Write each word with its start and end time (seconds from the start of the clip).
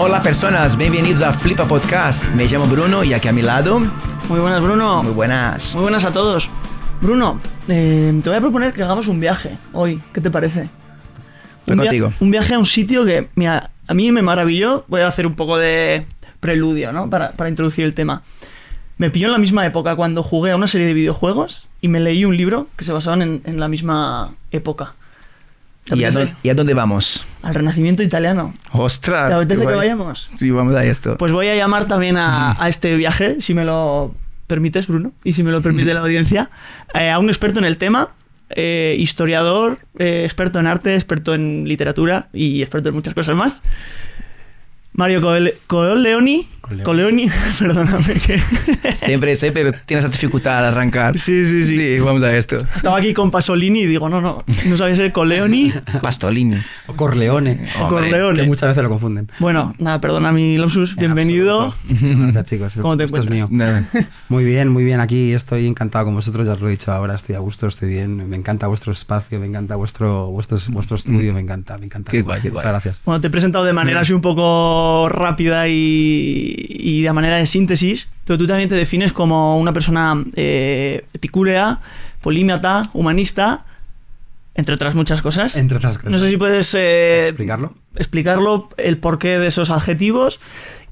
Hola 0.00 0.22
personas, 0.22 0.76
bienvenidos 0.76 1.22
a 1.22 1.32
Flipa 1.32 1.66
Podcast. 1.66 2.24
Me 2.26 2.46
llamo 2.46 2.66
Bruno 2.66 3.02
y 3.02 3.14
aquí 3.14 3.26
a 3.26 3.32
mi 3.32 3.42
lado. 3.42 3.80
Muy 4.28 4.38
buenas, 4.38 4.62
Bruno. 4.62 5.02
Muy 5.02 5.12
buenas. 5.12 5.74
Muy 5.74 5.82
buenas 5.82 6.04
a 6.04 6.12
todos. 6.12 6.48
Bruno, 7.00 7.40
eh, 7.66 8.16
te 8.22 8.28
voy 8.28 8.38
a 8.38 8.40
proponer 8.40 8.72
que 8.72 8.84
hagamos 8.84 9.08
un 9.08 9.18
viaje 9.18 9.58
hoy. 9.72 10.00
¿Qué 10.12 10.20
te 10.20 10.30
parece? 10.30 10.68
Estoy 11.60 11.72
un, 11.72 11.78
contigo. 11.78 12.12
un 12.20 12.30
viaje 12.30 12.54
a 12.54 12.60
un 12.60 12.66
sitio 12.66 13.04
que 13.04 13.28
mira, 13.34 13.70
a 13.88 13.94
mí 13.94 14.12
me 14.12 14.22
maravilló. 14.22 14.84
Voy 14.86 15.00
a 15.00 15.08
hacer 15.08 15.26
un 15.26 15.34
poco 15.34 15.58
de 15.58 16.06
preludio, 16.38 16.92
¿no? 16.92 17.10
Para, 17.10 17.32
para 17.32 17.50
introducir 17.50 17.84
el 17.84 17.94
tema. 17.94 18.22
Me 18.98 19.10
pilló 19.10 19.26
en 19.26 19.32
la 19.32 19.38
misma 19.38 19.66
época 19.66 19.96
cuando 19.96 20.22
jugué 20.22 20.52
a 20.52 20.56
una 20.56 20.68
serie 20.68 20.86
de 20.86 20.94
videojuegos 20.94 21.66
y 21.80 21.88
me 21.88 21.98
leí 21.98 22.24
un 22.24 22.36
libro 22.36 22.68
que 22.76 22.84
se 22.84 22.92
basaban 22.92 23.20
en, 23.20 23.42
en 23.44 23.58
la 23.58 23.66
misma 23.66 24.30
época. 24.52 24.94
¿Te 25.88 25.96
¿Y 25.96 26.04
a, 26.04 26.10
dónde, 26.10 26.32
y 26.42 26.48
a 26.48 26.54
dónde 26.54 26.74
vamos? 26.74 27.24
Al 27.42 27.54
Renacimiento 27.54 28.02
italiano. 28.02 28.52
¡Ostras! 28.72 29.28
¿Te 29.28 29.34
apetece 29.34 29.66
que 29.66 29.74
vayamos? 29.74 30.30
Sí, 30.36 30.50
vamos 30.50 30.74
a 30.74 30.84
esto. 30.84 31.16
Pues 31.16 31.32
voy 31.32 31.48
a 31.48 31.56
llamar 31.56 31.86
también 31.86 32.16
a, 32.16 32.62
a 32.62 32.68
este 32.68 32.96
viaje, 32.96 33.40
si 33.40 33.54
me 33.54 33.64
lo 33.64 34.14
permites, 34.48 34.88
Bruno, 34.88 35.12
y 35.22 35.34
si 35.34 35.44
me 35.44 35.52
lo 35.52 35.60
permite 35.62 35.94
la 35.94 36.00
audiencia, 36.00 36.50
eh, 36.94 37.10
a 37.10 37.18
un 37.18 37.28
experto 37.28 37.60
en 37.60 37.64
el 37.64 37.76
tema, 37.76 38.10
eh, 38.50 38.96
historiador, 38.98 39.78
eh, 39.98 40.22
experto 40.24 40.58
en 40.58 40.66
arte, 40.66 40.94
experto 40.94 41.34
en 41.34 41.68
literatura 41.68 42.28
y 42.32 42.62
experto 42.62 42.88
en 42.88 42.94
muchas 42.94 43.14
cosas 43.14 43.36
más. 43.36 43.62
Mario 44.98 45.20
Coleoni. 45.22 45.52
Coleoni. 45.68 46.82
Coleoni, 46.82 47.30
perdóname 47.60 48.14
que... 48.14 48.42
Siempre, 48.94 49.36
siempre 49.36 49.72
tienes 49.86 50.04
esa 50.04 50.12
dificultad 50.12 50.58
al 50.58 50.64
arrancar. 50.66 51.16
Sí, 51.16 51.46
sí, 51.46 51.64
sí. 51.64 51.76
Sí, 51.76 52.00
vamos 52.00 52.20
a 52.24 52.36
esto. 52.36 52.58
Estaba 52.74 52.98
aquí 52.98 53.14
con 53.14 53.30
Pasolini 53.30 53.82
y 53.82 53.86
digo, 53.86 54.08
no, 54.08 54.20
no, 54.20 54.44
no 54.66 54.76
sabía 54.76 54.96
ser 54.96 55.12
Coleoni 55.12 55.72
Pastolini. 56.02 56.56
O 56.88 56.94
Corleone. 56.94 57.70
o 57.80 57.86
Corleone. 57.88 58.40
Que 58.40 58.46
muchas 58.48 58.70
veces 58.70 58.82
lo 58.82 58.88
confunden. 58.88 59.30
Bueno, 59.38 59.72
nada, 59.78 60.00
perdona 60.00 60.32
mi 60.32 60.58
lapsus, 60.58 60.94
En 60.94 60.98
bienvenido. 60.98 61.74
Gracias, 61.88 62.44
chicos. 62.46 62.72
¿Cómo 62.80 62.96
te 62.96 63.04
Esto 63.04 63.18
es 63.18 63.30
mío. 63.30 63.48
Muy 64.28 64.44
bien, 64.44 64.68
muy 64.68 64.82
bien. 64.82 64.98
Aquí 65.00 65.32
estoy 65.32 65.68
encantado 65.68 66.06
con 66.06 66.16
vosotros, 66.16 66.44
ya 66.44 66.54
os 66.54 66.60
lo 66.60 66.66
he 66.66 66.72
dicho 66.72 66.92
ahora. 66.92 67.14
Estoy 67.14 67.36
a 67.36 67.38
gusto, 67.38 67.68
estoy 67.68 67.88
bien. 67.88 68.28
Me 68.28 68.36
encanta 68.36 68.66
vuestro 68.66 68.92
espacio, 68.92 69.38
me 69.38 69.46
encanta 69.46 69.76
vuestro, 69.76 70.26
vuestro, 70.26 70.58
vuestro 70.70 70.96
estudio, 70.96 71.32
me 71.32 71.40
encanta, 71.40 71.78
me 71.78 71.86
encanta. 71.86 72.10
Qué 72.10 72.20
guay, 72.22 72.40
qué 72.42 72.50
Muchas 72.50 72.64
guay. 72.64 72.72
gracias. 72.72 73.00
Bueno, 73.04 73.20
te 73.20 73.28
he 73.28 73.30
presentado 73.30 73.64
de 73.64 73.72
manera 73.72 74.00
así 74.00 74.12
un 74.12 74.20
poco 74.20 74.87
rápida 75.08 75.68
y, 75.68 76.54
y 76.68 77.02
de 77.02 77.12
manera 77.12 77.36
de 77.36 77.46
síntesis, 77.46 78.08
pero 78.24 78.38
tú 78.38 78.46
también 78.46 78.68
te 78.68 78.74
defines 78.74 79.12
como 79.12 79.58
una 79.58 79.72
persona 79.72 80.24
eh, 80.34 81.04
epicúrea, 81.12 81.80
polímata, 82.20 82.90
humanista, 82.92 83.64
entre 84.54 84.74
otras 84.74 84.94
muchas 84.94 85.22
cosas. 85.22 85.56
Entre 85.56 85.76
otras 85.76 85.98
cosas. 85.98 86.12
No 86.12 86.18
sé 86.18 86.30
si 86.30 86.36
puedes 86.36 86.74
eh, 86.74 87.28
¿Explicarlo? 87.28 87.74
explicarlo, 87.94 88.68
el 88.76 88.98
porqué 88.98 89.38
de 89.38 89.46
esos 89.46 89.70
adjetivos 89.70 90.40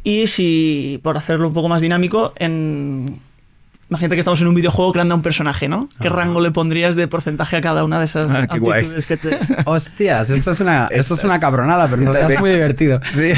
y 0.05 0.29
si, 0.29 1.01
por 1.03 1.17
hacerlo 1.17 1.49
un 1.49 1.55
poco 1.55 1.69
más 1.69 1.83
dinámico, 1.83 2.33
en... 2.37 3.21
Imagínate 3.89 4.17
que 4.17 4.21
estamos 4.21 4.41
en 4.41 4.49
un 4.49 4.55
videojuego 4.57 4.93
creando 4.93 5.15
un 5.15 5.23
personaje, 5.23 5.69
¿no? 5.69 5.89
¿Qué 6.01 6.09
Ajá. 6.09 6.17
rango 6.17 6.41
le 6.41 6.51
pondrías 6.51 6.97
de 6.97 7.07
porcentaje 7.07 7.55
a 7.57 7.61
cada 7.61 7.85
una 7.85 8.01
de 8.01 8.07
esas 8.07 8.29
Ah, 8.29 8.49
qué 8.49 8.59
guay. 8.59 8.89
que 9.07 9.17
te... 9.17 9.39
Hostias, 9.65 10.29
esto 10.31 10.51
es 10.51 10.59
una, 10.61 10.89
esto 10.91 11.15
es 11.15 11.23
una 11.23 11.39
cabronada, 11.39 11.87
pero 11.87 12.03
en 12.03 12.09
realidad 12.09 12.31
es 12.33 12.41
muy 12.41 12.51
divertido. 12.51 13.01
Sí. 13.15 13.33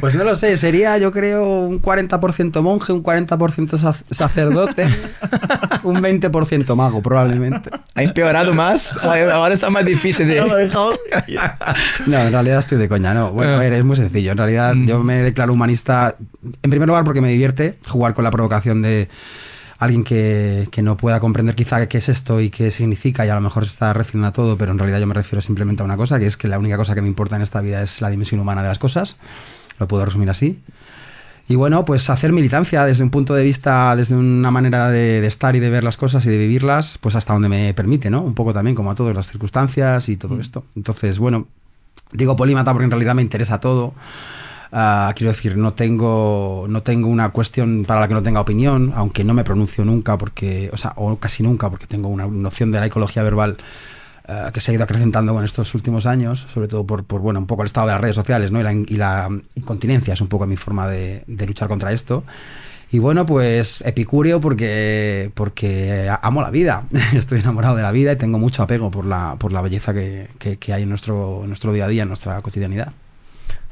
Pues 0.00 0.14
no 0.14 0.24
lo 0.24 0.36
sé, 0.36 0.56
sería 0.58 0.98
yo 0.98 1.10
creo 1.10 1.44
un 1.44 1.80
40% 1.80 2.60
monje, 2.60 2.92
un 2.92 3.02
40% 3.02 3.78
sac- 3.78 4.04
sacerdote, 4.10 4.86
un 5.82 5.96
20% 6.02 6.76
mago 6.76 7.00
probablemente. 7.02 7.70
¿Ha 7.94 8.02
empeorado 8.02 8.52
más? 8.52 8.92
Ahora 9.02 9.54
está 9.54 9.70
más 9.70 9.84
difícil 9.86 10.28
de... 10.28 10.40
No, 12.06 12.18
en 12.20 12.32
realidad 12.32 12.58
estoy 12.58 12.78
de 12.78 12.88
coña, 12.88 13.14
no. 13.14 13.32
Bueno, 13.32 13.54
a 13.54 13.58
ver, 13.58 13.72
es 13.72 13.84
muy 13.84 13.96
sencillo. 13.96 14.32
En 14.32 14.38
realidad 14.38 14.74
yo 14.86 15.02
me 15.02 15.16
declaro 15.22 15.52
humanista, 15.52 16.16
en 16.62 16.70
primer 16.70 16.88
lugar 16.88 17.04
porque 17.04 17.20
me 17.20 17.28
divierte 17.30 17.78
jugar 17.88 18.14
con 18.14 18.24
la 18.24 18.30
provocación 18.30 18.82
de 18.82 19.08
alguien 19.84 20.04
que, 20.04 20.68
que 20.70 20.82
no 20.82 20.96
pueda 20.96 21.20
comprender 21.20 21.54
quizá 21.54 21.86
qué 21.88 21.98
es 21.98 22.08
esto 22.08 22.40
y 22.40 22.50
qué 22.50 22.70
significa 22.70 23.24
y 23.24 23.28
a 23.28 23.34
lo 23.34 23.40
mejor 23.40 23.64
se 23.64 23.72
está 23.72 23.92
refiriendo 23.92 24.28
a 24.28 24.32
todo, 24.32 24.58
pero 24.58 24.72
en 24.72 24.78
realidad 24.78 25.00
yo 25.00 25.06
me 25.06 25.14
refiero 25.14 25.40
simplemente 25.40 25.82
a 25.82 25.84
una 25.84 25.96
cosa, 25.96 26.18
que 26.18 26.26
es 26.26 26.36
que 26.36 26.48
la 26.48 26.58
única 26.58 26.76
cosa 26.76 26.94
que 26.94 27.02
me 27.02 27.08
importa 27.08 27.36
en 27.36 27.42
esta 27.42 27.60
vida 27.60 27.82
es 27.82 28.00
la 28.00 28.10
dimensión 28.10 28.40
humana 28.40 28.62
de 28.62 28.68
las 28.68 28.78
cosas. 28.78 29.18
Lo 29.78 29.88
puedo 29.88 30.04
resumir 30.04 30.30
así. 30.30 30.60
Y 31.46 31.56
bueno, 31.56 31.84
pues 31.84 32.08
hacer 32.08 32.32
militancia 32.32 32.84
desde 32.86 33.04
un 33.04 33.10
punto 33.10 33.34
de 33.34 33.44
vista, 33.44 33.94
desde 33.96 34.16
una 34.16 34.50
manera 34.50 34.88
de, 34.90 35.20
de 35.20 35.26
estar 35.26 35.54
y 35.56 35.60
de 35.60 35.68
ver 35.68 35.84
las 35.84 35.98
cosas 35.98 36.24
y 36.24 36.30
de 36.30 36.38
vivirlas, 36.38 36.98
pues 36.98 37.16
hasta 37.16 37.34
donde 37.34 37.50
me 37.50 37.74
permite, 37.74 38.08
¿no? 38.08 38.22
Un 38.22 38.34
poco 38.34 38.54
también 38.54 38.74
como 38.74 38.90
a 38.90 38.94
todas 38.94 39.14
las 39.14 39.28
circunstancias 39.28 40.08
y 40.08 40.16
todo 40.16 40.40
esto. 40.40 40.64
Entonces, 40.74 41.18
bueno, 41.18 41.46
digo 42.12 42.34
polímata 42.36 42.72
porque 42.72 42.84
en 42.84 42.90
realidad 42.90 43.14
me 43.14 43.22
interesa 43.22 43.60
todo. 43.60 43.92
Ah, 44.76 45.12
quiero 45.14 45.30
decir, 45.32 45.56
no 45.56 45.72
tengo, 45.72 46.66
no 46.68 46.82
tengo 46.82 47.06
una 47.08 47.28
cuestión 47.28 47.84
para 47.84 48.00
la 48.00 48.08
que 48.08 48.14
no 48.14 48.22
tenga 48.24 48.40
opinión, 48.40 48.92
aunque 48.96 49.22
no 49.22 49.32
me 49.32 49.44
pronuncio 49.44 49.84
nunca, 49.84 50.18
porque, 50.18 50.68
o 50.72 50.76
sea, 50.76 50.94
o 50.96 51.16
casi 51.16 51.44
nunca, 51.44 51.70
porque 51.70 51.86
tengo 51.86 52.08
una 52.08 52.26
noción 52.26 52.72
de 52.72 52.80
la 52.80 52.86
ecología 52.86 53.22
verbal 53.22 53.56
ah, 54.26 54.50
que 54.52 54.60
se 54.60 54.72
ha 54.72 54.74
ido 54.74 54.82
acrecentando 54.82 55.38
en 55.38 55.44
estos 55.44 55.72
últimos 55.76 56.06
años, 56.06 56.46
sobre 56.52 56.66
todo 56.66 56.84
por, 56.84 57.04
por, 57.04 57.20
bueno, 57.20 57.38
un 57.38 57.46
poco 57.46 57.62
el 57.62 57.66
estado 57.66 57.86
de 57.86 57.92
las 57.92 58.00
redes 58.00 58.16
sociales, 58.16 58.50
¿no? 58.50 58.58
Y 58.58 58.62
la, 58.64 58.72
y 58.72 58.96
la 58.96 59.28
incontinencia 59.54 60.14
es 60.14 60.20
un 60.20 60.26
poco 60.28 60.44
mi 60.46 60.56
forma 60.56 60.88
de, 60.88 61.22
de 61.28 61.46
luchar 61.46 61.68
contra 61.68 61.92
esto. 61.92 62.24
Y 62.90 62.98
bueno, 62.98 63.24
pues 63.26 63.82
epicúreo 63.86 64.40
porque, 64.40 65.30
porque 65.34 66.10
amo 66.22 66.42
la 66.42 66.50
vida. 66.50 66.84
Estoy 67.14 67.40
enamorado 67.40 67.76
de 67.76 67.82
la 67.82 67.92
vida 67.92 68.12
y 68.12 68.16
tengo 68.16 68.38
mucho 68.40 68.62
apego 68.64 68.90
por 68.90 69.04
la, 69.04 69.36
por 69.38 69.52
la 69.52 69.62
belleza 69.62 69.94
que, 69.94 70.28
que- 70.38 70.56
que 70.58 70.72
hay 70.74 70.82
en 70.82 70.88
nuestro, 70.88 71.40
en 71.42 71.48
nuestro 71.48 71.72
día 71.72 71.84
a 71.84 71.88
día, 71.88 72.02
en 72.02 72.08
nuestra 72.08 72.40
cotidianidad. 72.42 72.92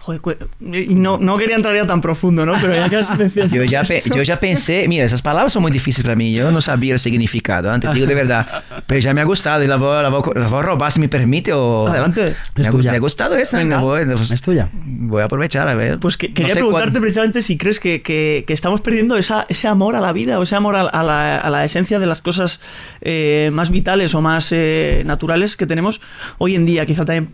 Joder, 0.02 0.20
y 0.60 0.94
no, 0.96 1.16
no 1.16 1.38
quería 1.38 1.54
entrar 1.54 1.76
ya 1.76 1.86
tan 1.86 2.00
profundo, 2.00 2.44
¿no? 2.44 2.54
Pero 2.60 2.74
ya 2.74 2.88
que 2.88 2.96
has 2.96 3.16
mencionado 3.18 3.54
Yo 3.54 3.62
ya, 3.62 3.84
pe- 3.84 4.02
yo 4.12 4.22
ya 4.24 4.40
pensé, 4.40 4.86
mira, 4.88 5.04
esas 5.04 5.22
palabras 5.22 5.52
son 5.52 5.62
muy 5.62 5.70
difíciles 5.70 6.02
para 6.04 6.16
mí, 6.16 6.32
yo 6.32 6.50
no 6.50 6.60
sabía 6.60 6.94
el 6.94 6.98
significado, 6.98 7.70
antes 7.70 7.94
digo 7.94 8.06
de 8.06 8.14
verdad, 8.16 8.44
pero 8.88 8.98
ya 8.98 9.14
me 9.14 9.20
ha 9.20 9.24
gustado 9.24 9.62
y 9.62 9.68
la 9.68 9.76
voy, 9.76 10.02
la 10.02 10.08
voy- 10.08 10.22
la 10.34 10.48
voy 10.48 10.58
a 10.58 10.62
robar 10.62 10.91
si 10.91 10.98
me 10.98 11.08
permite 11.08 11.52
o... 11.52 11.86
Adelante. 11.86 12.34
Me 12.56 12.62
Es 12.62 12.68
ha, 12.68 12.70
tuya. 12.72 12.91
me 12.91 12.96
ha 12.96 13.00
gustado 13.00 13.36
esta, 13.36 13.58
Venga. 13.58 13.78
voy, 13.78 14.04
pues, 14.06 14.28
¿Es 14.32 14.42
tuya? 14.42 14.68
voy 14.72 15.22
a 15.22 15.26
aprovechar 15.26 15.68
a 15.68 15.74
ver. 15.76 16.00
Pues 16.00 16.16
que- 16.16 16.28
No 16.30 16.34
quería 16.34 16.54
sé 16.54 16.60
preguntarte 16.60 16.91
cuán- 16.94 17.02
precisamente 17.02 17.42
si 17.42 17.56
crees 17.56 17.78
que, 17.78 18.02
que- 18.02 18.42
que 18.44 18.52
estamos 18.54 18.80
perdiendo 18.80 19.16
esa, 19.16 19.44
ese 19.48 19.68
amor 19.68 19.94
a 19.94 20.00
la 20.00 20.12
vida 20.12 20.41
o 20.41 20.42
ese 20.42 20.56
amor 20.56 20.74
a, 20.74 20.80
a 20.80 21.02
la, 21.04 21.38
a 21.38 21.48
la 21.48 21.64
esencia 21.64 22.00
de 22.00 22.06
las 22.06 22.20
cosas 22.22 22.60
eh, 23.02 23.50
más 23.52 23.70
vitales 23.70 24.16
o 24.16 24.20
más 24.20 24.48
eh, 24.50 25.02
naturales 25.06 25.56
que 25.56 25.66
tenemos 25.66 26.00
hoy 26.38 26.56
en 26.56 26.66
día, 26.66 26.86
quizá 26.86 27.04
también 27.04 27.30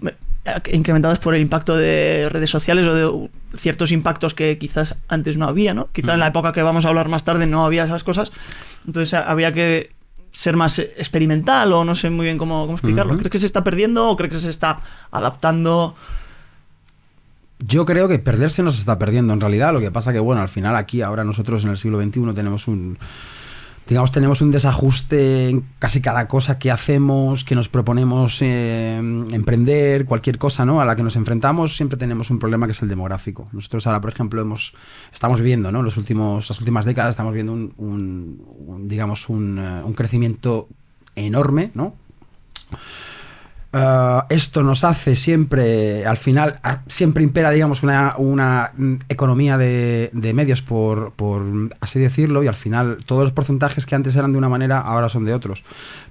incrementadas 0.72 1.18
por 1.18 1.34
el 1.34 1.40
impacto 1.42 1.76
de 1.76 2.28
redes 2.30 2.50
sociales 2.50 2.86
o 2.86 2.94
de 2.94 3.06
uh, 3.06 3.30
ciertos 3.56 3.92
impactos 3.92 4.34
que 4.34 4.58
quizás 4.58 4.94
antes 5.08 5.36
no 5.36 5.46
había, 5.46 5.74
¿no? 5.74 5.88
Quizá 5.92 6.14
en 6.14 6.20
la 6.20 6.28
época 6.28 6.52
que 6.52 6.62
vamos 6.62 6.84
a 6.84 6.88
hablar 6.88 7.08
más 7.08 7.24
tarde 7.24 7.46
no 7.46 7.64
había 7.64 7.84
esas 7.84 8.04
cosas, 8.04 8.32
entonces 8.86 9.14
a- 9.14 9.22
habría 9.30 9.52
que 9.52 9.92
ser 10.32 10.56
más 10.56 10.78
eh, 10.78 10.92
experimental 10.96 11.72
o 11.72 11.84
no 11.84 11.94
sé 11.94 12.10
muy 12.10 12.24
bien 12.26 12.38
cómo, 12.38 12.62
cómo 12.62 12.74
explicarlo. 12.74 13.12
Ujú. 13.14 13.20
¿Crees 13.20 13.32
que 13.32 13.38
se 13.38 13.46
está 13.46 13.64
perdiendo 13.64 14.08
o 14.08 14.16
crees 14.16 14.32
que 14.34 14.38
se 14.40 14.50
está 14.50 14.80
adaptando? 15.10 15.94
Yo 17.60 17.84
creo 17.84 18.06
que 18.08 18.18
perderse 18.20 18.62
no 18.62 18.70
se 18.70 18.78
está 18.78 18.98
perdiendo 18.98 19.32
en 19.32 19.40
realidad. 19.40 19.72
Lo 19.72 19.80
que 19.80 19.90
pasa 19.90 20.12
que, 20.12 20.20
bueno, 20.20 20.40
al 20.42 20.48
final 20.48 20.76
aquí, 20.76 21.02
ahora 21.02 21.24
nosotros 21.24 21.64
en 21.64 21.70
el 21.70 21.78
siglo 21.78 22.00
XXI 22.00 22.32
tenemos 22.34 22.68
un. 22.68 22.98
Digamos, 23.88 24.12
tenemos 24.12 24.42
un 24.42 24.50
desajuste 24.50 25.48
en 25.48 25.64
casi 25.78 26.02
cada 26.02 26.28
cosa 26.28 26.58
que 26.58 26.70
hacemos, 26.70 27.42
que 27.42 27.54
nos 27.54 27.70
proponemos 27.70 28.42
eh, 28.42 28.98
emprender, 29.32 30.04
cualquier 30.04 30.36
cosa 30.36 30.66
¿no? 30.66 30.82
a 30.82 30.84
la 30.84 30.94
que 30.94 31.02
nos 31.02 31.16
enfrentamos, 31.16 31.74
siempre 31.74 31.96
tenemos 31.96 32.30
un 32.30 32.38
problema 32.38 32.66
que 32.66 32.72
es 32.72 32.82
el 32.82 32.88
demográfico. 32.88 33.48
Nosotros 33.52 33.86
ahora, 33.86 34.02
por 34.02 34.10
ejemplo, 34.10 34.42
hemos, 34.42 34.74
estamos 35.10 35.40
viendo, 35.40 35.72
¿no? 35.72 35.82
Los 35.82 35.96
últimos, 35.96 36.50
las 36.50 36.58
últimas 36.58 36.84
décadas, 36.84 37.10
estamos 37.10 37.32
viendo 37.32 37.54
un, 37.54 37.72
un- 37.78 38.88
digamos, 38.88 39.28
un, 39.30 39.58
eh, 39.58 39.82
un 39.82 39.94
crecimiento 39.94 40.68
enorme, 41.16 41.70
¿no? 41.74 41.94
Uh, 43.70 44.22
esto 44.30 44.62
nos 44.62 44.82
hace 44.82 45.14
siempre, 45.14 46.06
al 46.06 46.16
final, 46.16 46.58
a- 46.62 46.80
siempre 46.86 47.22
impera, 47.22 47.50
digamos, 47.50 47.82
una, 47.82 48.14
una 48.16 48.72
economía 49.10 49.58
de, 49.58 50.08
de 50.14 50.32
medios, 50.32 50.62
por, 50.62 51.12
por 51.12 51.42
así 51.80 51.98
decirlo, 52.00 52.42
y 52.42 52.46
al 52.46 52.54
final 52.54 52.96
todos 53.04 53.24
los 53.24 53.32
porcentajes 53.32 53.84
que 53.84 53.94
antes 53.94 54.16
eran 54.16 54.32
de 54.32 54.38
una 54.38 54.48
manera, 54.48 54.80
ahora 54.80 55.10
son 55.10 55.26
de 55.26 55.34
otros. 55.34 55.64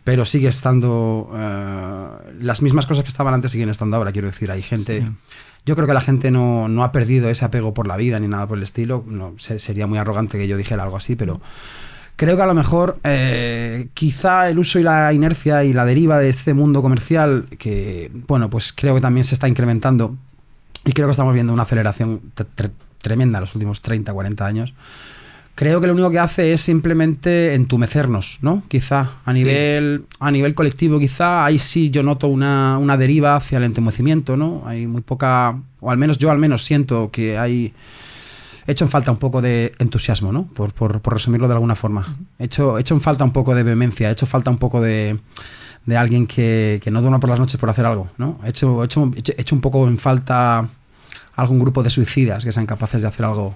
Pero 0.03 0.23
sigue 0.23 0.49
estando, 0.49 1.29
uh, 1.31 2.31
las 2.43 2.61
mismas 2.61 2.85
cosas 2.85 3.03
que 3.03 3.09
estaban 3.09 3.33
antes 3.33 3.51
siguen 3.51 3.69
estando 3.69 3.97
ahora, 3.97 4.11
quiero 4.11 4.27
decir, 4.27 4.51
hay 4.51 4.61
gente... 4.61 5.01
Sí. 5.01 5.07
Yo 5.65 5.75
creo 5.75 5.85
que 5.85 5.93
la 5.93 5.99
gente 5.99 6.31
no, 6.31 6.69
no 6.69 6.83
ha 6.85 6.93
perdido 6.93 7.27
ese 7.29 7.43
apego 7.43 7.73
por 7.73 7.87
la 7.87 7.97
vida 7.97 8.17
ni 8.21 8.27
nada 8.29 8.47
por 8.47 8.57
el 8.57 8.63
estilo. 8.63 9.03
No, 9.05 9.33
se- 9.37 9.59
sería 9.59 9.85
muy 9.85 9.97
arrogante 9.97 10.37
que 10.37 10.47
yo 10.47 10.55
dijera 10.55 10.83
algo 10.83 10.95
así, 10.95 11.17
pero 11.17 11.41
creo 12.17 12.35
que 12.35 12.41
a 12.43 12.45
lo 12.47 12.53
mejor 12.53 12.99
eh, 13.05 13.87
quizá 13.93 14.49
el 14.49 14.59
uso 14.59 14.77
y 14.79 14.83
la 14.83 15.13
inercia 15.13 15.63
y 15.63 15.71
la 15.71 15.85
deriva 15.85 16.19
de 16.19 16.27
este 16.29 16.53
mundo 16.53 16.81
comercial, 16.81 17.45
que 17.57 18.11
bueno, 18.27 18.49
pues 18.49 18.73
creo 18.73 18.93
que 18.95 19.01
también 19.01 19.23
se 19.23 19.33
está 19.35 19.47
incrementando 19.47 20.15
y 20.83 20.91
creo 20.91 21.07
que 21.07 21.11
estamos 21.11 21.33
viendo 21.33 21.53
una 21.53 21.63
aceleración 21.63 22.19
tre- 22.35 22.47
tre- 22.57 22.71
tremenda 23.01 23.37
en 23.37 23.41
los 23.41 23.55
últimos 23.55 23.79
30, 23.81 24.11
40 24.11 24.45
años. 24.45 24.73
Creo 25.55 25.81
que 25.81 25.87
lo 25.87 25.93
único 25.93 26.11
que 26.11 26.19
hace 26.19 26.53
es 26.53 26.61
simplemente 26.61 27.55
entumecernos, 27.55 28.37
¿no? 28.41 28.61
Quizá. 28.67 29.13
A 29.25 29.33
nivel, 29.33 30.03
a 30.19 30.29
nivel 30.29 30.53
colectivo, 30.53 30.99
quizá, 30.99 31.43
ahí 31.45 31.57
sí 31.57 31.89
yo 31.89 32.03
noto 32.03 32.27
una, 32.27 32.77
una 32.77 32.95
deriva 32.95 33.35
hacia 33.35 33.57
el 33.57 33.63
entumecimiento, 33.63 34.37
¿no? 34.37 34.61
Hay 34.67 34.85
muy 34.85 35.01
poca. 35.01 35.57
O 35.79 35.89
al 35.89 35.97
menos 35.97 36.19
yo 36.19 36.29
al 36.29 36.37
menos 36.37 36.63
siento 36.63 37.09
que 37.11 37.39
hay. 37.39 37.73
He 38.67 38.73
hecho 38.73 38.83
en 38.85 38.89
falta 38.91 39.11
un 39.11 39.17
poco 39.17 39.41
de 39.41 39.71
entusiasmo, 39.79 40.31
¿no? 40.33 40.45
Por, 40.47 40.73
por, 40.73 40.99
por 41.01 41.13
resumirlo 41.13 41.47
de 41.47 41.53
alguna 41.53 41.75
forma. 41.75 42.17
He 42.37 42.45
hecho, 42.45 42.77
he 42.77 42.81
hecho 42.81 42.93
en 42.93 43.01
falta 43.01 43.23
un 43.23 43.31
poco 43.31 43.55
de 43.55 43.63
vehemencia, 43.63 44.09
he 44.09 44.11
hecho 44.11 44.25
falta 44.25 44.51
un 44.51 44.57
poco 44.57 44.81
de, 44.81 45.17
de 45.85 45.97
alguien 45.97 46.27
que, 46.27 46.79
que 46.83 46.91
no 46.91 46.99
duerma 47.01 47.19
por 47.19 47.29
las 47.29 47.39
noches 47.39 47.57
por 47.59 47.69
hacer 47.69 47.85
algo, 47.85 48.09
¿no? 48.17 48.39
He 48.45 48.49
hecho, 48.49 48.81
he 48.83 48.85
hecho, 48.85 49.09
he 49.15 49.41
hecho 49.41 49.55
un 49.55 49.61
poco 49.61 49.87
en 49.87 49.97
falta 49.97 50.67
algún 51.35 51.59
grupo 51.59 51.81
de 51.81 51.89
suicidas 51.89 52.43
que 52.43 52.51
sean 52.51 52.65
capaces 52.65 53.01
de 53.01 53.07
hacer 53.07 53.25
algo 53.25 53.55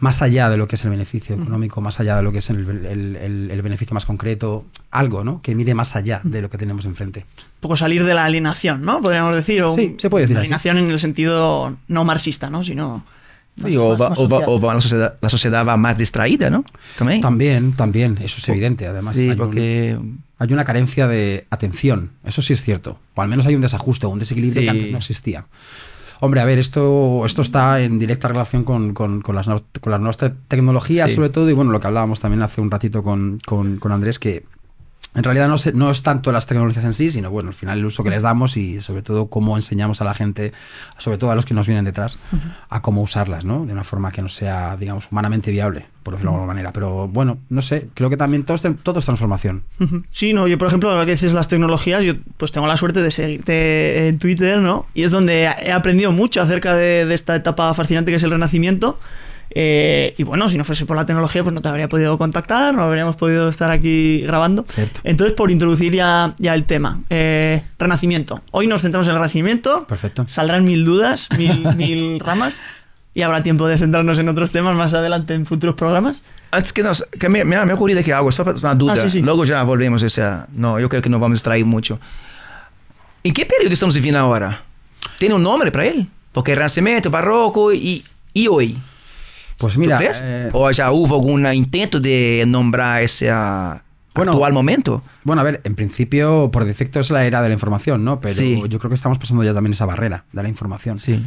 más 0.00 0.22
allá 0.22 0.48
de 0.48 0.56
lo 0.56 0.68
que 0.68 0.76
es 0.76 0.84
el 0.84 0.90
beneficio 0.90 1.34
económico, 1.34 1.80
más 1.80 1.98
allá 1.98 2.16
de 2.16 2.22
lo 2.22 2.30
que 2.30 2.38
es 2.38 2.48
el, 2.50 2.60
el- 2.86 3.16
el- 3.16 3.50
el 3.50 3.62
beneficio 3.62 3.92
más 3.94 4.04
concreto, 4.06 4.64
algo, 4.92 5.24
¿no? 5.24 5.40
Que 5.42 5.56
mire 5.56 5.74
más 5.74 5.96
allá 5.96 6.20
de 6.22 6.40
lo 6.40 6.48
que 6.48 6.56
tenemos 6.56 6.86
enfrente. 6.86 7.26
Un 7.36 7.60
poco 7.60 7.76
salir 7.76 8.04
de 8.04 8.14
la 8.14 8.24
alienación, 8.24 8.82
¿no? 8.82 9.00
Podríamos 9.00 9.34
decir. 9.34 9.60
O 9.64 9.74
Sí, 9.74 9.96
se 9.98 10.08
puede 10.08 10.22
decir 10.26 10.36
así. 10.36 10.42
Alienación 10.42 10.78
en 10.78 10.90
el 10.92 11.00
sentido 11.00 11.76
no 11.88 12.04
marxista, 12.04 12.48
¿no? 12.48 12.62
Sino. 12.62 13.04
Sí, 13.62 13.76
o, 13.76 13.90
más- 13.90 14.00
va- 14.00 14.08
más 14.10 14.18
o 14.18 14.22
va- 14.28 14.38
social. 14.40 14.48
o 14.48 14.60
va- 14.60 14.74
la, 14.74 14.80
sociedad, 14.80 15.14
la 15.20 15.28
sociedad 15.28 15.66
va 15.66 15.76
más 15.76 15.96
distraída, 15.98 16.50
¿no? 16.50 16.64
También. 16.96 17.20
También, 17.20 17.72
también, 17.72 18.18
eso 18.22 18.38
es 18.38 18.48
evidente. 18.48 18.86
Además, 18.86 19.14
sí, 19.16 19.22
hay, 19.24 19.30
un- 19.30 19.36
porque... 19.36 19.98
hay 20.38 20.52
una 20.52 20.64
carencia 20.64 21.08
de 21.08 21.46
atención, 21.50 22.10
eso 22.24 22.42
sí 22.42 22.52
es 22.52 22.62
cierto. 22.62 22.98
O 23.14 23.22
al 23.22 23.28
menos 23.28 23.46
hay 23.46 23.54
un 23.54 23.62
desajuste, 23.62 24.06
un 24.06 24.18
desequilibrio 24.18 24.60
Sí. 24.60 24.64
que 24.66 24.70
antes 24.70 24.90
no 24.92 24.98
existía. 24.98 25.46
Hombre, 26.20 26.40
a 26.40 26.44
ver, 26.44 26.58
esto, 26.58 27.24
esto 27.26 27.42
está 27.42 27.80
en 27.80 27.98
directa 28.00 28.26
relación 28.28 28.64
con, 28.64 28.92
con- 28.92 29.20
con 29.22 29.34
las, 29.36 29.46
nuevas- 29.46 29.64
con 29.80 29.92
las 29.92 30.00
nuevas 30.00 30.16
te- 30.16 30.30
tecnologías, 30.48 31.10
Sí. 31.10 31.16
sobre 31.16 31.28
todo, 31.30 31.48
y 31.48 31.52
bueno, 31.52 31.70
lo 31.70 31.78
que 31.80 31.86
hablábamos 31.86 32.18
también 32.20 32.42
hace 32.42 32.60
un 32.60 32.70
ratito 32.70 33.02
con 33.04 33.38
Andrés, 33.92 34.18
que 34.18 34.44
en 35.18 35.24
realidad 35.24 35.48
no, 35.48 35.56
se- 35.58 35.72
no 35.72 35.90
es 35.90 36.02
tanto 36.02 36.32
las 36.32 36.46
tecnologías 36.46 36.84
en 36.84 36.92
sí, 36.94 37.10
sino 37.10 37.30
bueno, 37.30 37.48
al 37.48 37.54
final 37.54 37.78
el 37.78 37.84
uso 37.84 38.02
que 38.04 38.10
les 38.10 38.22
damos 38.22 38.56
y 38.56 38.80
sobre 38.80 39.02
todo 39.02 39.28
cómo 39.28 39.56
enseñamos 39.56 40.00
a 40.00 40.04
la 40.04 40.14
gente, 40.14 40.52
sobre 40.96 41.18
todo 41.18 41.30
a 41.30 41.34
los 41.34 41.44
que 41.44 41.54
nos 41.54 41.66
vienen 41.66 41.84
detrás, 41.84 42.18
a 42.70 42.80
cómo 42.82 43.02
usarlas, 43.02 43.44
¿no? 43.44 43.66
De 43.66 43.72
una 43.72 43.84
forma 43.84 44.10
que 44.12 44.22
no 44.22 44.28
sea, 44.28 44.76
digamos, 44.76 45.08
humanamente 45.10 45.50
viable, 45.50 45.86
por 46.02 46.14
decirlo 46.14 46.30
de 46.30 46.36
alguna 46.36 46.52
manera. 46.54 46.72
Pero 46.72 47.08
bueno, 47.08 47.38
no 47.48 47.60
sé, 47.62 47.88
creo 47.94 48.08
que 48.10 48.16
también 48.16 48.44
todo 48.44 48.56
todo 48.82 48.98
es 49.00 49.04
transformación. 49.04 49.64
Ujú. 49.80 50.04
Sí, 50.10 50.32
no, 50.32 50.46
yo 50.46 50.56
por 50.58 50.68
ejemplo, 50.68 50.90
ahora 50.90 51.04
que 51.04 51.12
dices 51.12 51.32
las 51.32 51.48
tecnologías, 51.48 52.02
yo 52.04 52.14
pues 52.36 52.52
tengo 52.52 52.66
la 52.66 52.76
suerte 52.76 53.02
de 53.02 53.10
seguirte 53.10 54.08
en 54.08 54.18
Twitter, 54.18 54.58
¿no? 54.58 54.86
Y 54.94 55.02
es 55.02 55.10
donde 55.10 55.42
he 55.44 55.72
aprendido 55.72 56.12
mucho 56.12 56.40
acerca 56.42 56.74
de, 56.76 57.06
de 57.06 57.14
esta 57.14 57.34
etapa 57.36 57.72
fascinante 57.74 58.10
que 58.12 58.16
es 58.16 58.22
el 58.22 58.30
Renacimiento. 58.30 58.98
Eh, 59.50 60.14
y 60.18 60.22
bueno, 60.24 60.48
si 60.48 60.58
no 60.58 60.64
fuese 60.64 60.86
por 60.86 60.96
la 60.96 61.06
tecnología, 61.06 61.42
pues 61.42 61.54
no 61.54 61.60
te 61.60 61.68
habría 61.68 61.88
podido 61.88 62.16
contactar, 62.18 62.74
no 62.74 62.82
habríamos 62.82 63.16
podido 63.16 63.48
estar 63.48 63.70
aquí 63.70 64.20
grabando. 64.22 64.64
Cierto. 64.68 65.00
Entonces, 65.04 65.34
por 65.34 65.50
introducir 65.50 65.94
ya, 65.94 66.34
ya 66.38 66.54
el 66.54 66.64
tema, 66.64 67.00
eh, 67.10 67.62
Renacimiento. 67.78 68.42
Hoy 68.50 68.66
nos 68.66 68.82
centramos 68.82 69.06
en 69.06 69.12
el 69.12 69.16
Renacimiento. 69.18 69.86
Perfecto. 69.86 70.26
Saldrán 70.28 70.64
mil 70.64 70.84
dudas, 70.84 71.28
mil, 71.36 71.66
mil 71.76 72.20
ramas. 72.20 72.60
Y 73.14 73.22
habrá 73.22 73.42
tiempo 73.42 73.66
de 73.66 73.76
centrarnos 73.78 74.18
en 74.20 74.28
otros 74.28 74.52
temas 74.52 74.76
más 74.76 74.94
adelante 74.94 75.34
en 75.34 75.44
futuros 75.44 75.74
programas. 75.74 76.22
Antes 76.52 76.72
que 76.72 76.84
nos... 76.84 77.04
Que 77.18 77.28
me, 77.28 77.44
me, 77.44 77.56
ha 77.56 77.74
ocurrido 77.74 77.98
aquí 77.98 78.12
algo, 78.12 78.30
solo 78.30 78.54
una 78.54 78.74
duda. 78.76 78.92
Ah, 78.92 78.96
sí, 78.96 79.10
sí. 79.10 79.22
Luego 79.22 79.44
ya 79.44 79.62
volvemos 79.64 80.04
a 80.04 80.06
esa... 80.06 80.46
No, 80.52 80.78
yo 80.78 80.88
creo 80.88 81.02
que 81.02 81.08
no 81.08 81.18
vamos 81.18 81.34
a 81.34 81.38
distraer 81.38 81.64
mucho. 81.64 81.98
¿En 83.24 83.32
qué 83.34 83.44
periodo 83.44 83.72
estamos 83.72 83.96
viviendo 83.96 84.20
ahora? 84.20 84.62
¿Tiene 85.18 85.34
un 85.34 85.42
nombre 85.42 85.72
para 85.72 85.86
él? 85.86 86.06
Porque 86.30 86.54
Renacimiento, 86.54 87.10
Barroco 87.10 87.72
y, 87.72 88.04
y 88.34 88.46
hoy. 88.46 88.78
Pues 89.58 89.74
¿Tú 89.74 89.80
mira, 89.80 89.98
crees? 89.98 90.20
eh, 90.24 90.50
¿O 90.52 90.70
ya 90.70 90.92
hubo 90.92 91.16
algún 91.16 91.46
intento 91.52 92.00
de 92.00 92.44
nombrar 92.46 93.02
ese 93.02 93.28
ah, 93.30 93.82
Bueno, 94.14 94.32
actual 94.32 94.52
momento? 94.52 95.02
Bueno, 95.24 95.40
a 95.40 95.44
ver, 95.44 95.60
en 95.64 95.74
principio, 95.74 96.50
por 96.52 96.64
defecto 96.64 97.00
es 97.00 97.10
la 97.10 97.24
era 97.24 97.42
de 97.42 97.48
la 97.48 97.54
información, 97.54 98.04
¿no? 98.04 98.20
Pero 98.20 98.34
Sí. 98.34 98.62
yo 98.68 98.78
creo 98.78 98.88
que 98.88 98.94
estamos 98.94 99.18
pasando 99.18 99.42
ya 99.44 99.54
también 99.54 99.72
esa 99.72 99.86
barrera 99.86 100.24
de 100.32 100.42
la 100.42 100.48
información. 100.48 100.98
Sí. 100.98 101.24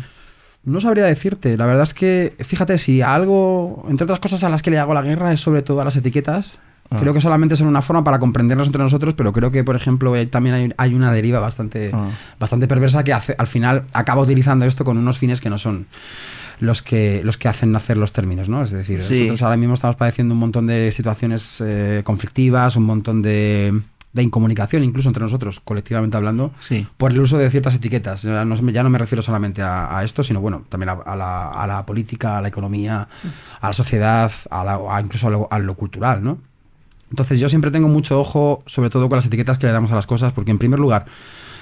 No 0.64 0.80
sabría 0.80 1.06
decirte, 1.06 1.58
la 1.58 1.66
verdad 1.66 1.84
es 1.84 1.94
que, 1.94 2.36
fíjate, 2.40 2.78
si 2.78 3.02
algo, 3.02 3.86
entre 3.90 4.04
otras 4.06 4.20
cosas 4.20 4.44
a 4.44 4.50
las 4.50 4.62
que 4.62 4.70
le 4.72 4.78
hago 4.80 4.94
la 4.94 5.02
guerra 5.02 5.34
es 5.34 5.42
sobre 5.42 5.62
todo 5.64 5.82
a 5.82 5.86
las 5.86 5.96
etiquetas. 5.96 6.60
Ah. 6.92 6.98
Creo 7.00 7.14
que 7.14 7.22
solamente 7.22 7.56
son 7.56 7.68
una 7.68 7.82
forma 7.82 8.04
para 8.04 8.20
comprendernos 8.20 8.68
entre 8.68 8.84
nosotros, 8.84 9.14
pero 9.16 9.32
creo 9.34 9.50
que, 9.50 9.64
por 9.64 9.76
ejemplo, 9.76 10.16
eh, 10.16 10.26
también 10.26 10.56
hay, 10.56 10.74
hay 10.78 10.94
una 10.94 11.12
deriva 11.12 11.40
bastante, 11.40 11.90
Ah. 11.94 12.10
bastante 12.40 12.68
perversa 12.68 13.04
que 13.04 13.14
hace- 13.14 13.36
al 13.38 13.48
final 13.48 13.86
acaba 13.94 14.22
utilizando 14.22 14.66
esto 14.66 14.84
con 14.86 14.98
unos 14.98 15.18
fines 15.18 15.40
que 15.42 15.50
no 15.50 15.58
son 15.58 15.88
los 16.62 16.82
que, 16.82 17.22
los 17.26 17.38
que 17.38 17.50
hacen 17.50 17.72
nacer 17.74 17.98
los 17.98 18.14
términos, 18.14 18.48
¿no? 18.48 18.62
Es 18.64 18.72
decir, 18.72 19.04
Sí. 19.04 19.16
nosotros 19.22 19.42
ahora 19.42 19.58
mismo 19.58 19.74
estamos 19.74 19.98
padeciendo 19.98 20.34
un 20.34 20.40
montón 20.40 20.68
de 20.68 20.92
situaciones 20.94 21.60
eh, 21.60 22.02
conflictivas, 22.06 22.76
un 22.78 22.84
montón 22.86 23.22
de, 23.22 23.82
de 24.14 24.24
incomunicación, 24.24 24.84
incluso 24.84 25.10
entre 25.10 25.24
nosotros, 25.24 25.60
colectivamente 25.60 26.16
hablando, 26.18 26.52
Sí. 26.60 26.86
por 26.98 27.12
el 27.12 27.20
uso 27.20 27.38
de 27.38 27.50
ciertas 27.50 27.76
etiquetas. 27.76 28.22
Ya 28.22 28.46
no, 28.46 28.56
ya 28.72 28.84
no 28.84 28.90
me 28.90 28.98
refiero 29.00 29.22
solamente 29.22 29.62
a, 29.62 29.98
a 29.98 30.04
esto, 30.04 30.22
sino 30.24 30.40
bueno, 30.40 30.64
también 30.70 30.90
a, 30.90 30.94
a 30.94 31.16
la, 31.16 31.50
a 31.50 31.66
la 31.68 31.86
política, 31.86 32.38
a 32.38 32.42
la 32.42 32.48
economía, 32.50 33.08
a 33.60 33.68
la 33.68 33.74
sociedad, 33.74 34.32
a 34.50 34.64
la- 34.64 34.80
a 34.90 35.02
incluso 35.02 35.28
a 35.28 35.32
lo, 35.32 35.48
a 35.52 35.60
lo 35.60 35.76
cultural, 35.76 36.24
¿no? 36.24 36.38
Entonces 37.10 37.40
yo 37.42 37.50
siempre 37.50 37.72
tengo 37.72 37.88
mucho 37.90 38.20
ojo, 38.20 38.64
sobre 38.68 38.90
todo 38.90 39.10
con 39.10 39.18
las 39.18 39.26
etiquetas 39.26 39.58
que 39.58 39.66
le 39.68 39.74
damos 39.74 39.92
a 39.92 39.96
las 39.96 40.08
cosas, 40.08 40.32
porque 40.32 40.52
en 40.52 40.58
primer 40.60 40.80
lugar, 40.80 41.06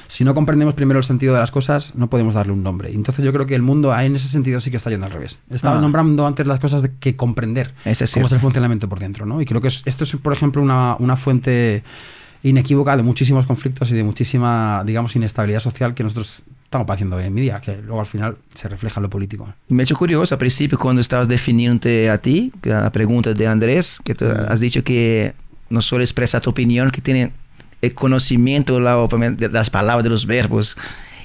si 0.09 0.23
no 0.25 0.33
comprendemos 0.35 0.73
primero 0.73 0.97
el 0.99 1.05
sentido 1.05 1.33
de 1.35 1.39
las 1.39 1.51
cosas, 1.51 1.93
no 1.95 2.09
podemos 2.09 2.33
darle 2.33 2.51
un 2.51 2.63
nombre. 2.63 2.91
Entonces 2.91 3.23
yo 3.23 3.31
creo 3.31 3.45
que 3.45 3.55
el 3.55 3.61
mundo 3.61 3.93
ah, 3.93 4.03
en 4.03 4.15
ese 4.15 4.27
sentido 4.27 4.59
sí 4.59 4.71
que 4.71 4.77
está 4.77 4.89
yendo 4.89 5.05
al 5.05 5.11
revés. 5.13 5.41
Estaba 5.49 5.77
Ah. 5.77 5.81
nombrando 5.81 6.27
antes 6.27 6.45
las 6.47 6.59
cosas 6.59 6.81
de 6.81 6.91
que 6.99 7.15
comprender 7.15 7.73
Ese 7.85 8.03
es 8.03 8.13
cómo 8.13 8.25
es 8.25 8.31
el 8.33 8.39
funcionamiento 8.39 8.89
por 8.89 8.99
dentro, 8.99 9.25
¿no? 9.25 9.39
Y 9.41 9.45
creo 9.45 9.61
que 9.61 9.69
es- 9.69 9.83
esto 9.85 10.03
es, 10.03 10.15
por 10.17 10.33
ejemplo, 10.33 10.61
una, 10.61 10.95
una 10.99 11.15
fuente 11.15 11.83
inequívoca 12.43 12.95
de 12.97 13.03
muchísimos 13.03 13.45
conflictos 13.45 13.91
y 13.91 13.95
de 13.95 14.03
muchísima, 14.03 14.83
digamos, 14.85 15.15
inestabilidad 15.15 15.59
social 15.59 15.93
que 15.93 16.03
nosotros 16.03 16.41
estamos 16.63 16.87
padeciendo 16.87 17.15
hoy 17.17 17.25
en 17.25 17.35
día, 17.35 17.59
que 17.61 17.77
luego 17.77 17.99
al 17.99 18.05
final 18.05 18.37
se 18.53 18.69
refleja 18.69 18.99
en 18.99 19.03
lo 19.03 19.09
político. 19.09 19.53
Me 19.67 19.81
ha 19.81 19.85
hecho 19.85 19.95
curioso, 19.95 20.35
al 20.35 20.39
principio, 20.39 20.77
cuando 20.77 21.01
estabas 21.01 21.27
definiéndote 21.27 22.09
a 22.09 22.17
ti, 22.19 22.51
la 22.63 22.91
pregunta 22.91 23.33
de 23.33 23.47
Andrés, 23.47 23.99
que 24.03 24.15
tú 24.15 24.25
has 24.25 24.59
dicho 24.59 24.83
que 24.83 25.33
no 25.69 25.81
solo 25.81 26.01
expresa 26.03 26.39
tu 26.39 26.49
opinión, 26.51 26.91
que 26.91 27.01
tiene 27.01 27.31
el 27.81 27.93
conocimiento 27.93 28.79
la- 28.79 28.95
de 29.07 29.49
las 29.49 29.69
palabras, 29.69 30.03
de 30.03 30.09
los 30.09 30.25
verbos. 30.25 30.77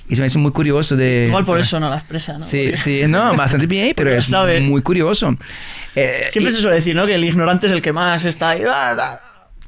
Y 0.09 0.17
se 0.17 0.21
me 0.23 0.27
hace 0.27 0.37
muy 0.39 0.53
curioso 0.53 0.97
de... 0.97 1.27
Igual 1.29 1.47
por 1.47 1.59
eso 1.59 1.81
no 1.81 1.89
la 1.89 1.97
expresa, 1.97 2.35
¿no? 2.35 2.41
Sí, 2.45 2.73
sí, 2.77 3.05
no, 3.09 3.35
bastante 3.37 3.67
bien, 3.67 3.95
pero 3.97 4.11
es 4.11 4.27
sabe. 4.27 4.61
muy 4.61 4.83
curioso. 4.83 5.35
Eh, 5.97 6.27
Siempre 6.31 6.53
y 6.53 6.55
se 6.55 6.61
suele 6.61 6.77
decir, 6.77 6.95
¿no? 6.95 7.07
Que 7.07 7.15
el 7.15 7.25
ignorante 7.25 7.67
es 7.69 7.73
el 7.73 7.81
que 7.81 7.93
más 7.93 8.25
está 8.27 8.51
ahí. 8.51 8.63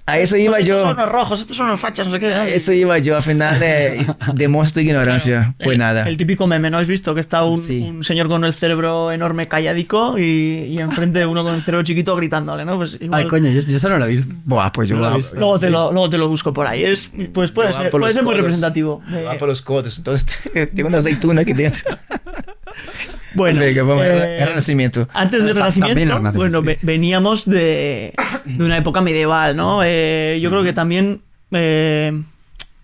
"Ah, 0.09 0.13
ah, 0.13 0.13
a 0.13 0.19
eso 0.21 0.37
iba 0.37 0.59
estos 0.59 0.67
yo. 0.77 0.81
son 0.81 0.97
los 0.97 1.09
rojos, 1.09 1.41
estos 1.41 1.57
son 1.57 1.69
los 1.69 1.81
fachas, 1.81 2.07
no 2.07 2.13
sé 2.13 2.21
qué. 2.21 2.27
A 2.33 2.49
eso 2.49 2.73
iba 2.73 2.97
yo, 2.99 3.17
al 3.17 3.23
final 3.23 3.59
eh, 3.63 4.07
demuestro 4.35 4.81
ignorancia. 4.83 5.55
Pues 5.59 5.73
el, 5.73 5.79
nada. 5.79 6.09
El 6.09 6.17
típico 6.17 6.47
meme, 6.47 6.71
¿no? 6.71 6.79
¿Has 6.79 6.87
visto? 6.87 7.13
Que 7.15 7.21
está 7.21 7.43
un, 7.45 7.61
Sí. 7.63 7.81
un 7.83 8.05
señor 8.05 8.29
con 8.29 8.45
el 8.45 8.55
cerebro 8.55 9.11
enorme 9.13 9.47
calladico 9.49 10.17
y, 10.19 10.23
y 10.23 10.79
enfrente 10.79 11.27
uno 11.27 11.43
con 11.43 11.55
el 11.57 11.63
cerebro 11.65 11.85
chiquito 11.85 12.15
gritándole, 12.17 12.65
¿no? 12.65 12.77
Pues 12.77 12.99
igual- 13.01 13.29
yo, 13.29 13.77
eso 13.77 13.89
no 13.89 13.99
lo 13.99 14.07
he 14.07 14.15
visto. 14.17 14.33
Buah, 14.45 14.71
pues 14.73 14.89
yo 14.89 14.97
No 14.97 15.03
lo 15.03 15.15
he 15.15 15.17
visto. 15.19 15.37
luego, 15.37 15.59
te 15.59 15.71
lo, 15.71 15.91
luego 15.93 16.09
te 16.11 16.19
lo 16.19 16.29
busco 16.29 16.53
por 16.53 16.67
ahí. 16.67 16.85
Es, 16.85 17.11
pues 17.33 17.51
puede 17.51 17.73
Yo 17.73 17.77
ser, 17.79 17.91
puede 17.91 18.13
ser 18.13 18.23
muy 18.23 18.35
representativo. 18.35 19.03
va 19.27 19.35
por 19.39 19.49
los 19.49 19.61
codos. 19.61 19.99
Entonces, 19.99 20.27
tengo 20.75 20.89
una 20.89 20.99
aceituna 20.99 21.41
aquí 21.43 21.53
dentro. 21.53 21.97
Bueno, 23.37 23.61
Venga, 23.61 23.83
vamos, 23.83 24.05
eh, 24.05 24.39
el 24.41 24.49
renacimiento. 24.49 25.09
Antes 25.13 25.45
del 25.45 25.55
Renacimiento, 25.55 26.21
bueno, 26.35 26.63
sí. 26.67 26.77
veníamos 26.83 27.45
de, 27.45 28.15
de 28.45 28.65
una 28.65 28.77
época 28.79 29.01
medieval, 29.01 29.55
¿no? 29.57 29.81
Eh, 29.85 30.39
yo 30.43 30.51
creo 30.51 30.63
que 30.65 30.73
también 30.73 31.21
eh, 31.53 32.23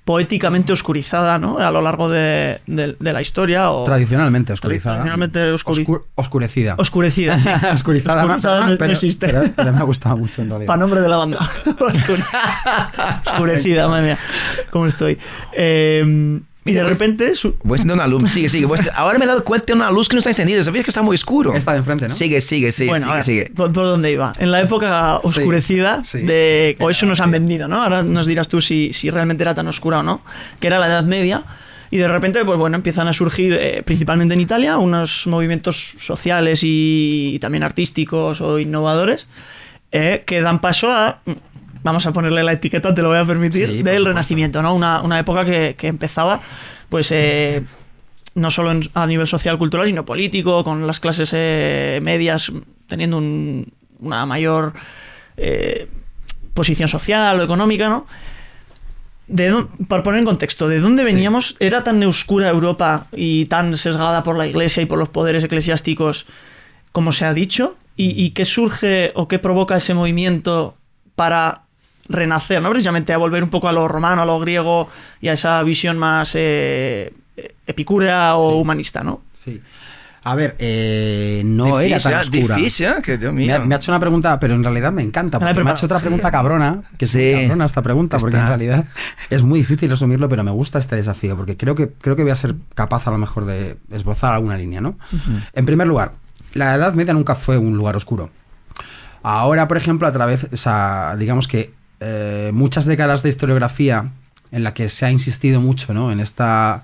poéticamente 0.04 0.72
oscurizada, 0.72 1.38
¿no? 1.38 1.58
A 1.58 1.70
lo 1.70 1.80
largo 1.80 2.08
de, 2.08 2.60
de- 2.66 2.96
de 2.98 3.12
la 3.12 3.22
historia. 3.22 3.70
O 3.70 3.84
Tradicionalmente 3.84 4.52
oscurizada. 4.52 4.96
Tradicionalmente 4.96 5.52
oscuri- 5.52 5.86
Oscu- 5.86 6.04
oscurecida. 6.16 6.74
oscurecida, 6.78 7.38
sí. 7.38 7.48
Oscurizada, 7.72 8.24
Oscurizada 8.24 8.26
más, 8.26 8.44
no- 8.44 8.70
no 8.72 8.78
pero, 8.78 8.92
existe. 8.92 9.26
pero- 9.28 9.44
pero 9.54 9.72
me 9.72 9.78
ha 9.78 9.84
gustado 9.84 10.16
mucho 10.16 10.42
en 10.42 10.48
realidad. 10.48 10.66
Para 10.66 10.80
nombre 10.80 11.00
de 11.00 11.08
la 11.08 11.16
banda. 11.16 11.38
Oscure- 11.64 12.26
Oscurecida, 13.26 13.88
madre 13.88 14.04
mía. 14.06 14.18
¿Cómo 14.70 14.86
estoy? 14.86 15.18
Eh, 15.52 16.40
y 16.64 16.72
de 16.72 16.80
pues- 16.82 16.92
repente... 16.98 17.34
su- 17.34 17.56
Voy 17.62 17.76
encender 17.76 17.96
una 17.96 18.06
luz. 18.06 18.30
Sigue, 18.30 18.48
sigue. 18.48 18.66
Ahora 18.94 19.18
me 19.18 19.24
he 19.24 19.28
dado 19.28 19.42
cuenta 19.44 19.66
de 19.66 19.72
una 19.74 19.90
luz 19.90 20.08
que 20.08 20.14
no 20.14 20.18
está 20.18 20.30
encendida. 20.30 20.62
¿Sabías 20.62 20.84
que 20.84 20.90
está 20.90 21.02
muy 21.02 21.14
oscuro? 21.14 21.54
Esta 21.54 21.72
de 21.72 21.78
enfrente, 21.78 22.08
¿no? 22.08 22.14
Sigue, 22.14 22.40
sigue, 22.40 22.72
sigue. 22.72 22.88
bueno, 22.90 23.12
a 23.12 23.22
sigue, 23.22 23.38
ver, 23.40 23.46
sigue. 23.46 23.56
¿por, 23.56 23.72
por 23.72 23.84
dónde 23.84 24.12
iba? 24.12 24.32
En 24.38 24.50
la 24.50 24.60
época 24.60 25.18
oscurecida, 25.18 26.02
sí. 26.04 26.20
de, 26.20 26.76
o 26.80 26.90
eso 26.90 27.06
nos 27.06 27.20
han 27.20 27.30
vendido, 27.30 27.68
¿no? 27.68 27.82
Ahora 27.82 28.02
nos 28.02 28.26
dirás 28.26 28.48
tú 28.48 28.60
si, 28.60 28.92
si 28.92 29.10
realmente 29.10 29.42
era 29.42 29.54
tan 29.54 29.66
oscura 29.66 29.98
o 29.98 30.02
no, 30.02 30.22
que 30.60 30.66
era 30.68 30.78
la 30.78 30.86
Edad 30.86 31.04
Media. 31.04 31.44
Y 31.90 31.98
de 31.98 32.08
repente, 32.08 32.42
pues 32.46 32.58
bueno, 32.58 32.76
empiezan 32.76 33.06
a 33.08 33.12
surgir, 33.12 33.52
eh, 33.52 33.82
principalmente 33.84 34.32
en 34.32 34.40
Italia, 34.40 34.78
unos 34.78 35.26
movimientos 35.26 35.94
sociales 35.98 36.60
y, 36.62 37.38
también 37.40 37.64
artísticos 37.64 38.40
o 38.40 38.58
innovadores 38.58 39.26
eh, 39.90 40.22
que 40.24 40.40
dan 40.40 40.62
paso 40.62 40.90
a, 40.90 41.20
vamos 41.82 42.06
a 42.06 42.12
ponerle 42.12 42.42
la 42.42 42.52
etiqueta, 42.52 42.94
te 42.94 43.02
lo 43.02 43.08
voy 43.08 43.18
a 43.18 43.24
permitir, 43.24 43.68
Sí, 43.68 43.82
del. 43.82 44.04
Renacimiento, 44.04 44.62
¿no? 44.62 44.74
Una, 44.74 45.00
una 45.02 45.18
época 45.18 45.44
que, 45.44 45.74
que 45.76 45.88
empezaba, 45.88 46.40
pues... 46.88 47.10
eh, 47.12 47.62
no 48.34 48.50
solo 48.50 48.70
en- 48.70 48.88
a 48.94 49.06
nivel 49.06 49.26
social 49.26 49.58
cultural, 49.58 49.86
sino 49.86 50.06
político, 50.06 50.64
con 50.64 50.86
las 50.86 51.00
clases 51.00 51.32
eh, 51.34 52.00
medias 52.02 52.50
teniendo 52.86 53.18
un, 53.18 53.70
una 54.00 54.24
mayor 54.24 54.72
eh, 55.36 55.86
posición 56.54 56.88
social 56.88 57.38
o 57.38 57.42
económica, 57.42 57.90
¿no? 57.90 58.06
De 59.26 59.54
para 59.86 60.02
poner 60.02 60.20
en 60.20 60.24
contexto, 60.24 60.66
¿de 60.68 60.80
dónde 60.80 61.04
veníamos? 61.04 61.56
¿Era 61.60 61.84
tan 61.84 62.02
oscura 62.04 62.48
Europa 62.48 63.06
y 63.12 63.44
tan 63.46 63.76
sesgada 63.76 64.22
por 64.22 64.36
la 64.38 64.46
iglesia 64.46 64.82
y 64.82 64.86
por 64.86 64.98
los 64.98 65.10
poderes 65.10 65.44
eclesiásticos 65.44 66.24
como 66.90 67.12
se 67.12 67.26
ha 67.26 67.34
dicho? 67.34 67.76
¿Y, 67.96 68.18
y 68.22 68.30
qué 68.30 68.46
surge 68.46 69.12
o 69.14 69.28
qué 69.28 69.38
provoca 69.38 69.76
ese 69.76 69.92
movimiento 69.92 70.76
para 71.16 71.64
renacer? 72.12 72.60
No 72.62 72.70
precisamente 72.70 73.12
a 73.12 73.18
volver 73.18 73.42
un 73.42 73.50
poco 73.50 73.68
a 73.68 73.72
lo 73.72 73.88
romano, 73.88 74.22
a 74.22 74.24
lo 74.24 74.38
griego 74.40 74.88
y 75.20 75.28
a 75.28 75.32
esa 75.34 75.62
visión 75.62 75.98
más 75.98 76.32
eh, 76.34 77.12
epicúrea 77.66 78.36
o 78.36 78.56
humanista, 78.56 79.02
¿no? 79.02 79.22
Sí. 79.32 79.60
A 80.24 80.36
ver, 80.36 80.54
eh, 80.60 81.42
no 81.44 81.80
era 81.80 81.98
tan 81.98 82.12
Difícil, 82.20 82.38
oscura. 82.42 82.56
Difícil, 82.56 82.86
¿eh? 82.86 82.94
que 83.02 83.18
Dios 83.18 83.32
mío. 83.34 83.46
Me 83.48 83.52
ha, 83.54 83.58
me 83.58 83.74
ha 83.74 83.78
hecho 83.78 83.90
una 83.90 83.98
pregunta, 83.98 84.38
pero 84.38 84.54
en 84.54 84.62
realidad 84.62 84.92
me 84.92 85.02
encanta. 85.02 85.40
Porque 85.40 85.64
Me 85.64 85.70
ha 85.70 85.72
hecho 85.72 85.86
otra 85.86 85.98
pregunta 85.98 86.30
cabrona, 86.30 86.82
que 86.96 87.06
Sí. 87.06 87.20
es 87.20 87.40
cabrona 87.40 87.64
esta 87.64 87.82
pregunta, 87.82 88.18
porque 88.18 88.36
en 88.36 88.46
realidad 88.46 88.84
es 89.30 89.42
muy 89.42 89.58
difícil 89.58 89.90
resumirlo, 89.90 90.28
pero 90.28 90.44
me 90.44 90.52
gusta 90.52 90.78
este 90.78 90.94
desafío, 90.94 91.36
porque 91.36 91.56
creo 91.56 91.74
que, 91.74 91.88
creo 92.00 92.14
que 92.14 92.22
voy 92.22 92.30
a 92.30 92.36
ser 92.36 92.54
capaz 92.76 93.08
a 93.08 93.10
lo 93.10 93.18
mejor 93.18 93.46
de 93.46 93.78
esbozar 93.90 94.32
alguna 94.32 94.56
línea, 94.56 94.80
¿no? 94.80 94.96
En 95.54 95.66
primer 95.66 95.88
lugar, 95.88 96.12
la 96.54 96.72
Edad 96.76 96.94
Media 96.94 97.14
nunca 97.14 97.34
fue 97.34 97.58
un 97.58 97.76
lugar 97.76 97.96
oscuro. 97.96 98.30
Ahora, 99.24 99.66
por 99.66 99.76
ejemplo, 99.76 100.06
a 100.06 100.12
través, 100.12 100.46
o 100.52 100.56
sea, 100.56 101.16
digamos 101.18 101.48
que 101.48 101.72
eh, 102.02 102.50
muchas 102.52 102.86
décadas 102.86 103.22
de 103.22 103.28
historiografía 103.28 104.10
en 104.50 104.64
la 104.64 104.74
que 104.74 104.88
se 104.88 105.06
ha 105.06 105.10
insistido 105.10 105.60
mucho, 105.60 105.94
¿no? 105.94 106.12
En 106.12 106.20
esta 106.20 106.82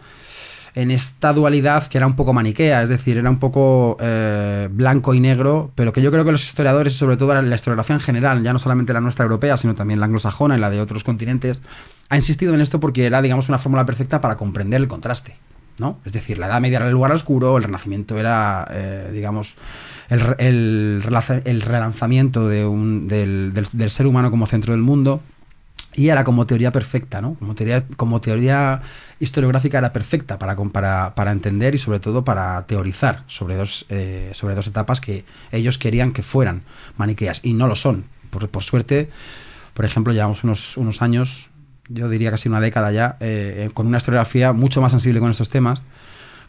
en 0.74 0.92
esta 0.92 1.32
dualidad 1.32 1.88
que 1.88 1.98
era 1.98 2.06
un 2.06 2.14
poco 2.14 2.32
maniquea, 2.32 2.84
es 2.84 2.88
decir, 2.88 3.16
era 3.16 3.28
un 3.28 3.38
poco 3.38 3.96
eh, 4.00 4.68
blanco 4.70 5.12
y 5.12 5.18
negro, 5.18 5.72
pero 5.74 5.92
que 5.92 6.00
yo 6.00 6.12
creo 6.12 6.24
que 6.24 6.30
los 6.30 6.44
historiadores, 6.44 6.92
sobre 6.92 7.16
todo 7.16 7.34
la 7.34 7.54
historiografía 7.54 7.96
en 7.96 8.00
general, 8.00 8.44
ya 8.44 8.52
no 8.52 8.60
solamente 8.60 8.92
la 8.92 9.00
nuestra 9.00 9.24
europea, 9.24 9.56
sino 9.56 9.74
también 9.74 9.98
la 9.98 10.06
anglosajona 10.06 10.56
y 10.56 10.60
la 10.60 10.70
de 10.70 10.80
otros 10.80 11.02
continentes, 11.02 11.60
ha 12.10 12.16
insistido 12.16 12.54
en 12.54 12.60
esto 12.60 12.78
porque 12.78 13.06
era, 13.06 13.20
digamos, 13.22 13.48
una 13.48 13.58
fórmula 13.58 13.86
perfecta 13.86 14.20
para 14.20 14.36
comprender 14.36 14.80
el 14.80 14.86
contraste. 14.86 15.34
¿No? 15.78 15.98
Es 16.04 16.12
decir, 16.12 16.38
la 16.38 16.46
Edad 16.46 16.60
Media 16.60 16.76
era 16.78 16.86
el 16.86 16.92
lugar 16.92 17.12
oscuro, 17.12 17.56
el 17.56 17.62
Renacimiento 17.64 18.18
era, 18.18 18.66
eh, 18.70 19.10
digamos, 19.12 19.54
el, 20.08 21.02
el 21.44 21.60
relanzamiento 21.62 22.48
de 22.48 22.66
un- 22.66 23.08
del, 23.08 23.52
del- 23.52 23.90
ser 23.90 24.06
humano 24.06 24.30
como 24.30 24.46
centro 24.46 24.72
del 24.72 24.82
mundo. 24.82 25.20
Y 25.94 26.10
era 26.10 26.22
como 26.22 26.46
teoría 26.46 26.70
perfecta, 26.70 27.20
¿no? 27.20 27.34
Como 27.34 27.54
teoría, 27.56 27.84
como 27.96 28.20
teoría 28.20 28.82
historiográfica 29.18 29.78
era 29.78 29.92
perfecta 29.92 30.38
para, 30.38 30.54
para 31.14 31.32
entender 31.32 31.74
y 31.74 31.78
sobre 31.78 31.98
todo 31.98 32.24
para 32.24 32.64
teorizar 32.66 33.24
sobre 33.26 33.56
dos, 33.56 33.84
eh, 33.88 34.30
sobre 34.32 34.54
dos 34.54 34.68
etapas 34.68 35.00
que 35.00 35.24
ellos 35.50 35.76
querían 35.76 36.12
que 36.12 36.22
fueran 36.22 36.62
maniqueas 36.98 37.40
y 37.42 37.54
no 37.54 37.66
lo 37.66 37.74
son. 37.74 38.04
Por, 38.30 38.48
por 38.48 38.62
suerte, 38.62 39.08
por 39.74 39.84
ejemplo, 39.86 40.12
llevamos 40.12 40.44
unos, 40.44 40.76
unos 40.76 41.02
años, 41.02 41.50
yo 41.88 42.08
diría 42.08 42.30
casi 42.30 42.48
una 42.48 42.60
década 42.60 42.92
ya, 42.92 43.16
eh, 43.20 43.66
eh, 43.66 43.70
con 43.72 43.86
una 43.86 43.98
historiografía 43.98 44.52
mucho 44.52 44.80
más 44.80 44.92
sensible 44.92 45.20
con 45.20 45.30
estos 45.30 45.48
temas. 45.48 45.82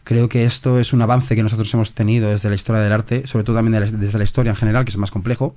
Creo 0.03 0.29
que 0.29 0.43
esto 0.43 0.79
es 0.79 0.93
un 0.93 1.01
avance 1.01 1.36
que 1.36 1.43
nosotros 1.43 1.74
hemos 1.74 1.93
tenido 1.93 2.29
desde 2.29 2.50
la 2.50 2.55
historia 2.55 2.81
del 2.81 2.91
arte, 2.91 3.27
sobre 3.27 3.43
todo 3.43 3.55
también 3.58 4.00
desde 4.00 4.17
la 4.17 4.24
historia 4.24 4.51
en 4.51 4.55
general, 4.55 4.86
que 4.86 4.89
es 4.89 4.98
más 4.98 5.12
complejo, 5.12 5.55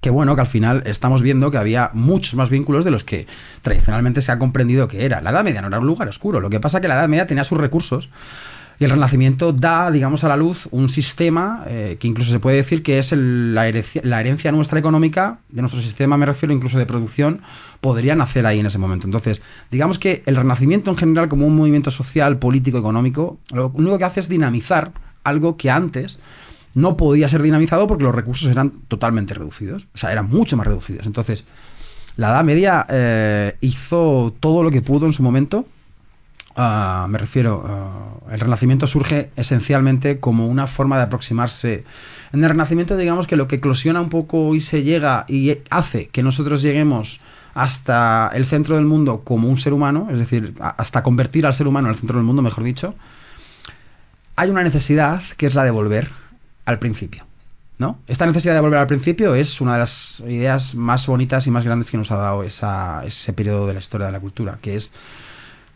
que 0.00 0.10
bueno, 0.10 0.34
que 0.34 0.40
al 0.40 0.46
final 0.46 0.82
estamos 0.86 1.22
viendo 1.22 1.50
que 1.50 1.58
había 1.58 1.90
muchos 1.92 2.34
más 2.34 2.50
vínculos 2.50 2.84
de 2.84 2.90
los 2.90 3.04
que 3.04 3.26
tradicionalmente 3.62 4.22
se 4.22 4.32
ha 4.32 4.38
comprendido 4.38 4.88
que 4.88 5.04
era. 5.04 5.20
La 5.20 5.30
Edad 5.30 5.44
Media 5.44 5.60
no 5.60 5.68
era 5.68 5.78
un 5.78 5.86
lugar 5.86 6.08
oscuro, 6.08 6.40
lo 6.40 6.48
que 6.50 6.58
pasa 6.58 6.80
que 6.80 6.88
la 6.88 6.94
Edad 6.94 7.08
Media 7.08 7.26
tenía 7.26 7.44
sus 7.44 7.58
recursos 7.58 8.08
y 8.80 8.84
el 8.84 8.90
Renacimiento 8.90 9.52
da, 9.52 9.90
digamos, 9.90 10.24
a 10.24 10.28
la 10.28 10.36
luz 10.36 10.66
un 10.72 10.88
sistema 10.88 11.64
eh, 11.68 11.98
que 12.00 12.08
incluso 12.08 12.32
se 12.32 12.40
puede 12.40 12.56
decir 12.56 12.82
que 12.82 12.98
es 12.98 13.12
el- 13.12 13.54
la, 13.54 13.68
herencia, 13.68 14.00
la 14.04 14.18
herencia 14.20 14.50
nuestra 14.52 14.78
económica, 14.80 15.38
de 15.50 15.60
nuestro 15.60 15.80
sistema, 15.82 16.16
me 16.16 16.24
refiero 16.26 16.52
incluso 16.54 16.78
de 16.78 16.86
producción, 16.86 17.42
podría 17.82 18.14
nacer 18.14 18.46
ahí 18.46 18.58
en 18.58 18.66
ese 18.66 18.78
momento. 18.78 19.06
Entonces, 19.06 19.42
digamos 19.70 19.98
que 19.98 20.22
el 20.24 20.34
Renacimiento 20.34 20.90
en 20.90 20.96
general, 20.96 21.28
como 21.28 21.46
un 21.46 21.54
movimiento 21.56 21.90
social, 21.90 22.38
político, 22.38 22.78
económico, 22.78 23.38
lo 23.52 23.68
único 23.74 23.98
que 23.98 24.04
hace 24.04 24.20
es 24.20 24.28
dinamizar 24.30 24.92
algo 25.24 25.58
que 25.58 25.70
antes 25.70 26.18
no 26.74 26.96
podía 26.96 27.28
ser 27.28 27.42
dinamizado 27.42 27.86
porque 27.86 28.04
los 28.04 28.14
recursos 28.14 28.48
eran 28.48 28.70
totalmente 28.88 29.34
reducidos, 29.34 29.88
o 29.94 29.98
sea, 29.98 30.10
eran 30.10 30.28
mucho 30.30 30.56
más 30.56 30.66
reducidos. 30.66 31.06
Entonces, 31.06 31.44
la 32.16 32.28
Edad 32.30 32.44
Media 32.44 32.86
eh, 32.88 33.56
hizo 33.60 34.34
todo 34.40 34.62
lo 34.62 34.70
que 34.70 34.80
pudo 34.80 35.04
en 35.06 35.12
su 35.12 35.22
momento. 35.22 35.66
Ah, 36.56 37.06
me 37.08 37.18
refiero, 37.18 37.64
ah, 37.66 38.32
el 38.32 38.40
Renacimiento 38.40 38.86
surge 38.86 39.30
esencialmente 39.36 40.20
como 40.20 40.46
una 40.46 40.66
forma 40.66 40.96
de 40.96 41.04
aproximarse. 41.04 41.84
En 42.32 42.42
el 42.42 42.50
Renacimiento, 42.50 42.96
digamos 42.96 43.26
que 43.26 43.36
lo 43.36 43.48
que 43.48 43.56
eclosiona 43.56 44.00
un 44.00 44.08
poco 44.08 44.54
y 44.54 44.60
se 44.60 44.82
llega 44.82 45.24
y 45.28 45.58
hace 45.70 46.08
que 46.08 46.22
nosotros 46.22 46.62
lleguemos 46.62 47.20
hasta 47.54 48.30
el 48.34 48.46
centro 48.46 48.76
del 48.76 48.84
mundo 48.84 49.22
como 49.24 49.48
un 49.48 49.56
ser 49.56 49.72
humano, 49.72 50.08
es 50.10 50.18
decir, 50.18 50.54
hasta 50.60 51.02
convertir 51.02 51.46
al 51.46 51.54
ser 51.54 51.66
humano 51.66 51.88
en 51.88 51.94
el 51.94 51.98
centro 51.98 52.18
del 52.18 52.26
mundo, 52.26 52.42
mejor 52.42 52.64
dicho, 52.64 52.94
hay 54.36 54.50
una 54.50 54.62
necesidad 54.62 55.22
que 55.36 55.46
es 55.46 55.54
la 55.54 55.64
de 55.64 55.70
volver 55.70 56.10
al 56.64 56.78
principio. 56.78 57.26
¿no? 57.78 57.98
Esta 58.06 58.26
necesidad 58.26 58.54
de 58.54 58.60
volver 58.60 58.78
al 58.78 58.86
principio 58.86 59.34
es 59.34 59.60
una 59.60 59.72
de 59.72 59.78
las 59.78 60.20
ideas 60.20 60.74
más 60.74 61.06
bonitas 61.06 61.46
y 61.46 61.50
más 61.50 61.64
grandes 61.64 61.90
que 61.90 61.96
nos 61.96 62.10
ha 62.10 62.16
dado 62.16 62.42
ese 62.42 63.32
periodo 63.32 63.66
de 63.66 63.72
la 63.72 63.78
historia 63.78 64.06
de 64.06 64.12
la 64.12 64.20
cultura, 64.20 64.58
que 64.60 64.76
es 64.76 64.92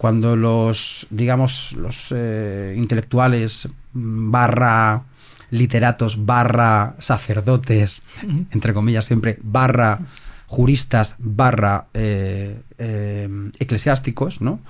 cuando 0.04 0.36
los, 0.36 1.06
digamos, 1.08 1.72
los 1.78 2.12
eh, 2.14 2.74
intelectuales 2.76 3.70
barra 3.94 5.04
literatos 5.48 6.26
barra 6.26 6.94
sacerdotes, 6.98 8.02
entre 8.50 8.74
comillas 8.74 9.06
siempre, 9.06 9.38
barra 9.42 10.00
juristas 10.46 11.14
barra 11.16 11.86
eh, 11.94 12.60
eh, 12.76 13.50
eclesiásticos, 13.58 14.42
¿no? 14.42 14.60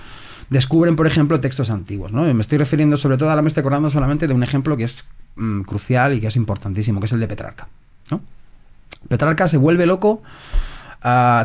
Descubren, 0.50 0.94
por 0.94 1.08
ejemplo, 1.08 1.40
textos 1.40 1.68
antiguos, 1.68 2.12
¿no? 2.12 2.32
Me 2.32 2.40
estoy 2.40 2.58
refiriendo 2.58 2.96
sobre 2.96 3.16
todo, 3.16 3.30
ahora 3.30 3.42
me 3.42 3.48
estoy 3.48 3.62
acordando 3.62 3.90
solamente 3.90 4.28
de 4.28 4.34
un 4.34 4.44
ejemplo 4.44 4.76
que 4.76 4.84
es 4.84 5.08
mm, 5.34 5.62
crucial 5.62 6.14
y 6.14 6.20
que 6.20 6.28
es 6.28 6.36
importantísimo, 6.36 7.00
que 7.00 7.06
es 7.06 7.12
el 7.12 7.18
de 7.18 7.26
Petrarca, 7.26 7.66
¿no? 8.12 8.20
Petrarca 9.08 9.48
se 9.48 9.56
vuelve 9.56 9.84
loco 9.84 10.22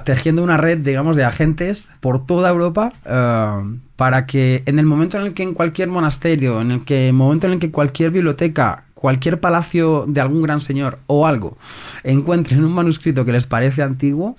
tejiendo 0.05 0.41
una 0.41 0.57
red, 0.57 0.77
digamos, 0.77 1.17
de 1.17 1.25
agentes 1.25 1.89
por 1.99 2.25
toda 2.25 2.49
Europa 2.49 2.93
ah, 3.05 3.63
para 3.97 4.25
que 4.25 4.63
en 4.65 4.79
el 4.79 4.85
momento 4.85 5.17
en 5.17 5.25
el 5.25 5.33
que 5.33 5.43
en 5.43 5.53
cualquier 5.53 5.89
monasterio, 5.89 6.61
en 6.61 6.71
el 6.71 6.85
que 6.85 7.11
momento 7.11 7.47
en 7.47 7.53
el 7.53 7.59
que 7.59 7.69
cualquier 7.69 8.11
biblioteca, 8.11 8.85
cualquier 8.93 9.39
palacio 9.41 10.05
de 10.07 10.21
algún 10.21 10.41
gran 10.41 10.61
señor 10.61 10.99
o 11.07 11.27
algo 11.27 11.57
encuentren 12.03 12.63
un 12.63 12.73
manuscrito 12.73 13.25
que 13.25 13.33
les 13.33 13.47
parece 13.47 13.83
antiguo, 13.83 14.37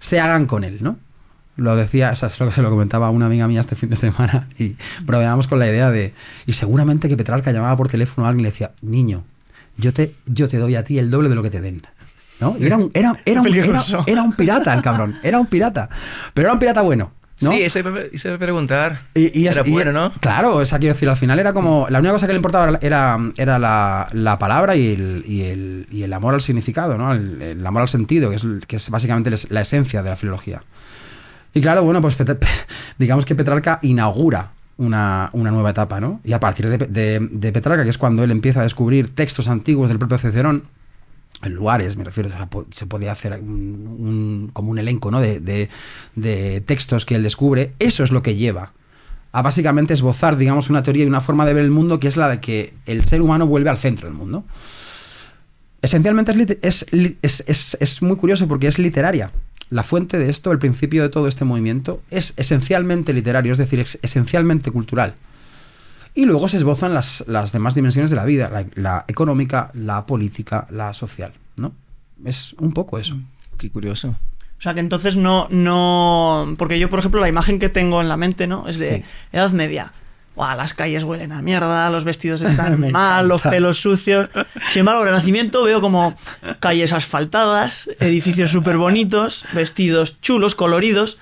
se 0.00 0.18
hagan 0.18 0.46
con 0.46 0.64
él, 0.64 0.78
¿no? 0.80 0.98
Lo 1.56 1.74
decía, 1.74 2.10
eso 2.10 2.26
es 2.26 2.38
lo 2.38 2.46
que 2.46 2.52
se 2.52 2.60
lo 2.60 2.68
comentaba 2.68 3.06
a 3.06 3.10
una 3.10 3.26
amiga 3.26 3.48
mía 3.48 3.60
este 3.60 3.76
fin 3.76 3.88
de 3.88 3.96
semana 3.96 4.48
y 4.58 4.76
bromeábamos 5.04 5.46
con 5.46 5.60
la 5.60 5.68
idea 5.68 5.90
de, 5.90 6.12
y 6.44 6.52
seguramente 6.52 7.08
que 7.08 7.16
Petrarca 7.16 7.52
llamaba 7.52 7.76
por 7.76 7.88
teléfono 7.88 8.26
a 8.26 8.30
alguien 8.30 8.40
y 8.40 8.42
le 8.44 8.50
decía, 8.50 8.72
niño, 8.82 9.24
yo 9.78 9.92
te, 9.92 10.14
yo 10.26 10.48
te 10.48 10.58
doy 10.58 10.74
a 10.74 10.84
ti 10.84 10.98
el 10.98 11.10
doble 11.10 11.28
de 11.28 11.34
lo 11.34 11.42
que 11.42 11.50
te 11.50 11.60
den. 11.60 11.82
¿No? 12.40 12.56
Y 12.60 12.66
era 12.66 12.76
un, 12.76 12.90
era, 12.94 13.18
era 13.24 13.40
un, 13.40 13.46
era, 13.48 13.80
era 14.06 14.22
un 14.22 14.32
pirata 14.32 14.74
el 14.74 14.82
cabrón, 14.82 15.16
era 15.22 15.38
un 15.40 15.46
pirata, 15.46 15.88
pero 16.34 16.48
era 16.48 16.52
un 16.52 16.58
pirata 16.58 16.82
bueno. 16.82 17.12
¿no? 17.42 17.50
Sí, 17.50 17.60
eso 17.62 17.80
a 18.34 18.38
preguntar. 18.38 19.02
Y, 19.14 19.38
y 19.40 19.46
es- 19.46 19.56
Era 19.58 19.68
y- 19.68 19.70
bueno, 19.70 19.92
¿no? 19.92 20.10
Claro, 20.20 20.56
o 20.56 20.64
sea, 20.64 20.78
quiero 20.78 20.94
decir, 20.94 21.06
al 21.08 21.16
final 21.16 21.38
era 21.38 21.52
como. 21.52 21.86
La 21.90 21.98
única 21.98 22.12
cosa 22.12 22.26
que 22.26 22.32
le 22.32 22.38
importaba 22.38 22.78
era, 22.80 23.18
era, 23.36 23.58
la, 23.58 24.08
la 24.12 24.38
palabra 24.38 24.74
y 24.74 24.94
el, 24.94 25.22
y, 25.26 25.42
el, 25.42 25.86
y 25.90 26.02
el 26.02 26.12
amor 26.14 26.32
al 26.32 26.40
significado, 26.40 26.96
¿no? 26.96 27.12
El, 27.12 27.42
el 27.42 27.66
amor 27.66 27.82
al 27.82 27.88
sentido, 27.88 28.30
que 28.30 28.36
es, 28.36 28.46
que 28.66 28.76
es 28.76 28.88
básicamente 28.88 29.28
la 29.28 29.36
es- 29.36 29.50
la 29.50 29.60
esencia 29.60 30.02
de 30.02 30.08
la 30.08 30.16
filología. 30.16 30.62
Y 31.52 31.60
claro, 31.60 31.82
bueno, 31.84 32.00
pues 32.00 32.16
digamos 32.98 33.26
que 33.26 33.34
Petrarca 33.34 33.80
inaugura 33.82 34.52
una, 34.78 35.28
una 35.32 35.50
nueva 35.50 35.70
etapa, 35.70 36.00
¿no? 36.00 36.20
Y 36.24 36.32
a 36.32 36.40
partir 36.40 36.68
de, 36.70 36.78
de- 36.86 37.28
de 37.30 37.52
Petrarca, 37.52 37.84
que 37.84 37.90
es 37.90 37.98
cuando 37.98 38.24
él 38.24 38.30
empieza 38.30 38.60
a 38.60 38.62
descubrir 38.62 39.14
textos 39.14 39.48
antiguos 39.48 39.88
del 39.90 39.98
propio 39.98 40.16
Cicerón, 40.16 40.62
lugares, 41.52 41.96
me 41.96 42.04
refiero, 42.04 42.30
se 42.72 42.86
podía 42.86 43.12
hacer 43.12 43.32
un- 43.40 44.50
como 44.52 44.70
un 44.70 44.78
elenco 44.78 45.10
¿no? 45.10 45.20
de, 45.20 45.68
textos 46.66 47.04
que 47.04 47.14
él 47.14 47.22
descubre, 47.22 47.72
eso 47.78 48.04
es 48.04 48.10
lo 48.12 48.22
que 48.22 48.34
lleva 48.36 48.72
a 49.32 49.42
básicamente 49.42 49.92
esbozar, 49.94 50.36
digamos, 50.38 50.70
una 50.70 50.82
teoría 50.82 51.04
y 51.04 51.06
una 51.08 51.20
forma 51.20 51.44
de 51.44 51.52
ver 51.54 51.64
el 51.64 51.70
mundo 51.70 52.00
que 52.00 52.08
es 52.08 52.16
la 52.16 52.28
de 52.28 52.40
que 52.40 52.72
el 52.86 53.04
ser 53.04 53.20
humano 53.20 53.46
vuelve 53.46 53.68
al 53.70 53.76
centro 53.78 54.06
del 54.08 54.16
mundo. 54.16 54.44
Esencialmente 55.82 56.58
es- 56.62 56.86
es 57.78 58.02
muy 58.02 58.16
curioso 58.16 58.48
porque 58.48 58.66
es 58.66 58.78
literaria. 58.78 59.30
La 59.68 59.82
fuente 59.82 60.18
de 60.18 60.30
esto, 60.30 60.52
el 60.52 60.58
principio 60.58 61.02
de 61.02 61.08
todo 61.08 61.28
este 61.28 61.44
movimiento, 61.44 62.00
es 62.10 62.34
esencialmente 62.36 63.12
literario, 63.12 63.52
es 63.52 63.58
decir, 63.58 63.80
es 63.80 63.98
esencialmente 64.02 64.70
cultural. 64.70 65.14
Y 66.16 66.24
luego 66.24 66.48
se 66.48 66.56
esbozan 66.56 66.94
las, 66.94 67.22
las 67.28 67.52
demás 67.52 67.74
dimensiones 67.76 68.10
de 68.10 68.16
la 68.16 68.24
vida, 68.24 68.48
la, 68.50 68.64
la 68.74 69.04
económica, 69.06 69.70
la 69.74 70.06
política, 70.06 70.66
la 70.70 70.92
social, 70.94 71.32
¿no? 71.56 71.74
Es 72.24 72.54
un 72.54 72.72
poco 72.72 72.98
eso. 72.98 73.16
Qué 73.58 73.70
curioso. 73.70 74.16
O 74.58 74.62
sea 74.62 74.72
que 74.72 74.80
entonces 74.80 75.16
no, 75.16 75.46
no. 75.50 76.54
Porque 76.56 76.78
yo, 76.78 76.88
por 76.88 76.98
ejemplo, 77.00 77.20
la 77.20 77.28
imagen 77.28 77.58
que 77.58 77.68
tengo 77.68 78.00
en 78.00 78.08
la 78.08 78.16
mente, 78.16 78.46
¿no? 78.46 78.66
Es 78.66 78.78
de 78.78 78.96
Sí. 78.96 79.04
Edad 79.32 79.50
Media. 79.50 79.92
las 80.34 80.72
calles 80.72 81.04
huelen 81.04 81.32
a 81.32 81.42
mierda, 81.42 81.90
los 81.90 82.04
vestidos 82.04 82.40
están 82.50 82.90
mal, 82.92 83.28
los 83.28 83.42
pelos 83.42 83.78
sucios. 83.78 84.30
Sin 84.70 84.80
embargo, 84.80 85.02
el 85.02 85.08
Renacimiento 85.08 85.62
veo 85.64 85.82
como 85.82 86.14
calles 86.60 86.94
asfaltadas, 86.94 87.90
edificios 88.00 88.50
súper 88.50 88.78
bonitos, 88.78 89.44
vestidos 89.52 90.18
chulos, 90.22 90.54
coloridos. 90.54 91.18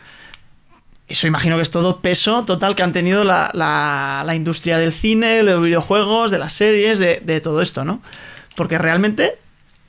Eso 1.06 1.26
imagino 1.26 1.56
que 1.56 1.62
es 1.62 1.70
todo 1.70 2.00
peso 2.00 2.44
total 2.44 2.74
que 2.74 2.82
han 2.82 2.92
tenido 2.92 3.24
la, 3.24 3.50
la, 3.52 4.34
industria 4.34 4.78
del 4.78 4.92
cine, 4.92 5.28
de 5.28 5.42
los 5.42 5.62
videojuegos, 5.62 6.30
de 6.30 6.38
las 6.38 6.54
series, 6.54 6.98
de, 6.98 7.40
todo 7.42 7.60
esto, 7.60 7.84
¿no? 7.84 8.00
Porque 8.56 8.78
realmente 8.78 9.38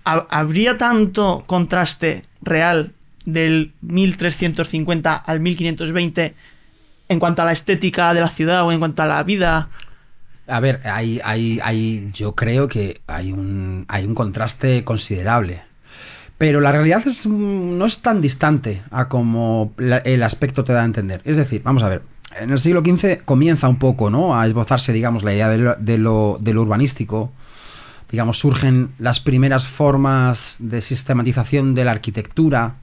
habría 0.03 0.77
tanto 0.77 1.43
contraste 1.47 2.23
real 2.41 2.91
del 3.25 3.73
1350 3.81 5.15
al 5.15 5.39
1520 5.39 6.35
en 7.07 7.19
cuanto 7.19 7.41
a 7.41 7.45
la 7.45 7.53
estética 7.53 8.13
de 8.13 8.21
la 8.21 8.29
ciudad 8.29 8.65
o 8.65 8.71
en 8.71 8.79
cuanto 8.79 9.01
a 9.01 9.05
la 9.05 9.23
vida. 9.23 9.69
A 10.47 10.59
ver, 10.59 10.81
hay, 10.83 11.21
hay, 11.23 11.59
hay, 11.63 12.09
yo 12.13 12.35
creo 12.35 12.67
que 12.67 13.01
hay 13.07 13.31
un, 13.31 13.85
hay 13.87 14.05
un 14.05 14.15
contraste 14.15 14.83
considerable. 14.83 15.63
Pero 16.45 16.61
la 16.61 16.71
realidad 16.71 17.01
es, 17.07 17.25
no 17.25 17.87
es 17.87 18.03
tan 18.03 18.21
distante 18.21 18.83
a 18.91 19.09
como 19.09 19.73
el 19.79 20.21
aspecto 20.21 20.63
te 20.63 20.73
da 20.73 20.83
a 20.83 20.85
entender. 20.85 21.19
Es 21.25 21.37
decir, 21.37 21.63
vamos 21.63 21.81
a 21.81 21.89
ver, 21.89 22.03
en 22.39 22.51
el 22.51 22.59
siglo 22.59 22.81
XV 22.85 23.23
comienza 23.25 23.67
un 23.67 23.79
poco 23.79 24.11
¿no? 24.11 24.39
a 24.39 24.45
esbozarse, 24.45 24.93
digamos, 24.93 25.23
la 25.23 25.33
idea 25.33 25.49
de 25.49 25.57
lo, 25.57 25.75
de 25.75 25.97
lo, 25.97 26.37
de 26.39 26.53
lo 26.53 26.61
urbanístico. 26.61 27.31
Digamos, 28.11 28.37
surgen 28.37 28.91
las 28.99 29.19
primeras 29.19 29.65
formas 29.65 30.57
de 30.59 30.81
sistematización 30.81 31.73
de 31.73 31.83
la 31.83 31.93
arquitectura, 31.93 32.75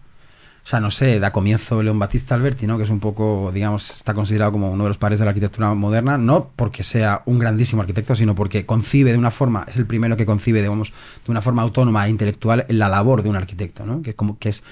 o 0.64 0.68
sea, 0.68 0.78
no 0.78 0.92
sé, 0.92 1.18
da 1.18 1.32
comienzo 1.32 1.82
León 1.82 1.98
Batista 1.98 2.36
Alberti, 2.36 2.68
¿no? 2.68 2.76
Que 2.76 2.84
es 2.84 2.90
un 2.90 3.00
poco, 3.00 3.50
digamos, 3.52 3.90
está 3.90 4.14
considerado 4.14 4.52
como 4.52 4.70
uno 4.70 4.84
de 4.84 4.90
los 4.90 4.98
padres 4.98 5.18
de 5.18 5.24
la 5.24 5.30
arquitectura 5.30 5.74
moderna, 5.74 6.18
no 6.18 6.50
porque 6.54 6.84
sea 6.84 7.22
un 7.26 7.40
grandísimo 7.40 7.82
arquitecto, 7.82 8.14
sino 8.14 8.36
porque 8.36 8.64
concibe 8.64 9.10
de 9.10 9.18
una 9.18 9.32
forma, 9.32 9.66
es 9.68 9.76
el 9.76 9.86
primero 9.86 10.16
que 10.16 10.24
concibe, 10.24 10.62
digamos, 10.62 10.92
de 11.24 11.30
una 11.32 11.42
forma 11.42 11.62
autónoma 11.62 12.06
e 12.06 12.10
intelectual 12.10 12.64
la 12.68 12.88
labor 12.88 13.24
de 13.24 13.28
un 13.28 13.36
arquitecto, 13.36 13.84
¿no? 13.84 14.02
Que, 14.02 14.14
que 14.38 14.48
es 14.50 14.62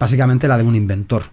básicamente 0.00 0.48
la 0.48 0.58
de 0.58 0.64
un 0.64 0.74
inventor. 0.74 1.24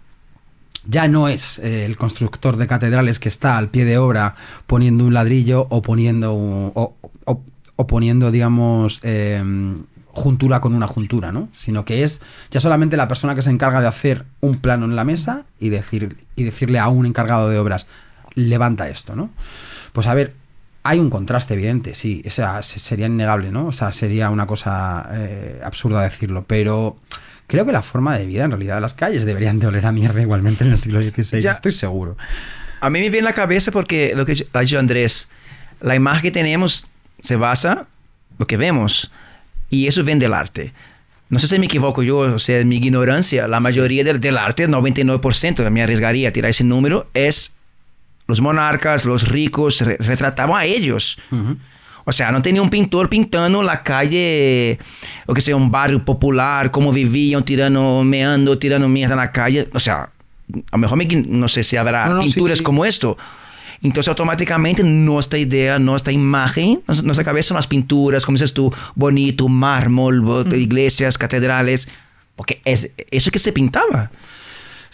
Ya 0.86 1.08
no 1.08 1.27
es 1.27 1.58
eh, 1.60 1.84
el 1.86 1.98
constructor 1.98 2.56
de 2.56 2.68
catedrales 2.68 3.18
que 3.18 3.30
está 3.30 3.58
al 3.58 3.70
pie 3.70 3.84
de 3.84 3.98
obra 3.98 4.36
poniendo 4.68 5.06
un 5.06 5.13
ladrillo 5.16 5.66
o 5.70 5.82
poniendo, 5.82 6.34
o, 6.36 6.96
o, 7.75 7.88
poniendo 7.88 8.32
digamos, 8.32 9.00
eh, 9.04 9.44
juntura 10.18 10.60
con 10.62 10.74
una 10.74 10.88
juntura, 10.88 11.32
¿no? 11.32 11.48
Sino 11.52 11.86
que 11.86 12.04
es 12.04 12.22
ya 12.50 12.60
solamente 12.60 12.98
la 12.98 13.08
persona 13.08 13.36
que 13.36 13.44
se 13.44 13.52
encarga 13.52 13.82
de 13.82 13.88
hacer 13.88 14.26
un 14.42 14.58
plano 14.58 14.86
en 14.86 14.96
la 14.96 15.06
mesa 15.06 15.46
y, 15.60 15.70
decir, 15.70 16.18
y 16.36 16.44
decirle 16.44 16.80
a 16.80 16.88
un 16.88 17.06
encargado 17.06 17.50
de 17.50 17.60
obras, 17.60 17.86
levanta 18.34 18.90
esto, 18.90 19.16
¿no? 19.16 19.30
Pues 19.94 20.08
a 20.08 20.16
ver, 20.16 20.34
hay 20.82 21.00
un 21.00 21.12
contraste 21.12 21.54
evidente, 21.54 21.94
sí, 21.94 22.24
o 22.26 22.30
sea, 22.32 22.64
sería 22.64 23.06
innegable, 23.06 23.52
¿no? 23.52 23.68
O 23.68 23.72
sea, 23.72 23.92
sería 23.92 24.32
una 24.32 24.48
cosa 24.48 25.08
eh, 25.14 25.62
absurda 25.64 26.02
decirlo, 26.02 26.46
pero 26.48 26.98
creo 27.46 27.66
que 27.66 27.72
la 27.72 27.84
forma 27.84 28.18
de 28.18 28.26
vida, 28.26 28.46
en 28.46 28.52
realidad, 28.52 28.82
las 28.82 28.96
calles 28.96 29.24
deberían 29.24 29.60
de 29.60 29.68
oler 29.68 29.86
a 29.86 29.92
mierda 29.92 30.20
igualmente 30.22 30.64
en 30.64 30.72
el 30.72 30.80
siglo 30.80 31.00
XVI, 31.00 31.42
ya, 31.42 31.52
estoy 31.52 31.74
seguro. 31.74 32.18
A 32.82 32.90
mí 32.90 33.00
me 33.00 33.10
viene 33.10 33.20
en 33.20 33.26
la 33.26 33.34
cabeza 33.34 33.72
porque 33.72 34.14
lo 34.16 34.26
que 34.26 34.48
ha 34.52 34.60
dicho 34.62 34.80
Andrés, 34.80 35.30
la 35.80 35.94
imagen 35.96 36.24
que 36.24 36.32
tenemos 36.32 36.88
se 37.22 37.36
basa 37.36 37.88
lo 38.40 38.48
que 38.48 38.58
vemos. 38.58 39.12
Y 39.70 39.88
eso 39.88 40.04
viene 40.04 40.22
del 40.22 40.34
arte. 40.34 40.74
No 41.30 41.40
sé 41.40 41.48
si 41.48 41.60
me 41.60 41.66
equivoco 41.66 42.04
yo, 42.04 42.20
o 42.20 42.40
sea, 42.40 42.64
mi 42.64 42.78
ignorancia, 42.78 43.48
la 43.48 43.60
mayoría 43.60 44.04
del, 44.04 44.20
del 44.20 44.38
arte, 44.38 44.68
99%, 44.68 45.70
me 45.70 45.84
arriesgaría 45.84 46.30
a 46.30 46.32
tirar 46.32 46.50
ese 46.50 46.64
número, 46.64 47.10
es 47.14 47.58
los 48.28 48.42
monarcas, 48.42 49.04
los 49.04 49.28
ricos, 49.28 49.82
retrataban 49.82 50.62
a 50.62 50.66
ellos. 50.66 51.18
O 52.06 52.12
sea, 52.14 52.32
no 52.32 52.42
tenía 52.42 52.62
un 52.62 52.70
pintor 52.70 53.10
pintando 53.10 53.62
la 53.62 53.84
calle, 53.84 54.80
o 55.26 55.34
que 55.34 55.42
sea, 55.42 55.58
un 55.58 55.70
barrio 55.70 56.06
popular, 56.06 56.72
cómo 56.72 56.94
vivían, 56.94 57.44
tirando, 57.44 58.04
meando, 58.06 58.58
tirando 58.58 58.88
mierda 58.88 59.16
en 59.16 59.20
la 59.20 59.32
calle. 59.32 59.68
O 59.74 59.80
sea, 59.80 60.10
a 60.72 60.72
lo 60.72 60.78
mejor 60.78 60.98
no 61.28 61.48
sé 61.50 61.66
si 61.66 61.76
habrá 61.76 62.18
pinturas 62.20 62.62
como 62.62 62.86
esto. 62.86 63.18
Entonces, 63.84 64.10
automáticamente, 64.10 64.84
nuestra 64.84 65.38
idea, 65.38 65.79
nuestra 65.79 66.12
imagen, 66.12 66.81
nuestra 67.03 67.24
cabeza 67.24 67.50
son 67.50 67.55
las 67.55 67.67
pinturas, 67.67 68.25
como 68.25 68.36
dices 68.36 68.53
tú, 68.53 68.74
bonito, 68.96 69.48
mármol, 69.48 70.24
iglesias, 70.55 71.18
catedrales, 71.18 71.87
porque 72.35 72.61
es 72.66 72.92
eso 73.11 73.31
que 73.31 73.40
se 73.40 73.51
pintaba. 73.51 74.11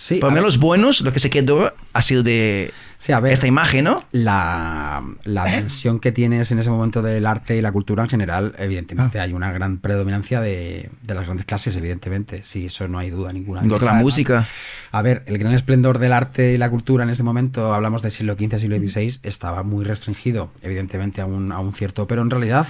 Sí, 0.04 0.16
Por 0.16 0.32
lo 0.32 0.36
menos 0.36 0.56
los 0.56 0.58
buenos, 0.60 1.00
lo 1.00 1.13
que 1.13 1.22
se 1.22 1.30
quedó 1.30 1.74
ha 1.94 2.02
sido 2.02 2.24
de 2.24 2.74
esta 3.08 3.48
imagen, 3.48 3.86
¿no? 3.86 4.04
La, 4.12 5.02
la 5.24 5.46
tensión 5.46 6.02
que 6.02 6.12
tienes 6.12 6.52
en 6.52 6.60
ese 6.60 6.70
momento 6.70 7.02
del 7.02 7.26
arte 7.26 7.56
y 7.56 7.62
la 7.62 7.72
cultura 7.72 8.04
en 8.04 8.10
general, 8.10 8.54
evidentemente, 8.58 9.22
ah. 9.22 9.24
hay 9.24 9.32
una 9.32 9.54
gran 9.54 9.78
predominancia 9.78 10.42
de, 10.42 10.89
de, 11.04 11.13
las 11.13 11.24
grandes 11.24 11.46
clases, 11.46 11.78
evidentemente. 11.78 12.44
Sí, 12.44 12.66
eso 12.66 12.86
no 12.89 13.00
hay 13.00 13.12
duda 13.12 13.32
ninguna. 13.32 13.63
la 13.63 13.94
música. 13.94 14.46
A 14.92 15.02
ver, 15.02 15.24
el 15.26 15.38
gran 15.38 15.54
esplendor 15.54 16.00
del 16.00 16.12
arte 16.12 16.52
y 16.52 16.58
la 16.58 16.70
cultura 16.70 17.06
en 17.06 17.10
ese 17.10 17.24
momento, 17.24 17.74
hablamos 17.74 18.02
del 18.02 18.12
siglo 18.12 18.34
XV, 18.34 18.58
siglo 18.58 18.78
XVI, 18.78 19.20
estaba 19.24 19.63
muy 19.63 19.86
restringido, 19.86 20.52
evidentemente, 20.62 21.22
a 21.22 21.26
un, 21.26 21.54
a 21.54 21.60
un 21.60 21.74
cierto, 21.74 22.08
pero 22.08 22.24
en 22.24 22.30
realidad 22.30 22.68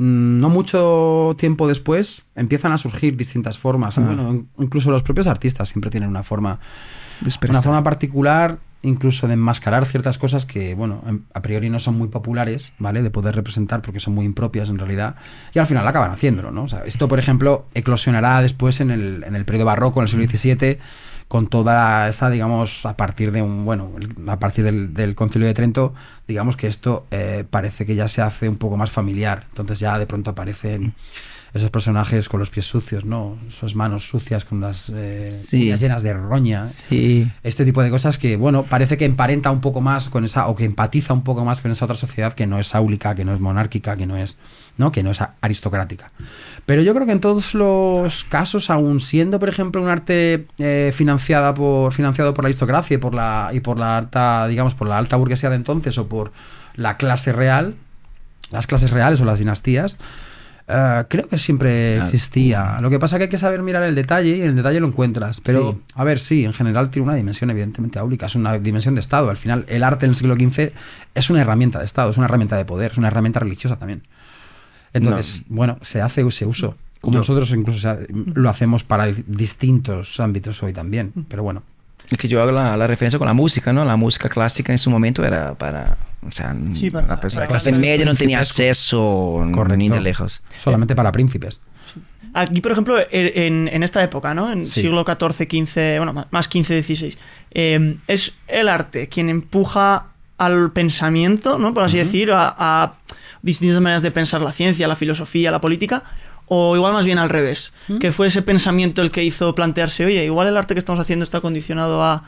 no 0.00 0.48
mucho 0.48 1.36
tiempo 1.38 1.68
después 1.68 2.22
empiezan 2.34 2.72
a 2.72 2.78
surgir 2.78 3.18
distintas 3.18 3.58
formas. 3.58 3.98
Ah. 3.98 4.02
Bueno, 4.02 4.46
incluso 4.58 4.90
los 4.90 5.02
propios 5.02 5.26
artistas 5.26 5.68
siempre 5.68 5.90
tienen 5.90 6.08
una 6.08 6.22
forma, 6.22 6.58
una 7.46 7.60
forma 7.60 7.82
particular, 7.82 8.58
incluso 8.80 9.26
de 9.28 9.34
enmascarar 9.34 9.84
ciertas 9.84 10.16
cosas 10.16 10.46
que, 10.46 10.74
bueno, 10.74 11.02
a 11.34 11.42
priori 11.42 11.68
no 11.68 11.78
son 11.78 11.98
muy 11.98 12.08
populares, 12.08 12.72
¿vale? 12.78 13.02
De 13.02 13.10
poder 13.10 13.34
representar 13.34 13.82
porque 13.82 14.00
son 14.00 14.14
muy 14.14 14.24
impropias 14.24 14.70
en 14.70 14.78
realidad. 14.78 15.16
Y 15.52 15.58
al 15.58 15.66
final 15.66 15.86
acaban 15.86 16.10
haciéndolo, 16.10 16.50
¿no? 16.50 16.62
O 16.62 16.68
sea, 16.68 16.84
esto, 16.86 17.06
por 17.06 17.18
ejemplo, 17.18 17.66
eclosionará 17.74 18.40
después 18.40 18.80
en 18.80 18.90
el, 18.90 19.22
en 19.26 19.36
el 19.36 19.44
periodo 19.44 19.66
barroco, 19.66 20.00
en 20.00 20.04
el 20.04 20.08
siglo 20.08 20.26
XVII 20.26 20.78
con 21.30 21.46
toda 21.46 22.08
esa, 22.08 22.28
digamos, 22.28 22.84
a 22.84 22.96
partir 22.96 23.30
de 23.30 23.40
un, 23.40 23.64
bueno, 23.64 23.92
a 24.26 24.40
partir 24.40 24.64
del, 24.64 25.14
concilio 25.14 25.46
de 25.46 25.54
Trento, 25.54 25.94
digamos 26.26 26.56
que 26.56 26.66
esto 26.66 27.06
eh, 27.12 27.44
parece 27.48 27.86
que 27.86 27.94
ya 27.94 28.08
se 28.08 28.20
hace 28.20 28.48
un 28.48 28.56
poco 28.56 28.76
más 28.76 28.90
familiar. 28.90 29.44
Entonces 29.50 29.78
ya 29.78 29.96
de 29.96 30.08
pronto 30.08 30.32
aparecen 30.32 30.92
esos 31.54 31.70
personajes 31.70 32.28
con 32.28 32.40
los 32.40 32.50
pies 32.50 32.66
sucios, 32.66 33.04
¿no? 33.04 33.38
Esas 33.48 33.76
manos 33.76 34.08
sucias 34.08 34.44
con 34.44 34.60
las 34.60 34.90
eh, 34.92 35.32
llenas 35.52 36.02
de 36.02 36.14
roña. 36.14 36.66
Sí. 36.66 37.30
Este 37.44 37.64
tipo 37.64 37.80
de 37.80 37.90
cosas 37.90 38.18
que, 38.18 38.36
bueno, 38.36 38.64
parece 38.64 38.96
que 38.96 39.04
emparenta 39.04 39.52
un 39.52 39.60
poco 39.60 39.80
más 39.80 40.08
con 40.08 40.24
esa, 40.24 40.48
o 40.48 40.56
que 40.56 40.64
empatiza 40.64 41.14
un 41.14 41.22
poco 41.22 41.44
más 41.44 41.60
con 41.60 41.70
esa 41.70 41.84
otra 41.84 41.96
sociedad 41.96 42.32
que 42.32 42.48
no 42.48 42.58
es 42.58 42.74
áulica, 42.74 43.14
que 43.14 43.24
no 43.24 43.32
es 43.32 43.38
monárquica, 43.38 43.96
que 43.96 44.08
no 44.08 44.16
es, 44.16 44.36
¿no? 44.76 44.92
Que 44.92 45.02
no 45.02 45.10
es 45.10 45.22
aristocrática. 45.40 46.10
Pero 46.66 46.82
yo 46.82 46.94
creo 46.94 47.06
que 47.06 47.12
en 47.12 47.20
todos 47.20 47.54
los 47.54 48.24
casos, 48.24 48.70
aún 48.70 49.00
siendo, 49.00 49.38
por 49.38 49.48
ejemplo, 49.48 49.82
un 49.82 49.88
arte 49.88 50.46
eh, 50.58 50.92
financiada 50.94 51.54
por, 51.54 51.92
financiado 51.92 52.34
por 52.34 52.44
la 52.44 52.48
aristocracia 52.48 52.94
y 52.94 52.98
por 52.98 53.14
la, 53.14 53.50
y 53.52 53.60
por 53.60 53.78
la 53.78 53.96
alta, 53.96 54.46
digamos, 54.46 54.74
por 54.74 54.88
la 54.88 54.98
alta 54.98 55.16
burguesía 55.16 55.50
de 55.50 55.56
entonces 55.56 55.98
o 55.98 56.08
por 56.08 56.32
la 56.74 56.96
clase 56.96 57.32
real, 57.32 57.74
las 58.50 58.66
clases 58.66 58.90
reales 58.90 59.20
o 59.20 59.24
las 59.24 59.38
dinastías, 59.38 59.96
eh, 60.72 61.04
creo 61.08 61.26
que 61.26 61.38
siempre 61.38 61.96
existía. 61.96 62.78
Lo 62.80 62.90
que 62.90 62.98
pasa 62.98 63.16
es 63.16 63.18
que 63.18 63.24
hay 63.24 63.30
que 63.30 63.38
saber 63.38 63.62
mirar 63.62 63.82
el 63.82 63.94
detalle 63.94 64.36
y 64.36 64.42
en 64.42 64.50
el 64.50 64.56
detalle 64.56 64.78
lo 64.80 64.86
encuentras. 64.86 65.40
Pero, 65.40 65.80
a 65.94 66.04
ver, 66.04 66.20
sí, 66.20 66.44
en 66.44 66.52
general 66.52 66.90
tiene 66.90 67.08
una 67.08 67.16
dimensión 67.16 67.50
evidentemente 67.50 67.98
áulica, 67.98 68.26
es 68.26 68.36
una 68.36 68.58
dimensión 68.58 68.94
de 68.94 69.00
Estado. 69.00 69.30
Al 69.30 69.36
final, 69.36 69.64
el 69.68 69.82
arte 69.82 70.06
en 70.06 70.10
el 70.10 70.16
siglo 70.16 70.34
XV 70.34 70.72
es 71.14 71.30
una 71.30 71.40
herramienta 71.40 71.80
de 71.80 71.84
Estado, 71.84 72.10
es 72.10 72.16
una 72.16 72.26
herramienta 72.26 72.56
de 72.56 72.64
poder, 72.64 72.92
es 72.92 72.98
una 72.98 73.08
herramienta 73.08 73.40
religiosa 73.40 73.76
también. 73.76 74.02
Entonces, 74.92 75.44
bueno, 75.48 75.78
se 75.82 76.00
hace 76.00 76.26
ese 76.26 76.46
uso. 76.46 76.76
Como 77.00 77.18
nosotros 77.18 77.50
incluso 77.52 77.96
lo 78.10 78.50
hacemos 78.50 78.84
para 78.84 79.06
distintos 79.06 80.20
ámbitos 80.20 80.62
hoy 80.62 80.72
también. 80.72 81.12
Pero 81.28 81.42
bueno, 81.42 81.62
es 82.10 82.18
que 82.18 82.28
yo 82.28 82.42
hago 82.42 82.52
la, 82.52 82.86
referencia 82.86 83.18
con 83.18 83.28
la 83.28 83.34
música, 83.34 83.72
¿no? 83.72 83.84
La 83.84 83.96
música 83.96 84.28
clásica 84.28 84.72
en 84.72 84.78
su 84.78 84.90
momento 84.90 85.24
era 85.24 85.54
para... 85.54 85.96
O 86.26 86.32
sea, 86.32 86.54
la, 86.54 87.18
clase 87.46 87.72
media 87.72 88.04
no 88.04 88.14
tenía 88.14 88.40
acceso 88.40 89.42
ni 89.76 89.88
de 89.88 90.00
lejos. 90.00 90.42
Solamente 90.58 90.94
para 90.94 91.12
príncipes. 91.12 91.60
Aquí, 92.34 92.60
por 92.60 92.72
ejemplo, 92.72 92.96
en, 93.10 93.82
esta 93.82 94.02
época, 94.02 94.34
¿no? 94.34 94.52
En 94.52 94.64
siglo 94.64 95.04
XIV, 95.04 95.48
XV, 95.48 95.96
bueno, 95.96 96.26
más 96.30 96.46
XV, 96.46 96.84
XVI, 96.84 97.16
eh, 97.52 97.96
es 98.06 98.34
el 98.46 98.68
arte 98.68 99.08
quien 99.08 99.30
empuja 99.30 100.06
al 100.36 100.72
pensamiento, 100.72 101.58
¿no? 101.58 101.74
Por 101.74 101.84
así 101.84 101.98
decir, 101.98 102.32
a, 102.32 102.54
a, 102.56 102.94
distintas 103.42 103.80
maneras 103.80 104.02
de 104.02 104.10
pensar 104.10 104.42
la 104.42 104.52
ciencia, 104.52 104.88
la 104.88 104.96
filosofía, 104.96 105.50
la 105.50 105.60
política, 105.60 106.04
o 106.46 106.74
igual 106.74 106.92
más 106.92 107.04
bien 107.04 107.18
al 107.18 107.28
revés, 107.28 107.72
¿Mm? 107.88 107.98
que 107.98 108.10
fue 108.10 108.26
ese 108.26 108.42
pensamiento 108.42 109.02
el 109.02 109.10
que 109.10 109.22
hizo 109.22 109.54
plantearse, 109.54 110.04
oye, 110.04 110.24
igual 110.24 110.48
el 110.48 110.56
arte 110.56 110.74
que 110.74 110.80
estamos 110.80 110.98
haciendo 110.98 111.22
está 111.22 111.40
condicionado 111.40 112.02
a... 112.02 112.24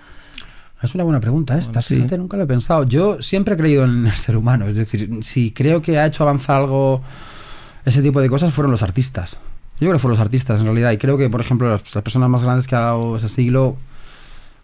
Es 0.81 0.95
una 0.95 1.05
buena 1.05 1.21
pregunta 1.21 1.59
esta, 1.59 1.81
sí. 1.81 2.05
nunca 2.19 2.37
lo 2.37 2.43
he 2.43 2.47
pensado. 2.47 2.85
Yo 2.85 3.23
siempre 3.23 3.55
he 3.55 3.57
creído 3.57 3.85
en 3.85 4.07
el 4.07 4.13
ser 4.13 4.37
humano, 4.37 4.67
es 4.67 4.75
decir, 4.75 5.19
si 5.23 5.53
creo 5.53 5.81
que 5.81 5.99
ha 5.99 6.07
hecho 6.07 6.25
avanzar 6.25 6.57
algo, 6.57 7.03
ese 7.85 8.03
tipo 8.03 8.21
de 8.21 8.29
cosas, 8.29 8.53
fueron 8.53 8.73
los 8.73 8.83
artistas. 8.83 9.39
Yo 9.75 9.89
creo 9.89 9.93
que 9.93 9.99
fueron 9.99 10.19
los 10.19 10.25
artistas 10.25 10.61
en 10.61 10.67
realidad, 10.67 10.93
y 10.93 10.99
creo 10.99 11.17
que, 11.19 11.31
por 11.31 11.41
ejemplo, 11.41 11.69
las, 11.69 11.83
personas 11.83 12.29
más 12.29 12.43
grandes 12.45 12.67
que 12.67 12.75
ha 12.75 12.81
dado 12.81 13.17
ese 13.17 13.29
siglo 13.29 13.77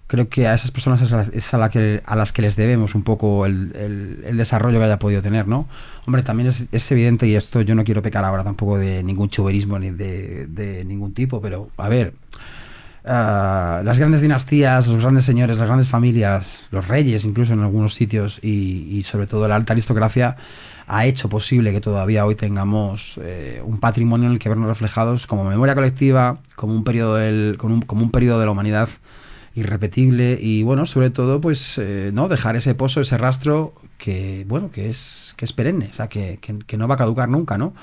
creo 0.09 0.29
que 0.29 0.49
a 0.49 0.55
esas 0.55 0.71
personas 0.71 1.01
es 1.03 1.55
a, 1.55 1.59
la 1.59 1.69
que, 1.69 2.03
a 2.05 2.17
las 2.17 2.33
que 2.33 2.43
les 2.43 2.57
debemos 2.57 2.95
un 2.95 3.03
poco 3.03 3.47
el, 3.47 4.25
desarrollo 4.37 4.79
que 4.79 4.85
haya 4.87 4.99
podido 4.99 5.23
tener, 5.23 5.47
¿no? 5.47 5.69
Hombre, 6.07 6.23
también 6.23 6.49
es, 6.73 6.91
evidente, 6.91 7.29
y 7.29 7.37
esto 7.37 7.61
yo 7.61 7.75
no 7.75 7.85
quiero 7.85 8.03
pecar 8.03 8.25
ahora 8.25 8.43
tampoco 8.43 8.79
de 8.79 9.03
ningún 9.03 9.29
chuberismo 9.29 9.79
ni 9.79 9.91
de, 9.91 10.85
ningún 10.87 11.13
tipo, 11.13 11.43
pero 11.43 11.69
a 11.77 11.91
ver, 11.91 12.15
ah, 13.05 13.83
las 13.85 13.99
grandes 13.99 14.23
dinastías, 14.23 14.89
los 14.89 15.03
grandes 15.03 15.25
señores, 15.25 15.59
las 15.59 15.67
grandes 15.67 15.89
familias, 15.89 16.69
los 16.71 16.89
reyes 16.89 17.27
incluso 17.27 17.53
en 17.53 17.61
algunos 17.61 17.95
sitios 17.95 18.41
y, 18.43 18.89
y 18.91 19.03
sobre 19.03 19.27
todo 19.27 19.47
la 19.47 19.57
alta 19.57 19.75
aristocracia 19.75 20.37
ha 20.87 21.05
hecho 21.05 21.29
posible 21.29 21.71
que 21.71 21.83
todavía 21.83 22.25
hoy 22.25 22.35
tengamos 22.35 23.21
eh, 23.23 23.61
un 23.63 23.79
patrimonio 23.79 24.29
en 24.29 24.33
el 24.33 24.39
que 24.39 24.49
vernos 24.49 24.69
reflejados 24.69 25.27
como 25.27 25.45
memoria 25.45 25.75
colectiva, 25.75 26.39
como 26.57 26.73
un 26.73 26.83
periodo 26.83 27.17
del, 27.17 27.57
como 27.59 27.75
un, 27.75 27.83
como 27.83 28.03
un 28.03 28.11
periodo 28.11 28.41
de 28.41 28.47
la 28.47 28.53
humanidad 28.53 28.89
irrepetible 29.59 30.39
y 30.41 30.63
bueno, 30.63 30.87
sobre 30.87 31.11
todo 31.11 31.41
pues 31.41 31.75
eh, 31.79 32.11
no 32.15 32.29
dejar 32.29 32.57
ese 32.57 32.75
pozo, 32.75 33.01
ese 33.01 33.19
rastro 33.19 33.75
que 33.99 34.45
bueno, 34.49 34.71
que 34.71 34.89
es 34.89 35.35
que 35.37 35.45
es 35.45 35.53
perenne, 35.53 35.89
o 35.91 35.95
sea, 35.95 36.09
que, 36.09 36.39
que- 36.41 36.59
que 36.67 36.77
no 36.77 36.89
va 36.89 36.95
a 36.95 36.99
caducar 36.99 37.29
nunca, 37.29 37.59
¿no? 37.59 37.75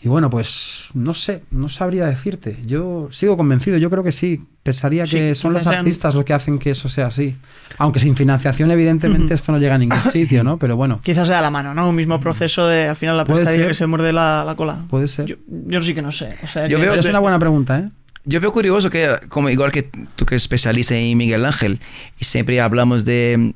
Y 0.00 0.06
bueno, 0.08 0.30
pues 0.30 0.90
no 0.94 1.12
sé, 1.12 1.42
no 1.50 1.68
sabría 1.68 2.06
decirte. 2.06 2.56
Yo 2.64 3.08
sigo 3.10 3.36
convencido, 3.36 3.78
yo 3.78 3.90
creo 3.90 4.04
que 4.04 4.12
sí. 4.12 4.40
Pensaría 4.62 5.04
Sí, 5.06 5.16
que 5.16 5.34
son 5.34 5.52
los 5.52 5.62
quizás 5.62 5.72
sean- 5.72 5.80
artistas 5.80 6.14
los 6.14 6.24
que 6.24 6.34
hacen 6.34 6.58
que 6.60 6.70
eso 6.70 6.88
sea 6.88 7.06
así. 7.06 7.34
Aunque 7.78 7.98
sin 7.98 8.14
financiación, 8.14 8.70
evidentemente, 8.70 9.34
esto 9.34 9.50
no 9.50 9.58
llega 9.58 9.74
a 9.74 9.78
ningún 9.78 9.98
sitio, 10.12 10.44
¿no? 10.44 10.56
Pero 10.56 10.76
bueno, 10.76 11.00
Quizás 11.02 11.26
sea 11.26 11.40
la 11.40 11.50
mano, 11.50 11.74
¿no? 11.74 11.88
Un 11.88 11.96
mismo 11.96 12.20
proceso 12.20 12.68
de 12.68 12.86
al 12.86 12.94
final 12.94 13.16
la 13.16 13.24
pescadilla 13.24 13.66
que 13.66 13.74
se 13.74 13.86
muerde 13.88 14.12
la, 14.12 14.44
la 14.46 14.54
cola. 14.54 14.84
puede 14.88 15.08
ser. 15.08 15.26
Yo, 15.26 15.36
yo 15.48 15.82
sí 15.82 15.94
que 15.94 16.02
no 16.02 16.12
sé. 16.12 16.36
O 16.44 16.46
sea, 16.46 16.68
Yo 16.68 16.76
que- 16.76 16.82
veo- 16.82 16.90
Pero 16.92 17.00
es 17.00 17.06
una 17.06 17.18
buena 17.18 17.40
pregunta, 17.40 17.78
¿eh? 17.80 17.88
Yo 18.28 18.42
veo 18.42 18.52
curioso 18.52 18.90
que, 18.90 19.08
como 19.30 19.48
igual 19.48 19.72
que 19.72 19.84
tú 19.84 20.26
que 20.26 20.36
es 20.36 20.42
especialista 20.42 20.94
en 20.94 21.16
Miguel 21.16 21.46
Ángel, 21.46 21.80
y 22.20 22.26
siempre 22.26 22.60
hablamos 22.60 23.06
de, 23.06 23.54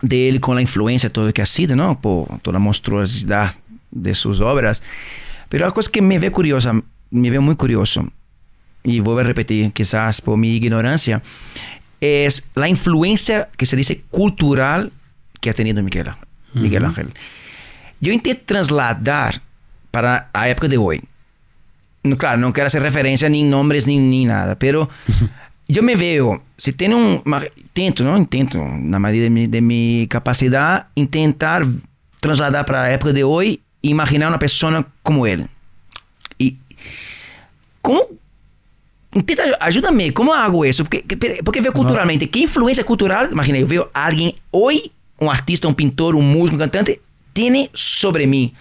de 0.00 0.28
él 0.28 0.40
con 0.40 0.54
la 0.54 0.60
influencia, 0.62 1.12
todo 1.12 1.26
lo 1.26 1.34
que 1.34 1.42
ha 1.42 1.46
sido, 1.46 1.74
¿no? 1.74 2.00
Por 2.00 2.38
toda 2.38 2.52
la 2.52 2.58
monstruosidad 2.60 3.52
de 3.90 4.14
sus 4.14 4.40
obras. 4.40 4.80
Pero 5.48 5.66
la 5.66 5.72
cosa 5.72 5.90
que 5.90 6.00
me 6.00 6.20
ve 6.20 6.30
curiosa, 6.30 6.72
me 7.10 7.30
ve 7.30 7.40
muy 7.40 7.56
curioso, 7.56 8.08
y 8.84 9.00
voy 9.00 9.20
a 9.20 9.24
repetir, 9.24 9.72
quizás 9.72 10.20
por 10.20 10.38
mi 10.38 10.54
ignorancia, 10.54 11.20
es 12.00 12.46
la 12.54 12.68
influencia 12.68 13.48
que 13.56 13.66
se 13.66 13.74
dice 13.74 14.04
cultural 14.12 14.92
que 15.40 15.50
ha 15.50 15.52
tenido 15.52 15.82
Miguel, 15.82 16.12
Miguel 16.54 16.82
Ujú. 16.84 16.90
Ángel. 16.90 17.12
Yo 18.00 18.12
intento 18.12 18.42
trasladar 18.46 19.42
para 19.90 20.30
la 20.32 20.48
época 20.48 20.68
de 20.68 20.78
hoy. 20.78 21.02
Claro, 22.16 22.38
no 22.38 22.52
quiero 22.52 22.66
hacer 22.68 22.82
referencia 22.82 23.28
ni 23.28 23.42
nombres 23.42 23.86
ni, 23.86 23.98
ni 23.98 24.24
nada, 24.24 24.56
pero 24.58 24.88
yo 25.68 25.82
me 25.82 25.96
veo, 25.96 26.42
si 26.56 26.72
tengo 26.72 26.96
un, 26.96 27.22
ma- 27.24 27.42
intento, 27.56 28.04
¿no? 28.04 28.16
Intento, 28.16 28.58
na 28.64 28.98
medida 28.98 29.24
de 29.24 29.30
mi, 29.30 29.46
de 29.46 29.60
mi 29.60 30.06
capacidad, 30.08 30.86
intentar 30.94 31.66
trasladar 32.20 32.64
para 32.66 32.82
la 32.82 32.92
época 32.92 33.12
de 33.12 33.24
hoy, 33.24 33.60
imaginar 33.82 34.28
una 34.28 34.38
persona 34.38 34.86
como 35.02 35.26
él. 35.26 35.48
Y, 36.38 36.56
¿cómo? 37.82 38.02
Intenta, 39.14 39.44
ayúdame, 39.60 40.12
¿cómo 40.12 40.34
hago 40.34 40.64
eso? 40.64 40.84
Porque, 40.84 41.02
que- 41.02 41.40
porque 41.42 41.60
veo 41.60 41.72
culturalmente, 41.72 42.28
¿qué 42.28 42.40
influencia 42.40 42.84
cultural? 42.84 43.28
Imagina, 43.32 43.58
yo 43.58 43.66
veo 43.66 43.90
a 43.94 44.06
alguien 44.06 44.34
hoy, 44.50 44.92
un 45.18 45.28
artista, 45.30 45.66
un 45.68 45.74
pintor, 45.74 46.14
un 46.14 46.30
músico, 46.30 46.54
un 46.54 46.60
cantante, 46.60 47.00
tiene 47.32 47.70
sobre 47.72 48.26
mí. 48.26 48.52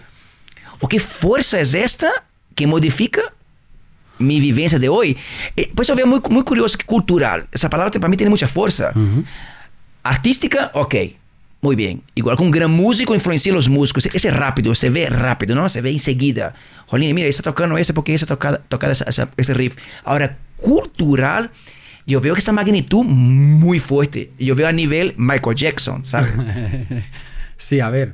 ¿O 0.80 0.88
qué 0.88 1.00
fuerza 1.00 1.60
es 1.60 1.74
esta 1.74 2.10
que 2.56 2.66
modifica 2.68 3.22
mi 4.18 4.40
vivencia 4.40 4.80
de 4.80 4.90
hoy? 4.90 5.18
Eh, 5.56 5.72
Pues 5.76 5.88
yo 5.88 5.96
veo 5.96 6.08
muy, 6.08 6.22
muy 6.30 6.44
curioso 6.44 6.78
que 6.78 6.86
cultural. 6.86 7.48
Esa 7.52 7.70
palabra 7.70 7.92
para 7.92 8.10
mí 8.10 8.18
tiene 8.18 8.30
mucha 8.30 8.48
fuerza. 8.48 8.92
Artística, 10.04 10.72
ok. 10.74 10.96
Muy 11.62 11.76
bien. 11.76 12.04
Igual 12.14 12.38
que 12.38 12.44
un 12.44 12.52
gran 12.52 12.70
músico 12.70 13.16
influencia 13.16 13.52
a 13.52 13.56
los 13.56 13.68
músicos. 13.70 14.06
Ese 14.06 14.28
es 14.28 14.36
rápido, 14.36 14.76
se 14.76 14.90
ve 14.92 15.10
rápido, 15.10 15.56
¿no? 15.56 15.68
Se 15.68 15.82
ve 15.82 15.90
enseguida. 15.90 16.54
Jolín, 16.86 17.14
mira, 17.16 17.28
está 17.28 17.42
tocando 17.44 17.76
ese 17.78 17.92
porque 17.94 18.14
ese 18.14 18.26
esa- 18.26 19.06
esa- 19.10 19.30
ese 19.36 19.54
riff. 19.56 19.76
Ahora, 20.04 20.38
cultural, 20.58 21.50
yo 22.06 22.22
veo 22.22 22.36
que 22.36 22.40
esa 22.40 22.52
magnitud 22.52 23.04
muy 23.04 23.80
fuerte. 23.80 24.32
Yo 24.38 24.54
veo 24.56 24.68
a 24.68 24.72
nivel 24.72 25.16
Michael 25.18 25.56
Jackson, 25.56 26.06
¿sabes? 26.06 26.34
Sí, 27.58 27.80
a 27.80 27.90
ver. 27.90 28.14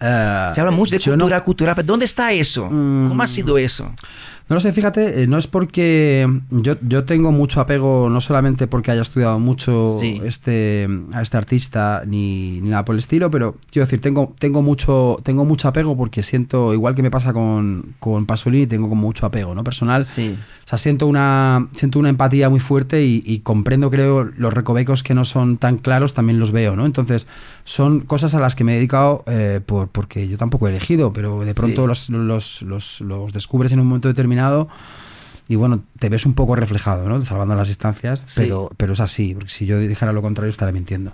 Eh, 0.00 0.50
Se 0.54 0.60
habla 0.60 0.70
mucho 0.72 0.92
de 0.96 0.98
yo 0.98 1.12
no- 1.12 1.24
cultura 1.24 1.44
cultural, 1.44 1.74
pero 1.74 1.86
¿dónde 1.86 2.06
está 2.06 2.32
eso? 2.32 2.68
¿Cómo 2.68 3.22
ha 3.22 3.26
sido 3.26 3.58
eso? 3.58 3.92
No 4.50 4.54
lo 4.56 4.60
sé, 4.60 4.72
fíjate, 4.72 5.22
eh, 5.22 5.26
no 5.28 5.38
es 5.38 5.46
porque 5.46 6.28
yo, 6.50 6.74
yo 6.86 7.04
tengo 7.04 7.30
mucho 7.30 7.60
apego, 7.60 8.10
no 8.10 8.20
solamente 8.20 8.66
porque 8.66 8.90
haya 8.90 9.02
estudiado 9.02 9.38
mucho 9.38 9.96
Sí. 10.00 10.20
este, 10.24 10.88
a 11.14 11.22
este 11.22 11.36
artista 11.36 12.02
ni, 12.04 12.60
ni 12.60 12.68
nada 12.68 12.84
por 12.84 12.94
el 12.96 12.98
estilo, 12.98 13.30
pero 13.30 13.56
quiero 13.70 13.86
decir, 13.86 14.00
tengo, 14.00 14.34
tengo, 14.40 14.60
mucho, 14.60 15.18
tengo 15.22 15.44
mucho 15.44 15.68
apego 15.68 15.96
porque 15.96 16.22
siento, 16.24 16.74
igual 16.74 16.96
que 16.96 17.02
me 17.02 17.12
pasa 17.12 17.32
con, 17.32 17.94
con 18.00 18.26
Pasolini, 18.26 18.66
tengo 18.66 18.88
como 18.88 19.02
mucho 19.02 19.24
apego 19.24 19.54
¿no? 19.54 19.62
personal. 19.62 20.04
Sí. 20.04 20.36
O 20.64 20.68
sea, 20.70 20.78
siento 20.78 21.06
una, 21.06 21.68
siento 21.76 21.98
una 22.00 22.08
empatía 22.10 22.48
muy 22.48 22.60
fuerte 22.60 23.04
y, 23.04 23.22
y 23.24 23.40
comprendo, 23.40 23.88
creo, 23.90 24.24
los 24.24 24.52
recovecos 24.52 25.02
que 25.04 25.14
no 25.14 25.24
son 25.24 25.58
tan 25.58 25.78
claros, 25.78 26.12
también 26.14 26.40
los 26.40 26.50
veo, 26.52 26.74
¿no? 26.76 26.86
Entonces, 26.86 27.26
son 27.64 28.00
cosas 28.00 28.34
a 28.34 28.40
las 28.40 28.54
que 28.56 28.64
me 28.64 28.72
he 28.72 28.74
dedicado 28.76 29.22
eh, 29.28 29.60
por, 29.64 29.88
porque 29.88 30.26
yo 30.28 30.36
tampoco 30.38 30.66
he 30.66 30.70
elegido, 30.70 31.12
pero 31.12 31.44
de 31.44 31.54
pronto 31.54 31.82
Sí. 31.82 31.86
los, 31.86 32.10
los, 32.10 32.62
los, 32.62 33.00
los 33.00 33.32
descubres 33.32 33.72
en 33.72 33.78
un 33.80 33.86
momento 33.86 34.08
determinado 34.08 34.39
y 35.48 35.56
bueno, 35.56 35.82
te 35.98 36.08
ves 36.08 36.26
un 36.26 36.34
poco 36.34 36.54
reflejado, 36.54 37.08
¿no? 37.08 37.24
Salvando 37.24 37.54
las 37.56 37.68
distancias, 37.68 38.22
Sí. 38.26 38.42
pero, 38.42 38.70
pero 38.76 38.92
es 38.92 39.00
así, 39.00 39.34
porque 39.34 39.50
si 39.50 39.66
yo 39.66 39.78
dijera 39.78 40.12
lo 40.12 40.22
contrario 40.22 40.50
estaría 40.50 40.72
mintiendo. 40.72 41.12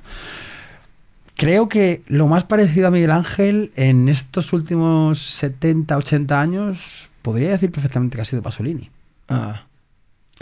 Creo 1.36 1.68
que 1.68 2.02
lo 2.06 2.26
más 2.26 2.44
parecido 2.44 2.88
a 2.88 2.90
Miguel 2.90 3.10
Ángel 3.10 3.70
en 3.76 4.08
estos 4.08 4.52
últimos 4.52 5.20
70, 5.20 5.96
80 5.96 6.40
años, 6.40 7.10
podría 7.22 7.50
decir 7.50 7.70
perfectamente 7.70 8.16
que 8.16 8.22
ha 8.22 8.24
sido 8.24 8.42
Pasolini. 8.42 8.90
Ah. 9.28 9.62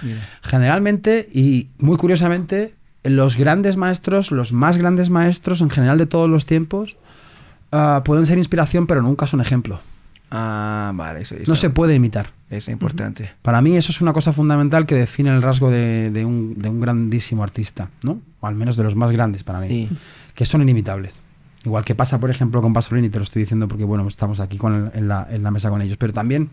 Mira. 0.03 0.29
Generalmente 0.43 1.29
y 1.33 1.69
muy 1.79 1.97
curiosamente, 1.97 2.75
los 3.05 3.37
grandes 3.37 3.77
maestros, 3.77 4.31
los 4.31 4.53
más 4.53 4.77
grandes 4.77 5.11
maestros 5.11 5.61
en 5.63 5.71
general 5.71 5.99
de 5.99 6.07
todos 6.07 6.29
los 6.29 6.47
tiempos, 6.47 6.97
ah, 7.73 8.03
pueden 8.05 8.27
ser 8.27 8.39
inspiración, 8.39 8.87
pero 8.87 9.03
nunca 9.03 9.27
son 9.27 9.41
ejemplo. 9.41 9.81
Ah, 10.37 10.91
vale, 10.95 11.21
eso, 11.21 11.37
eso 11.37 11.53
No 11.53 11.55
se 11.55 11.71
puede 11.71 11.95
imitar. 11.95 12.31
es 12.51 12.69
importante. 12.69 13.31
Para 13.43 13.61
mí 13.63 13.77
eso 13.77 13.93
es 13.93 14.01
una 14.01 14.13
cosa 14.13 14.33
fundamental 14.33 14.85
que 14.85 14.95
define 14.97 15.31
el 15.31 15.43
rasgo 15.43 15.71
de, 15.71 16.11
de 16.11 16.25
un, 16.25 16.55
de 16.61 16.69
un 16.69 16.81
grandísimo 16.81 17.43
artista, 17.45 17.91
¿no? 18.03 18.21
O 18.41 18.47
al 18.49 18.55
menos 18.57 18.77
de 18.77 18.83
los 18.83 18.97
más 18.97 19.13
grandes 19.13 19.45
para 19.45 19.61
mí, 19.61 19.69
Sí. 19.69 19.89
que 20.35 20.45
son 20.45 20.63
inimitables. 20.63 21.21
Igual 21.65 21.85
que 21.85 21.95
pasa, 21.95 22.19
por 22.19 22.31
ejemplo, 22.31 22.61
con 22.63 22.73
Pasolini, 22.73 23.09
te 23.11 23.19
lo 23.19 23.25
estoy 23.25 23.43
diciendo 23.43 23.69
porque, 23.69 23.85
bueno, 23.85 24.07
estamos 24.09 24.41
aquí 24.41 24.59
con 24.59 24.75
el- 24.75 24.99
en, 24.99 25.09
la, 25.09 25.27
en 25.31 25.43
la 25.45 25.51
mesa 25.53 25.71
con 25.71 25.81
ellos. 25.83 25.97
Pero 25.99 26.13
también, 26.13 26.51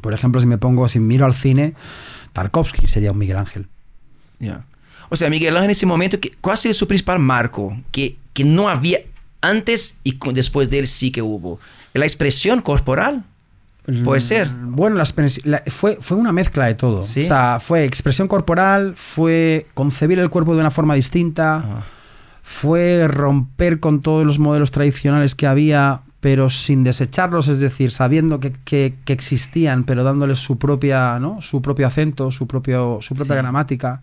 por 0.00 0.12
ejemplo, 0.12 0.40
si 0.40 0.46
me 0.46 0.58
pongo, 0.58 0.88
si 0.88 1.00
miro 1.00 1.24
al 1.24 1.34
cine, 1.34 1.74
Tarkovsky 2.34 2.86
sería 2.86 3.12
un 3.12 3.18
Miguel 3.18 3.36
Ángel. 3.38 3.66
Ya. 4.38 4.64
O 5.08 5.16
sea, 5.16 5.30
Miguel 5.30 5.56
Ángel 5.56 5.64
en 5.64 5.70
ese 5.70 5.86
momento, 5.86 6.20
que, 6.20 6.32
¿cuál 6.40 6.56
sido 6.58 6.74
su 6.74 6.86
principal 6.86 7.18
marco? 7.18 7.76
Que, 7.90 8.16
que 8.34 8.44
no 8.44 8.68
había 8.68 9.00
antes 9.40 9.98
y 10.04 10.12
con- 10.12 10.34
después 10.34 10.68
de 10.70 10.78
él 10.80 10.86
sí 10.86 11.10
que 11.10 11.22
hubo. 11.22 11.58
La 11.94 12.04
expresión 12.04 12.60
corporal. 12.62 13.24
Puede 14.04 14.20
ser. 14.20 14.50
Bueno, 14.50 14.96
la 14.96 15.62
fue, 15.68 15.96
fue 16.00 16.16
una 16.18 16.30
mezcla 16.30 16.66
de 16.66 16.74
todo. 16.74 17.02
Sí. 17.02 17.24
O 17.24 17.26
sea, 17.26 17.58
fue 17.58 17.84
expresión 17.84 18.28
corporal, 18.28 18.92
fue 18.96 19.66
concebir 19.72 20.18
el 20.18 20.28
cuerpo 20.28 20.54
de 20.54 20.60
una 20.60 20.70
forma 20.70 20.94
distinta, 20.94 21.64
Ah. 21.64 21.82
fue 22.42 23.08
romper 23.08 23.80
con 23.80 24.00
todos 24.02 24.26
los 24.26 24.38
modelos 24.38 24.70
tradicionales 24.72 25.34
que 25.34 25.46
había, 25.46 26.00
pero 26.20 26.50
sin 26.50 26.84
desecharlos, 26.84 27.48
es 27.48 27.60
decir, 27.60 27.90
sabiendo 27.90 28.40
que, 28.40 28.52
que- 28.64 28.94
que 29.06 29.12
existían, 29.14 29.84
pero 29.84 30.04
dándoles 30.04 30.38
su 30.38 30.58
propia, 30.58 31.18
¿no? 31.18 31.40
su 31.40 31.62
propio 31.62 31.86
acento, 31.86 32.30
su, 32.30 32.46
propio, 32.46 32.98
su 33.00 33.14
propia 33.14 33.36
Sí. 33.36 33.38
gramática. 33.42 34.02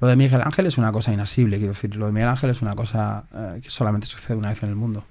Lo 0.00 0.08
de 0.08 0.16
Miguel 0.16 0.42
Ángel 0.42 0.66
es 0.66 0.76
una 0.78 0.90
cosa 0.92 1.12
inasible, 1.12 1.56
quiero 1.58 1.72
decir. 1.72 1.94
Lo 1.96 2.06
de 2.06 2.12
Miguel 2.12 2.28
Ángel 2.28 2.50
es 2.50 2.60
una 2.60 2.74
cosa 2.74 3.22
eh, 3.34 3.60
que 3.62 3.70
solamente 3.70 4.06
sucede 4.06 4.36
una 4.36 4.48
vez 4.50 4.62
en 4.62 4.68
el 4.70 4.74
mundo. 4.74 5.04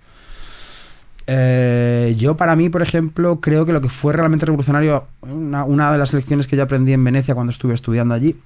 Eh, 1.34 2.14
yo 2.18 2.36
para 2.36 2.58
mí, 2.58 2.68
por 2.68 2.82
ejemplo, 2.82 3.40
creo 3.40 3.66
que 3.66 3.72
lo 3.72 3.80
que 3.80 3.88
fue 3.88 4.12
realmente 4.12 4.46
revolucionario, 4.46 5.08
una, 5.22 5.64
una 5.64 5.90
de 5.90 5.98
las 5.98 6.12
lecciones 6.12 6.46
que 6.46 6.58
yo 6.58 6.64
aprendí 6.64 6.92
en 6.92 7.02
Venecia 7.06 7.34
cuando 7.34 7.52
estuve 7.52 7.74
estudiando 7.74 8.14
allí, 8.14 8.38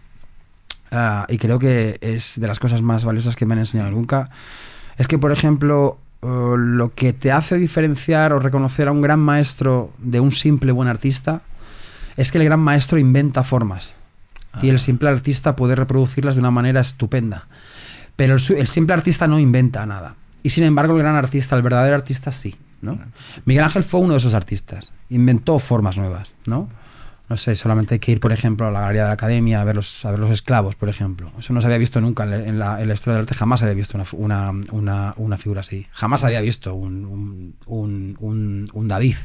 ah, 0.91 1.25
y 1.27 1.39
creo 1.39 1.57
que 1.57 1.97
es 2.01 2.39
de 2.39 2.45
las 2.45 2.59
cosas 2.59 2.83
más 2.83 3.03
valiosas 3.03 3.35
que 3.35 3.47
me 3.47 3.53
han 3.53 3.59
enseñado 3.59 3.89
nunca, 3.89 4.29
es 4.97 5.07
que, 5.07 5.17
por 5.17 5.31
ejemplo, 5.31 5.97
eh, 6.21 6.27
lo 6.57 6.93
que 6.93 7.11
te 7.11 7.31
hace 7.31 7.57
diferenciar 7.57 8.33
o 8.33 8.39
reconocer 8.39 8.87
a 8.87 8.91
un 8.91 9.01
gran 9.01 9.19
maestro 9.19 9.91
de 9.97 10.19
un 10.19 10.31
simple 10.31 10.71
buen 10.71 10.87
artista 10.87 11.41
es 12.17 12.31
que 12.31 12.37
el 12.37 12.43
gran 12.43 12.59
maestro 12.59 12.99
inventa 12.99 13.43
formas 13.43 13.95
y 14.61 14.69
el 14.69 14.79
simple 14.79 15.09
artista 15.09 15.55
puede 15.55 15.75
reproducirlas 15.75 16.35
de 16.35 16.39
una 16.39 16.51
manera 16.51 16.81
estupenda. 16.81 17.47
Pero 18.15 18.35
el 18.35 18.67
simple 18.67 18.93
artista 18.93 19.27
no 19.27 19.39
inventa 19.39 19.85
nada. 19.85 20.15
Y 20.43 20.51
sin 20.51 20.63
embargo, 20.63 20.93
el 20.95 20.99
gran 20.99 21.15
artista, 21.15 21.57
el 21.57 21.61
verdadero 21.61 21.95
artista, 21.95 22.31
sí. 22.31 22.55
¿No? 22.81 22.99
Miguel 23.45 23.63
Ángel 23.63 23.83
fue 23.83 23.99
uno 23.99 24.13
de 24.13 24.17
esos 24.17 24.33
artistas. 24.33 24.91
Inventó 25.09 25.59
formas 25.59 25.97
nuevas. 25.97 26.33
¿no? 26.45 26.69
No 27.27 27.37
sé, 27.37 27.55
solamente 27.55 27.95
hay 27.95 27.99
que 27.99 28.11
ir, 28.11 28.19
por 28.19 28.31
ejemplo, 28.31 28.67
a 28.67 28.71
la 28.71 28.81
galería 28.81 29.03
de 29.03 29.07
la 29.07 29.13
academia 29.13 29.61
a 29.61 29.63
ver 29.63 29.75
los, 29.75 30.05
a 30.05 30.11
ver 30.11 30.19
los 30.19 30.29
esclavos, 30.29 30.75
por 30.75 30.89
ejemplo. 30.89 31.31
Eso 31.39 31.53
no 31.53 31.61
se 31.61 31.67
había 31.67 31.79
visto 31.79 31.99
nunca 31.99 32.23
en 32.23 32.29
la, 32.29 32.37
en 32.37 32.59
la, 32.59 32.81
en 32.81 32.87
la 32.87 32.93
historia 32.93 33.15
del 33.15 33.21
arte, 33.21 33.33
jamás 33.33 33.63
había 33.63 33.73
visto 33.73 33.97
una, 33.97 34.05
una, 34.13 34.63
una, 34.71 35.13
una 35.17 35.37
figura 35.37 35.61
así. 35.61 35.87
Jamás 35.91 36.23
había 36.23 36.39
visto 36.41 36.75
un, 36.75 37.55
un, 37.65 38.69
un, 38.71 38.87
David. 38.87 39.15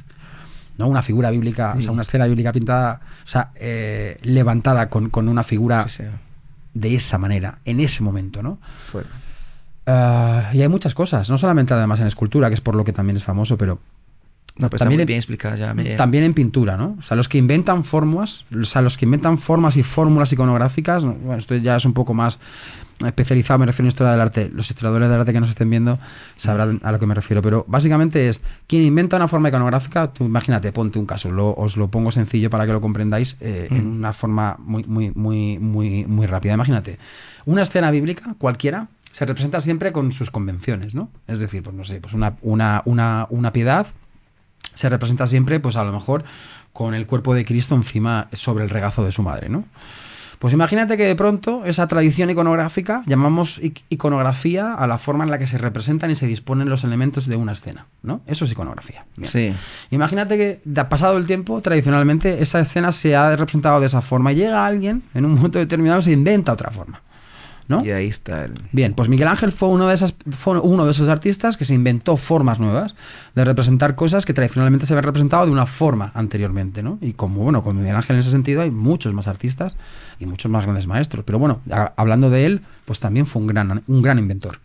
¿no? 0.79 0.89
Una 0.89 1.03
figura 1.03 1.31
bíblica, 1.31 1.75
o 1.77 1.83
sea, 1.83 1.93
una 1.93 2.01
escena 2.01 2.27
bíblica 2.27 2.53
pintada, 2.53 3.03
o 3.23 3.29
sea, 3.29 3.51
eh, 3.57 4.17
levantada 4.23 4.89
con, 4.89 5.11
con 5.11 5.29
una 5.29 5.43
figura 5.43 5.87
de 6.73 6.95
esa 6.95 7.19
manera, 7.19 7.59
en 7.67 7.81
ese 7.81 8.03
momento, 8.03 8.43
¿no? 8.43 8.59
Ah, 9.87 10.51
y 10.53 10.63
hay 10.63 10.69
muchas 10.69 10.95
cosas, 10.95 11.31
no 11.31 11.39
solamente 11.39 11.75
además 11.75 12.01
en 12.01 12.07
escultura, 12.07 12.49
que 12.49 12.55
es 12.55 12.61
por 12.61 12.75
lo 12.75 12.85
que 12.85 12.93
también 12.93 13.17
es 13.17 13.25
famoso, 13.25 13.57
pero 13.57 13.79
No, 14.57 14.69
pues 14.69 14.81
También 14.81 15.07
bien 15.07 15.17
explicado 15.17 15.57
ya. 15.57 15.75
también 15.97 16.23
en 16.25 16.35
pintura, 16.35 16.77
¿no? 16.77 16.97
O 16.99 17.03
sea, 17.03 17.17
los 17.17 17.29
que 17.31 17.39
inventan 17.39 17.83
formas, 17.83 18.45
o 18.55 18.65
sea, 18.65 18.83
los 18.83 18.99
que 18.99 19.07
inventan 19.07 19.39
formas 19.39 19.77
y 19.77 19.83
fórmulas 19.83 20.33
iconográficas, 20.35 21.03
¿no? 21.03 21.15
bueno, 21.15 21.39
esto 21.39 21.57
ya 21.57 21.77
es 21.77 21.85
un 21.87 21.95
poco 21.95 22.13
más 22.13 22.39
especializado, 23.05 23.59
me 23.61 23.65
refiero 23.67 23.87
a 23.87 23.89
historia 23.89 24.13
del 24.13 24.21
arte. 24.21 24.51
Los 24.53 24.69
historiadores 24.69 25.09
del 25.09 25.19
arte 25.21 25.33
que 25.33 25.41
nos 25.41 25.49
estén 25.49 25.71
viendo 25.71 25.99
sabrán 26.37 26.79
a 26.83 26.93
lo 26.93 26.99
que 26.99 27.07
me 27.07 27.15
refiero, 27.15 27.41
pero 27.41 27.65
básicamente 27.69 28.29
es 28.29 28.43
quien 28.67 28.83
inventa 28.83 29.17
una 29.17 29.29
forma 29.29 29.49
iconográfica, 29.49 30.09
tú 30.13 30.25
imagínate, 30.25 30.73
ponte 30.73 30.99
un 30.99 31.07
caso, 31.07 31.31
lo- 31.31 31.55
os 31.55 31.79
lo 31.79 31.89
pongo 31.89 32.13
sencillo 32.13 32.51
para 32.51 32.67
que 32.67 32.73
lo 32.73 32.83
comprendáis 32.83 33.39
eh, 33.41 33.69
en 33.71 33.87
una 33.87 34.13
forma 34.13 34.57
muy, 34.59 34.85
muy, 34.85 35.11
muy, 35.15 35.59
muy, 35.59 36.05
muy 36.05 36.27
rápida. 36.27 36.53
Imagínate, 36.53 36.99
una 37.47 37.63
escena 37.63 37.91
bíblica 37.91 38.35
cualquiera 38.37 38.89
se 39.13 39.27
representa 39.27 39.61
siempre 39.61 39.93
con 39.93 40.13
sus 40.13 40.31
convenciones, 40.31 40.95
¿no? 40.95 41.11
Es 41.27 41.39
decir, 41.39 41.63
pues 41.63 41.75
no 41.77 41.85
sé, 41.85 42.01
pues 42.01 42.15
una, 42.15 42.37
una, 42.43 42.83
una, 42.85 43.27
una 43.31 43.53
piedad 43.53 43.87
se 44.75 44.89
representa 44.89 45.27
siempre, 45.27 45.61
pues 45.61 45.77
a 45.77 45.85
lo 45.85 45.93
mejor 45.93 46.25
con 46.73 46.95
el 46.95 47.07
cuerpo 47.07 47.35
de 47.35 47.45
Cristo 47.45 47.75
encima 47.75 48.29
sobre 48.33 48.65
el 48.65 48.71
regazo 48.71 49.05
de 49.05 49.13
su 49.13 49.23
madre, 49.23 49.49
¿no? 49.49 49.65
Pues 50.39 50.55
imagínate 50.55 50.97
que 50.97 51.05
de 51.05 51.15
pronto 51.17 51.67
esa 51.67 51.87
tradición 51.87 52.31
iconográfica 52.31 53.03
llamamos 53.05 53.61
ic- 53.61 53.83
iconografía 53.91 54.73
a 54.73 54.87
la 54.87 54.97
forma 54.97 55.23
en 55.25 55.31
la 55.31 55.39
que 55.39 55.47
se 55.47 55.59
representan 55.59 56.11
y 56.11 56.15
se 56.15 56.27
disponen 56.27 56.71
los 56.71 56.83
elementos 56.83 57.27
de 57.27 57.37
una 57.37 57.53
escena, 57.53 57.89
¿no? 58.03 58.23
Eso 58.27 58.47
es 58.47 58.53
iconografía. 58.53 59.05
Bien. 59.19 59.29
Sí. 59.31 59.53
Imagínate 59.91 60.39
que, 60.39 60.85
pasado 60.87 61.19
el 61.19 61.27
tiempo, 61.27 61.61
tradicionalmente 61.61 62.41
esa 62.41 62.59
escena 62.61 62.91
se 62.91 63.15
ha 63.15 63.37
representado 63.37 63.81
de 63.81 63.87
esa 63.87 64.01
forma 64.01 64.33
y 64.33 64.37
llega 64.37 64.65
alguien 64.65 65.03
en 65.13 65.27
un 65.27 65.35
momento 65.35 65.59
determinado 65.59 66.01
se 66.01 66.13
inventa 66.13 66.55
otra 66.55 66.71
forma, 66.71 67.03
¿no? 67.71 67.83
Y 67.85 67.91
ahí 67.93 68.09
está 68.09 68.45
el... 68.45 68.53
Bien, 68.73 68.93
pues 68.93 69.09
Miguel 69.09 69.29
Ángel 69.29 69.53
fue 69.53 69.69
uno 69.71 69.87
de, 69.89 69.95
esas, 69.95 70.15
fue 70.31 70.59
uno 70.61 70.85
de 70.85 70.91
esos 70.91 71.09
artistas 71.09 71.57
que 71.57 71.65
se 71.65 71.73
inventó 71.75 72.19
formas 72.19 72.59
nuevas 72.61 72.95
de 73.35 73.45
representar 73.45 73.95
cosas 73.95 74.27
que 74.27 74.35
tradicionalmente 74.35 74.85
se 74.85 74.93
habían 74.93 75.05
representado 75.05 75.47
de 75.47 75.53
una 75.53 75.65
forma 75.67 76.11
anteriormente, 76.15 76.83
¿no? 76.83 76.99
Y 77.01 77.13
como, 77.15 77.43
bueno, 77.43 77.63
con 77.63 77.79
Miguel 77.79 77.97
Ángel 77.97 78.17
en 78.17 78.21
ese 78.21 78.31
sentido 78.31 78.61
hay 78.61 78.71
muchos 78.71 79.15
más 79.15 79.29
artistas 79.29 79.75
y 80.19 80.27
muchos 80.27 80.51
más 80.51 80.65
grandes 80.65 80.87
maestros. 80.87 81.25
Pero 81.25 81.39
bueno, 81.39 81.61
a- 81.71 81.93
hablando 81.97 82.29
de 82.29 82.45
él, 82.45 82.61
pues 82.85 83.01
también 83.01 83.25
fue 83.25 83.41
un 83.41 83.49
gran, 83.49 83.83
un 83.87 84.03
gran 84.03 84.19
inventor. 84.19 84.59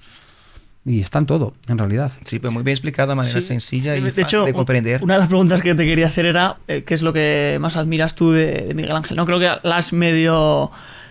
Y 0.87 0.99
está 1.01 1.17
en 1.17 1.25
todo, 1.25 1.55
en 1.67 1.79
realidad. 1.79 2.11
Sí, 2.25 2.37
pues 2.37 2.53
muy 2.53 2.61
bien 2.61 2.73
explicado 2.73 3.09
de 3.09 3.15
manera 3.15 3.41
Sí. 3.41 3.47
sencilla 3.47 3.95
y 3.97 4.01
de 4.01 4.09
fácil 4.11 4.23
hecho, 4.23 4.43
de 4.45 4.53
comprender. 4.53 5.03
una 5.03 5.15
de 5.15 5.19
las 5.21 5.29
preguntas 5.29 5.63
que 5.63 5.73
te 5.73 5.83
quería 5.83 6.05
hacer 6.05 6.27
era 6.27 6.57
eh, 6.67 6.83
qué 6.83 6.93
es 6.93 7.01
lo 7.01 7.11
que 7.11 7.57
más 7.59 7.75
admiras 7.75 8.13
tú 8.13 8.31
de, 8.31 8.65
de 8.67 8.73
Miguel 8.75 8.91
Ángel. 8.91 9.17
No 9.17 9.25
creo 9.25 9.39
que 9.39 9.45
la 9.67 9.77
has 9.77 9.93
medio, 9.93 10.69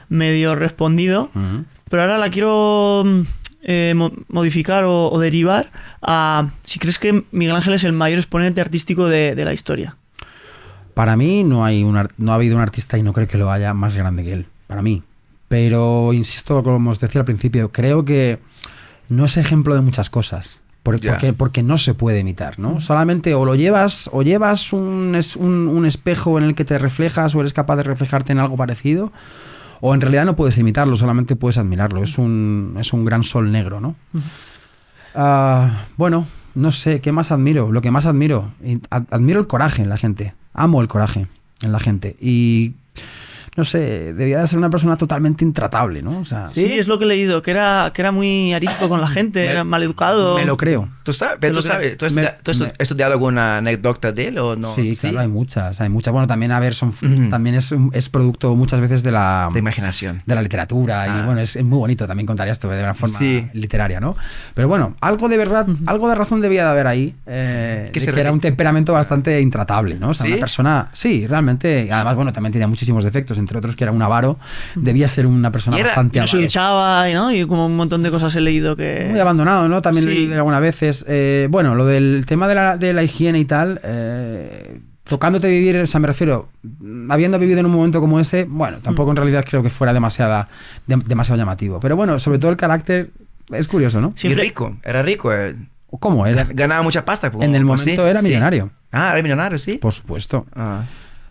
medio 0.08 0.54
respondido, 0.54 1.30
Ujú. 1.34 1.64
Pero 1.94 2.02
ahora 2.02 2.18
la 2.18 2.28
quiero 2.28 3.04
mm, 3.06 3.20
eh, 3.62 3.92
mo- 3.94 4.10
modificar 4.26 4.82
o, 4.82 5.12
o 5.12 5.20
derivar 5.20 5.70
a 6.02 6.48
si 6.62 6.80
crees 6.80 6.98
que 6.98 7.22
Miguel 7.30 7.54
Ángel 7.54 7.74
es 7.74 7.84
el 7.84 7.92
mayor 7.92 8.18
exponente 8.18 8.60
artístico 8.60 9.06
de, 9.06 9.36
de 9.36 9.44
la 9.44 9.52
historia. 9.52 9.96
Para 10.94 11.16
mí 11.16 11.44
no, 11.44 11.64
hay 11.64 11.84
un 11.84 12.08
no 12.18 12.32
ha 12.32 12.34
habido 12.34 12.56
un 12.56 12.62
artista 12.62 12.98
y 12.98 13.04
no 13.04 13.12
creo 13.12 13.28
que 13.28 13.38
lo 13.38 13.48
haya 13.52 13.74
más 13.74 13.94
grande 13.94 14.24
que 14.24 14.32
él, 14.32 14.46
para 14.66 14.82
mí. 14.82 15.04
Pero, 15.46 16.12
insisto, 16.12 16.64
como 16.64 16.90
os 16.90 16.98
decía 16.98 17.20
al 17.20 17.24
principio, 17.26 17.70
creo 17.70 18.04
que 18.04 18.40
no 19.08 19.24
es 19.26 19.36
ejemplo 19.36 19.76
de 19.76 19.82
muchas 19.82 20.10
cosas. 20.10 20.62
porque, 20.82 21.32
porque 21.32 21.62
no 21.62 21.78
se 21.78 21.94
puede 21.94 22.18
imitar, 22.18 22.58
¿no? 22.58 22.80
Solamente 22.80 23.34
o 23.34 23.44
lo 23.44 23.54
llevas, 23.54 24.10
o 24.12 24.22
llevas 24.22 24.72
un, 24.72 25.14
es- 25.14 25.36
un- 25.36 25.68
un 25.68 25.86
espejo 25.86 26.38
en 26.38 26.44
el 26.44 26.54
que 26.56 26.64
te 26.64 26.76
reflejas 26.76 27.34
o 27.36 27.40
eres 27.40 27.52
capaz 27.52 27.76
de 27.76 27.84
reflejarte 27.84 28.32
en 28.32 28.38
algo 28.38 28.56
parecido, 28.56 29.12
o 29.86 29.92
en 29.92 30.00
realidad 30.00 30.24
no 30.24 30.34
puedes 30.34 30.56
imitarlo, 30.56 30.96
solamente 30.96 31.36
puedes 31.36 31.58
admirarlo. 31.58 32.02
Es 32.02 32.16
un, 32.16 32.74
es 32.80 32.94
un 32.94 33.04
gran 33.04 33.22
sol 33.22 33.52
negro, 33.52 33.80
¿no? 33.80 33.96
Ah, 35.14 35.84
bueno, 35.98 36.26
no 36.54 36.70
sé, 36.70 37.02
¿qué 37.02 37.12
más 37.12 37.30
admiro? 37.30 37.70
Lo 37.70 37.82
que 37.82 37.90
más 37.90 38.06
admiro, 38.06 38.50
admiro 38.88 39.40
el 39.40 39.46
coraje 39.46 39.82
en 39.82 39.90
la 39.90 39.98
gente. 39.98 40.32
Amo 40.54 40.80
el 40.80 40.88
coraje 40.88 41.26
en 41.60 41.70
la 41.70 41.80
gente. 41.80 42.16
Y 42.18 42.72
no 43.56 43.64
sé, 43.64 44.12
debía 44.14 44.40
de 44.40 44.46
ser 44.48 44.58
una 44.58 44.70
persona 44.70 44.96
totalmente 44.96 45.44
intratable, 45.44 46.02
¿no? 46.02 46.18
O 46.18 46.24
sea, 46.24 46.48
Sí, 46.48 46.64
es 46.78 46.88
lo 46.88 46.98
que 46.98 47.04
he 47.04 47.08
leído, 47.08 47.40
que 47.42 47.50
era, 47.52 47.90
que 47.94 48.02
era 48.02 48.10
muy 48.12 48.52
arisco 48.52 48.88
con 48.88 49.00
la 49.00 49.06
gente, 49.08 49.40
Me- 49.44 49.50
era 49.50 49.64
maleducado. 49.64 50.34
me 50.36 50.44
lo 50.44 50.56
creo. 50.56 50.88
¿Tú 51.04 51.12
sabes? 51.12 51.36
Pero 51.40 51.54
tú 51.54 51.62
sabes, 51.62 51.96
¿tú 51.98 52.06
has, 52.06 52.12
me- 52.14 52.28
tú 52.42 52.50
has 52.50 52.60
me- 52.60 52.72
estudiado 52.78 53.12
alguna 53.12 53.58
anécdota 53.58 54.10
de 54.12 54.28
él 54.28 54.38
o 54.38 54.56
no? 54.56 54.74
sí, 54.74 54.96
claro, 54.96 55.20
hay 55.20 55.28
muchas, 55.28 55.80
hay 55.80 55.88
muchas. 55.88 56.12
Bueno, 56.12 56.26
también 56.26 56.50
a 56.52 56.60
ver, 56.60 56.74
son, 56.74 56.92
también 57.30 57.54
es, 57.56 57.70
un- 57.72 57.90
es 57.92 58.08
producto 58.08 58.54
muchas 58.56 58.80
veces 58.80 59.02
de 59.02 59.12
la 59.12 59.48
De 59.52 59.58
imaginación. 59.58 60.22
de 60.26 60.34
la 60.34 60.42
literatura 60.42 61.02
Ah. 61.02 61.20
y 61.22 61.26
bueno, 61.26 61.40
es, 61.40 61.56
es 61.56 61.64
muy 61.64 61.78
bonito 61.78 62.06
también 62.06 62.26
contar 62.26 62.48
esto 62.48 62.68
de 62.68 62.82
una 62.82 62.94
forma 62.94 63.18
Sí. 63.18 63.46
literaria, 63.52 64.00
¿no? 64.00 64.16
Pero 64.54 64.66
bueno, 64.68 64.96
algo 65.00 65.28
de 65.28 65.36
verdad, 65.36 65.66
algo 65.86 66.08
de 66.08 66.14
razón 66.14 66.40
debía 66.40 66.64
de 66.64 66.70
haber 66.70 66.86
ahí, 66.86 67.14
eh, 67.26 67.90
Que 67.92 68.00
de 68.00 68.06
se 68.06 68.12
que 68.12 68.20
era 68.20 68.32
un 68.32 68.40
temperamento 68.40 68.92
bastante 68.92 69.40
intratable, 69.40 69.96
¿no? 69.96 70.08
O 70.10 70.14
sea, 70.14 70.24
¿Sí? 70.26 70.32
una 70.32 70.40
persona, 70.40 70.88
sí, 70.92 71.26
realmente, 71.26 71.88
además, 71.92 72.14
bueno, 72.16 72.32
también 72.32 72.52
tenía 72.52 72.66
muchísimos 72.68 73.04
defectos, 73.04 73.36
entre 73.44 73.58
otros 73.58 73.76
que 73.76 73.84
era 73.84 73.92
un 73.92 74.02
avaro, 74.02 74.38
debía 74.74 75.06
ser 75.08 75.26
una 75.26 75.52
persona 75.52 75.76
Y 75.76 75.80
era- 75.80 75.88
bastante 75.90 76.18
Y 76.18 76.22
avara. 76.22 76.38
duchaba, 76.40 77.08
¿no? 77.12 77.30
Y 77.32 77.46
como 77.46 77.66
un 77.66 77.76
montón 77.76 78.02
de 78.02 78.10
cosas 78.10 78.34
he 78.36 78.40
leído 78.40 78.74
que... 78.76 79.06
Muy 79.10 79.20
abandonado, 79.20 79.68
¿no? 79.68 79.80
También 79.82 80.04
Sí. 80.06 80.10
leído 80.12 80.34
algunas 80.34 80.60
veces. 80.60 81.04
Eh, 81.08 81.46
bueno, 81.50 81.74
lo 81.74 81.86
del 81.86 82.24
tema 82.26 82.48
de 82.48 82.54
la, 82.54 82.76
de 82.76 82.92
la 82.92 83.02
higiene 83.02 83.38
y 83.38 83.44
tal, 83.44 83.80
eh, 83.84 84.80
tocándote 85.04 85.48
vivir, 85.48 85.76
o 85.76 85.86
sea, 85.86 86.00
me 86.00 86.06
refiero, 86.06 86.48
mm, 86.62 87.10
habiendo 87.12 87.38
vivido 87.38 87.60
en 87.60 87.66
un 87.66 87.72
momento 87.72 88.00
como 88.00 88.18
ese, 88.18 88.44
bueno, 88.48 88.78
tampoco 88.82 89.10
en 89.10 89.16
realidad 89.16 89.44
creo 89.48 89.62
que 89.62 89.70
fuera 89.70 89.92
demasiada, 89.92 90.48
dem- 90.88 91.02
demasiado 91.04 91.38
llamativo. 91.38 91.78
Pero 91.80 91.94
bueno, 91.96 92.18
sobre 92.18 92.38
todo 92.38 92.50
el 92.50 92.56
carácter 92.56 93.10
es 93.52 93.68
curioso, 93.68 94.00
¿no? 94.00 94.12
Siempre- 94.16 94.42
Y 94.42 94.48
rico, 94.48 94.76
era 94.82 95.02
rico. 95.02 95.32
eh. 95.32 95.54
¿Cómo? 96.00 96.26
Era, 96.26 96.44
Ganaba 96.50 96.82
mucha 96.82 97.04
pasta. 97.04 97.30
como- 97.30 97.44
en 97.44 97.54
el 97.54 97.64
pues 97.64 97.80
momento 97.82 98.02
sí, 98.02 98.08
era 98.10 98.20
sí. 98.20 98.26
millonario. 98.26 98.70
Ah, 98.90 99.10
era 99.12 99.22
millonario, 99.22 99.58
sí. 99.58 99.74
Por 99.74 99.92
supuesto. 99.92 100.46
Ah. 100.56 100.82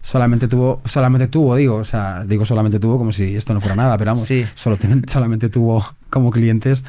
Solamente 0.06 0.50
tuvo, 0.50 0.82
solamente 0.84 1.28
tuvo, 1.30 1.56
digo, 1.56 1.78
o 1.78 1.86
sea, 1.86 2.26
digo 2.26 2.46
solamente 2.46 2.78
tuvo 2.78 2.98
como 2.98 3.14
si 3.14 3.36
esto 3.38 3.54
no 3.54 3.62
fuera 3.62 3.76
nada, 3.78 3.98
pero 3.98 4.12
vamos, 4.12 4.26
Sí. 4.28 4.46
solo 4.54 4.78
solamente 5.08 5.48
tuvo 5.50 5.84
como 6.10 6.30
clientes 6.30 6.84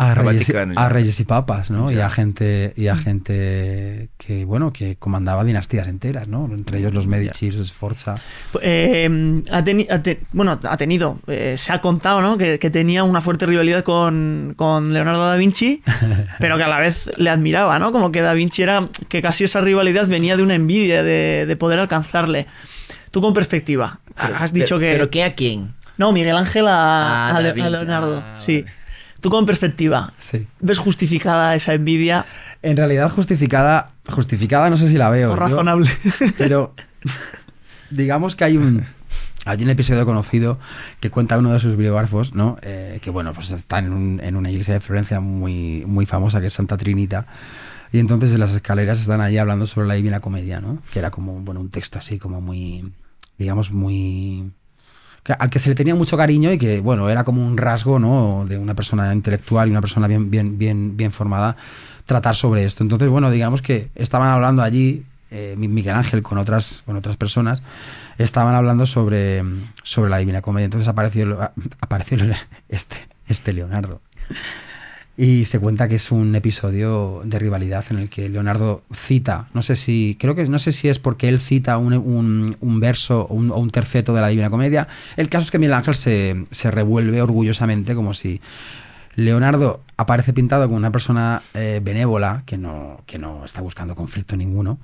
a, 0.00 0.12
A 0.12 0.14
reyes, 0.14 0.34
y- 0.48 0.52
Vaticano, 0.52 0.74
ya. 0.74 0.80
a 0.80 0.88
reyes 0.88 1.18
y 1.20 1.24
papas, 1.24 1.70
¿no? 1.70 1.90
Y 1.90 1.98
a 1.98 2.08
gente, 2.08 2.72
y 2.76 2.86
a 2.86 2.96
gente 2.96 4.10
que, 4.16 4.44
bueno, 4.44 4.72
que 4.72 4.96
comandaba 4.96 5.44
dinastías 5.44 5.88
enteras, 5.88 6.28
¿no? 6.28 6.46
Entre 6.52 6.78
ellos 6.78 6.94
los 6.94 7.06
Medici, 7.06 7.50
los 7.50 7.68
Sforza. 7.68 8.14
Eh, 8.62 9.42
ha, 9.50 9.62
teni- 9.64 9.86
ha 9.90 10.02
te- 10.02 10.20
bueno, 10.32 10.58
ha 10.62 10.76
tenido, 10.76 11.18
eh, 11.26 11.56
se 11.58 11.72
ha 11.72 11.80
contado, 11.80 12.20
¿no? 12.20 12.38
Que, 12.38 12.58
que 12.58 12.70
tenía 12.70 13.02
una 13.04 13.20
fuerte 13.20 13.46
rivalidad 13.46 13.82
con, 13.82 14.54
con 14.56 14.92
Leonardo 14.92 15.26
da 15.26 15.36
Vinci, 15.36 15.82
pero 16.38 16.56
que 16.56 16.62
a 16.62 16.68
la 16.68 16.78
vez 16.78 17.10
le 17.16 17.30
admiraba, 17.30 17.78
¿no? 17.78 17.92
Como 17.92 18.12
que 18.12 18.20
da 18.22 18.34
Vinci 18.34 18.62
era, 18.62 18.88
que 19.08 19.20
casi 19.22 19.44
esa 19.44 19.60
rivalidad 19.60 20.06
venía 20.06 20.36
de 20.36 20.42
una 20.42 20.54
envidia 20.54 21.02
de, 21.02 21.44
de 21.46 21.56
poder 21.56 21.78
alcanzarle. 21.80 22.46
Tú 23.10 23.20
con 23.20 23.32
perspectiva, 23.34 24.00
has 24.16 24.52
dicho 24.52 24.78
Pero- 24.78 24.80
que... 24.80 24.92
¿Pero 24.92 25.10
quién 25.10 25.26
a 25.26 25.32
quién? 25.32 25.74
No, 25.96 26.12
Miguel 26.12 26.36
Ángel 26.36 26.68
a, 26.68 27.30
Ah, 27.30 27.30
a 27.30 27.36
a 27.38 27.42
Leonardo, 27.42 28.22
ah, 28.24 28.38
sí. 28.40 28.62
vale. 28.62 28.77
Tú 29.28 29.36
con 29.36 29.44
perspectiva, 29.44 30.14
Sí. 30.18 30.46
¿ves 30.60 30.78
justificada 30.78 31.54
esa 31.54 31.74
envidia 31.74 32.24
En 32.62 32.76
realidad 32.78 33.10
justificada, 33.10 33.90
justificada 34.08 34.70
no 34.70 34.76
sé 34.78 34.88
si 34.88 34.96
la 34.96 35.10
veo. 35.10 35.32
o 35.32 35.34
yo- 35.34 35.40
razonable? 35.40 35.90
Pero 36.38 36.74
digamos 37.90 38.36
que 38.36 38.44
hay 38.44 38.56
un 38.56 38.84
hay 39.44 39.62
un 39.62 39.70
episodio 39.70 40.04
conocido 40.06 40.58
que 41.00 41.10
cuenta 41.10 41.38
uno 41.38 41.52
de 41.52 41.58
sus 41.60 41.76
biógrafos, 41.76 42.34
¿no? 42.34 42.56
Eh, 42.62 42.98
que 43.02 43.10
bueno, 43.10 43.32
pues 43.32 43.50
está 43.50 43.78
en, 43.78 43.92
un- 43.92 44.20
en 44.22 44.34
una 44.36 44.50
iglesia 44.50 44.74
de 44.74 44.80
Florencia 44.80 45.20
muy, 45.20 45.84
muy 45.86 46.04
famosa 46.06 46.40
que 46.40 46.46
es 46.48 46.52
Santa 46.52 46.76
Trinita. 46.76 47.26
Y 47.92 47.98
entonces 47.98 48.32
en 48.32 48.40
las 48.40 48.52
escaleras 48.54 49.00
están 49.00 49.20
allí 49.22 49.38
hablando 49.38 49.66
sobre 49.66 49.88
la 49.88 49.94
Divina 49.94 50.20
Comedia, 50.20 50.60
¿no? 50.60 50.82
Que 50.92 50.98
era 50.98 51.10
como 51.10 51.40
bueno, 51.40 51.60
un 51.60 51.70
texto 51.70 51.98
así 51.98 52.18
como 52.18 52.40
muy, 52.42 52.92
digamos, 53.38 53.72
muy 53.72 54.50
al 55.38 55.50
que 55.50 55.58
se 55.58 55.68
le 55.68 55.74
tenía 55.74 55.94
mucho 55.94 56.16
cariño 56.16 56.52
y 56.52 56.58
que 56.58 56.80
bueno 56.80 57.08
era 57.10 57.24
como 57.24 57.46
un 57.46 57.56
rasgo 57.56 57.98
no 57.98 58.46
de 58.48 58.56
una 58.58 58.74
persona 58.74 59.12
intelectual 59.14 59.68
y 59.68 59.70
una 59.72 59.80
persona 59.80 60.06
bien 60.06 60.30
bien 60.30 60.58
bien 60.58 60.96
bien 60.96 61.12
formada 61.12 61.56
tratar 62.06 62.34
sobre 62.36 62.64
esto. 62.64 62.82
Entonces 62.82 63.08
bueno 63.08 63.30
digamos 63.30 63.60
que 63.62 63.90
estaban 63.94 64.28
hablando 64.28 64.62
allí 64.62 65.04
eh, 65.30 65.54
Mi- 65.58 65.68
Miguel 65.68 65.94
Ángel 65.94 66.22
con 66.22 66.38
otras 66.38 66.82
con 66.86 66.96
otras 66.96 67.16
personas 67.18 67.60
estaban 68.16 68.54
hablando 68.54 68.86
sobre 68.86 69.42
sobre 69.82 70.10
la 70.10 70.18
Divina 70.18 70.40
Comedia. 70.42 70.64
Entonces 70.66 70.88
apareció 70.88 71.38
apareció 71.80 72.16
este 72.68 72.96
este 73.28 73.52
Leonardo 73.52 74.00
Y 75.20 75.46
se 75.46 75.58
cuenta 75.58 75.88
que 75.88 75.96
es 75.96 76.12
un 76.12 76.32
episodio 76.36 77.22
de 77.24 77.40
rivalidad 77.40 77.84
en 77.90 77.98
el 77.98 78.08
que 78.08 78.28
Leonardo 78.28 78.82
cita, 78.94 79.48
no 79.52 79.62
sé 79.62 79.74
si, 79.74 80.16
creo 80.20 80.36
que 80.36 80.44
no 80.46 80.60
sé 80.60 80.70
si 80.70 80.88
es 80.88 81.00
porque 81.00 81.28
él 81.28 81.40
cita 81.40 81.76
un, 81.76 81.92
un- 82.60 82.80
verso 82.80 83.22
o 83.28 83.34
un, 83.34 83.50
o 83.50 83.56
un 83.56 83.70
terceto 83.70 84.14
de 84.14 84.20
la 84.20 84.28
Divina 84.28 84.48
Comedia. 84.48 84.86
El 85.16 85.28
caso 85.28 85.42
es 85.46 85.50
que 85.50 85.58
Miguel 85.58 85.74
Ángel 85.74 85.96
se, 85.96 86.44
se 86.52 86.70
revuelve 86.70 87.20
orgullosamente 87.20 87.96
como 87.96 88.14
si 88.14 88.40
Leonardo 89.18 89.82
aparece 89.96 90.32
pintado 90.32 90.64
como 90.66 90.76
una 90.76 90.92
persona 90.92 91.42
eh, 91.52 91.80
benévola 91.82 92.44
que 92.46 92.56
no, 92.56 93.00
que 93.04 93.18
no 93.18 93.44
está 93.44 93.60
buscando 93.60 93.96
conflicto 93.96 94.36
ninguno, 94.36 94.78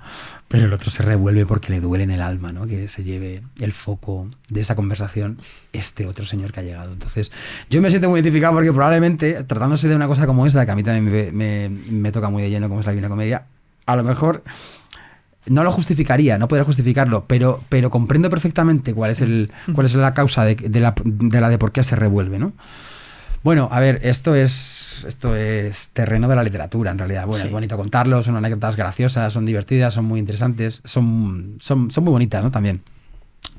pero 0.49 0.65
el 0.65 0.73
otro 0.73 0.91
se 0.91 1.05
revuelve 1.05 1.47
porque 1.47 1.71
le 1.71 1.79
duele 1.81 2.03
en 2.03 2.11
el 2.11 2.21
alma, 2.21 2.53
¿no? 2.53 2.67
Que 2.67 2.89
se 2.89 3.05
lleve 3.05 3.43
el 3.61 3.73
foco 3.73 4.29
de 4.49 4.61
esa 4.61 4.75
conversación 4.75 5.39
este 5.73 6.09
otro 6.09 6.27
señor 6.27 6.51
que 6.53 6.59
ha 6.59 6.63
llegado. 6.65 6.93
Entonces, 6.93 7.31
yo 7.71 7.81
me 7.81 7.91
siento 7.91 8.11
muy 8.11 8.19
identificado 8.19 8.55
porque 8.55 8.73
probablemente, 8.73 9.45
tratándose 9.45 9.87
de 9.87 9.95
una 9.95 10.09
cosa 10.09 10.27
como 10.27 10.47
esa, 10.47 10.67
que 10.67 10.73
a 10.73 10.75
mí 10.75 10.83
también 10.83 11.05
me, 11.05 11.31
me- 11.31 11.69
me 11.93 12.11
toca 12.11 12.29
muy 12.29 12.43
de 12.43 12.51
lleno 12.51 12.67
como 12.69 12.81
es 12.81 12.87
la 12.87 12.91
Divina 12.93 13.09
Comedia, 13.09 13.45
a 13.87 13.95
lo 13.95 14.03
mejor 14.03 14.43
no 15.47 15.63
lo 15.63 15.71
justificaría, 15.71 16.39
no 16.39 16.49
podría 16.49 16.65
justificarlo, 16.65 17.27
pero, 17.29 17.61
pero 17.69 17.89
comprendo 17.89 18.31
perfectamente 18.31 18.95
cuál 18.95 19.13
es, 19.13 19.21
el, 19.21 19.53
cuál 19.75 19.87
es 19.87 19.95
la 19.95 20.13
causa 20.13 20.45
de, 20.45 20.57
de 20.57 20.81
la, 20.81 20.93
de 21.05 21.41
la 21.41 21.51
de 21.51 21.59
por 21.59 21.71
qué 21.71 21.85
se 21.85 21.95
revuelve, 21.95 22.41
¿no? 22.41 22.53
Bueno, 23.45 23.69
a 23.71 23.79
ver, 23.79 24.01
esto 24.03 24.35
es, 24.35 25.05
esto 25.07 25.37
es 25.37 25.91
terreno 25.91 26.27
de 26.29 26.35
la 26.35 26.43
literatura, 26.43 26.91
en 26.91 26.99
realidad. 26.99 27.27
Bueno, 27.27 27.43
Sí. 27.45 27.49
es 27.49 27.53
bonito 27.53 27.77
contarlo, 27.77 28.23
son 28.23 28.37
anécdotas 28.37 28.75
graciosas, 28.75 29.33
son 29.33 29.45
divertidas, 29.47 29.95
son 29.95 30.07
muy 30.07 30.19
interesantes, 30.19 30.81
son, 30.85 31.57
son, 31.61 31.91
son 31.91 32.05
muy 32.05 32.11
bonitas, 32.13 32.43
¿no? 32.43 32.51
También. 32.51 32.81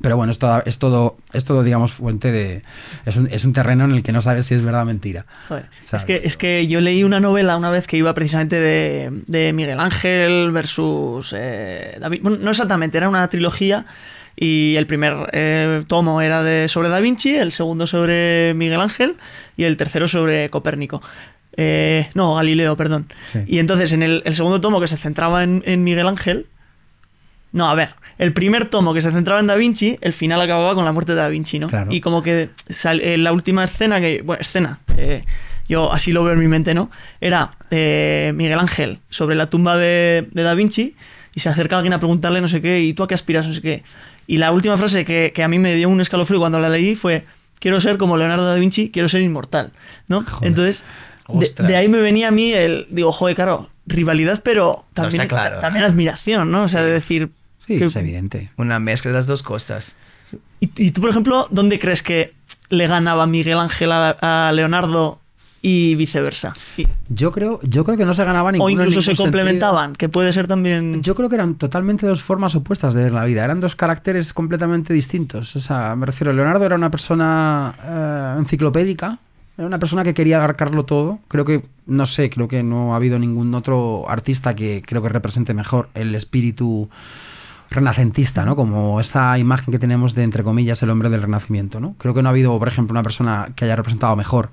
Pero 0.02 0.18
bueno, 0.18 0.32
es 0.32 0.40
todo, 0.40 0.62
es 0.66 0.80
todo, 0.80 1.16
es 1.32 1.46
todo 1.46 1.64
digamos, 1.64 1.94
fuente 1.94 2.32
de... 2.32 2.64
Es 3.06 3.16
un, 3.16 3.28
es 3.32 3.46
un 3.46 3.54
terreno 3.54 3.86
en 3.86 3.92
el 3.92 4.02
que 4.04 4.12
no 4.12 4.22
sabes 4.22 4.48
si 4.48 4.56
es 4.56 4.66
verdad 4.66 4.82
o 4.82 4.86
mentira. 4.86 5.26
Joder, 5.48 5.68
Es 5.94 6.04
que, 6.04 6.22
es 6.26 6.36
que 6.36 6.68
yo 6.68 6.82
leí 6.82 7.04
una 7.04 7.20
novela 7.20 7.56
una 7.56 7.70
vez 7.70 7.86
que 7.88 7.96
iba 7.96 8.14
precisamente 8.16 8.60
de, 8.60 9.12
de 9.28 9.54
Miguel 9.54 9.80
Ángel 9.80 10.52
versus 10.52 11.34
eh, 11.38 11.98
David. 12.02 12.22
Bueno, 12.24 12.40
no 12.42 12.50
exactamente, 12.50 12.98
era 12.98 13.08
una 13.08 13.26
trilogía 13.30 13.86
y 14.36 14.76
el 14.78 14.86
primer 14.88 15.14
eh, 15.34 15.84
tomo 15.88 16.22
era 16.22 16.44
de 16.44 16.68
sobre 16.68 16.90
Da 16.90 17.00
Vinci, 17.00 17.36
el 17.36 17.52
segundo 17.52 17.88
sobre 17.88 18.54
Miguel 18.56 18.82
Ángel 18.82 19.16
y 19.58 19.64
el 19.64 19.78
tercero 19.78 20.08
sobre 20.08 20.50
Copérnico. 20.50 21.02
Eh, 21.58 22.10
no, 22.14 22.36
Galileo, 22.36 22.76
perdón. 22.76 23.08
Sí. 23.26 23.40
Y 23.48 23.60
entonces 23.60 23.94
en 23.94 24.04
el, 24.04 24.22
el 24.26 24.36
segundo 24.36 24.60
tomo 24.60 24.82
que 24.82 24.88
se 24.88 24.98
centraba 24.98 25.44
en, 25.44 25.64
en 25.66 25.84
Miguel 25.84 26.08
Ángel. 26.08 26.48
No, 27.54 27.70
a 27.70 27.76
ver, 27.76 27.92
el 28.18 28.34
primer 28.34 28.66
tomo 28.66 28.94
que 28.94 29.00
se 29.00 29.12
centraba 29.14 29.40
en 29.40 29.48
Da 29.48 29.56
Vinci, 29.56 29.98
el 30.02 30.12
final 30.12 30.42
acababa 30.42 30.76
con 30.76 30.84
la 30.84 30.92
muerte 30.92 31.14
de 31.14 31.20
Da 31.22 31.30
Vinci, 31.30 31.58
¿no? 31.60 31.70
Claro. 31.70 31.94
Y 31.94 32.02
como 32.02 32.22
que 32.22 32.50
sal- 32.70 33.00
eh, 33.02 33.18
la 33.18 33.32
última 33.32 33.64
escena 33.64 34.02
que. 34.02 34.22
Bueno, 34.24 34.42
escena. 34.42 34.80
eh, 34.98 35.24
yo 35.70 35.92
así 35.94 36.12
lo 36.12 36.24
veo 36.26 36.34
en 36.34 36.40
mi 36.40 36.48
mente, 36.50 36.74
¿no? 36.74 36.92
Era 37.22 37.56
eh, 37.72 38.34
Miguel 38.36 38.60
Ángel 38.60 39.00
sobre 39.10 39.36
la 39.36 39.50
tumba 39.50 39.78
de, 39.78 40.28
de 40.32 40.44
Da 40.44 40.54
Vinci 40.54 40.96
y 41.34 41.40
se 41.40 41.48
acerca 41.50 41.78
alguien 41.78 41.94
a 41.94 42.00
preguntarle 42.00 42.40
no 42.42 42.48
sé 42.50 42.62
qué, 42.62 42.82
¿y 42.82 42.94
tú 42.94 43.02
a 43.04 43.08
qué 43.08 43.16
aspiras? 43.16 43.48
No 43.48 43.54
sé 43.54 43.62
qué. 43.62 43.84
Y 44.28 44.38
la 44.38 44.52
última 44.52 44.78
frase 44.78 45.06
que, 45.06 45.32
que 45.34 45.44
a 45.44 45.48
mí 45.48 45.60
me 45.60 45.76
dio 45.76 45.90
un 45.90 46.02
escalofrío 46.02 46.40
cuando 46.40 46.60
la 46.60 46.70
leí 46.70 46.96
fue: 46.96 47.26
Quiero 47.60 47.80
ser 47.82 47.98
como 47.98 48.18
Leonardo 48.18 48.46
da 48.46 48.56
Vinci, 48.56 48.90
quiero 48.90 49.10
ser 49.10 49.22
inmortal, 49.22 49.72
¿no? 50.08 50.24
Joder. 50.24 50.48
Entonces, 50.48 50.84
de, 51.58 51.76
ahí 51.76 51.88
me 51.88 52.00
venía 52.00 52.28
a 52.30 52.32
mí 52.32 52.52
el. 52.54 52.88
Digo, 52.90 53.12
joder, 53.12 53.36
claro, 53.36 53.70
rivalidad, 53.86 54.42
pero 54.44 54.86
también, 54.94 55.28
claro. 55.28 55.60
también 55.60 55.86
admiración, 55.86 56.52
¿no? 56.52 56.64
O 56.64 56.68
sea, 56.68 56.82
de 56.84 56.92
decir. 56.92 57.30
Sí, 57.60 57.78
que- 57.80 57.86
es 57.86 57.96
evidente. 57.96 58.52
Una 58.58 58.80
mezcla 58.80 59.10
de 59.12 59.16
las 59.16 59.28
dos 59.28 59.42
cosas. 59.44 59.96
y, 60.60 60.70
y 60.78 60.92
tú, 60.92 61.02
por 61.02 61.10
ejemplo, 61.10 61.48
¿dónde 61.52 61.80
crees 61.80 62.04
que 62.04 62.34
le 62.70 62.88
ganaba 62.88 63.26
Miguel 63.28 63.60
Ángel 63.60 63.92
a, 63.92 64.48
a 64.48 64.52
Leonardo 64.52 65.20
y 65.62 65.96
viceversa? 65.96 66.54
Y- 66.78 66.88
Yo 67.10 67.32
creo, 67.32 67.60
yo 67.64 67.84
creo 67.84 67.98
que 67.98 68.06
no 68.06 68.14
se 68.14 68.24
ganaba 68.24 68.50
o 68.50 68.52
ninguno 68.52 68.70
en 68.70 68.80
incluso 68.88 69.02
se 69.02 69.06
sentido. 69.08 69.26
complementaban, 69.26 69.96
que 69.96 70.10
puede 70.10 70.32
ser 70.34 70.48
también. 70.48 71.02
Yo 71.02 71.16
creo 71.16 71.28
que 71.30 71.36
eran 71.36 71.56
totalmente 71.56 72.06
dos 72.06 72.22
formas 72.24 72.54
opuestas 72.56 72.94
de 72.94 73.04
ver 73.04 73.12
la 73.12 73.26
vida. 73.26 73.44
Eran 73.44 73.60
dos 73.60 73.76
caracteres 73.76 74.34
completamente 74.34 74.94
distintos. 74.94 75.56
O 75.56 75.60
sea, 75.60 75.96
me 75.96 76.06
refiero, 76.06 76.34
Leonardo 76.34 76.66
era 76.66 76.76
una 76.76 76.92
persona 76.92 77.76
eh, 77.84 78.40
enciclopédica. 78.40 79.20
Era 79.58 79.68
una 79.68 79.80
persona 79.80 80.04
que 80.04 80.14
quería 80.14 80.38
abarcarlo 80.38 80.84
todo. 80.84 81.20
Creo 81.30 81.46
que, 81.46 81.64
no 81.86 82.06
sé, 82.06 82.30
creo 82.30 82.48
que 82.50 82.62
no 82.62 82.92
ha 82.94 82.98
habido 82.98 83.18
ningún 83.20 83.56
otro 83.56 84.06
artista 84.10 84.54
que 84.54 84.84
creo 84.86 85.02
que 85.02 85.08
represente 85.10 85.54
mejor 85.54 85.88
el 85.94 86.14
espíritu 86.14 86.90
renacentista, 87.72 88.46
¿no? 88.46 88.56
Como 88.56 89.00
esa 89.00 89.38
imagen 89.40 89.72
que 89.72 89.80
tenemos 89.80 90.14
de, 90.16 90.24
entre 90.24 90.44
comillas, 90.44 90.82
el 90.84 90.90
hombre 90.90 91.10
del 91.10 91.22
renacimiento, 91.22 91.80
¿no? 91.80 91.96
Creo 91.98 92.14
que 92.14 92.22
no 92.22 92.30
ha 92.30 92.32
habido, 92.32 92.58
por 92.60 92.68
ejemplo, 92.68 92.92
una 92.94 93.04
persona 93.04 93.50
que 93.56 93.66
haya 93.66 93.76
representado 93.76 94.16
mejor 94.16 94.50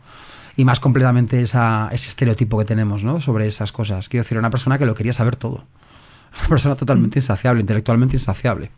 y 0.57 0.65
más 0.65 0.81
completamente 0.81 1.41
ese 1.43 1.59
estereotipo 1.93 2.59
que 2.59 2.65
tenemos, 2.65 3.05
¿no? 3.05 3.21
Sobre 3.21 3.47
esas 3.47 3.73
cosas. 3.73 4.09
Quiero 4.09 4.25
decir, 4.25 4.39
una 4.39 4.51
persona 4.51 4.79
que 4.79 4.87
lo 4.87 4.95
quería 4.95 5.13
saber 5.13 5.37
todo. 5.37 5.65
Una 6.41 6.49
persona 6.49 6.75
totalmente 6.77 7.19
insaciable, 7.19 7.61
intelectualmente 7.61 8.17
insaciable. 8.17 8.71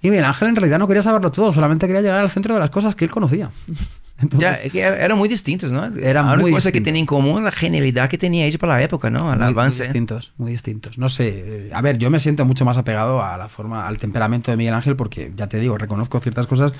Y 0.00 0.10
Miguel 0.10 0.26
Ángel 0.26 0.48
en 0.48 0.56
realidad 0.56 0.78
no 0.78 0.86
quería 0.86 1.02
saberlo 1.02 1.32
todo, 1.32 1.50
solamente 1.50 1.86
quería 1.86 2.02
llegar 2.02 2.20
al 2.20 2.30
centro 2.30 2.54
de 2.54 2.60
las 2.60 2.70
cosas 2.70 2.94
que 2.94 3.04
él 3.04 3.10
conocía. 3.10 3.50
Entonces, 4.20 4.62
Ya, 4.62 4.68
que 4.70 4.80
eran 4.80 5.18
muy 5.18 5.28
distintos, 5.28 5.72
¿no? 5.72 5.80
La 5.80 5.88
única 5.88 6.22
muy 6.36 6.52
cosa 6.52 6.70
que 6.70 6.78
distintos. 6.78 6.84
tenía 6.84 7.00
en 7.00 7.06
común 7.06 7.42
la 7.44 7.50
genialidad 7.50 8.08
que 8.08 8.16
tenía 8.16 8.46
ella 8.46 8.58
para 8.58 8.74
la 8.74 8.82
época, 8.82 9.10
¿no? 9.10 9.30
Al 9.30 9.38
muy, 9.38 9.46
muy 9.48 9.52
avance. 9.54 9.82
distintos, 9.82 10.32
muy 10.38 10.52
distintos. 10.52 10.98
No 10.98 11.08
sé, 11.08 11.42
eh, 11.68 11.70
a 11.74 11.80
ver, 11.82 11.98
yo 11.98 12.10
me 12.10 12.20
siento 12.20 12.44
mucho 12.46 12.64
más 12.64 12.78
apegado 12.78 13.22
a 13.22 13.36
la 13.36 13.48
forma, 13.48 13.86
al 13.88 13.98
temperamento 13.98 14.50
de 14.52 14.56
Miguel 14.56 14.74
Ángel 14.74 14.94
porque, 14.94 15.32
ya 15.36 15.48
te 15.48 15.58
digo, 15.58 15.76
reconozco 15.78 16.20
ciertas 16.20 16.46
cosas, 16.46 16.72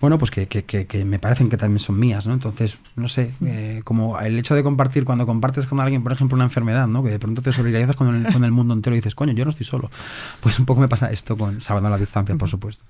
bueno, 0.00 0.18
pues 0.18 0.32
que, 0.32 0.48
que- 0.48 0.64
que- 0.64 0.86
que 0.86 1.04
me 1.04 1.20
parecen 1.20 1.48
que 1.48 1.56
también 1.56 1.78
son 1.78 1.98
mías, 1.98 2.26
¿no? 2.26 2.32
Entonces, 2.34 2.76
no 2.96 3.06
sé, 3.06 3.30
eh, 3.46 3.80
como 3.84 4.18
el 4.18 4.36
hecho 4.36 4.56
de 4.56 4.64
compartir, 4.64 5.04
cuando 5.04 5.24
compartes 5.26 5.66
con 5.66 5.78
alguien, 5.78 6.02
por 6.02 6.10
ejemplo, 6.12 6.34
una 6.34 6.44
enfermedad, 6.44 6.88
¿no? 6.88 7.04
Que 7.04 7.10
de 7.10 7.20
pronto 7.20 7.40
te 7.40 7.52
solidarizas 7.52 7.94
con 7.94 8.12
el, 8.26 8.32
con 8.32 8.42
el 8.44 8.50
mundo 8.50 8.74
entero 8.74 8.96
y 8.96 8.98
dices, 8.98 9.14
coño, 9.14 9.32
yo 9.32 9.44
no 9.44 9.50
estoy 9.50 9.64
solo. 9.64 9.90
Pues 10.40 10.58
un 10.58 10.66
poco 10.66 10.80
me 10.80 10.88
pasa 10.88 11.12
esto 11.12 11.38
con 11.38 11.60
Salvando 11.60 11.88
la 11.88 11.98
Distancia, 11.98 12.34
por 12.34 12.48
supuesto. 12.48 12.84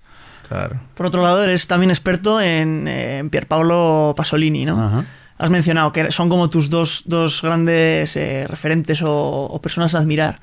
Claro. 0.48 0.80
Por 0.94 1.06
otro 1.06 1.22
lado, 1.22 1.42
eres 1.42 1.66
también 1.66 1.90
experto 1.90 2.40
en, 2.40 2.86
eh, 2.88 3.18
en 3.18 3.30
Pierpaolo 3.30 4.14
Pasolini, 4.16 4.64
¿no? 4.64 4.80
Ajá. 4.82 5.04
Has 5.38 5.50
mencionado 5.50 5.92
que 5.92 6.12
son 6.12 6.28
como 6.28 6.48
tus 6.48 6.70
dos, 6.70 7.02
dos 7.06 7.42
grandes 7.42 8.16
eh, 8.16 8.46
referentes 8.48 9.02
o, 9.02 9.10
o 9.44 9.60
personas 9.60 9.94
a 9.94 9.98
admirar. 9.98 10.40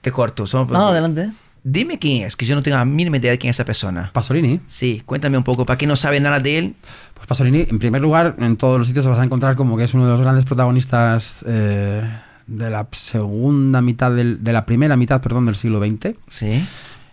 Te 0.00 0.12
corto. 0.12 0.44
No, 0.68 0.88
adelante. 0.88 1.30
Dime 1.64 1.98
quién 1.98 2.22
es, 2.24 2.36
que 2.36 2.46
yo 2.46 2.54
no 2.54 2.62
tengo 2.62 2.76
la 2.76 2.84
mínima 2.84 3.16
idea 3.16 3.32
de 3.32 3.38
quién 3.38 3.50
es 3.50 3.56
esa 3.56 3.64
persona. 3.64 4.10
Pasolini. 4.12 4.60
Sí, 4.68 5.02
cuéntame 5.04 5.36
un 5.36 5.42
poco, 5.42 5.66
para 5.66 5.76
quien 5.76 5.88
no 5.88 5.96
sabe 5.96 6.20
nada 6.20 6.38
de 6.38 6.58
él. 6.58 6.74
Pues 7.14 7.26
Pasolini, 7.26 7.66
en 7.68 7.78
primer 7.80 8.00
lugar, 8.00 8.36
en 8.38 8.56
todos 8.56 8.78
los 8.78 8.86
sitios 8.86 9.04
vas 9.06 9.18
a 9.18 9.24
encontrar 9.24 9.56
como 9.56 9.76
que 9.76 9.82
es 9.84 9.94
uno 9.94 10.04
de 10.04 10.10
los 10.12 10.20
grandes 10.20 10.44
protagonistas 10.44 11.44
eh, 11.48 12.08
de 12.46 12.70
la 12.70 12.86
segunda 12.92 13.80
mitad, 13.82 14.12
del- 14.12 14.44
de 14.44 14.52
la 14.52 14.64
primera 14.64 14.96
mitad, 14.96 15.20
perdón, 15.20 15.46
del 15.46 15.56
siglo 15.56 15.80
XX. 15.84 16.14
Sí. 16.28 16.64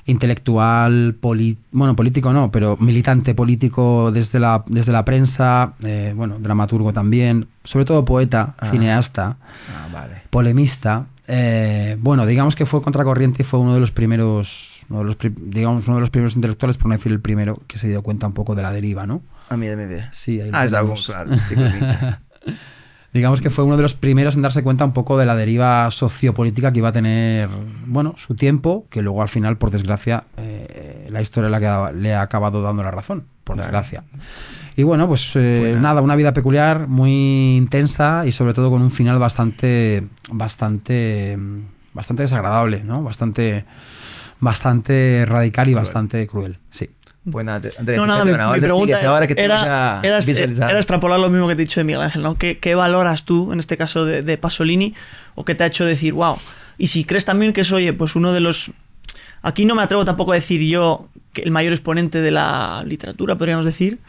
Intelectual, 0.05 1.15
poli- 1.19 1.57
bueno, 1.71 1.95
político 1.95 2.33
no, 2.33 2.51
pero 2.51 2.75
militante 2.77 3.33
político 3.35 4.11
desde 4.11 4.39
la, 4.39 4.63
desde 4.67 4.91
la 4.91 5.05
prensa, 5.05 5.73
eh, 5.83 6.13
bueno, 6.15 6.37
dramaturgo 6.39 6.91
también, 6.93 7.47
sobre 7.63 7.85
todo 7.85 8.03
poeta, 8.05 8.55
Ah. 8.57 8.69
cineasta, 8.69 9.37
Ah, 9.69 9.87
vale. 9.93 10.23
polemista. 10.29 11.05
eh, 11.27 11.95
bueno, 12.01 12.25
digamos 12.25 12.53
que 12.55 12.65
fue 12.65 12.81
contracorriente 12.81 13.43
y 13.43 13.45
fue 13.45 13.57
uno 13.61 13.73
de 13.73 13.79
los 13.79 13.91
primeros, 13.91 14.85
uno 14.89 14.99
de 14.99 15.05
los, 15.05 15.17
digamos, 15.37 15.87
uno 15.87 15.95
de 15.95 16.01
los 16.01 16.09
primeros 16.09 16.35
intelectuales, 16.35 16.75
por 16.75 16.87
no 16.87 16.95
decir 16.95 17.13
el 17.13 17.21
primero, 17.21 17.61
que 17.67 17.77
se 17.77 17.87
dio 17.87 18.01
cuenta 18.01 18.27
un 18.27 18.33
poco 18.33 18.55
de 18.55 18.61
la 18.61 18.71
deriva, 18.73 19.05
¿no? 19.07 19.21
Ah, 19.49 19.55
mira, 19.55 19.75
ve. 19.77 20.03
Sí, 20.11 20.41
ahí 20.41 20.49
Ah, 20.51 20.65
es 20.65 20.73
algo 20.73 20.95
claro. 20.95 21.31
XX. 21.37 22.17
Digamos 23.13 23.41
que 23.41 23.52
fue 23.52 23.63
uno 23.63 23.78
de 23.78 23.84
los 23.84 23.93
primeros 23.93 24.36
en 24.36 24.41
darse 24.41 24.63
cuenta 24.63 24.86
un 24.86 24.93
poco 24.93 25.17
de 25.17 25.28
la 25.28 25.36
deriva 25.36 25.89
sociopolítica 25.91 26.71
que 26.71 26.80
iba 26.80 26.89
a 26.89 26.91
tener, 26.91 27.47
bueno, 27.86 28.15
su 28.17 28.34
tiempo, 28.36 28.88
que 28.89 29.04
luego 29.04 29.21
al 29.21 29.30
final, 29.30 29.58
por 29.58 29.69
desgracia, 29.69 30.23
eh, 30.38 31.08
la 31.12 31.21
historia 31.21 31.49
le 31.49 31.67
ha, 31.67 31.91
le 31.91 32.15
ha 32.15 32.21
acabado 32.21 32.63
dando 32.63 32.82
la 32.84 32.89
razón, 32.89 33.26
por 33.43 33.58
desgracia. 33.58 34.04
Y 34.76 34.82
bueno, 34.82 35.08
pues 35.08 35.32
eh, 35.36 35.78
nada, 35.80 36.02
una 36.02 36.15
vida 36.15 36.34
peculiar, 36.34 36.88
muy 36.88 37.56
intensa 37.56 38.26
y 38.26 38.32
sobre 38.32 38.56
todo 38.56 38.71
con 38.71 38.82
un 38.82 38.89
final 38.89 39.19
bastante, 39.19 40.08
bastante, 40.32 41.38
bastante 41.93 42.23
desagradable, 42.23 42.84
¿no? 42.84 43.04
Bastante, 43.04 43.65
bastante 44.39 45.26
radical 45.28 45.67
y 45.67 45.73
Cruel. 45.73 45.84
bastante 45.84 46.26
cruel, 46.26 46.58
sí. 46.71 46.89
Bueno, 47.25 47.53
Andrés, 47.53 47.77
No, 47.79 48.05
nada, 48.05 48.25
mi, 48.25 48.31
una, 48.31 48.38
mi 48.38 48.43
ahora 48.43 48.59
pregunta 48.62 48.97
sigues, 48.97 49.09
ahora 49.09 49.27
que 49.27 49.36
te 49.36 49.43
era, 49.43 50.01
era, 50.03 50.19
visualizar. 50.19 50.69
era 50.69 50.79
extrapolar 50.79 51.19
lo 51.19 51.29
mismo 51.29 51.47
que 51.47 51.55
te 51.55 51.62
he 51.62 51.65
dicho 51.65 51.79
de 51.79 51.86
Miguel 51.86 52.01
Ángel, 52.01 52.21
¿no? 52.21 52.36
¿Qué, 52.38 52.59
qué 52.59 52.75
valoras 52.75 53.23
tú, 53.23 53.53
en 53.53 53.59
este 53.59 53.77
caso 53.77 54.03
de, 54.03 54.23
de 54.23 54.38
Pasolini, 54.38 54.93
o 55.36 55.45
qué 55.45 55.55
te 55.55 55.63
ha 55.63 55.67
hecho 55.67 55.86
decir, 55.86 56.13
wow? 56.13 56.38
Y 56.77 56.88
si 56.88 57.05
crees 57.05 57.23
también 57.23 57.53
que 57.53 57.62
es, 57.62 57.71
oye, 57.71 57.93
pues 57.93 58.15
uno 58.15 58.33
de 58.33 58.41
los... 58.41 58.71
Aquí 59.41 59.65
no 59.65 59.75
me 59.75 59.83
atrevo 59.83 60.03
tampoco 60.03 60.31
a 60.33 60.36
decir 60.36 60.62
yo 60.62 61.07
que 61.31 61.41
el 61.41 61.51
mayor 61.51 61.73
exponente 61.73 62.19
de 62.21 62.31
la 62.31 62.83
literatura, 62.86 63.38
podríamos 63.38 63.65
decir, 63.65 63.99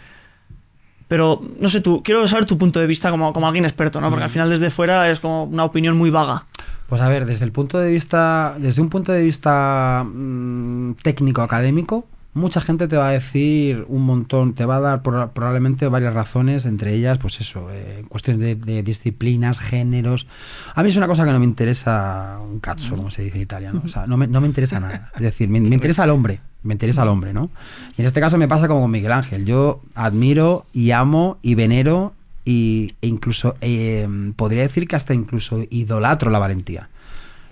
pero 1.09 1.41
no 1.61 1.69
sé 1.69 1.81
tú, 1.81 2.03
quiero 2.03 2.27
saber 2.27 2.45
tu 2.45 2.59
punto 2.59 2.81
de 2.81 2.87
vista 2.87 3.11
como, 3.11 3.33
como 3.33 3.47
alguien 3.47 3.65
experto, 3.65 4.01
¿no? 4.01 4.09
Mm. 4.09 4.11
Porque 4.11 4.25
al 4.25 4.31
final 4.31 4.51
desde 4.51 4.71
fuera 4.71 5.11
es 5.11 5.21
como 5.21 5.45
una 5.45 5.65
opinión 5.65 5.97
muy 5.97 6.11
vaga. 6.11 6.47
Pues 6.89 7.01
a 7.01 7.09
ver, 7.09 7.27
desde 7.27 7.45
el 7.45 7.53
punto 7.53 7.79
de 7.79 7.91
vista, 7.91 8.57
desde 8.59 8.83
un 8.83 8.91
punto 8.91 9.13
de 9.13 9.23
vista 9.23 10.05
mm, 10.05 10.95
técnico 11.03 11.43
académico, 11.43 12.07
mucha 12.35 12.61
gente 12.61 12.89
te 12.89 12.97
va 12.97 13.09
a 13.09 13.13
decir 13.13 13.85
un 13.89 14.03
montón, 14.03 14.55
te 14.55 14.67
va 14.67 14.77
a 14.77 14.81
dar 14.81 15.03
probablemente 15.03 15.89
varias 15.89 16.13
razones, 16.13 16.67
entre 16.67 16.95
ellas, 16.95 17.19
pues 17.19 17.41
eso, 17.41 17.69
eh, 17.73 18.05
cuestión 18.09 18.39
de, 18.39 18.83
disciplinas, 18.83 19.59
géneros. 19.59 20.27
A 20.75 20.83
mí 20.83 20.91
es 20.91 20.97
una 20.97 21.07
cosa 21.07 21.25
que 21.25 21.33
no 21.33 21.39
me 21.39 21.45
interesa 21.45 22.39
un 22.43 22.61
cazzo, 22.61 22.97
como 22.97 23.11
se 23.11 23.23
dice 23.23 23.37
en 23.37 23.43
italiano. 23.43 23.83
O 23.85 23.89
sea, 23.89 24.07
no 24.07 24.17
me, 24.17 24.27
no 24.27 24.41
me 24.41 24.47
interesa 24.47 24.81
nada. 24.81 25.11
Es 25.17 25.23
decir, 25.23 25.49
me, 25.49 25.59
interesa 25.59 26.05
el 26.05 26.11
hombre, 26.11 26.41
me 26.63 26.75
interesa 26.75 27.05
el 27.05 27.09
hombre, 27.09 27.33
¿no? 27.33 27.51
Y 27.97 28.03
en 28.03 28.07
este 28.07 28.21
caso 28.21 28.37
me 28.37 28.49
pasa 28.49 28.69
como 28.69 28.83
con 28.83 28.91
Miguel 28.91 29.13
Ángel. 29.13 29.45
Yo 29.45 29.81
admiro 29.95 30.67
y 30.73 30.91
amo 30.91 31.39
y 31.41 31.55
venero 31.55 32.15
y, 32.45 32.95
e 33.01 33.07
incluso, 33.07 33.57
eh, 33.61 34.07
podría 34.37 34.63
decir 34.63 34.87
que 34.87 34.97
hasta 34.97 35.15
incluso 35.15 35.63
idolatro 35.71 36.31
la 36.31 36.39
valentía 36.39 36.89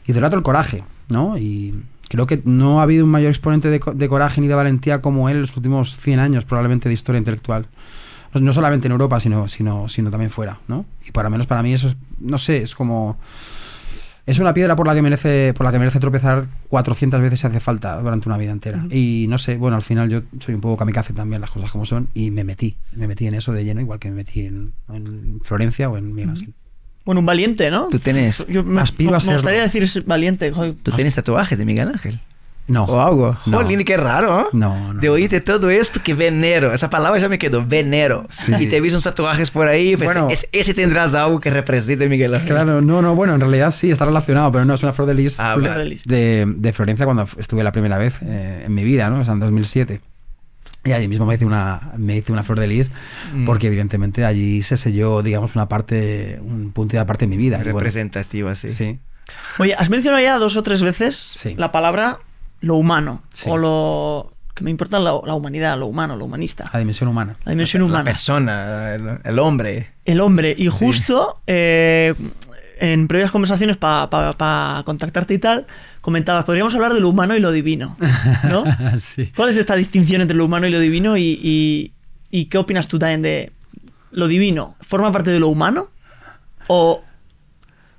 idolatro 0.06 0.38
el 0.38 0.44
coraje, 0.44 0.84
¿no? 1.08 1.38
Y 1.38 1.74
creo 2.12 2.26
que 2.26 2.40
no 2.44 2.78
ha 2.80 2.84
habido 2.84 3.04
un 3.04 3.10
mayor 3.10 3.30
exponente 3.30 3.68
de, 3.68 3.80
de 3.94 4.08
coraje 4.08 4.40
ni 4.40 4.46
de 4.46 4.54
valentía 4.54 5.00
como 5.00 5.28
él 5.28 5.36
en 5.36 5.40
los 5.42 5.56
últimos 5.56 5.96
100 5.96 6.20
años, 6.20 6.44
probablemente, 6.44 6.88
de 6.88 6.94
historia 6.94 7.18
intelectual. 7.18 7.66
No- 8.34 8.40
No 8.40 8.52
solamente 8.52 8.86
en 8.86 8.92
Europa, 8.92 9.18
sino, 9.20 9.48
sino, 9.48 9.88
sino 9.88 10.10
también 10.10 10.30
fuera, 10.30 10.58
¿no? 10.68 10.84
Y 11.06 11.10
para 11.10 11.28
menos 11.30 11.46
para 11.46 11.62
mí 11.62 11.72
eso 11.72 11.88
es, 11.88 11.96
no 12.20 12.38
sé, 12.38 12.58
es 12.62 12.74
como... 12.74 13.18
Es 14.24 14.38
una 14.38 14.54
piedra 14.54 14.76
por 14.76 14.86
la 14.86 14.94
que 14.94 15.02
merece, 15.02 15.52
por 15.52 15.66
la 15.66 15.72
que 15.72 15.80
merece 15.80 15.98
tropezar 15.98 16.46
400 16.68 17.20
veces 17.20 17.40
si 17.40 17.46
hace 17.48 17.58
falta 17.58 18.00
durante 18.00 18.28
una 18.28 18.38
vida 18.38 18.52
entera. 18.52 18.86
Y 18.94 19.26
no 19.28 19.36
sé, 19.36 19.56
bueno, 19.56 19.74
al 19.76 19.82
final 19.82 20.08
yo 20.08 20.20
soy 20.38 20.54
un 20.54 20.60
poco 20.60 20.76
kamikaze 20.76 21.12
también, 21.12 21.40
las 21.40 21.50
cosas 21.50 21.72
como 21.72 21.84
son, 21.84 22.06
y 22.14 22.30
me 22.30 22.44
metí, 22.44 22.76
me 22.94 23.08
metí 23.08 23.26
en 23.26 23.34
eso 23.34 23.52
de 23.52 23.64
lleno, 23.64 23.80
igual 23.80 23.98
que 23.98 24.10
me 24.10 24.14
metí 24.16 24.46
en, 24.46 24.72
en 24.92 25.40
Florencia 25.42 25.90
o 25.90 25.96
en 25.96 26.14
Miguel 26.14 26.30
Ángel. 26.30 26.54
Bueno, 27.04 27.20
un 27.20 27.26
valiente, 27.26 27.70
¿no? 27.70 27.88
Tú 27.88 27.98
tienes, 27.98 28.46
Yo 28.48 28.62
me, 28.64 28.80
aspiro 28.80 29.10
a 29.10 29.14
me 29.14 29.20
serlo. 29.20 29.34
gustaría 29.38 29.62
decir 29.62 30.04
valiente. 30.06 30.52
joder. 30.52 30.74
tú 30.82 30.90
tienes 30.92 31.14
tatuajes 31.14 31.58
de 31.58 31.64
Miguel 31.64 31.88
Ángel. 31.88 32.20
No. 32.68 32.84
O 32.84 33.00
algo. 33.00 33.36
No. 33.46 33.56
Jolín, 33.58 33.84
qué 33.84 33.96
raro, 33.96 34.40
¿eh? 34.42 34.44
No, 34.52 34.94
no. 34.94 35.00
De 35.00 35.08
oírte 35.08 35.40
todo 35.40 35.68
esto, 35.68 36.00
que 36.02 36.14
venero. 36.14 36.72
Esa 36.72 36.88
palabra 36.88 37.18
ya 37.18 37.28
me 37.28 37.36
quedó, 37.36 37.66
venero. 37.66 38.24
Sí. 38.30 38.52
Y 38.56 38.68
te 38.68 38.80
vi 38.80 38.88
unos 38.88 39.02
tatuajes 39.02 39.50
por 39.50 39.66
ahí. 39.66 39.96
Pues 39.96 40.06
Bueno. 40.10 40.28
ese, 40.30 40.48
ese 40.52 40.72
tendrás 40.72 41.12
algo 41.14 41.40
que 41.40 41.50
represente 41.50 42.08
Miguel 42.08 42.34
Ángel. 42.34 42.48
Claro, 42.50 42.80
no, 42.80 43.02
no, 43.02 43.16
bueno, 43.16 43.34
en 43.34 43.40
realidad 43.40 43.72
sí, 43.72 43.90
está 43.90 44.04
relacionado, 44.04 44.52
pero 44.52 44.64
no, 44.64 44.74
es 44.74 44.82
una 44.84 44.92
flor 44.92 45.08
de 45.08 45.14
lis, 45.14 45.40
Ah, 45.40 45.56
de, 45.58 46.44
de 46.56 46.72
Florencia 46.72 47.04
cuando 47.04 47.26
estuve 47.36 47.64
la 47.64 47.72
primera 47.72 47.98
vez 47.98 48.14
eh, 48.22 48.62
en 48.64 48.72
mi 48.72 48.84
vida, 48.84 49.10
¿no? 49.10 49.18
O 49.20 49.24
sea, 49.24 49.34
en 49.34 49.40
2007. 49.40 50.00
Y 50.84 50.92
allí 50.92 51.06
mismo 51.08 51.26
me 51.26 51.34
hice 51.36 51.44
una, 51.44 51.92
me 51.96 52.16
hice 52.16 52.32
una 52.32 52.42
flor 52.42 52.58
de 52.58 52.66
lis, 52.66 52.90
Mm. 53.32 53.44
porque 53.44 53.68
evidentemente 53.68 54.24
allí 54.24 54.62
se 54.62 54.76
selló, 54.76 55.22
digamos, 55.22 55.54
una 55.54 55.68
parte, 55.68 56.40
un 56.42 56.72
punto 56.72 56.96
de 56.96 57.00
aparte 57.00 57.24
de 57.26 57.28
mi 57.30 57.36
vida. 57.36 57.56
Y 57.58 57.62
bueno, 57.64 57.78
Representativa, 57.78 58.54
sí. 58.56 58.74
sí. 58.74 58.98
Oye, 59.58 59.74
has 59.74 59.90
mencionado 59.90 60.22
ya 60.22 60.38
dos 60.38 60.56
o 60.56 60.62
tres 60.62 60.82
veces 60.82 61.14
Sí. 61.16 61.54
la 61.56 61.70
palabra 61.70 62.18
lo 62.60 62.74
humano. 62.74 63.22
Sí. 63.32 63.48
O 63.48 63.56
lo 63.56 64.32
que 64.54 64.64
me 64.64 64.70
importa 64.70 64.98
la, 64.98 65.12
la 65.24 65.34
humanidad, 65.34 65.78
lo 65.78 65.86
humano, 65.86 66.16
lo 66.16 66.24
humanista. 66.26 66.68
La 66.72 66.80
dimensión 66.80 67.08
humana. 67.08 67.36
La 67.44 67.50
dimensión 67.52 67.82
La 67.82 67.86
humana. 67.86 68.04
persona, 68.04 68.94
el, 68.94 69.18
el 69.24 69.38
hombre. 69.38 69.92
El 70.04 70.20
hombre. 70.20 70.54
Y 70.58 70.66
justo 70.66 71.40
eh, 71.46 72.12
en 72.80 73.06
previas 73.08 73.30
conversaciones 73.30 73.76
para 73.76 74.82
contactarte 74.84 75.34
y 75.34 75.38
tal, 75.38 75.66
comentabas, 76.02 76.44
podríamos 76.44 76.74
hablar 76.74 76.92
de 76.92 77.00
lo 77.00 77.08
humano 77.08 77.34
y 77.34 77.40
lo 77.40 77.50
divino. 77.52 77.96
¿No? 78.50 78.64
sí. 79.00 79.32
¿Cuál 79.34 79.48
es 79.48 79.56
esta 79.56 79.74
distinción 79.76 80.20
entre 80.20 80.36
lo 80.36 80.44
humano 80.44 80.66
y 80.66 80.70
lo 80.70 80.78
divino? 80.78 81.16
Y, 81.16 81.38
y- 81.42 81.92
y 82.30 82.46
qué 82.46 82.58
opinas 82.58 82.88
tú 82.88 82.98
también 82.98 83.22
de 83.22 83.52
lo 84.10 84.26
divino? 84.28 84.76
¿Forma 84.80 85.10
parte 85.12 85.30
de 85.30 85.40
lo 85.40 85.48
humano? 85.48 85.88
¿O 86.68 87.02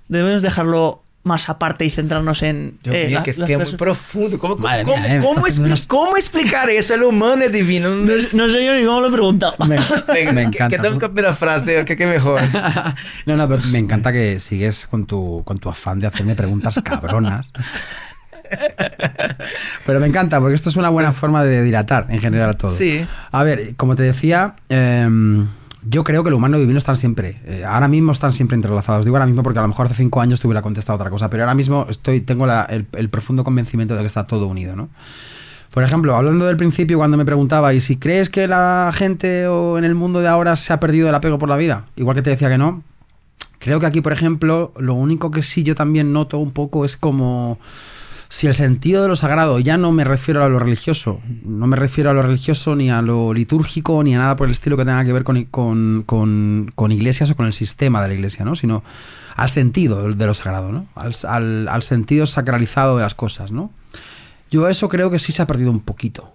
debemos 0.07 0.41
dejarlo 0.41 1.02
más 1.23 1.47
aparte 1.49 1.85
y 1.85 1.89
centrarnos 1.89 2.43
en... 2.43 2.77
Dios 2.83 2.95
eh, 2.95 3.05
mío, 3.07 3.17
la- 3.19 3.23
que 3.23 3.31
es 3.31 3.37
que 3.37 3.43
es 3.43 3.47
muy 3.49 3.57
personas? 3.57 3.79
profundo. 3.79 4.37
¿Cómo, 4.39 4.57
Madre 4.57 4.83
cómo- 4.83 4.97
mía, 4.97 5.15
eh, 5.15 5.21
cómo 5.21 5.45
expli- 5.47 6.17
explicar 6.17 6.69
eso? 6.69 6.93
El 6.95 7.03
humano 7.03 7.43
es 7.43 7.51
divino. 7.51 7.89
No, 7.89 8.11
no 8.33 8.49
sé 8.49 8.65
yo 8.65 8.73
ni 8.75 8.83
cómo 8.85 8.99
lo 9.01 9.07
he 9.07 9.11
preguntado. 9.11 9.55
Me 9.65 9.77
que- 10.13 10.29
encanta. 10.29 10.67
Que 10.69 10.77
tenemos 10.77 10.99
que 10.99 11.21
la 11.21 11.33
frase, 11.33 11.85
que, 11.85 11.95
que 11.95 12.05
mejor. 12.05 12.41
No, 13.25 13.37
no, 13.37 13.47
pero 13.47 13.61
me 13.71 13.79
encanta 13.79 14.11
que 14.11 14.39
sigues 14.41 14.85
con 14.87 15.05
tu, 15.05 15.43
con 15.45 15.59
tu 15.59 15.69
afán 15.69 15.99
de 15.99 16.07
hacerme 16.07 16.35
preguntas 16.35 16.79
cabronas. 16.83 17.49
Pero 19.85 19.99
me 19.99 20.07
encanta, 20.07 20.39
porque 20.39 20.55
esto 20.55 20.69
es 20.69 20.75
una 20.75 20.89
buena 20.89 21.11
forma 21.11 21.43
de 21.43 21.63
dilatar 21.63 22.05
en 22.09 22.19
general 22.19 22.55
todo. 22.57 22.71
Sí. 22.71 23.05
A 23.31 23.43
ver, 23.43 23.75
como 23.75 23.95
te 23.95 24.03
decía, 24.03 24.55
em, 24.69 25.47
yo 25.85 26.03
creo 26.03 26.23
que 26.23 26.29
lo 26.29 26.37
humano 26.37 26.57
y 26.57 26.59
lo 26.59 26.61
divino 26.61 26.77
están 26.77 26.95
siempre. 26.97 27.41
eh, 27.45 27.63
ahora 27.65 27.87
mismo 27.87 28.11
están 28.11 28.31
siempre 28.31 28.55
entrelazados. 28.55 29.05
Digo 29.05 29.17
ahora 29.17 29.25
mismo 29.25 29.43
porque 29.43 29.59
a 29.59 29.61
lo 29.61 29.67
mejor 29.67 29.87
hace 29.87 29.95
cinco 29.95 30.21
años 30.21 30.39
te 30.39 30.47
hubiera 30.47 30.61
contestado 30.61 30.95
otra 30.95 31.09
cosa, 31.09 31.29
pero 31.29 31.43
ahora 31.43 31.55
mismo 31.55 31.87
estoy, 31.89 32.21
tengo 32.21 32.47
el 32.47 33.09
profundo 33.09 33.43
convencimiento 33.43 33.95
de 33.95 34.01
que 34.01 34.07
está 34.07 34.25
todo 34.25 34.47
unido, 34.47 34.75
¿no? 34.75 34.89
Por 35.71 35.83
ejemplo, 35.83 36.15
hablando 36.15 36.45
del 36.45 36.55
principio, 36.55 36.99
cuando 36.99 37.17
me 37.17 37.25
preguntaba, 37.25 37.73
¿y 37.73 37.79
si 37.79 37.97
crees 37.97 38.29
que 38.29 38.47
la 38.47 38.91
gente 38.93 39.47
o 39.47 39.79
en 39.79 39.85
el 39.85 39.95
mundo 39.95 40.21
de 40.21 40.27
ahora 40.27 40.55
se 40.55 40.71
ha 40.71 40.79
perdido 40.79 41.09
el 41.09 41.15
apego 41.15 41.39
por 41.39 41.49
la 41.49 41.57
vida? 41.57 41.87
Igual 41.95 42.15
que 42.15 42.21
te 42.21 42.29
decía 42.29 42.47
que 42.47 42.59
no, 42.59 42.83
Creo 43.63 43.79
que 43.79 43.85
aquí, 43.85 44.01
por 44.01 44.11
ejemplo, 44.11 44.73
lo 44.77 44.93
único 44.93 45.31
que 45.31 45.41
sí 45.41 45.63
yo 45.63 45.73
también 45.73 46.11
noto 46.11 46.37
un 46.37 46.51
poco 46.51 46.83
es 46.83 46.97
como 46.97 47.59
si 48.35 48.47
el 48.47 48.55
sentido 48.55 49.03
de 49.03 49.09
lo 49.09 49.15
sagrado, 49.15 49.59
ya 49.59 49.77
no 49.77 49.91
me 49.91 50.03
refiero 50.03 50.43
a 50.43 50.49
lo 50.49 50.57
religioso, 50.57 51.21
no 51.45 51.67
me 51.67 51.75
refiero 51.75 52.09
a 52.09 52.13
lo 52.13 52.23
religioso 52.23 52.75
ni 52.75 52.89
a 52.89 53.03
lo 53.03 53.31
litúrgico 53.31 54.01
ni 54.03 54.15
a 54.15 54.17
nada 54.17 54.35
por 54.35 54.47
el 54.47 54.53
estilo 54.53 54.75
que 54.75 54.85
tenga 54.85 55.05
que 55.05 55.13
ver 55.13 55.23
con, 55.23 55.43
con- 55.45 56.01
con- 56.07 56.71
con 56.73 56.91
iglesias 56.91 57.29
o 57.29 57.35
con 57.35 57.45
el 57.45 57.53
sistema 57.53 58.01
de 58.01 58.07
la 58.07 58.13
iglesia, 58.15 58.43
¿no? 58.43 58.55
Sino 58.55 58.83
al 59.35 59.49
sentido 59.49 60.11
de 60.11 60.25
lo 60.25 60.33
sagrado, 60.33 60.71
¿no? 60.71 60.87
Al, 60.95 61.67
al- 61.69 61.81
sentido 61.83 62.25
sacralizado 62.25 62.97
de 62.97 63.03
las 63.03 63.13
cosas, 63.13 63.51
¿no? 63.51 63.69
Yo 64.49 64.67
eso 64.67 64.89
creo 64.89 65.11
que 65.11 65.19
sí 65.19 65.31
se 65.31 65.43
ha 65.43 65.45
perdido 65.47 65.69
un 65.69 65.81
poquito. 65.81 66.31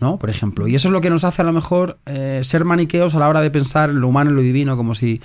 ¿no? 0.00 0.18
Por 0.18 0.28
ejemplo. 0.28 0.68
Y 0.68 0.74
eso 0.74 0.88
es 0.88 0.92
lo 0.92 1.00
que 1.00 1.08
nos 1.08 1.24
hace 1.24 1.40
a 1.40 1.44
lo 1.46 1.52
mejor 1.54 1.96
eh, 2.04 2.40
ser 2.44 2.66
maniqueos 2.66 3.14
a 3.14 3.18
la 3.18 3.28
hora 3.30 3.40
de 3.40 3.50
pensar 3.50 3.88
en 3.88 4.00
lo 4.00 4.08
humano 4.08 4.30
y 4.30 4.34
lo 4.34 4.42
divino, 4.42 4.76
como 4.76 4.94
si, 4.94 5.22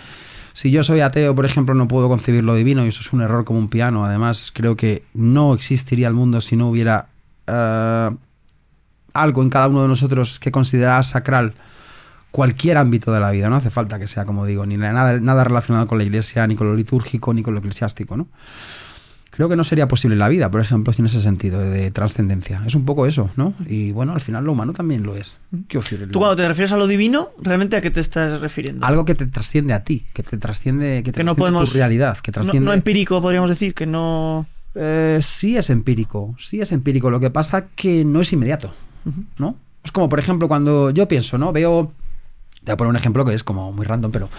si 0.53 0.71
yo 0.71 0.83
soy 0.83 1.01
ateo, 1.01 1.33
por 1.35 1.45
ejemplo, 1.45 1.73
no 1.75 1.87
puedo 1.87 2.09
concebir 2.09 2.43
lo 2.43 2.55
divino, 2.55 2.85
y 2.85 2.89
eso 2.89 3.01
es 3.01 3.13
un 3.13 3.21
error 3.21 3.45
como 3.45 3.59
un 3.59 3.69
piano. 3.69 4.05
Además, 4.05 4.51
creo 4.53 4.75
que 4.75 5.03
no 5.13 5.53
existiría 5.53 6.07
el 6.07 6.13
mundo 6.13 6.41
si 6.41 6.55
no 6.55 6.69
hubiera 6.69 7.07
eh, 7.47 8.09
algo 9.13 9.41
en 9.41 9.49
cada 9.49 9.67
uno 9.67 9.81
de 9.83 9.87
nosotros 9.87 10.39
que 10.39 10.51
considerara 10.51 11.03
sacral 11.03 11.53
cualquier 12.31 12.77
ámbito 12.77 13.11
de 13.11 13.19
la 13.19 13.31
vida. 13.31 13.49
No 13.49 13.57
hace 13.57 13.69
falta 13.69 13.99
que 13.99 14.07
sea, 14.07 14.25
como 14.25 14.45
digo, 14.45 14.65
ni 14.65 14.77
nada, 14.77 15.19
nada 15.19 15.43
relacionado 15.43 15.87
con 15.87 15.97
la 15.97 16.03
iglesia, 16.03 16.45
ni 16.47 16.55
con 16.55 16.67
lo 16.67 16.75
litúrgico, 16.75 17.33
ni 17.33 17.43
con 17.43 17.53
lo 17.53 17.59
eclesiástico, 17.59 18.17
¿no? 18.17 18.27
Creo 19.31 19.47
que 19.47 19.55
no 19.55 19.63
sería 19.63 19.87
posible 19.87 20.17
la 20.17 20.27
vida, 20.27 20.51
por 20.51 20.59
ejemplo, 20.59 20.91
sin 20.91 21.05
ese 21.05 21.21
sentido 21.21 21.59
de 21.59 21.89
trascendencia. 21.89 22.61
Es 22.67 22.75
un 22.75 22.83
poco 22.83 23.05
eso, 23.07 23.29
¿no? 23.37 23.53
Y 23.65 23.91
bueno, 23.93 24.11
al 24.13 24.19
final 24.19 24.43
lo 24.43 24.51
humano 24.51 24.73
también 24.73 25.03
lo 25.03 25.15
es. 25.15 25.39
¿Qué? 25.69 25.79
Tú 26.11 26.19
cuando 26.19 26.35
te 26.35 26.45
refieres 26.45 26.73
a 26.73 26.77
lo 26.77 26.85
divino, 26.85 27.29
¿realmente 27.41 27.77
a 27.77 27.81
qué 27.81 27.89
te 27.91 28.01
estás 28.01 28.41
refiriendo? 28.41 28.85
Algo 28.85 29.05
que 29.05 29.15
te 29.15 29.25
trasciende 29.27 29.73
a 29.73 29.85
ti, 29.85 30.05
que 30.13 30.21
te 30.21 30.37
trasciende, 30.37 31.01
que, 31.03 31.13
Que 31.13 31.23
no 31.23 31.35
podemos- 31.35 31.69
tu 31.71 31.77
realidad, 31.77 32.17
que 32.17 32.31
no, 32.31 32.33
trasciende... 32.33 32.65
no 32.65 32.73
empírico, 32.73 33.21
podríamos 33.21 33.49
decir, 33.49 33.73
que 33.73 33.85
no... 33.85 34.45
Eh, 34.75 35.19
sí 35.21 35.55
es 35.55 35.69
empírico, 35.69 36.35
sí 36.37 36.59
es 36.59 36.73
empírico. 36.73 37.09
Lo 37.09 37.21
que 37.21 37.29
pasa 37.29 37.67
que 37.73 38.03
no 38.03 38.19
es 38.19 38.33
inmediato, 38.33 38.73
¿no? 39.37 39.55
Es 39.83 39.91
como, 39.93 40.09
por 40.09 40.19
ejemplo, 40.19 40.49
cuando 40.49 40.91
yo 40.91 41.07
pienso, 41.07 41.37
¿no? 41.37 41.53
Veo... 41.53 41.93
Te 42.63 42.65
voy 42.65 42.73
a 42.73 42.77
poner 42.77 42.89
un 42.89 42.95
ejemplo 42.97 43.25
que 43.25 43.33
es 43.33 43.43
como 43.43 43.71
muy 43.71 43.85
random, 43.85 44.11
pero 44.11 44.29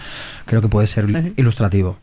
creo 0.45 0.61
que 0.61 0.69
puede 0.69 0.85
ser 0.87 1.33
ilustrativo. 1.35 1.97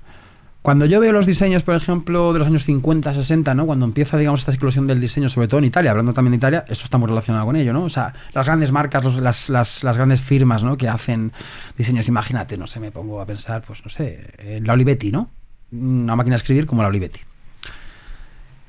Cuando 0.63 0.85
yo 0.85 1.01
veo 1.01 1.11
los 1.13 1.25
diseños, 1.25 1.63
por 1.63 1.75
ejemplo, 1.75 2.35
de 2.35 2.39
los 2.39 2.47
años 2.49 2.65
50, 2.67 3.15
60, 3.15 3.55
¿no? 3.55 3.65
Cuando 3.65 3.87
empieza, 3.87 4.19
digamos, 4.19 4.41
esta 4.41 4.53
explosión 4.53 4.87
del 4.87 5.01
diseño, 5.01 5.31
sobre 5.31 5.49
todo 5.49 5.59
en 5.59 5.65
Italia, 5.65 5.91
hablando 5.91 6.13
también 6.13 6.33
de 6.33 6.37
Italia, 6.37 6.65
eso 6.69 6.85
está 6.85 6.99
muy 6.99 7.09
relacionado 7.09 7.47
con 7.47 7.57
ello, 7.57 7.73
¿no? 7.73 7.85
O 7.85 7.89
sea, 7.89 8.13
las 8.35 8.45
grandes 8.45 8.71
marcas, 8.71 9.03
los- 9.03 9.21
las, 9.21 9.49
las- 9.49 9.97
grandes 9.97 10.21
firmas, 10.21 10.63
¿no? 10.63 10.77
Que 10.77 10.87
hacen 10.89 11.33
diseños, 11.79 12.09
imagínate, 12.09 12.59
no 12.59 12.67
sé, 12.67 12.79
me 12.79 12.93
pongo 12.93 13.23
a 13.23 13.27
pensar, 13.27 13.63
pues, 13.67 13.83
no 13.85 13.91
sé, 13.91 14.61
la 14.63 14.75
Olivetti, 14.75 15.11
¿no? 15.11 15.31
Una 15.73 16.15
máquina 16.15 16.35
de 16.35 16.39
escribir 16.39 16.67
como 16.67 16.83
la 16.83 16.89
Olivetti. 16.89 17.21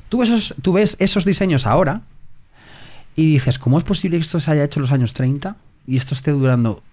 Tú 0.07 0.19
ves, 0.19 0.29
esos, 0.29 0.55
tú 0.61 0.71
ves 0.73 0.95
esos 0.99 1.25
diseños 1.25 1.65
ahora 1.67 2.03
y 3.17 3.33
dices, 3.33 3.59
¿cómo 3.59 3.77
es 3.77 3.83
posible 3.83 4.15
que 4.17 4.23
esto 4.23 4.39
se 4.39 4.49
haya 4.51 4.63
hecho 4.63 4.79
en 4.79 4.83
los 4.83 4.91
años 4.93 5.13
30 5.13 5.57
y 5.87 5.97
esto 5.97 6.13
esté 6.15 6.31
durando, 6.31 6.83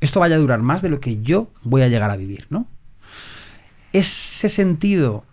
esto 0.00 0.18
vaya 0.18 0.34
a 0.34 0.38
durar 0.38 0.62
más 0.62 0.82
de 0.82 0.88
lo 0.88 0.98
que 0.98 1.22
yo 1.22 1.48
voy 1.62 1.82
a 1.82 1.88
llegar 1.88 2.10
a 2.10 2.16
vivir, 2.16 2.46
¿no? 2.50 2.66
Ese 3.92 4.48
sentido 4.48 5.24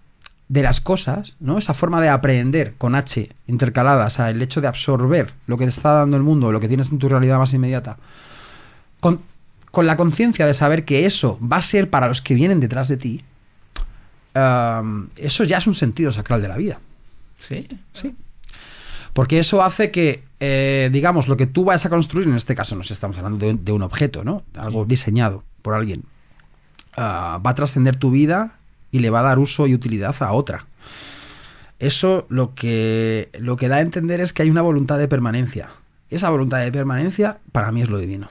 de 0.47 0.63
las 0.63 0.81
cosas, 0.81 1.37
¿no? 1.39 1.57
Esa 1.57 1.73
forma 1.73 2.01
de 2.01 2.09
aprender 2.09 2.73
con 2.77 2.95
H 2.95 3.29
intercalada, 3.47 4.07
o 4.07 4.09
sea, 4.09 4.29
el 4.29 4.41
hecho 4.41 4.61
de 4.61 4.67
absorber 4.67 5.33
lo 5.47 5.57
que 5.57 5.65
te 5.65 5.69
está 5.69 5.93
dando 5.93 6.17
el 6.17 6.23
mundo, 6.23 6.51
lo 6.51 6.59
que 6.59 6.67
tienes 6.67 6.91
en 6.91 6.97
tu 6.99 7.07
realidad 7.07 7.37
más 7.37 7.53
inmediata, 7.53 7.97
con, 8.99 9.21
con 9.71 9.85
la 9.85 9.95
conciencia 9.95 10.45
de 10.47 10.53
saber 10.55 10.85
que 10.85 11.05
eso 11.05 11.39
va 11.41 11.57
a 11.57 11.61
ser 11.61 11.89
para 11.89 12.07
los 12.07 12.21
que 12.21 12.33
vienen 12.33 12.59
detrás 12.59 12.87
de 12.87 12.97
ti, 12.97 13.23
um, 14.35 15.07
eso 15.17 15.43
ya 15.43 15.57
es 15.57 15.67
un 15.67 15.75
sentido 15.75 16.11
sacral 16.11 16.41
de 16.41 16.47
la 16.47 16.57
vida. 16.57 16.79
Sí. 17.37 17.67
Sí. 17.93 18.15
Porque 19.13 19.39
eso 19.39 19.63
hace 19.63 19.91
que, 19.91 20.23
eh, 20.39 20.89
digamos, 20.91 21.27
lo 21.27 21.37
que 21.37 21.45
tú 21.47 21.65
vayas 21.65 21.85
a 21.85 21.89
construir, 21.89 22.27
en 22.27 22.35
este 22.35 22.55
caso 22.55 22.75
nos 22.75 22.91
estamos 22.91 23.17
hablando 23.17 23.37
de, 23.37 23.51
un- 23.53 23.65
de 23.65 23.71
un 23.71 23.81
objeto, 23.83 24.23
¿no? 24.23 24.43
Algo 24.55 24.85
diseñado 24.85 25.43
por 25.61 25.73
alguien, 25.73 26.03
ah, 26.95 27.39
va 27.45 27.51
a 27.51 27.55
trascender 27.55 27.95
tu 27.95 28.11
vida 28.11 28.53
y 28.91 28.99
le 28.99 29.09
va 29.09 29.19
a 29.21 29.23
dar 29.23 29.39
uso 29.39 29.67
y 29.67 29.73
utilidad 29.73 30.15
a 30.19 30.33
otra. 30.33 30.65
Eso 31.79 32.25
lo 32.29 32.55
que, 32.55 33.29
lo 33.39 33.55
que 33.55 33.67
da 33.67 33.77
a 33.77 33.81
entender 33.81 34.19
es 34.19 34.33
que 34.33 34.41
hay 34.41 34.49
una 34.49 34.61
voluntad 34.61 34.97
de 34.97 35.07
permanencia 35.07 35.69
esa 36.09 36.29
voluntad 36.29 36.59
de 36.59 36.71
permanencia 36.71 37.39
para 37.51 37.71
mí 37.71 37.81
es 37.81 37.89
lo 37.89 37.99
divino. 37.99 38.29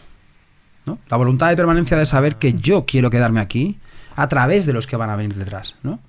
¿no? 0.87 0.99
La 1.09 1.17
voluntad 1.17 1.49
de 1.49 1.57
permanencia 1.57 1.97
de 1.97 2.07
saber 2.07 2.37
que 2.37 2.55
yo 2.55 2.85
quiero 2.87 3.11
quedarme 3.11 3.41
aquí 3.41 3.79
a 4.17 4.29
través 4.29 4.67
de 4.67 4.73
los 4.73 4.87
que 4.87 4.97
van 4.97 5.11
a 5.11 5.17
venir 5.17 5.35
detrás. 5.35 5.77
¿no? 5.83 6.01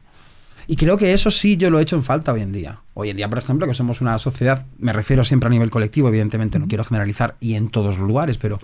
Y 0.68 0.76
creo 0.76 0.98
que 0.98 1.14
eso 1.14 1.30
sí 1.32 1.58
yo 1.58 1.70
lo 1.70 1.80
he 1.80 1.84
hecho 1.84 1.96
en 1.96 2.04
falta 2.04 2.34
hoy 2.34 2.42
en 2.42 2.52
día. 2.52 2.80
Hoy 2.94 3.10
en 3.10 3.18
día, 3.18 3.30
por 3.30 3.40
ejemplo, 3.40 3.68
que 3.68 3.74
somos 3.74 4.02
una 4.02 4.18
sociedad, 4.18 4.66
me 4.78 4.94
refiero 4.94 5.24
siempre 5.24 5.48
a 5.48 5.50
nivel 5.52 5.70
colectivo, 5.70 6.08
evidentemente 6.08 6.60
no 6.60 6.68
quiero 6.68 6.84
generalizar 6.84 7.36
y 7.40 7.56
en 7.56 7.70
todos 7.70 7.98
los 7.98 8.08
lugares, 8.08 8.38
pero 8.38 8.60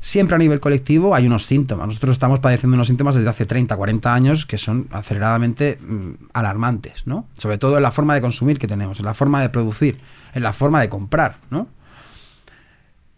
siempre 0.00 0.34
a 0.34 0.38
nivel 0.38 0.60
colectivo 0.60 1.14
hay 1.14 1.26
unos 1.26 1.44
síntomas. 1.44 1.86
Nosotros 1.86 2.12
estamos 2.12 2.40
padeciendo 2.40 2.74
unos 2.74 2.86
síntomas 2.86 3.14
desde 3.14 3.28
hace 3.28 3.46
30, 3.46 3.76
40 3.76 4.14
años 4.14 4.46
que 4.46 4.58
son 4.58 4.88
aceleradamente 4.90 5.78
mm, 5.80 6.10
alarmantes, 6.32 7.06
¿no? 7.06 7.26
Sobre 7.36 7.58
todo 7.58 7.76
en 7.76 7.82
la 7.82 7.90
forma 7.90 8.14
de 8.14 8.20
consumir 8.20 8.58
que 8.58 8.66
tenemos, 8.66 8.98
en 8.98 9.04
la 9.04 9.14
forma 9.14 9.40
de 9.42 9.50
producir, 9.50 10.00
en 10.34 10.42
la 10.42 10.52
forma 10.52 10.80
de 10.80 10.88
comprar, 10.88 11.36
¿no? 11.50 11.68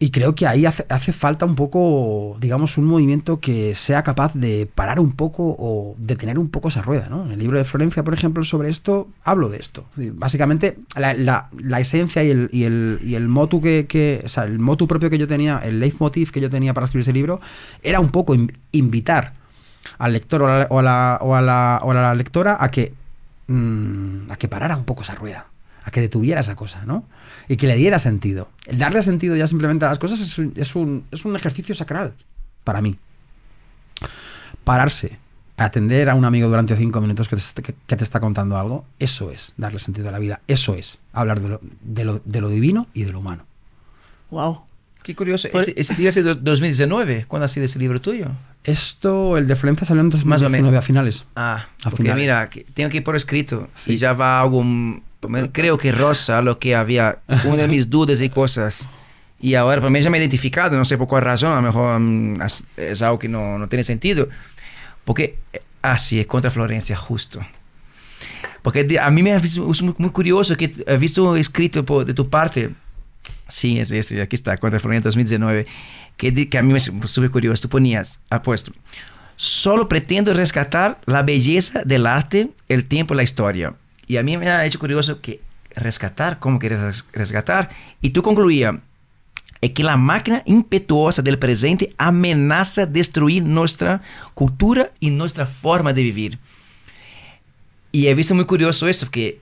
Y 0.02 0.10
creo 0.10 0.34
que 0.34 0.48
ahí 0.48 0.66
hace, 0.66 0.84
hace, 0.88 1.12
falta 1.12 1.46
un 1.46 1.54
poco, 1.54 2.36
digamos, 2.40 2.76
un 2.76 2.86
movimiento 2.86 3.38
que 3.38 3.72
sea 3.76 4.02
capaz 4.02 4.34
de 4.34 4.66
parar 4.66 4.98
un 4.98 5.12
poco 5.12 5.54
o 5.56 5.94
detener 5.96 6.40
un 6.40 6.48
poco 6.48 6.70
esa 6.70 6.82
rueda. 6.82 7.06
¿no? 7.08 7.24
En 7.24 7.30
el 7.30 7.38
libro 7.38 7.56
de 7.56 7.62
Florencia, 7.62 8.02
por 8.02 8.12
ejemplo, 8.12 8.42
sobre 8.42 8.68
esto, 8.68 9.06
hablo 9.22 9.48
de 9.48 9.58
esto. 9.58 9.84
Básicamente, 9.94 10.76
la, 10.96 11.14
la, 11.14 11.78
esencia 11.78 12.24
y 12.24 12.30
el, 12.30 12.48
y 12.50 12.64
el, 12.64 12.98
y 13.04 13.14
el 13.14 13.28
motu 13.28 13.62
que, 13.62 13.86
que, 13.86 14.22
o 14.24 14.28
sea, 14.28 14.42
el 14.42 14.58
motu 14.58 14.88
propio 14.88 15.08
que 15.08 15.18
yo 15.18 15.28
tenía, 15.28 15.60
el 15.62 15.78
leitmotiv 15.78 16.32
que 16.32 16.40
yo 16.40 16.50
tenía 16.50 16.74
para 16.74 16.86
escribir 16.86 17.02
ese 17.02 17.12
libro, 17.12 17.40
era 17.84 18.00
un 18.00 18.10
poco 18.10 18.34
invitar 18.72 19.34
al 19.98 20.14
lector 20.14 20.42
o 20.42 20.48
a 20.48 20.58
la, 20.58 20.66
o 20.68 20.78
a 21.36 21.40
la, 21.40 21.78
o 21.80 21.92
a 21.92 22.10
o 22.10 22.14
lectora 22.16 22.56
a 22.58 22.72
que, 22.72 22.92
mmm, 23.46 24.32
a 24.32 24.34
que 24.34 24.48
parara 24.48 24.76
un 24.76 24.84
poco 24.84 25.02
esa 25.02 25.14
rueda 25.14 25.51
a 25.84 25.90
que 25.90 26.00
detuviera 26.00 26.40
esa 26.40 26.56
cosa, 26.56 26.84
¿no? 26.84 27.04
Y 27.48 27.56
que 27.56 27.66
le 27.66 27.76
diera 27.76 27.98
sentido. 27.98 28.48
El 28.66 28.78
darle 28.78 29.02
sentido 29.02 29.36
ya 29.36 29.46
simplemente 29.46 29.84
a 29.84 29.88
las 29.88 29.98
cosas 29.98 30.20
es 30.20 30.38
un, 30.38 30.52
es 30.56 30.74
un, 30.74 31.04
es 31.10 31.24
un 31.24 31.36
ejercicio 31.36 31.74
sacral 31.74 32.14
para 32.64 32.80
mí. 32.80 32.96
Pararse, 34.64 35.18
atender 35.56 36.08
a 36.08 36.14
un 36.14 36.24
amigo 36.24 36.48
durante 36.48 36.76
cinco 36.76 37.00
minutos 37.00 37.28
que 37.28 37.36
te, 37.36 37.62
que, 37.62 37.74
que 37.86 37.96
te, 37.96 38.04
está 38.04 38.20
contando 38.20 38.56
algo, 38.56 38.84
eso 38.98 39.30
es 39.30 39.54
darle 39.56 39.78
sentido 39.78 40.08
a 40.08 40.12
la 40.12 40.18
vida. 40.18 40.40
Eso 40.46 40.74
es 40.74 40.98
hablar 41.12 41.40
de 41.40 41.48
lo, 41.48 41.60
de 41.80 42.04
lo, 42.04 42.20
de 42.24 42.40
lo 42.40 42.48
divino 42.48 42.86
y 42.94 43.04
de 43.04 43.12
lo 43.12 43.20
humano. 43.20 43.44
¡Wow! 44.30 44.62
Qué 45.02 45.16
curioso. 45.16 45.48
Pues, 45.50 45.68
ese, 45.68 45.80
ese 45.80 45.94
libro 45.94 46.08
es 46.10 46.14
de 46.14 46.34
2019. 46.34 47.24
¿Cuándo 47.26 47.44
ha 47.46 47.48
sido 47.48 47.66
ese 47.66 47.78
libro 47.78 48.00
tuyo? 48.00 48.28
Esto, 48.62 49.36
el 49.36 49.48
de 49.48 49.56
Florencia 49.56 49.84
salió 49.84 50.02
en 50.02 50.10
2019 50.10 50.76
a 50.76 50.82
finales. 50.82 51.26
Ah, 51.34 51.66
a 51.82 51.90
porque 51.90 52.04
finales. 52.04 52.22
mira, 52.22 52.48
tengo 52.74 52.88
que 52.88 52.98
ir 52.98 53.04
por 53.04 53.16
escrito. 53.16 53.68
Sí. 53.74 53.94
Y 53.94 53.96
ya 53.96 54.12
va 54.12 54.40
algo 54.40 54.62
creo 55.52 55.78
que 55.78 55.92
rosa 55.92 56.42
lo 56.42 56.58
que 56.58 56.74
había, 56.74 57.18
una 57.44 57.62
de 57.62 57.68
mis 57.68 57.88
dudas 57.88 58.20
y 58.20 58.28
cosas. 58.28 58.88
Y 59.40 59.54
ahora 59.54 59.80
para 59.80 59.90
mí 59.90 60.00
ya 60.00 60.10
me 60.10 60.18
he 60.18 60.20
identificado, 60.20 60.76
no 60.76 60.84
sé 60.84 60.96
por 60.96 61.08
cuál 61.08 61.24
razón, 61.24 61.52
a 61.52 61.56
lo 61.56 61.62
mejor 61.62 61.96
um, 61.96 62.40
es 62.76 63.02
algo 63.02 63.18
que 63.18 63.28
no, 63.28 63.58
no 63.58 63.68
tiene 63.68 63.82
sentido. 63.82 64.28
Porque 65.04 65.36
así 65.82 66.20
es 66.20 66.26
contra 66.26 66.50
Florencia 66.50 66.96
justo. 66.96 67.40
Porque 68.62 68.98
a 69.00 69.10
mí 69.10 69.22
me 69.22 69.32
ha 69.32 69.38
visto 69.38 69.68
muy 69.98 70.10
curioso 70.10 70.56
que 70.56 70.72
he 70.86 70.96
visto 70.96 71.34
escrito 71.36 71.84
por, 71.84 72.04
de 72.04 72.14
tu 72.14 72.30
parte, 72.30 72.70
sí, 73.48 73.80
es 73.80 73.90
este, 73.90 74.22
aquí 74.22 74.36
está, 74.36 74.56
contra 74.56 74.78
Florencia 74.78 75.08
2019, 75.08 75.66
que, 76.16 76.48
que 76.48 76.58
a 76.58 76.62
mí 76.62 76.72
me 76.72 76.78
súper 76.78 77.30
curioso. 77.30 77.62
Tú 77.62 77.68
ponías, 77.68 78.20
ha 78.30 78.42
puesto, 78.42 78.72
solo 79.34 79.88
pretendo 79.88 80.32
rescatar 80.32 81.00
la 81.06 81.22
belleza 81.22 81.82
del 81.84 82.06
arte, 82.06 82.50
el 82.68 82.84
tiempo, 82.84 83.14
la 83.14 83.24
historia. 83.24 83.74
Y 84.06 84.16
a 84.16 84.22
mí 84.22 84.36
me 84.36 84.48
ha 84.48 84.66
hecho 84.66 84.78
curioso 84.78 85.20
que 85.20 85.40
rescatar, 85.74 86.38
¿cómo 86.38 86.58
quieres 86.58 87.06
rescatar? 87.12 87.70
Y 88.00 88.10
tú 88.10 88.22
concluías 88.22 88.74
é 89.62 89.68
que 89.68 89.86
a 89.86 89.96
máquina 89.96 90.42
impetuosa 90.44 91.22
do 91.22 91.38
presente 91.38 91.94
ameaça 91.96 92.84
destruir 92.84 93.44
nossa 93.44 94.00
cultura 94.34 94.90
e 95.00 95.08
nossa 95.08 95.46
forma 95.46 95.92
de 95.92 96.02
viver. 96.02 96.38
E 97.92 98.08
he 98.08 98.14
visto 98.14 98.34
muito 98.34 98.48
curioso 98.48 98.88
isso, 98.88 99.06
porque, 99.06 99.38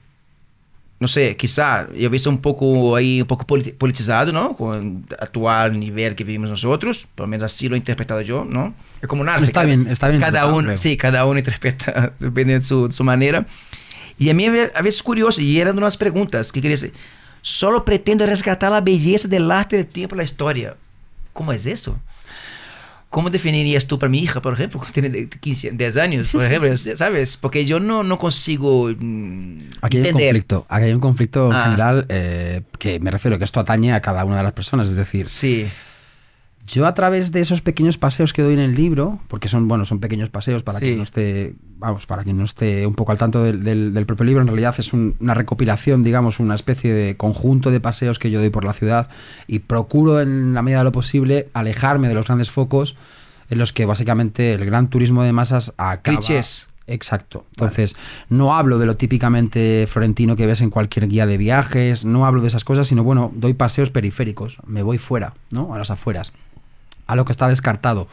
não 1.00 1.08
sei, 1.08 1.34
quizá, 1.34 1.88
eu 1.94 2.10
visto 2.10 2.28
um 2.28 2.36
pouco 2.36 2.94
aí, 2.94 3.22
um 3.22 3.24
pouco 3.24 3.46
politizado, 3.46 4.30
não? 4.30 4.52
Com 4.52 4.68
o 4.68 5.02
atual 5.18 5.70
nível 5.70 6.14
que 6.14 6.22
vivimos 6.22 6.50
nós 6.50 6.64
outros, 6.64 7.06
pelo 7.16 7.26
menos 7.26 7.42
assim 7.42 7.68
lo 7.68 7.74
he 7.74 7.78
interpretado 7.78 8.20
eu, 8.20 8.44
não? 8.44 8.74
É 9.00 9.06
como 9.06 9.22
um 9.24 9.28
arte. 9.28 9.44
Está 9.44 9.62
cada, 9.62 9.74
bem, 9.74 9.90
está 9.90 10.08
bem. 10.10 10.20
Cada 10.20 10.54
um, 10.54 10.76
sim, 10.76 10.96
cada 10.96 11.26
um 11.26 11.38
interpreta 11.38 12.12
dependendo 12.20 12.60
de 12.60 12.66
sua, 12.66 12.88
de 12.90 12.94
sua 12.94 13.06
maneira. 13.06 13.46
E 14.20 14.28
a 14.28 14.34
mim, 14.34 14.48
a 14.74 14.82
vezes, 14.82 15.00
curioso, 15.00 15.40
e 15.40 15.58
era 15.58 15.72
uma 15.72 15.80
das 15.80 15.96
perguntas 15.96 16.52
que 16.52 16.60
queria 16.60 16.76
dizer, 16.76 16.92
solo 17.40 17.82
pretendo 17.82 18.26
rescatar 18.26 18.70
a 18.70 18.80
beleza 18.80 19.26
del 19.26 19.50
arte 19.50 19.76
del 19.76 19.86
tiempo 19.86 20.14
la 20.14 20.22
historia. 20.22 20.76
¿Cómo 21.32 21.54
es 21.54 21.64
eso? 21.64 21.98
¿Cómo 23.08 23.30
definirías 23.30 23.86
tú 23.86 23.98
para 23.98 24.10
mi 24.10 24.20
hija, 24.20 24.42
por 24.42 24.52
ejemplo, 24.52 24.78
que 24.86 24.92
tiene 24.92 25.26
15, 25.26 25.70
10 25.72 25.96
años, 25.96 26.28
por 26.28 26.44
ejemplo, 26.44 26.76
¿sabes? 26.96 27.38
Porque 27.38 27.64
yo 27.64 27.80
no, 27.80 28.02
no 28.02 28.18
consigo 28.18 28.90
mmm, 28.90 29.62
aquí 29.80 29.96
hay 29.96 30.02
entender. 30.02 30.34
Un 30.34 30.40
conflicto, 30.42 30.66
aquí 30.68 30.84
hay 30.84 30.92
un 30.92 31.00
conflicto 31.00 31.50
ah. 31.50 31.64
general 31.64 32.06
eh, 32.10 32.60
que 32.78 33.00
me 33.00 33.10
refiero 33.10 33.38
que 33.38 33.44
esto 33.44 33.58
atañe 33.58 33.94
a 33.94 34.02
cada 34.02 34.26
una 34.26 34.36
de 34.36 34.42
las 34.42 34.52
personas, 34.52 34.88
es 34.88 34.96
decir, 34.96 35.28
sí. 35.28 35.66
Yo 36.72 36.86
a 36.86 36.94
través 36.94 37.32
de 37.32 37.40
esos 37.40 37.62
pequeños 37.62 37.98
paseos 37.98 38.32
que 38.32 38.42
doy 38.42 38.54
en 38.54 38.60
el 38.60 38.76
libro, 38.76 39.18
porque 39.26 39.48
son 39.48 39.66
bueno, 39.66 39.84
son 39.84 39.98
pequeños 39.98 40.30
paseos 40.30 40.62
para 40.62 40.78
sí. 40.78 40.84
quien 40.84 40.98
no 40.98 41.02
esté, 41.02 41.54
vamos, 41.78 42.06
para 42.06 42.22
quien 42.22 42.36
no 42.36 42.44
esté 42.44 42.86
un 42.86 42.94
poco 42.94 43.10
al 43.10 43.18
tanto 43.18 43.42
del, 43.42 43.64
del, 43.64 43.92
del 43.92 44.06
propio 44.06 44.24
libro, 44.24 44.40
en 44.40 44.46
realidad 44.46 44.76
es 44.78 44.92
un, 44.92 45.16
una 45.18 45.34
recopilación, 45.34 46.04
digamos, 46.04 46.38
una 46.38 46.54
especie 46.54 46.92
de 46.92 47.16
conjunto 47.16 47.72
de 47.72 47.80
paseos 47.80 48.20
que 48.20 48.30
yo 48.30 48.38
doy 48.38 48.50
por 48.50 48.64
la 48.64 48.72
ciudad 48.72 49.08
y 49.48 49.58
procuro 49.60 50.20
en 50.20 50.54
la 50.54 50.62
medida 50.62 50.78
de 50.78 50.84
lo 50.84 50.92
posible 50.92 51.48
alejarme 51.54 52.06
de 52.06 52.14
los 52.14 52.26
grandes 52.26 52.52
focos 52.52 52.94
en 53.48 53.58
los 53.58 53.72
que 53.72 53.84
básicamente 53.84 54.52
el 54.52 54.64
gran 54.64 54.90
turismo 54.90 55.24
de 55.24 55.32
masas 55.32 55.74
acaba. 55.76 56.18
Clichés. 56.18 56.68
Exacto. 56.86 57.46
Entonces, 57.50 57.94
vale. 57.94 58.26
no 58.30 58.54
hablo 58.54 58.78
de 58.78 58.86
lo 58.86 58.96
típicamente 58.96 59.86
florentino 59.88 60.36
que 60.36 60.46
ves 60.46 60.60
en 60.60 60.70
cualquier 60.70 61.08
guía 61.08 61.26
de 61.26 61.36
viajes, 61.36 62.04
no 62.04 62.26
hablo 62.26 62.42
de 62.42 62.48
esas 62.48 62.62
cosas, 62.62 62.86
sino 62.86 63.02
bueno, 63.02 63.32
doy 63.34 63.54
paseos 63.54 63.90
periféricos, 63.90 64.58
me 64.66 64.82
voy 64.82 64.98
fuera, 64.98 65.34
¿no? 65.50 65.74
A 65.74 65.78
las 65.78 65.90
afueras 65.90 66.32
a 67.10 67.16
lo 67.16 67.24
que 67.24 67.32
está 67.32 67.48
descartado 67.48 68.08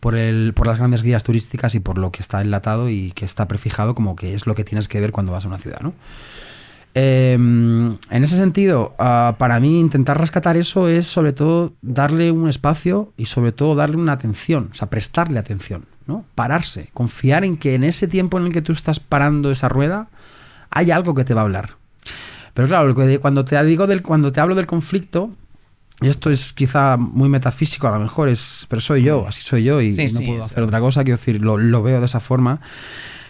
por, 0.00 0.14
el, 0.14 0.52
por 0.54 0.66
las 0.66 0.78
grandes 0.78 1.02
guías 1.02 1.24
turísticas 1.24 1.74
y 1.74 1.80
por 1.80 1.98
lo 1.98 2.10
que 2.10 2.22
está 2.22 2.40
enlatado 2.40 2.88
y 2.88 3.12
que 3.12 3.24
está 3.24 3.48
prefijado 3.48 3.94
como 3.94 4.16
que 4.16 4.34
es 4.34 4.46
lo 4.46 4.54
que 4.54 4.64
tienes 4.64 4.88
que 4.88 5.00
ver 5.00 5.12
cuando 5.12 5.32
vas 5.32 5.44
a 5.44 5.48
una 5.48 5.58
ciudad, 5.58 5.80
¿no? 5.80 5.92
Eh, 6.94 7.34
en 7.34 7.98
ese 8.10 8.36
sentido, 8.36 8.96
uh, 8.98 9.34
para 9.36 9.60
mí 9.60 9.78
intentar 9.78 10.18
rescatar 10.18 10.56
eso 10.56 10.88
es 10.88 11.06
sobre 11.06 11.32
todo 11.32 11.74
darle 11.82 12.32
un 12.32 12.48
espacio 12.48 13.12
y 13.16 13.26
sobre 13.26 13.52
todo 13.52 13.76
darle 13.76 13.96
una 13.96 14.12
atención, 14.12 14.70
o 14.72 14.74
sea, 14.74 14.88
prestarle 14.88 15.38
atención, 15.38 15.84
¿no? 16.06 16.24
Pararse, 16.34 16.88
confiar 16.94 17.44
en 17.44 17.56
que 17.56 17.74
en 17.74 17.84
ese 17.84 18.08
tiempo 18.08 18.38
en 18.38 18.46
el 18.46 18.52
que 18.52 18.62
tú 18.62 18.72
estás 18.72 18.98
parando 18.98 19.50
esa 19.50 19.68
rueda 19.68 20.08
hay 20.70 20.90
algo 20.90 21.14
que 21.14 21.24
te 21.24 21.34
va 21.34 21.42
a 21.42 21.44
hablar. 21.44 21.76
Pero 22.54 22.66
claro, 22.66 22.94
cuando 23.20 23.44
te 23.44 23.62
digo 23.64 23.86
del, 23.86 24.02
cuando 24.02 24.32
te 24.32 24.40
hablo 24.40 24.56
del 24.56 24.66
conflicto, 24.66 25.30
y 26.00 26.08
esto 26.08 26.30
es 26.30 26.52
quizá 26.52 26.96
muy 26.96 27.28
metafísico 27.28 27.88
a 27.88 27.90
lo 27.90 27.98
mejor, 27.98 28.28
es, 28.28 28.66
pero 28.68 28.80
soy 28.80 29.02
yo, 29.02 29.26
así 29.26 29.42
soy 29.42 29.64
yo 29.64 29.80
y 29.80 29.92
sí, 29.92 30.04
no 30.14 30.20
sí, 30.20 30.26
puedo 30.26 30.44
hacer 30.44 30.62
otra 30.62 30.80
cosa, 30.80 31.02
quiero 31.02 31.18
decir, 31.18 31.40
lo, 31.40 31.58
lo, 31.58 31.82
veo 31.82 31.98
de 31.98 32.06
esa 32.06 32.20
forma. 32.20 32.60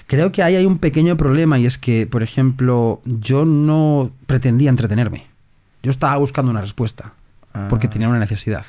Creo 0.07 0.33
que 0.33 0.43
ahí 0.43 0.57
hay 0.57 0.67
un 0.67 0.79
pequeño 0.79 1.17
problema 1.17 1.59
y 1.59 1.67
es 1.67 1.79
que, 1.79 2.07
por 2.07 2.23
ejemplo, 2.23 3.01
yo 3.05 3.45
no 3.45 4.11
pretendía 4.27 4.71
entretenerme. 4.71 5.27
Yo 5.83 5.91
estaba 5.91 6.17
buscando 6.19 6.51
una 6.51 6.61
respuesta 6.61 7.13
ah. 7.55 7.67
porque 7.71 7.89
tenía 7.89 8.09
una 8.09 8.19
necesidad. 8.19 8.67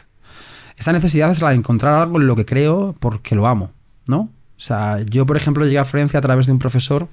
Esa 0.77 0.93
necesidad 0.93 1.31
es 1.31 1.41
la 1.41 1.49
de 1.49 1.55
encontrar 1.55 2.01
algo 2.01 2.19
en 2.19 2.27
lo 2.27 2.35
que 2.35 2.45
creo 2.45 2.95
porque 2.99 3.35
lo 3.35 3.47
amo, 3.47 3.71
¿no? 4.07 4.19
O 4.21 4.61
sea, 4.61 5.01
yo, 5.01 5.25
por 5.25 5.35
ejemplo, 5.35 5.65
llegué 5.65 5.79
a 5.79 5.85
Florencia 5.85 6.19
a 6.19 6.21
través 6.21 6.45
de 6.45 6.53
un 6.53 6.59
profesor 6.59 7.09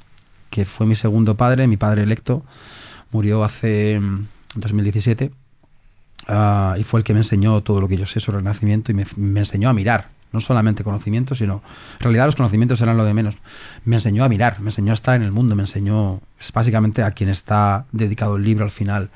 que 0.50 0.64
fue 0.64 0.86
mi 0.86 0.94
segundo 0.94 1.36
padre, 1.36 1.66
mi 1.66 1.76
padre 1.76 2.04
electo, 2.04 2.44
murió 3.10 3.42
hace 3.42 4.00
2017 4.54 5.32
Uh, 6.28 6.76
y 6.78 6.84
fue 6.84 7.00
el 7.00 7.04
que 7.04 7.12
me 7.12 7.20
enseñó 7.20 7.62
todo 7.62 7.80
lo 7.80 7.88
que 7.88 7.96
yo 7.96 8.06
sé 8.06 8.18
sobre 8.18 8.38
el 8.38 8.44
nacimiento 8.44 8.90
y 8.90 8.94
me, 8.94 9.06
me, 9.16 9.40
enseñó 9.40 9.68
a 9.68 9.72
mirar. 9.72 10.08
No 10.32 10.40
solamente 10.40 10.82
conocimiento, 10.82 11.34
sino. 11.34 11.62
En 11.98 12.00
realidad, 12.00 12.26
los 12.26 12.36
conocimientos 12.36 12.80
eran 12.80 12.96
lo 12.96 13.04
de 13.04 13.14
menos. 13.14 13.38
Me 13.84 13.96
enseñó 13.96 14.24
a 14.24 14.28
mirar, 14.28 14.60
me 14.60 14.68
enseñó 14.68 14.90
a 14.90 14.94
estar 14.94 15.14
en 15.14 15.22
el 15.22 15.32
mundo, 15.32 15.54
me 15.54 15.62
enseñó. 15.62 16.20
Es 16.38 16.52
básicamente 16.52 17.02
a 17.02 17.12
quien 17.12 17.30
está 17.30 17.86
dedicado 17.92 18.36
el 18.36 18.42
libro 18.42 18.64
al 18.64 18.70
final. 18.70 19.10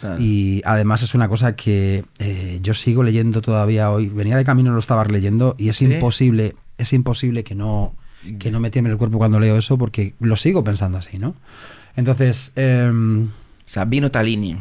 Claro. 0.00 0.20
Y 0.20 0.62
además 0.64 1.02
es 1.02 1.14
una 1.14 1.28
cosa 1.28 1.54
que 1.54 2.04
eh, 2.18 2.58
yo 2.60 2.74
sigo 2.74 3.04
leyendo 3.04 3.40
todavía 3.40 3.90
hoy. 3.90 4.08
Venía 4.08 4.36
de 4.36 4.44
camino, 4.44 4.72
lo 4.72 4.80
estaba 4.80 5.04
leyendo 5.04 5.54
y 5.58 5.68
es 5.68 5.76
¿Sí? 5.76 5.84
imposible, 5.86 6.56
es 6.76 6.92
imposible 6.92 7.44
que 7.44 7.54
no, 7.54 7.94
que 8.40 8.50
no 8.50 8.58
me 8.58 8.70
tiemble 8.70 8.92
el 8.92 8.98
cuerpo 8.98 9.18
cuando 9.18 9.38
leo 9.38 9.56
eso 9.56 9.78
porque 9.78 10.14
lo 10.18 10.34
sigo 10.34 10.64
pensando 10.64 10.98
así, 10.98 11.18
¿no? 11.18 11.36
Entonces. 11.94 12.52
Eh, 12.56 12.90
Sabino 13.64 14.10
Talini. 14.10 14.58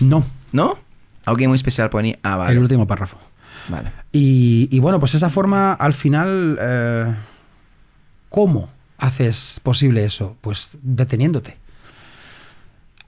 No. 0.00 0.24
¿No? 0.52 0.78
Alguien 1.24 1.50
muy 1.50 1.56
especial 1.56 1.90
pone 1.90 2.18
ah, 2.22 2.36
vale. 2.36 2.52
El 2.52 2.58
último 2.58 2.86
párrafo. 2.86 3.18
Vale. 3.68 3.90
Y, 4.12 4.68
y 4.70 4.80
bueno, 4.80 5.00
pues 5.00 5.14
esa 5.14 5.30
forma, 5.30 5.72
al 5.72 5.94
final, 5.94 6.58
eh, 6.60 7.14
¿cómo 8.28 8.68
haces 8.98 9.60
posible 9.62 10.04
eso? 10.04 10.36
Pues 10.40 10.72
deteniéndote. 10.82 11.56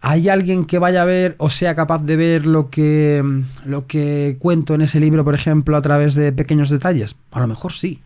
¿Hay 0.00 0.28
alguien 0.28 0.66
que 0.66 0.78
vaya 0.78 1.02
a 1.02 1.04
ver 1.04 1.34
o 1.38 1.50
sea 1.50 1.74
capaz 1.74 2.02
de 2.02 2.16
ver 2.16 2.46
lo 2.46 2.70
que, 2.70 3.24
lo 3.64 3.86
que 3.86 4.36
cuento 4.38 4.74
en 4.74 4.82
ese 4.82 5.00
libro, 5.00 5.24
por 5.24 5.34
ejemplo, 5.34 5.76
a 5.76 5.82
través 5.82 6.14
de 6.14 6.32
pequeños 6.32 6.70
detalles? 6.70 7.16
A 7.32 7.40
lo 7.40 7.48
mejor 7.48 7.72
sí. 7.72 8.02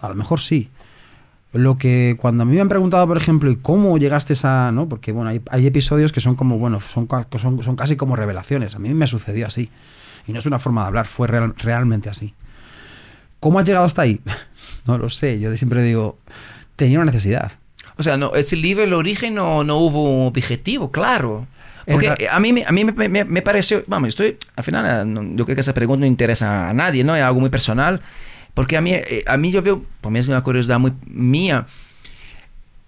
A 0.00 0.08
lo 0.08 0.14
mejor 0.14 0.40
sí. 0.40 0.68
Lo 1.52 1.78
que 1.78 2.16
cuando 2.20 2.44
a 2.44 2.46
mí 2.46 2.54
me 2.54 2.60
han 2.60 2.68
preguntado, 2.68 3.06
por 3.08 3.16
ejemplo, 3.16 3.50
¿y 3.50 3.56
cómo 3.56 3.98
llegaste 3.98 4.34
a...? 4.44 4.70
¿no? 4.72 4.88
Porque 4.88 5.10
bueno, 5.12 5.30
hay, 5.30 5.40
hay 5.50 5.66
episodios 5.66 6.12
que 6.12 6.20
son 6.20 6.36
como, 6.36 6.58
bueno, 6.58 6.78
son, 6.80 7.08
son, 7.38 7.62
son 7.62 7.76
casi 7.76 7.96
como 7.96 8.14
revelaciones. 8.14 8.76
A 8.76 8.78
mí 8.78 8.88
me 8.94 9.06
sucedió 9.08 9.46
así. 9.48 9.68
Y 10.28 10.32
no 10.32 10.38
es 10.38 10.46
una 10.46 10.58
forma 10.60 10.82
de 10.82 10.86
hablar, 10.88 11.06
fue 11.06 11.26
real- 11.26 11.54
realmente 11.58 12.08
así. 12.08 12.34
¿Cómo 13.40 13.58
has 13.58 13.64
llegado 13.64 13.84
hasta 13.86 14.02
ahí? 14.02 14.20
No 14.86 14.96
lo 14.96 15.10
sé, 15.10 15.38
yo 15.38 15.54
siempre 15.56 15.82
digo, 15.82 16.18
tenía 16.74 16.98
una 16.98 17.06
necesidad. 17.12 17.52
O 17.98 18.02
sea, 18.02 18.16
no, 18.16 18.34
ese 18.34 18.56
libro, 18.56 18.82
el 18.82 18.94
origen, 18.94 19.34
no, 19.34 19.62
no 19.62 19.76
hubo 19.76 20.22
un 20.22 20.28
objetivo, 20.28 20.90
claro. 20.90 21.46
Porque 21.86 22.28
a 22.30 22.40
mí, 22.40 22.52
me- 22.52 22.64
a 22.64 22.72
mí 22.72 22.84
me, 22.84 23.08
me- 23.10 23.24
me 23.26 23.42
pareció, 23.42 23.82
vamos, 23.88 24.08
estoy, 24.08 24.38
al 24.56 24.64
final, 24.64 25.34
yo 25.36 25.44
creo 25.44 25.54
que 25.54 25.60
esa 25.60 25.74
pregunta 25.74 26.00
no 26.00 26.06
interesa 26.06 26.70
a 26.70 26.72
nadie, 26.72 27.04
¿no? 27.04 27.14
Es 27.14 27.22
algo 27.22 27.40
muy 27.40 27.50
personal. 27.50 28.00
Porque 28.54 28.76
a 28.76 28.80
mí, 28.80 28.92
eh, 28.92 29.22
a 29.26 29.36
mí 29.36 29.50
yo 29.50 29.62
veo, 29.62 29.84
por 30.00 30.12
mí 30.12 30.18
es 30.18 30.28
una 30.28 30.42
curiosidad 30.42 30.78
muy 30.78 30.92
mía, 31.06 31.66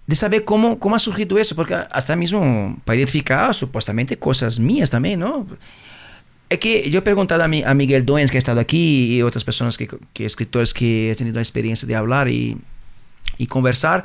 de 0.05 0.15
saber 0.15 0.43
cómo, 0.43 0.79
cómo 0.79 0.95
ha 0.95 0.99
surgido 0.99 1.37
eso, 1.37 1.55
porque 1.55 1.73
hasta 1.73 2.15
mismo 2.15 2.77
para 2.83 2.97
identificar 2.97 3.53
supuestamente 3.55 4.17
cosas 4.17 4.59
mías 4.59 4.89
también, 4.89 5.19
¿no? 5.19 5.47
Es 6.49 6.59
que 6.59 6.89
yo 6.89 6.99
he 6.99 7.01
preguntado 7.01 7.43
a, 7.43 7.47
mi, 7.47 7.63
a 7.63 7.73
Miguel 7.73 8.05
Doens, 8.05 8.29
que 8.29 8.37
ha 8.37 8.39
estado 8.39 8.59
aquí, 8.59 9.15
y 9.15 9.21
otras 9.21 9.43
personas, 9.43 9.77
que, 9.77 9.89
que 10.13 10.25
escritores 10.25 10.73
que 10.73 11.11
he 11.11 11.15
tenido 11.15 11.35
la 11.35 11.41
experiencia 11.41 11.87
de 11.87 11.95
hablar 11.95 12.27
y, 12.27 12.57
y 13.37 13.47
conversar, 13.47 14.03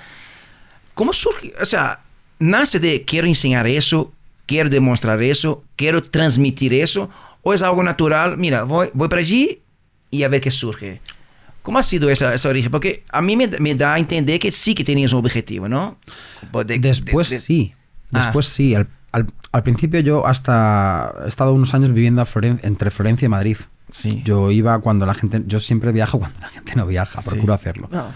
¿cómo 0.95 1.13
surge? 1.13 1.53
O 1.61 1.65
sea, 1.65 2.01
nace 2.39 2.79
de 2.79 3.05
quiero 3.05 3.27
enseñar 3.27 3.67
eso, 3.67 4.13
quiero 4.47 4.71
demostrar 4.71 5.23
eso, 5.23 5.63
quiero 5.77 6.03
transmitir 6.05 6.73
eso, 6.73 7.11
o 7.43 7.53
es 7.53 7.63
algo 7.63 7.83
natural, 7.83 8.37
mira, 8.37 8.63
voy, 8.63 8.89
voy 8.95 9.09
para 9.09 9.21
allí 9.21 9.61
y 10.11 10.23
a 10.23 10.29
ver 10.29 10.41
qué 10.41 10.51
surge. 10.51 11.01
¿Cómo 11.69 11.79
ha 11.79 11.83
sido 11.83 12.09
esa, 12.09 12.33
esa 12.33 12.49
origen? 12.49 12.71
Porque 12.71 13.05
a 13.11 13.21
mí 13.21 13.37
me, 13.37 13.47
me 13.47 13.75
da 13.75 13.93
a 13.93 13.99
entender 13.99 14.41
que 14.41 14.51
sí 14.51 14.75
que 14.75 14.85
tenías 14.85 15.13
un 15.13 15.19
objetivo, 15.19 15.69
¿no? 15.69 15.99
De- 16.51 16.65
de- 16.65 16.79
Después 16.79 17.29
de- 17.29 17.41
sí. 17.41 17.75
Ah. 18.11 18.23
Después 18.25 18.47
sí. 18.47 18.75
Al, 18.75 18.89
al- 19.13 19.27
al 19.53 19.63
principio 19.65 20.01
yo 20.01 20.27
hasta 20.27 21.13
he 21.27 21.29
estado 21.29 21.53
unos 21.53 21.75
años 21.75 21.93
viviendo 21.93 22.23
a 22.23 22.25
Floren- 22.25 22.59
entre 22.63 22.91
Florencia 22.91 23.27
y 23.27 23.29
Madrid. 23.29 23.59
Sí. 23.91 24.23
Yo 24.25 24.51
iba 24.51 24.79
cuando 24.79 25.05
la 25.05 25.13
gente, 25.13 25.43
yo 25.47 25.61
siempre 25.61 25.93
viajo 25.93 26.19
cuando 26.21 26.41
la 26.41 26.49
gente 26.49 26.73
no 26.75 26.87
viaja, 26.87 27.21
procuro 27.21 27.53
hacerlo. 27.53 27.91
No. 27.93 28.07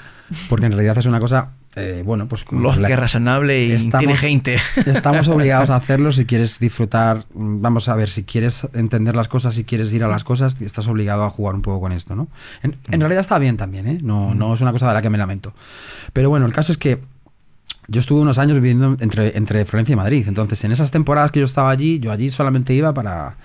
Porque 0.48 0.66
en 0.66 0.72
realidad 0.72 0.96
es 0.98 1.06
una 1.06 1.20
cosa, 1.20 1.50
eh, 1.76 2.02
bueno, 2.04 2.28
pues 2.28 2.44
Lógica, 2.50 2.94
razonable 2.96 3.66
e 3.70 3.74
Estamos- 3.74 4.02
inteligente. 4.04 4.56
Estamos 4.86 5.28
obligados 5.28 5.70
a 5.70 5.76
hacerlo 5.76 6.12
si 6.12 6.24
quieres 6.26 6.58
disfrutar. 6.58 7.24
mm, 7.34 7.60
Vamos 7.62 7.88
a 7.88 7.94
ver, 7.96 8.08
si 8.10 8.22
quieres 8.24 8.66
entender 8.74 9.16
las 9.16 9.28
cosas, 9.28 9.54
si 9.54 9.64
quieres 9.64 9.92
ir 9.92 10.04
a 10.04 10.08
las 10.08 10.24
cosas, 10.24 10.60
estás 10.60 10.86
obligado 10.88 11.24
a 11.24 11.30
jugar 11.30 11.54
un 11.54 11.62
poco 11.62 11.80
con 11.80 11.92
esto, 11.92 12.14
¿no? 12.14 12.28
En, 12.62 12.76
en 12.90 13.00
realidad 13.00 13.20
está 13.20 13.38
bien 13.38 13.56
también, 13.56 13.86
¿eh? 13.86 13.98
No, 14.02 14.34
no 14.34 14.52
es 14.54 14.60
una 14.60 14.72
cosa 14.72 14.88
de 14.88 14.94
la 14.94 15.02
que 15.02 15.10
me 15.10 15.18
lamento. 15.18 15.52
Pero 16.12 16.28
bueno, 16.30 16.46
el 16.46 16.52
caso 16.52 16.72
es 16.72 16.78
que 16.78 17.00
yo 17.88 18.00
estuve 18.00 18.20
unos 18.20 18.38
años 18.38 18.54
viviendo 18.54 18.96
entre, 19.00 19.36
entre 19.36 19.64
Florencia 19.64 19.92
y 19.94 19.96
Madrid. 19.96 20.24
Entonces, 20.28 20.62
en 20.64 20.72
esas 20.72 20.90
temporadas 20.90 21.30
que 21.32 21.40
yo 21.40 21.46
estaba 21.46 21.70
allí, 21.70 21.98
yo 21.98 22.12
allí 22.12 22.30
solamente 22.30 22.74
iba 22.74 22.94
para, 22.94 23.36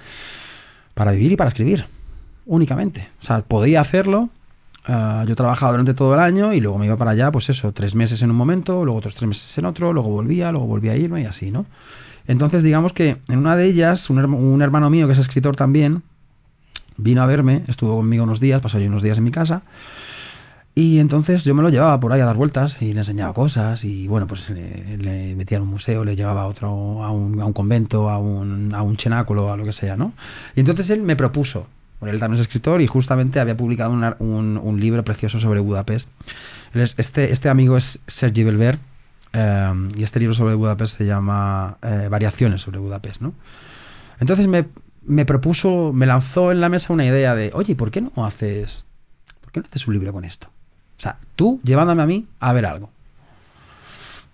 para 0.94 1.12
vivir 1.12 1.32
y 1.32 1.36
para 1.36 1.48
escribir. 1.48 1.86
Únicamente. 2.46 3.10
O 3.22 3.26
sea, 3.26 3.42
podía 3.42 3.82
hacerlo. 3.82 4.30
Ah, 4.88 5.24
yo 5.28 5.36
trabajaba 5.36 5.72
durante 5.74 5.94
todo 5.94 6.14
el 6.14 6.20
año 6.20 6.54
y 6.54 6.62
luego 6.62 6.78
me 6.78 6.86
iba 6.86 6.98
para 6.98 7.12
allá, 7.12 7.32
pues 7.32 7.50
eso, 7.50 7.72
tres 7.72 7.94
meses 7.96 8.22
en 8.22 8.32
un 8.32 8.36
momento, 8.38 8.84
luego 8.84 8.98
otros 8.98 9.16
tres 9.16 9.28
meses 9.28 9.58
en 9.58 9.66
otro, 9.66 9.94
luego 9.94 10.10
volvía, 10.10 10.52
luego 10.52 10.66
volvía 10.66 10.94
a 10.94 10.98
irme 10.98 11.22
y 11.22 11.26
así, 11.26 11.52
¿no? 11.52 11.66
Entonces, 12.28 12.64
digamos 12.64 12.92
que 12.92 13.18
en 13.30 13.40
una 13.40 13.56
de 13.56 13.66
ellas, 13.66 14.10
un, 14.10 14.18
herma- 14.18 14.38
un 14.38 14.62
hermano 14.62 14.90
mío 14.90 15.08
que 15.08 15.14
es 15.14 15.20
escritor 15.20 15.56
también, 15.56 16.04
vino 16.98 17.22
a 17.22 17.26
verme, 17.26 17.64
estuvo 17.68 17.96
conmigo 17.98 18.24
unos 18.24 18.40
días, 18.40 18.60
pasó 18.60 18.80
yo 18.80 18.88
unos 18.88 19.04
días 19.04 19.18
en 19.18 19.24
mi 19.24 19.32
casa. 19.32 19.62
Y 20.76 21.00
entonces 21.00 21.44
yo 21.44 21.56
me 21.56 21.64
lo 21.64 21.70
llevaba 21.70 22.00
por 22.00 22.14
ahí 22.14 22.22
a 22.22 22.26
dar 22.26 22.36
vueltas 22.36 22.82
y 22.84 22.94
le 22.94 23.00
enseñaba 23.00 23.34
cosas 23.34 23.84
y 23.84 24.08
bueno, 24.08 24.28
pues 24.28 24.52
le, 24.52 25.34
metía 25.36 25.58
en 25.58 25.64
un 25.64 25.70
museo, 25.70 26.06
le 26.06 26.16
llevaba 26.16 26.44
a 26.44 26.46
otro, 26.46 27.04
a 27.04 27.10
un, 27.10 27.52
convento, 27.54 28.12
a 28.12 28.20
un, 28.20 28.72
a 28.76 28.84
un 28.84 28.96
cenáculo, 28.96 29.52
a 29.52 29.58
lo 29.58 29.64
que 29.64 29.72
sea, 29.72 29.96
¿no? 29.98 30.14
Y 30.56 30.60
entonces 30.60 30.92
él 30.92 31.02
me 31.02 31.16
propuso, 31.16 31.66
bueno, 32.00 32.14
él 32.14 32.20
también 32.20 32.36
es 32.36 32.42
escritor 32.42 32.82
y 32.82 32.88
justamente 32.88 33.40
había 33.40 33.58
publicado 33.58 33.92
un, 33.92 34.80
libro 34.80 35.04
precioso 35.04 35.40
sobre 35.40 35.60
Budapest. 35.60 36.10
Este, 36.74 37.32
este 37.32 37.50
amigo 37.50 37.76
es 37.76 38.02
Sergi 38.06 38.44
Belver 38.44 38.78
eh, 39.34 39.74
y 39.96 40.04
este 40.04 40.20
libro 40.20 40.36
sobre 40.36 40.54
Budapest 40.54 40.98
se 40.98 41.06
llama 41.06 41.78
eh, 41.82 42.08
Variaciones 42.10 42.62
sobre 42.62 42.80
Budapest, 42.80 43.22
¿no? 43.22 43.34
Entonces 44.20 44.48
me, 44.48 44.66
me 45.08 45.26
propuso, 45.26 45.92
me 45.94 46.06
lanzó 46.06 46.52
en 46.52 46.60
la 46.60 46.70
mesa 46.70 46.94
una 46.94 47.06
idea 47.06 47.34
de, 47.34 47.52
oye, 47.54 47.76
¿por 47.76 47.90
qué 47.90 48.02
no 48.02 48.26
haces, 48.26 48.86
por 49.42 49.52
qué 49.52 49.60
no 49.62 49.66
haces 49.68 49.88
un 49.88 49.94
libro 49.94 50.14
con 50.14 50.26
esto? 50.26 50.48
O 50.98 51.02
sea, 51.02 51.18
tú 51.36 51.60
llevándome 51.64 52.04
a 52.04 52.06
mí 52.06 52.28
a 52.40 52.54
ver 52.54 52.66
algo. 52.66 52.90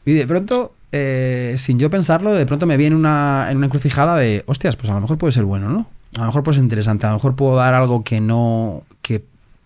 Y 0.06 0.14
de 0.14 0.28
pronto, 0.28 0.74
eh, 0.92 1.56
sin 1.58 1.80
yo 1.80 1.90
pensarlo, 1.90 2.34
de 2.34 2.46
pronto 2.46 2.66
me 2.66 2.76
vi 2.76 2.86
en 2.86 2.94
una, 2.94 3.48
en 3.50 3.58
una 3.58 3.68
encrucijada 3.68 4.18
de, 4.18 4.44
hostias, 4.48 4.76
pues 4.76 4.90
a 4.90 4.94
lo 4.94 5.02
mejor 5.02 5.18
puede 5.18 5.32
ser 5.32 5.46
bueno, 5.46 5.70
¿no? 5.70 5.88
A 6.16 6.20
lo 6.22 6.26
mejor 6.28 6.44
puede 6.44 6.56
ser 6.58 6.64
interesante, 6.64 7.06
a 7.06 7.10
lo 7.10 7.16
mejor 7.16 7.36
puedo 7.36 7.56
dar 7.56 7.74
algo 7.74 8.04
que 8.04 8.22
no, 8.22 8.84
que, 9.02 9.24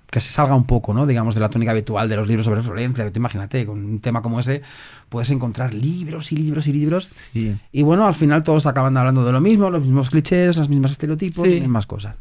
que 0.09 0.21
se 0.21 0.31
salga 0.31 0.55
un 0.55 0.65
poco, 0.65 0.93
¿no? 0.93 1.05
Digamos, 1.05 1.35
de 1.35 1.41
la 1.41 1.49
tónica 1.49 1.71
habitual 1.71 2.07
de 2.07 2.15
los 2.15 2.27
libros 2.27 2.45
sobre 2.45 2.61
Florencia, 2.61 3.03
que 3.03 3.11
tú 3.11 3.19
imagínate, 3.19 3.65
con 3.65 3.83
un 3.83 3.99
tema 3.99 4.21
como 4.21 4.39
ese, 4.39 4.61
puedes 5.09 5.29
encontrar 5.31 5.73
libros 5.73 6.31
y 6.31 6.37
libros 6.37 6.67
y 6.67 6.73
libros. 6.73 7.13
Sí. 7.33 7.55
Y 7.71 7.83
bueno, 7.83 8.05
al 8.05 8.13
final 8.13 8.43
todos 8.43 8.65
acaban 8.65 8.95
hablando 8.97 9.25
de 9.25 9.31
lo 9.33 9.41
mismo, 9.41 9.69
los 9.69 9.81
mismos 9.83 10.09
clichés, 10.09 10.55
los 10.55 10.69
mismos 10.69 10.91
estereotipos, 10.91 11.43
Sí. 11.43 11.51
las 11.55 11.61
mismas 11.61 11.85
cosas. 11.85 12.15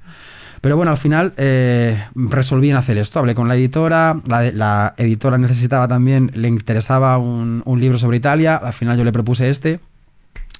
Pero 0.61 0.77
bueno, 0.77 0.91
al 0.91 0.97
final 0.97 1.35
eh, 1.37 2.03
resolví 2.15 2.71
en 2.71 2.77
hacer 2.77 2.97
esto. 2.99 3.19
Hablé 3.21 3.35
con 3.35 3.47
la 3.47 3.55
editora, 3.55 4.19
la, 4.27 4.51
la 4.51 4.95
editora 4.97 5.39
necesitaba 5.39 5.87
también, 5.87 6.33
le 6.35 6.49
interesaba 6.49 7.19
un, 7.19 7.63
un 7.67 7.81
libro 7.81 7.99
sobre 7.99 8.17
Italia, 8.17 8.57
al 8.57 8.73
final 8.73 8.97
yo 8.99 9.05
le 9.05 9.13
propuse 9.13 9.49
este. 9.51 9.81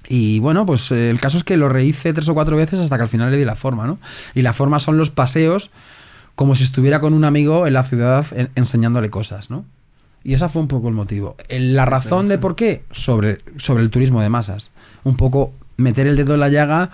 Y 0.09 0.39
bueno, 0.41 0.67
pues 0.67 0.91
eh, 0.93 1.11
el 1.11 1.21
caso 1.21 1.37
es 1.39 1.45
que 1.45 1.57
lo 1.57 1.69
rehice 1.69 2.13
tres 2.13 2.29
o 2.29 2.35
cuatro 2.35 2.57
veces 2.57 2.79
hasta 2.81 2.97
que 2.97 3.03
al 3.03 3.09
final 3.09 3.31
le 3.31 3.37
di 3.39 3.45
la 3.45 3.57
forma, 3.57 3.87
¿no? 3.87 3.99
Y 4.35 4.43
la 4.43 4.53
forma 4.53 4.79
son 4.79 4.99
los 4.99 5.11
paseos 5.11 5.71
como 6.35 6.55
si 6.55 6.65
estuviera 6.65 7.01
con 7.01 7.13
un 7.15 7.25
amigo 7.25 7.67
en 7.67 7.73
la 7.73 7.83
ciudad 7.83 8.27
en- 8.33 8.51
enseñándole 8.55 9.11
cosas, 9.11 9.51
¿no? 9.51 9.65
Y 10.23 10.35
ese 10.35 10.49
fue 10.49 10.61
un 10.63 10.69
poco 10.69 10.89
el 10.89 10.95
motivo. 10.95 11.37
La 11.49 11.85
razón 11.87 12.29
de 12.29 12.37
por 12.39 12.57
qué, 12.57 12.83
sobre, 12.91 13.39
sobre 13.57 13.83
el 13.85 13.91
turismo 13.91 14.21
de 14.21 14.29
masas. 14.29 14.71
Un 15.05 15.17
poco 15.17 15.53
meter 15.77 16.07
el 16.09 16.17
dedo 16.17 16.35
en 16.35 16.41
la 16.41 16.49
llaga 16.49 16.91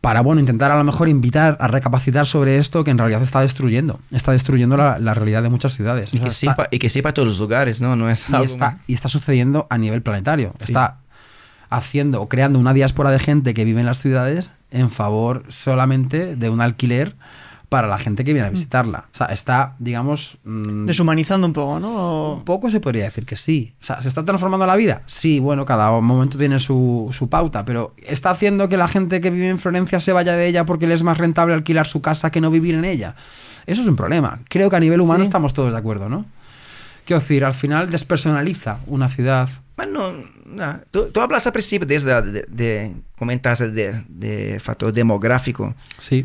para, 0.00 0.20
bueno, 0.22 0.40
intentar 0.40 0.70
a 0.70 0.76
lo 0.78 0.84
mejor 0.84 1.08
invitar 1.08 1.56
a 1.60 1.68
recapacitar 1.68 2.26
sobre 2.26 2.58
esto 2.58 2.82
que 2.84 2.90
en 2.92 2.98
realidad 2.98 3.22
está 3.22 3.40
destruyendo. 3.40 4.00
Está 4.10 4.32
destruyendo 4.32 4.76
la, 4.76 4.98
la 4.98 5.14
realidad 5.14 5.42
de 5.42 5.50
muchas 5.50 5.74
ciudades. 5.74 6.14
Y 6.14 6.16
O 6.16 6.20
sea, 6.20 6.22
que, 6.22 6.28
está- 6.28 6.50
sepa, 6.52 6.68
y 6.70 6.78
que 6.78 6.88
sepa 6.88 7.12
todos 7.12 7.28
los 7.28 7.38
lugares, 7.38 7.80
¿no? 7.80 7.94
No 7.96 8.08
es 8.08 8.30
y, 8.30 8.32
algo... 8.32 8.46
está, 8.46 8.78
y 8.86 8.94
está 8.94 9.08
sucediendo 9.08 9.66
a 9.68 9.76
nivel 9.78 10.02
planetario. 10.02 10.54
Está 10.60 10.98
haciendo 11.70 12.22
o 12.22 12.28
creando 12.28 12.58
una 12.58 12.72
diáspora 12.72 13.10
de 13.10 13.18
gente 13.18 13.54
que 13.54 13.64
vive 13.64 13.80
en 13.80 13.86
las 13.86 13.98
ciudades 13.98 14.52
en 14.70 14.90
favor 14.90 15.44
solamente 15.48 16.36
de 16.36 16.50
un 16.50 16.60
alquiler 16.60 17.14
para 17.68 17.88
la 17.88 17.98
gente 17.98 18.22
que 18.22 18.32
viene 18.32 18.46
a 18.46 18.50
visitarla. 18.50 19.06
O 19.12 19.16
sea, 19.16 19.26
está, 19.26 19.74
digamos... 19.80 20.38
mm, 20.44 20.86
Deshumanizando 20.86 21.48
un 21.48 21.52
poco, 21.52 21.80
¿no? 21.80 22.34
un 22.34 22.44
poco 22.44 22.70
se 22.70 22.78
podría 22.78 23.02
decir 23.04 23.26
que 23.26 23.34
sí. 23.34 23.74
O 23.82 23.84
sea, 23.84 24.00
¿se 24.02 24.08
está 24.08 24.24
transformando 24.24 24.66
la 24.66 24.76
vida? 24.76 25.02
Sí, 25.06 25.40
bueno, 25.40 25.66
cada 25.66 25.90
momento 26.00 26.38
tiene 26.38 26.60
su, 26.60 27.08
su 27.12 27.28
pauta, 27.28 27.64
pero 27.64 27.92
¿está 28.06 28.30
haciendo 28.30 28.68
que 28.68 28.76
la 28.76 28.86
gente 28.86 29.20
que 29.20 29.30
vive 29.30 29.48
en 29.48 29.58
Florencia 29.58 29.98
se 29.98 30.12
vaya 30.12 30.36
de 30.36 30.46
ella 30.46 30.64
porque 30.64 30.86
le 30.86 30.94
es 30.94 31.02
más 31.02 31.18
rentable 31.18 31.54
alquilar 31.54 31.88
su 31.88 32.00
casa 32.00 32.30
que 32.30 32.40
no 32.40 32.52
vivir 32.52 32.76
en 32.76 32.84
ella? 32.84 33.16
Eso 33.66 33.82
es 33.82 33.88
un 33.88 33.96
problema. 33.96 34.38
Creo 34.48 34.70
que 34.70 34.76
a 34.76 34.80
nivel 34.80 35.00
humano 35.00 35.24
Sí. 35.24 35.26
estamos 35.26 35.52
todos 35.52 35.72
de 35.72 35.78
acuerdo, 35.78 36.08
¿no? 36.08 36.24
Quiero 37.04 37.18
decir, 37.20 37.44
al 37.44 37.54
final 37.54 37.90
despersonaliza 37.90 38.78
una 38.86 39.08
ciudad. 39.08 39.48
Bueno, 39.76 40.12
no, 40.48 40.80
tú, 40.90 41.06
tú 41.12 41.20
hablas 41.20 41.46
al 41.46 41.52
principio 41.52 41.86
desde 41.86 42.22
de, 42.22 42.42
de, 42.48 42.96
comentaste 43.18 43.70
de, 43.70 44.04
de 44.08 44.60
factor 44.60 44.92
demográfico. 44.92 45.74
Sí. 45.98 46.24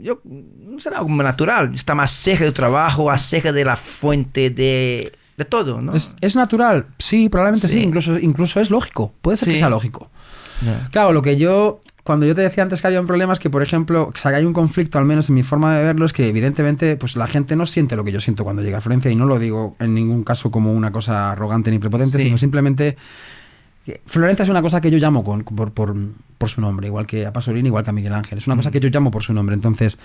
Yo, 0.00 0.20
no 0.24 0.80
será 0.80 0.98
algo 0.98 1.10
natural. 1.10 1.72
Está 1.74 1.94
más 1.94 2.10
cerca 2.10 2.44
del 2.44 2.52
trabajo, 2.52 3.06
más 3.06 3.22
cerca 3.22 3.52
de 3.52 3.64
la 3.64 3.76
fuente 3.76 4.50
de, 4.50 5.12
de 5.36 5.44
todo, 5.44 5.80
¿no? 5.80 5.94
¿Es, 5.94 6.16
es 6.20 6.34
natural? 6.36 6.86
Sí, 6.98 7.28
probablemente 7.28 7.68
sí. 7.68 7.78
Sí. 7.78 7.84
Incluso, 7.84 8.18
incluso 8.18 8.60
es 8.60 8.70
lógico. 8.70 9.12
Puede 9.22 9.36
ser 9.36 9.48
que 9.48 9.54
Sí. 9.54 9.58
sea 9.60 9.70
lógico. 9.70 10.10
Ya. 10.64 10.88
Claro, 10.90 11.12
lo 11.12 11.22
que 11.22 11.36
yo. 11.36 11.80
Cuando 12.02 12.26
yo 12.26 12.34
te 12.34 12.42
decía 12.42 12.62
antes 12.62 12.82
que 12.82 12.86
había 12.86 13.00
un 13.00 13.06
problema 13.06 13.32
es 13.32 13.38
que, 13.38 13.48
por 13.48 13.62
ejemplo, 13.62 14.12
o 14.14 14.18
sea, 14.18 14.30
que 14.30 14.36
hay 14.36 14.44
un 14.44 14.52
conflicto, 14.52 14.98
al 14.98 15.06
menos 15.06 15.30
en 15.30 15.36
mi 15.36 15.42
forma 15.42 15.74
de 15.78 15.84
verlo, 15.84 16.04
es 16.04 16.12
que 16.12 16.28
evidentemente 16.28 16.96
pues 16.98 17.16
la 17.16 17.26
gente 17.26 17.56
no 17.56 17.64
siente 17.64 17.96
lo 17.96 18.04
que 18.04 18.12
yo 18.12 18.20
siento 18.20 18.44
cuando 18.44 18.60
llega 18.60 18.76
a 18.76 18.80
Florencia 18.82 19.10
y 19.10 19.16
no 19.16 19.24
lo 19.24 19.38
digo 19.38 19.74
en 19.80 19.94
ningún 19.94 20.22
caso 20.22 20.50
como 20.50 20.70
una 20.74 20.92
cosa 20.92 21.30
arrogante 21.30 21.70
ni 21.70 21.78
prepotente, 21.78 22.18
Sí. 22.18 22.24
sino 22.24 22.36
simplemente 22.36 22.98
que 23.84 24.00
Florencia 24.06 24.42
es 24.42 24.48
una 24.48 24.62
cosa 24.62 24.80
que 24.80 24.90
yo 24.90 24.98
llamo 24.98 25.22
con, 25.24 25.42
por, 25.44 25.72
por- 25.72 25.94
por 26.38 26.48
su 26.48 26.60
nombre, 26.60 26.86
igual 26.88 27.06
que 27.06 27.26
a 27.26 27.32
Pasolini, 27.32 27.68
igual 27.68 27.84
que 27.84 27.90
a 27.90 27.92
Miguel 27.92 28.12
Ángel. 28.12 28.38
Es 28.38 28.46
una 28.46 28.56
cosa 28.56 28.70
que 28.70 28.80
yo 28.80 28.88
llamo 28.88 29.10
por 29.10 29.22
su 29.22 29.32
nombre. 29.32 29.54
Entonces, 29.54 29.98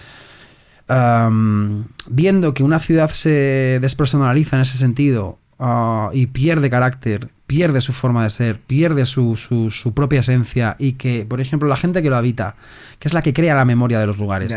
am, 0.88 1.86
viendo 2.10 2.54
que 2.54 2.64
una 2.64 2.80
ciudad 2.80 3.10
se 3.12 3.80
despersonaliza 3.82 4.56
en 4.56 4.62
ese 4.64 4.78
sentido 4.78 5.38
ah, 5.60 6.10
y 6.14 6.28
pierde 6.28 6.70
carácter 6.70 7.30
pierde 7.50 7.82
su 7.82 7.94
forma 7.94 8.22
de 8.22 8.30
ser, 8.30 8.60
pierde 8.60 9.08
su, 9.08 9.36
su, 9.36 9.72
su 9.72 9.96
propia 9.96 10.20
esencia 10.20 10.76
y 10.78 10.94
que, 10.94 11.26
por 11.26 11.42
ejemplo, 11.42 11.68
la 11.68 11.78
gente 11.78 12.04
que 12.04 12.10
lo 12.12 12.16
habita, 12.16 12.56
que 13.00 13.08
es 13.08 13.14
la 13.16 13.24
que 13.24 13.34
crea 13.34 13.56
la 13.56 13.66
memoria 13.66 14.00
de 14.00 14.06
los 14.06 14.20
lugares, 14.20 14.52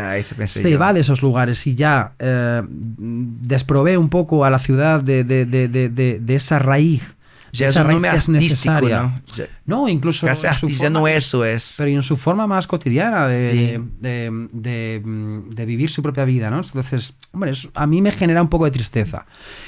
se 0.61 0.69
yo. 0.73 0.77
va 0.77 0.93
de 0.93 0.99
esos 0.99 1.23
lugares 1.23 1.65
y 1.65 1.73
ya 1.73 2.11
eh, 2.19 2.61
desprovee 2.69 3.97
un 3.97 4.09
poco 4.09 4.45
a 4.45 4.51
la 4.51 4.59
ciudad 4.59 5.01
de, 5.01 5.23
de- 5.23 5.47
de- 5.47 5.67
de- 5.69 5.89
de- 5.89 6.19
de 6.19 6.35
esa 6.35 6.59
raíz. 6.59 7.15
Ya 7.55 7.67
es 7.67 7.75
un 7.75 7.87
nombre 7.87 8.09
artístico, 8.09 8.39
necesaria. 8.39 9.01
¿no? 9.03 9.15
Ya- 9.37 9.45
No, 9.65 9.87
incluso 9.87 10.25
Casi 10.25 10.41
forma- 10.41 11.11
eso 11.11 11.45
es. 11.45 11.75
pero 11.77 11.89
y 11.89 11.93
en 11.93 12.01
su 12.03 12.17
forma 12.17 12.47
más 12.47 12.65
cotidiana 12.67 13.27
de, 13.27 13.51
Sí. 13.77 13.83
de, 14.01 14.47
de- 14.51 15.01
mm, 15.05 15.49
de 15.51 15.65
vivir 15.65 15.89
su 15.91 16.01
propia 16.01 16.25
vida, 16.25 16.49
¿no? 16.49 16.57
Entonces, 16.57 17.15
hombre, 17.31 17.51
eso 17.51 17.69
a 17.75 17.85
mí 17.85 18.01
me 18.01 18.11
genera 18.11 18.41
un 18.41 18.49
poco 18.49 18.65
de 18.65 18.71
tristeza. 18.71 19.25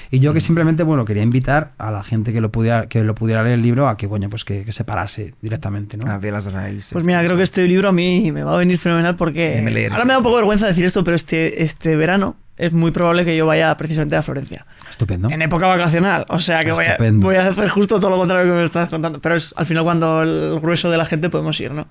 Y 0.10 0.18
Mm. 0.18 0.22
yo 0.22 0.34
que 0.34 0.42
simplemente, 0.42 0.82
bueno, 0.84 1.06
quería 1.06 1.22
invitar 1.24 1.74
a 1.78 1.92
la 1.92 2.04
gente 2.04 2.34
que 2.34 2.42
lo 2.42 2.52
pudiera, 2.52 2.88
que 2.90 3.04
lo 3.04 3.14
pudiera 3.14 3.44
leer 3.44 3.56
el 3.56 3.62
libro 3.62 3.88
a 3.88 3.98
que, 3.98 4.08
bueno, 4.08 4.30
pues 4.30 4.44
que, 4.44 4.66
que 4.66 4.72
se 4.72 4.84
parase 4.84 5.36
directamente, 5.42 5.96
¿no? 5.96 6.12
A 6.12 6.18
ver 6.18 6.34
las 6.34 6.52
raíces. 6.52 6.90
Pues 6.92 7.06
mira, 7.06 7.24
creo 7.24 7.38
que 7.38 7.44
este 7.44 7.62
libro 7.68 7.90
a 7.90 7.92
mí 7.92 8.32
me 8.32 8.44
va 8.44 8.56
a 8.56 8.58
venir 8.58 8.80
fenomenal 8.80 9.16
porque 9.16 9.60
ahora 9.92 10.06
me 10.06 10.14
da 10.14 10.18
un 10.18 10.24
poco 10.24 10.38
de 10.38 10.42
vergüenza 10.42 10.66
decir 10.68 10.86
esto, 10.86 11.04
pero 11.04 11.16
este, 11.16 11.62
este 11.64 11.96
verano 11.96 12.36
es 12.58 12.72
muy 12.72 12.92
probable 12.92 13.26
que 13.26 13.36
yo 13.36 13.46
vaya 13.46 13.76
precisamente 13.76 14.16
a 14.16 14.24
Florencia. 14.24 14.66
Estupendo. 14.90 15.30
En 15.30 15.42
época 15.42 15.68
vacacional. 15.68 16.26
O 16.30 16.40
sea 16.40 16.60
que 16.60 16.72
voy 16.72 16.86
a, 16.86 16.98
voy 17.00 17.36
a 17.36 17.48
hacer 17.48 17.68
justo 17.68 18.00
todo 18.00 18.12
lo 18.12 18.18
contrario 18.18 18.52
que 18.54 18.58
me 18.58 18.64
estás 18.64 18.90
contando. 18.90 19.20
Pero 19.20 19.36
es 19.36 19.54
al 19.58 19.66
final 19.66 19.84
cuando 19.84 20.22
el 20.22 20.60
grueso 20.62 20.90
de 20.90 20.98
la 20.98 21.04
gente 21.06 21.30
podemos 21.30 21.60
ir, 21.60 21.72
¿no? 21.72 21.88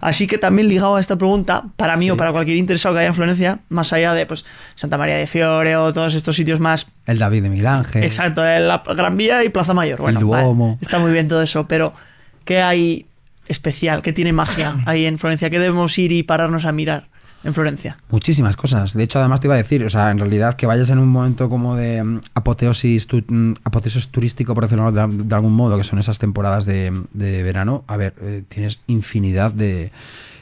Así 0.00 0.26
que 0.26 0.38
también 0.38 0.68
ligado 0.68 0.96
a 0.96 1.00
esta 1.00 1.16
pregunta, 1.16 1.64
para 1.76 1.96
mí 1.96 2.10
o 2.10 2.16
para 2.16 2.32
cualquier 2.32 2.56
interesado 2.56 2.94
que 2.94 3.00
haya 3.00 3.08
en 3.08 3.14
Florencia, 3.14 3.60
más 3.68 3.92
allá 3.92 4.14
de 4.14 4.24
pues 4.24 4.46
Santa 4.74 4.96
María 4.96 5.16
de 5.16 5.26
Fiore 5.26 5.76
o 5.76 5.92
todos 5.92 6.14
estos 6.14 6.36
sitios 6.36 6.60
más 6.60 6.86
El 7.04 7.18
David 7.18 7.42
de 7.42 7.50
Miguel 7.50 7.66
Ángel. 7.66 8.04
Exacto, 8.04 8.42
la 8.42 8.82
Gran 8.96 9.16
Vía 9.16 9.44
y 9.44 9.50
Plaza 9.50 9.74
Mayor. 9.74 10.00
Bueno, 10.00 10.20
Duomo. 10.20 10.66
vale, 10.66 10.78
está 10.80 10.98
muy 10.98 11.12
bien 11.12 11.28
todo 11.28 11.42
eso, 11.42 11.68
pero 11.68 11.92
¿qué 12.44 12.62
hay 12.62 13.06
especial? 13.48 14.00
¿Qué 14.02 14.12
tiene 14.12 14.32
magia 14.32 14.76
ahí 14.86 15.04
en 15.04 15.18
Florencia? 15.18 15.50
¿Qué 15.50 15.58
debemos 15.58 15.98
ir 15.98 16.12
y 16.12 16.22
pararnos 16.22 16.64
a 16.64 16.72
mirar 16.72 17.08
en 17.46 17.54
Florencia? 17.54 17.96
Muchísimas 18.10 18.56
cosas. 18.56 18.92
De 18.92 19.02
hecho, 19.04 19.18
además 19.20 19.40
te 19.40 19.46
iba 19.46 19.54
a 19.54 19.58
decir, 19.58 19.84
o 19.84 19.88
sea, 19.90 20.10
en 20.10 20.18
realidad 20.18 20.54
que 20.54 20.66
vayas 20.66 20.90
en 20.90 20.98
un 20.98 21.08
momento 21.08 21.48
como 21.48 21.76
de 21.76 22.02
mm, 22.02 22.20
apoteosis, 22.34 23.06
mm, 23.28 23.52
apoteosis 23.64 24.08
turístico, 24.08 24.54
por 24.54 24.64
decirlo 24.64 24.90
de, 24.92 25.06
de 25.24 25.34
algún 25.34 25.54
modo, 25.54 25.78
que 25.78 25.84
son 25.84 25.98
esas 25.98 26.18
temporadas 26.18 26.66
de, 26.66 26.92
de 27.12 27.42
verano, 27.42 27.84
a 27.86 27.96
ver, 27.96 28.14
eh, 28.20 28.42
tienes 28.48 28.80
infinidad 28.86 29.52
de 29.52 29.92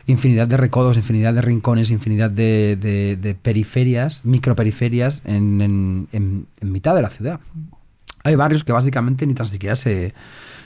infinidad 0.07 0.47
de 0.49 0.59
recodos, 0.59 0.99
infinidad 0.99 1.33
de 1.33 1.41
rincones, 1.41 1.91
infinidad 1.91 2.31
de, 2.31 2.77
de- 2.81 3.17
de 3.17 3.35
periferias, 3.35 4.25
microperiferias 4.25 5.23
en, 5.25 5.63
en, 5.63 6.09
en- 6.13 6.47
en 6.61 6.73
mitad 6.73 6.95
de 6.95 7.01
la 7.03 7.09
ciudad. 7.09 7.41
Hay 8.23 8.37
barrios 8.37 8.65
que 8.65 8.73
básicamente 8.73 9.27
ni 9.27 9.33
tan 9.35 9.47
siquiera 9.49 9.77
se, 9.77 10.13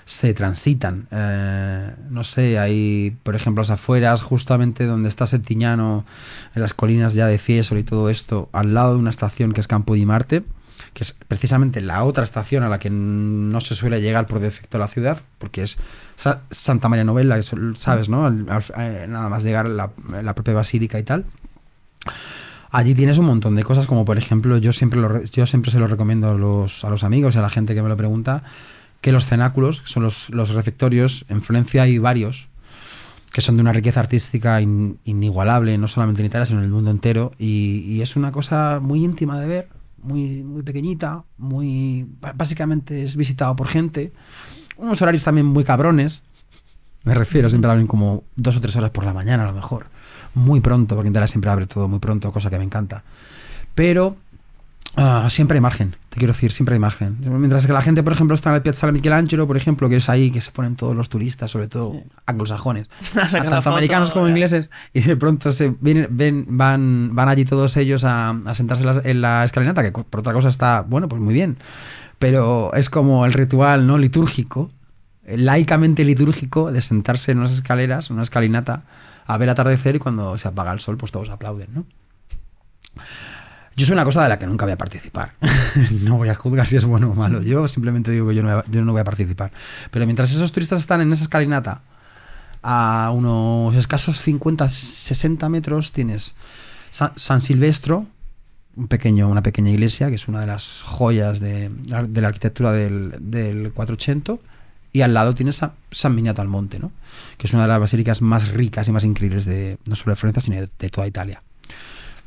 se 0.09 0.33
transitan. 0.33 1.07
Eh, 1.11 1.95
no 2.09 2.25
sé, 2.25 2.59
hay, 2.59 3.15
por 3.23 3.37
ejemplo, 3.37 3.61
las 3.61 3.69
afueras, 3.69 4.23
justamente 4.23 4.87
donde 4.87 5.11
está 5.11 5.27
Setiñano, 5.27 6.07
en 6.55 6.63
las 6.63 6.73
colinas 6.73 7.13
ya 7.13 7.27
de 7.27 7.37
Fiesole 7.37 7.83
y 7.83 7.85
todo 7.85 8.09
esto, 8.09 8.49
al 8.53 8.73
lado 8.73 8.95
de 8.95 9.01
una 9.01 9.11
estación 9.11 9.53
que 9.53 9.61
es 9.61 9.69
Campo 9.69 9.93
di 9.93 10.07
Marte, 10.07 10.45
que 10.95 11.05
es 11.05 11.13
precisamente 11.13 11.83
la 11.83 12.05
otra 12.05 12.25
estación 12.25 12.63
a 12.63 12.71
la 12.71 12.79
que 12.79 12.89
no 12.89 13.61
se 13.61 13.75
suele 13.75 14.01
llegar 14.01 14.27
por 14.29 14.41
defecto 14.41 14.79
a 14.79 14.81
la 14.81 14.89
ciudad, 14.89 15.21
porque 15.37 15.63
es 15.63 15.77
Sa- 16.17 16.41
Santa 16.51 16.89
María 16.89 17.05
Novella, 17.05 17.39
sabes, 17.75 18.09
¿no? 18.09 18.29
Eh, 18.29 19.07
nada 19.09 19.29
más 19.29 19.45
llegar 19.45 19.69
la, 19.69 19.91
la 20.23 20.35
propia 20.35 20.55
basílica 20.55 20.99
y 20.99 21.03
tal. 21.03 21.27
Allí 22.71 22.95
tienes 22.95 23.19
un 23.19 23.27
montón 23.27 23.57
de 23.57 23.63
cosas, 23.65 23.87
como 23.87 24.07
por 24.07 24.17
ejemplo, 24.17 24.57
yo 24.57 24.73
siempre, 24.73 25.01
lo 25.01 25.23
yo 25.25 25.45
siempre 25.47 25.71
se 25.71 25.79
lo 25.79 25.87
recomiendo 25.87 26.31
a 26.31 26.35
los, 26.35 26.83
a 26.85 26.89
los 26.89 27.05
amigos 27.05 27.35
y 27.35 27.39
a 27.39 27.43
la 27.43 27.51
gente 27.51 27.75
que 27.75 27.83
me 27.83 27.89
lo 27.91 27.97
pregunta, 27.99 28.43
que 29.01 29.13
los 29.13 29.27
cenáculos, 29.27 29.83
que 29.83 29.89
son 29.89 30.03
los, 30.03 30.31
los 30.31 30.51
refectorios, 30.51 31.25
en 31.29 31.43
Florencia 31.43 31.83
hay 31.83 31.99
varios, 31.99 32.49
que 33.33 33.41
son 33.41 33.57
de 33.57 33.63
una 33.63 33.73
riqueza 33.73 34.01
artística 34.01 34.61
in- 34.61 34.99
inigualable, 35.05 35.77
no 35.79 35.87
solamente 35.87 36.23
en 36.23 36.27
Italia, 36.27 36.47
sino 36.47 36.59
en 36.61 36.65
el 36.65 36.71
mundo 36.71 36.91
entero, 36.91 37.33
y, 37.39 37.85
y 37.87 38.03
es 38.03 38.17
una 38.17 38.33
cosa 38.33 38.81
muy 38.83 39.05
íntima 39.05 39.41
de 39.41 39.47
ver, 39.47 39.69
muy, 40.03 40.43
muy 40.43 40.63
pequeñita, 40.63 41.25
muy 41.37 42.07
básicamente 42.35 43.03
es 43.03 43.17
visitado 43.17 43.55
por 43.55 43.69
gente, 43.69 44.13
unos 44.77 45.01
horarios 45.03 45.25
también 45.25 45.47
muy 45.47 45.65
cabrones, 45.65 46.23
me 47.05 47.15
refiero, 47.15 47.49
siempre 47.49 47.71
abren 47.71 47.87
como 47.87 48.25
dos 48.37 48.57
o 48.57 48.61
tres 48.61 48.77
horas 48.77 48.91
por 48.91 49.05
la 49.05 49.15
mañana 49.15 49.45
a 49.45 49.47
lo 49.47 49.55
mejor. 49.55 49.87
Muy 50.35 50.61
pronto, 50.61 50.95
porque 50.95 51.07
en 51.09 51.13
Italia 51.13 51.27
siempre 51.27 51.51
abre 51.51 51.67
todo 51.67 51.89
muy 51.89 52.01
pronto, 52.01 52.31
cosa 52.33 52.51
que 52.51 52.59
me 52.59 52.65
encanta. 52.65 53.03
Pero 53.75 54.17
ah, 54.97 55.29
siempre 55.31 55.57
hay 55.57 55.61
margen, 55.61 55.97
te 56.09 56.19
quiero 56.19 56.33
decir, 56.33 56.53
siempre 56.53 56.75
hay 56.75 56.79
margen. 56.79 57.19
Mientras 57.21 57.67
que 57.67 57.73
la 57.73 57.83
gente, 57.83 58.03
por 58.03 58.13
ejemplo, 58.13 58.35
está 58.35 58.51
en 58.51 58.57
el 58.57 58.63
Piazzale 58.63 58.93
Michelangelo, 58.93 59.47
por 59.47 59.57
ejemplo, 59.57 59.89
que 59.89 59.97
es 59.97 60.09
ahí 60.09 60.31
que 60.31 60.41
se 60.41 60.51
ponen 60.51 60.77
todos 60.77 60.95
los 60.95 61.09
turistas, 61.09 61.51
sobre 61.51 61.69
todo 61.69 61.95
anglosajones, 62.27 62.89
tanto 63.15 63.57
foto, 63.57 63.71
americanos 63.71 64.11
como 64.11 64.29
ingleses, 64.29 64.71
y 64.93 65.01
de 65.01 65.17
pronto 65.17 65.53
se 65.53 65.75
vienen, 65.81 66.09
ven, 66.11 66.47
van, 66.49 67.11
van 67.13 67.29
allí 67.29 67.45
todos 67.45 67.77
ellos 67.77 68.05
a, 68.05 68.31
a 68.31 68.55
sentarse 68.55 68.83
en 68.83 68.95
la, 68.95 69.03
en 69.05 69.21
la 69.21 69.45
escalinata, 69.45 69.83
que 69.83 69.93
por 69.93 70.21
otra 70.21 70.33
cosa 70.33 70.49
está, 70.49 70.83
bueno, 70.83 71.09
pues 71.09 71.21
muy 71.21 71.35
bien. 71.35 71.59
Pero 72.19 72.73
es 72.75 72.91
como 72.91 73.25
el 73.27 73.33
ritual 73.33 73.87
no 73.87 73.97
litúrgico, 73.97 74.73
laicamente 75.25 76.05
litúrgico, 76.05 76.73
de 76.73 76.81
sentarse 76.81 77.33
en 77.33 77.39
unas 77.39 77.53
escaleras, 77.53 78.11
en 78.11 78.15
una 78.15 78.23
escalinata, 78.23 78.85
a 79.27 79.37
ver 79.37 79.51
atardecer 79.51 79.97
y 79.97 79.99
cuando 79.99 80.39
se 80.39 80.49
apaga 80.49 80.73
el 80.73 80.81
sol, 80.81 80.97
pues 80.97 81.13
todos 81.13 81.29
aplauden, 81.29 81.69
¿no? 81.75 81.85
Yo 83.79 83.87
soy 83.87 83.93
una 83.95 84.05
cosa 84.05 84.25
de 84.25 84.29
la 84.29 84.39
que 84.41 84.47
nunca 84.47 84.65
voy 84.65 84.73
a 84.73 84.77
participar. 84.77 85.35
no 86.03 86.17
voy 86.17 86.29
a 86.29 86.35
juzgar 86.35 86.67
si 86.67 86.77
es 86.77 86.85
bueno 86.85 87.11
o 87.11 87.15
malo. 87.15 87.41
Yo 87.43 87.69
simplemente 87.69 88.11
digo 88.11 88.29
que 88.29 88.35
yo 88.35 88.43
no, 88.43 88.49
voy 88.53 88.63
a, 88.67 88.81
no 88.85 88.91
voy 88.93 89.01
a 89.01 89.05
participar. 89.05 89.53
Pero 89.93 90.05
mientras 90.05 90.33
esos 90.33 90.51
turistas 90.51 90.81
están 90.81 91.01
en 91.01 91.13
esa 91.13 91.23
escalinata, 91.23 91.83
a 92.61 93.13
unos 93.15 93.77
escasos 93.77 94.19
50, 94.21 94.69
60 94.69 95.49
metros, 95.49 95.93
tienes 95.93 96.35
Sa- 96.91 97.13
San 97.15 97.41
Silvestro, 97.41 98.05
un 98.75 98.89
pequeño, 98.89 99.29
una 99.29 99.43
pequeña 99.45 99.71
iglesia, 99.71 100.09
que 100.09 100.17
es 100.17 100.27
una 100.27 100.41
de 100.41 100.49
las 100.49 100.83
joyas 100.83 101.39
de, 101.39 101.71
la 101.87 102.29
arquitectura 102.29 102.73
del, 102.73 103.15
del 103.21 103.73
480. 103.73 104.43
Y 104.93 105.03
al 105.03 105.15
lado 105.15 105.37
tienes 105.37 105.55
Sa- 105.55 105.75
San 105.93 106.17
Miniato 106.17 106.43
al 106.43 106.49
Monte, 106.49 106.81
¿no? 106.81 106.91
que 107.37 107.47
es 107.47 107.53
una 107.53 107.63
de 107.63 107.69
las 107.69 107.79
basílicas 107.79 108.23
más 108.23 108.49
ricas 108.49 108.89
y 108.89 108.93
más 108.93 109.05
increíbles 109.05 109.45
de 109.45 109.79
no 109.85 109.95
solo 109.95 110.13
de 110.13 110.17
Florencia, 110.17 110.43
sino 110.43 110.57
de 110.57 110.91
toda 110.91 111.07
Italia. 111.07 111.43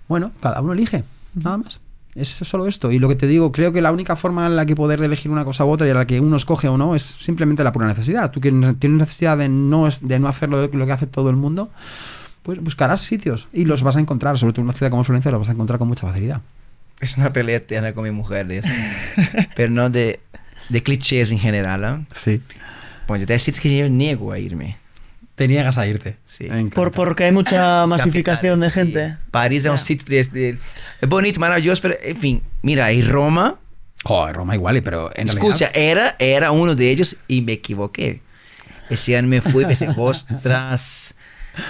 Bueno, 0.07 0.31
cada 0.41 0.61
uno 0.61 0.71
elige, 0.73 1.03
nada 1.33 1.57
más. 1.57 1.81
Es 2.13 2.27
solo 2.29 2.67
esto. 2.67 2.91
Y 2.91 2.99
lo 2.99 3.07
que 3.07 3.15
te 3.15 3.25
digo, 3.25 3.53
creo 3.53 3.71
que 3.71 3.81
la 3.81 3.91
única 3.91 4.17
forma 4.17 4.45
en 4.45 4.57
la 4.57 4.65
que 4.65 4.75
poder 4.75 5.01
elegir 5.01 5.31
una 5.31 5.45
cosa 5.45 5.63
u 5.63 5.69
otra 5.69 5.87
y 5.87 5.91
a 5.91 5.93
la 5.93 6.05
que 6.05 6.19
uno 6.19 6.35
escoge 6.35 6.67
o 6.67 6.77
no 6.77 6.93
es 6.93 7.03
simplemente 7.19 7.63
la 7.63 7.71
pura 7.71 7.87
necesidad. 7.87 8.31
Tú 8.31 8.41
que 8.41 8.51
ne- 8.51 8.73
tienes 8.73 8.99
necesidad 8.99 9.37
de 9.37 9.47
no, 9.47 9.87
de 10.01 10.19
no 10.19 10.27
hacer 10.27 10.49
lo, 10.49 10.67
lo 10.67 10.85
que 10.85 10.91
hace 10.91 11.07
todo 11.07 11.29
el 11.29 11.37
mundo, 11.37 11.69
pues 12.43 12.59
buscarás 12.61 12.99
sitios 13.01 13.47
y 13.53 13.63
los 13.63 13.81
vas 13.81 13.95
a 13.95 14.01
encontrar. 14.01 14.37
Sobre 14.37 14.51
todo 14.51 14.61
en 14.63 14.67
una 14.69 14.73
ciudad 14.77 14.91
como 14.91 15.05
Florencia 15.05 15.31
los 15.31 15.39
vas 15.39 15.49
a 15.49 15.53
encontrar 15.53 15.79
con 15.79 15.87
mucha 15.87 16.05
facilidad. 16.05 16.41
Es 16.99 17.15
una 17.15 17.31
pelea 17.31 17.55
eterna 17.57 17.93
con 17.93 18.03
mi 18.03 18.11
mujer 18.11 18.45
de 18.45 18.57
eso. 18.57 18.69
Pero 19.55 19.71
no 19.71 19.89
de, 19.89 20.19
de 20.67 20.83
clichés 20.83 21.31
en 21.31 21.39
general. 21.39 21.85
¿ah? 21.85 22.01
Sí. 22.13 22.41
Pues 23.07 23.27
hay 23.29 23.39
sitios 23.39 23.61
que 23.61 23.77
yo 23.77 23.87
niego 23.89 24.33
a 24.33 24.37
irme. 24.39 24.75
Te 25.41 25.47
niegas 25.47 25.79
a 25.79 25.87
irte. 25.87 26.17
Sí. 26.23 26.47
Por, 26.71 26.91
porque 26.91 27.23
hay 27.23 27.31
mucha 27.31 27.87
masificación 27.87 28.59
de 28.59 28.69
gente. 28.69 29.09
sí. 29.09 29.15
París 29.31 29.65
es 29.65 29.71
un 29.71 29.79
sitio 29.79 30.05
desde... 30.07 30.59
Es 31.01 31.09
bonito, 31.09 31.39
maravilloso, 31.39 31.81
pero 31.81 31.95
en 31.99 32.17
fin. 32.17 32.43
Mira, 32.61 32.93
y 32.93 33.01
Roma... 33.01 33.57
Joder, 34.03 34.35
Roma 34.35 34.53
igual, 34.53 34.83
pero 34.83 35.09
en 35.15 35.27
Escucha, 35.27 35.71
era, 35.73 36.15
era 36.19 36.51
uno 36.51 36.75
de 36.75 36.91
ellos 36.91 37.17
y 37.27 37.41
me 37.41 37.53
equivoqué. 37.53 38.21
Ese 38.91 39.17
año 39.17 39.29
me 39.29 39.41
fui 39.41 39.63
y 39.63 39.65
pensé, 39.65 39.89
ostras, 39.97 41.15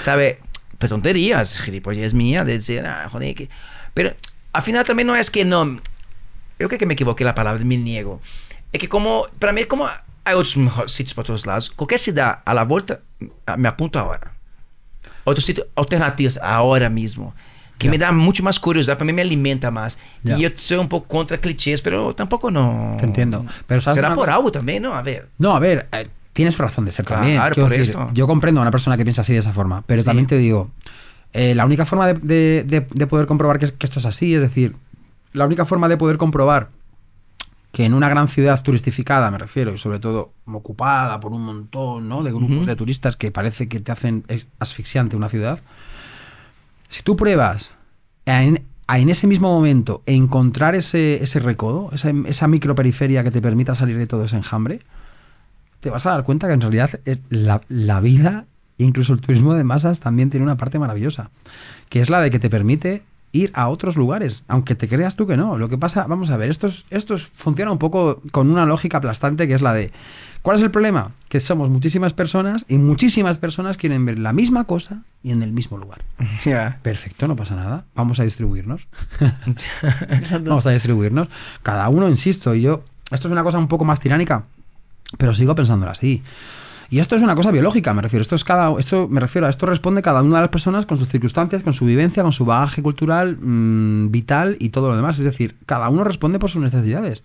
¿sabe? 0.01 0.39
Pero 0.77 0.89
tonterías, 0.89 1.57
gilipollez 1.57 2.13
mía, 2.13 2.43
de 2.43 2.57
decir, 2.57 2.85
ah, 2.85 3.07
joder, 3.09 3.33
que... 3.35 3.49
Pero 3.93 4.13
al 4.51 4.63
final 4.63 4.83
también 4.83 5.07
no 5.07 5.15
es 5.15 5.31
que 5.31 5.45
no... 5.45 5.79
Yo 6.59 6.67
creo 6.67 6.77
que 6.77 6.85
me 6.85 6.95
equivoqué 6.95 7.23
la 7.23 7.35
palabra, 7.35 7.63
me 7.63 7.77
niego. 7.77 8.19
Es 8.73 8.81
que 8.81 8.89
como, 8.89 9.27
para 9.39 9.53
mí, 9.53 9.63
como 9.63 9.87
hay 10.23 10.33
otros 10.35 10.57
mejores 10.57 10.91
sitios 10.91 11.13
por 11.13 11.25
todos 11.25 11.45
lados, 11.45 11.69
cualquier 11.71 11.99
ciudad 11.99 12.39
a 12.45 12.53
la 12.53 12.63
vuelta, 12.63 12.99
ah, 13.45 13.57
me 13.57 13.67
apunto 13.67 13.99
ahora. 13.99 14.33
Otros 15.23 15.45
sitios 15.45 15.67
alternativos 15.75 16.39
ahora 16.41 16.89
mismo. 16.89 17.33
Que 17.77 17.87
Ya. 17.87 17.91
me 17.91 17.97
da 17.97 18.11
mucho 18.11 18.43
más 18.43 18.59
curiosidad, 18.59 18.95
para 18.97 19.05
mí 19.07 19.13
me 19.13 19.21
alimenta 19.23 19.71
más. 19.71 19.97
Ya. 20.23 20.37
Y 20.37 20.41
yo 20.41 20.49
soy 20.55 20.77
un 20.77 20.87
poco 20.87 21.07
contra 21.07 21.37
clichés, 21.39 21.81
pero 21.81 22.13
tampoco 22.13 22.51
no... 22.51 22.95
Te 22.99 23.05
entiendo. 23.05 23.45
Pero 23.65 23.81
¿sabes 23.81 23.95
Será 23.95 24.09
por 24.09 24.25
cosa? 24.25 24.35
algo 24.35 24.51
también, 24.51 24.83
¿no? 24.83 24.93
A 24.93 25.01
ver. 25.01 25.29
No, 25.39 25.55
a 25.55 25.59
ver, 25.59 25.87
eh, 25.91 26.07
tienes 26.33 26.57
razón 26.59 26.85
de 26.85 26.91
ser 26.91 27.05
Claro, 27.05 27.21
también. 27.23 27.41
Por 27.41 27.69
decir, 27.69 27.81
esto. 27.81 28.09
Yo 28.13 28.27
comprendo 28.27 28.61
a 28.61 28.63
una 28.63 28.71
persona 28.71 28.97
que 28.97 29.03
piensa 29.03 29.21
así 29.21 29.33
de 29.33 29.39
esa 29.39 29.51
forma, 29.53 29.83
pero 29.87 30.01
Sí. 30.01 30.05
también 30.05 30.27
te 30.27 30.37
digo, 30.37 30.69
eh, 31.33 31.55
la 31.55 31.65
única 31.65 31.85
forma 31.85 32.05
de, 32.07 32.13
de- 32.13 32.63
de- 32.63 32.87
de 32.89 33.07
poder 33.07 33.25
comprobar 33.25 33.57
que, 33.57 33.71
que 33.73 33.85
esto 33.85 33.97
es 33.99 34.05
así, 34.05 34.35
es 34.35 34.41
decir, 34.41 34.75
la 35.33 35.45
única 35.47 35.65
forma 35.65 35.87
de 35.89 35.97
poder 35.97 36.17
comprobar 36.17 36.69
que 37.71 37.85
en 37.85 37.93
una 37.93 38.09
gran 38.09 38.27
ciudad 38.27 38.61
turistificada, 38.61 39.31
me 39.31 39.37
refiero, 39.37 39.73
y 39.73 39.77
sobre 39.77 39.99
todo 39.99 40.33
ocupada 40.45 41.19
por 41.19 41.31
un 41.31 41.43
montón 41.43 42.09
¿no? 42.09 42.21
de 42.21 42.31
grupos 42.31 42.65
de 42.65 42.75
turistas 42.75 43.15
que 43.15 43.31
parece 43.31 43.69
que 43.69 43.79
te 43.79 43.91
hacen 43.91 44.25
asfixiante 44.59 45.15
una 45.15 45.29
ciudad, 45.29 45.59
si 46.89 47.01
tú 47.03 47.15
pruebas 47.15 47.75
en, 48.25 48.65
en 48.89 49.09
ese 49.09 49.25
mismo 49.25 49.53
momento 49.53 50.03
encontrar 50.05 50.75
ese, 50.75 51.23
ese 51.23 51.39
recodo, 51.39 51.89
esa, 51.93 52.11
esa 52.25 52.47
microperiferia 52.49 53.23
que 53.23 53.31
te 53.31 53.41
permita 53.41 53.73
salir 53.73 53.97
de 53.97 54.07
todo 54.07 54.25
ese 54.25 54.35
enjambre, 54.35 54.81
te 55.79 55.89
vas 55.89 56.05
a 56.05 56.11
dar 56.11 56.23
cuenta 56.23 56.47
que 56.47 56.53
en 56.53 56.61
realidad 56.61 56.99
eh, 57.05 57.19
la, 57.29 57.61
la 57.69 58.01
vida, 58.01 58.45
incluso 58.77 59.13
el 59.13 59.21
turismo 59.21 59.53
de 59.53 59.63
masas, 59.63 60.01
también 60.01 60.29
tiene 60.29 60.43
una 60.43 60.57
parte 60.57 60.77
maravillosa, 60.77 61.31
que 61.87 62.01
es 62.01 62.09
la 62.09 62.19
de 62.19 62.31
que 62.31 62.39
te 62.39 62.49
permite 62.49 63.03
ir 63.33 63.51
a 63.53 63.69
otros 63.69 63.95
lugares, 63.95 64.43
aunque 64.47 64.75
te 64.75 64.87
creas 64.89 65.15
tú 65.15 65.25
que 65.27 65.37
no. 65.37 65.57
Lo 65.57 65.69
que 65.69 65.77
pasa, 65.77 66.05
vamos 66.07 66.29
a 66.31 66.37
ver, 66.37 66.49
esto, 66.49 66.67
es- 66.67 66.85
esto 66.89 67.13
es- 67.13 67.31
funciona 67.35 67.71
un 67.71 67.77
poco 67.77 68.21
con 68.31 68.49
una 68.51 68.65
lógica 68.65 68.97
aplastante 68.97 69.47
que 69.47 69.53
es 69.53 69.61
la 69.61 69.73
de, 69.73 69.91
¿cuál 70.41 70.57
es 70.57 70.63
el 70.63 70.71
problema? 70.71 71.11
Que 71.29 71.39
somos 71.39 71.69
muchísimas 71.69 72.11
personas 72.13 72.65
y 72.67 72.77
muchísimas 72.77 73.37
personas 73.37 73.77
quieren 73.77 74.05
ver 74.05 74.19
la 74.19 74.33
misma 74.33 74.65
cosa 74.65 75.03
y 75.23 75.31
en 75.31 75.43
el 75.43 75.51
mismo 75.53 75.77
lugar. 75.77 76.01
Perfecto, 76.81 77.27
no 77.27 77.35
pasa 77.35 77.55
nada. 77.55 77.85
Vamos 77.95 78.19
a 78.19 78.23
distribuirnos. 78.23 78.87
Vamos 80.43 80.65
a 80.67 80.71
distribuirnos. 80.71 81.27
Cada 81.63 81.87
uno, 81.89 82.09
insisto, 82.09 82.53
y 82.55 82.61
yo, 82.63 82.83
esto 83.11 83.27
es 83.27 83.31
una 83.31 83.43
cosa 83.43 83.57
un 83.57 83.67
poco 83.67 83.85
más 83.85 83.99
tiránica, 83.99 84.43
pero 85.17 85.33
sigo 85.33 85.55
pensándolo 85.55 85.91
así. 85.91 86.21
Y 86.91 86.99
esto 86.99 87.15
es 87.15 87.21
una 87.21 87.35
cosa 87.35 87.51
biológica, 87.51 87.93
me 87.93 88.01
refiero. 88.01 88.21
Esto 88.21 88.35
es 88.35 88.43
cada, 88.43 88.77
esto 88.77 89.07
me 89.07 89.21
refiero 89.21 89.47
a 89.47 89.49
esto 89.49 89.65
responde 89.65 90.01
cada 90.01 90.21
una 90.21 90.35
de 90.35 90.41
las 90.41 90.49
personas 90.49 90.85
con 90.85 90.97
sus 90.97 91.07
circunstancias, 91.07 91.63
con 91.63 91.71
su 91.71 91.85
vivencia, 91.85 92.21
con 92.21 92.33
su 92.33 92.43
bagaje 92.43 92.83
cultural, 92.83 93.37
mm, 93.37 94.11
vital 94.11 94.57
y 94.59 94.69
todo 94.69 94.89
lo 94.89 94.97
demás. 94.97 95.17
Es 95.17 95.23
decir, 95.23 95.55
cada 95.65 95.87
uno 95.87 96.03
responde 96.03 96.37
por 96.37 96.49
sus 96.49 96.61
necesidades. 96.61 97.23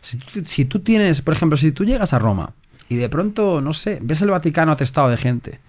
Si 0.00 0.16
tú, 0.16 0.42
si 0.46 0.64
tú 0.64 0.80
tienes, 0.80 1.20
por 1.20 1.34
ejemplo, 1.34 1.58
si 1.58 1.72
tú 1.72 1.84
llegas 1.84 2.14
a 2.14 2.18
Roma 2.18 2.54
y 2.88 2.96
de 2.96 3.10
pronto, 3.10 3.60
no 3.60 3.74
sé, 3.74 3.98
ves 4.00 4.22
el 4.22 4.30
Vaticano 4.30 4.72
atestado 4.72 5.10
de 5.10 5.18
gente, 5.18 5.60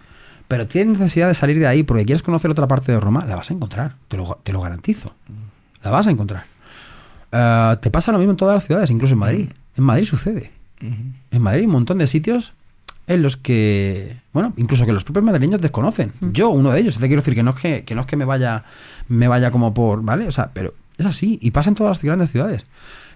pero 0.48 0.66
tienes 0.66 1.00
necesidad 1.00 1.28
de 1.28 1.34
salir 1.34 1.60
de 1.60 1.68
ahí 1.68 1.84
porque 1.84 2.06
quieres 2.06 2.24
conocer 2.24 2.50
otra 2.50 2.70
parte 2.70 2.94
de 2.94 3.00
Roma, 3.02 3.26
la 3.26 3.36
vas 3.36 3.52
a 3.52 3.54
encontrar. 3.54 3.96
Te 4.08 4.16
lo, 4.16 4.40
te 4.42 4.54
lo 4.54 4.62
garantizo. 4.62 5.16
La 5.84 5.92
vas 5.92 6.08
a 6.08 6.12
encontrar. 6.12 6.46
Eh, 7.30 7.76
te 7.82 7.92
pasa 7.92 8.14
lo 8.14 8.20
mismo 8.20 8.32
en 8.32 8.38
todas 8.38 8.56
las 8.56 8.66
ciudades, 8.66 8.90
incluso 8.90 9.16
en 9.16 9.20
Madrid. 9.20 9.50
En 9.76 9.84
Madrid 9.84 10.06
sucede. 10.06 10.54
En 10.80 11.42
Madrid 11.42 11.60
hay 11.60 11.66
un 11.66 11.74
montón 11.74 11.98
de 11.98 12.08
sitios 12.08 12.54
en 13.08 13.22
los 13.22 13.36
que, 13.38 14.22
bueno, 14.32 14.54
incluso 14.58 14.86
que 14.86 14.94
los 14.94 15.04
propios 15.04 15.26
madrileños 15.26 15.60
desconocen. 15.62 16.14
Yo, 16.22 16.50
uno 16.50 16.72
de 16.72 16.80
ellos, 16.80 16.98
te 16.98 17.08
quiero 17.08 17.22
decir 17.22 17.36
que 17.36 17.44
no 17.44 17.52
es 17.52 17.58
que, 17.60 17.84
que 17.84 17.96
no 17.96 18.02
es 18.02 18.08
que 18.08 18.16
me 18.18 18.26
vaya, 18.26 18.64
me 19.10 19.28
vaya 19.28 19.52
como 19.52 19.74
por, 19.74 20.02
¿vale? 20.04 20.28
O 20.28 20.32
sea, 20.32 20.52
pero 20.54 20.74
es 20.98 21.06
así 21.06 21.38
y 21.42 21.52
pasa 21.52 21.70
en 21.70 21.76
todas 21.76 21.98
las 21.98 22.04
grandes 22.04 22.32
ciudades. 22.32 22.66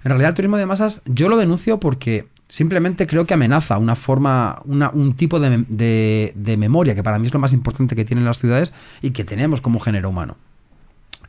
En 0.04 0.10
realidad 0.10 0.30
el 0.30 0.36
turismo 0.36 0.58
de 0.58 0.66
masas 0.66 1.02
yo 1.06 1.30
lo 1.30 1.38
denuncio 1.38 1.80
porque 1.80 2.28
simplemente 2.50 3.08
creo 3.08 3.26
que 3.26 3.34
amenaza 3.34 3.78
una 3.78 3.96
forma, 3.96 4.62
una- 4.66 4.90
un 4.90 5.16
tipo 5.16 5.40
de, 5.40 5.66
de- 5.70 6.34
de 6.36 6.58
memoria 6.58 6.94
que 6.96 7.04
para 7.04 7.18
mí 7.20 7.28
es 7.28 7.34
lo 7.34 7.40
más 7.40 7.54
importante 7.54 7.96
que 7.96 8.06
tienen 8.06 8.26
las 8.26 8.40
ciudades 8.40 8.74
y 9.02 9.12
que 9.12 9.24
tenemos 9.24 9.62
como 9.62 9.80
género 9.80 10.10
humano, 10.10 10.38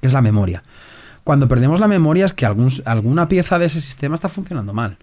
que 0.01 0.07
es 0.07 0.13
la 0.13 0.23
memoria. 0.23 0.63
Cuando 1.25 1.47
perdemos 1.49 1.81
la 1.81 1.89
memoria 1.89 2.25
es 2.25 2.33
que 2.33 2.47
algún, 2.47 2.71
alguna 2.85 3.29
pieza 3.29 3.59
de 3.59 3.67
ese 3.67 3.81
sistema 3.81 4.15
está 4.15 4.29
funcionando 4.29 4.73
mal. 4.73 4.97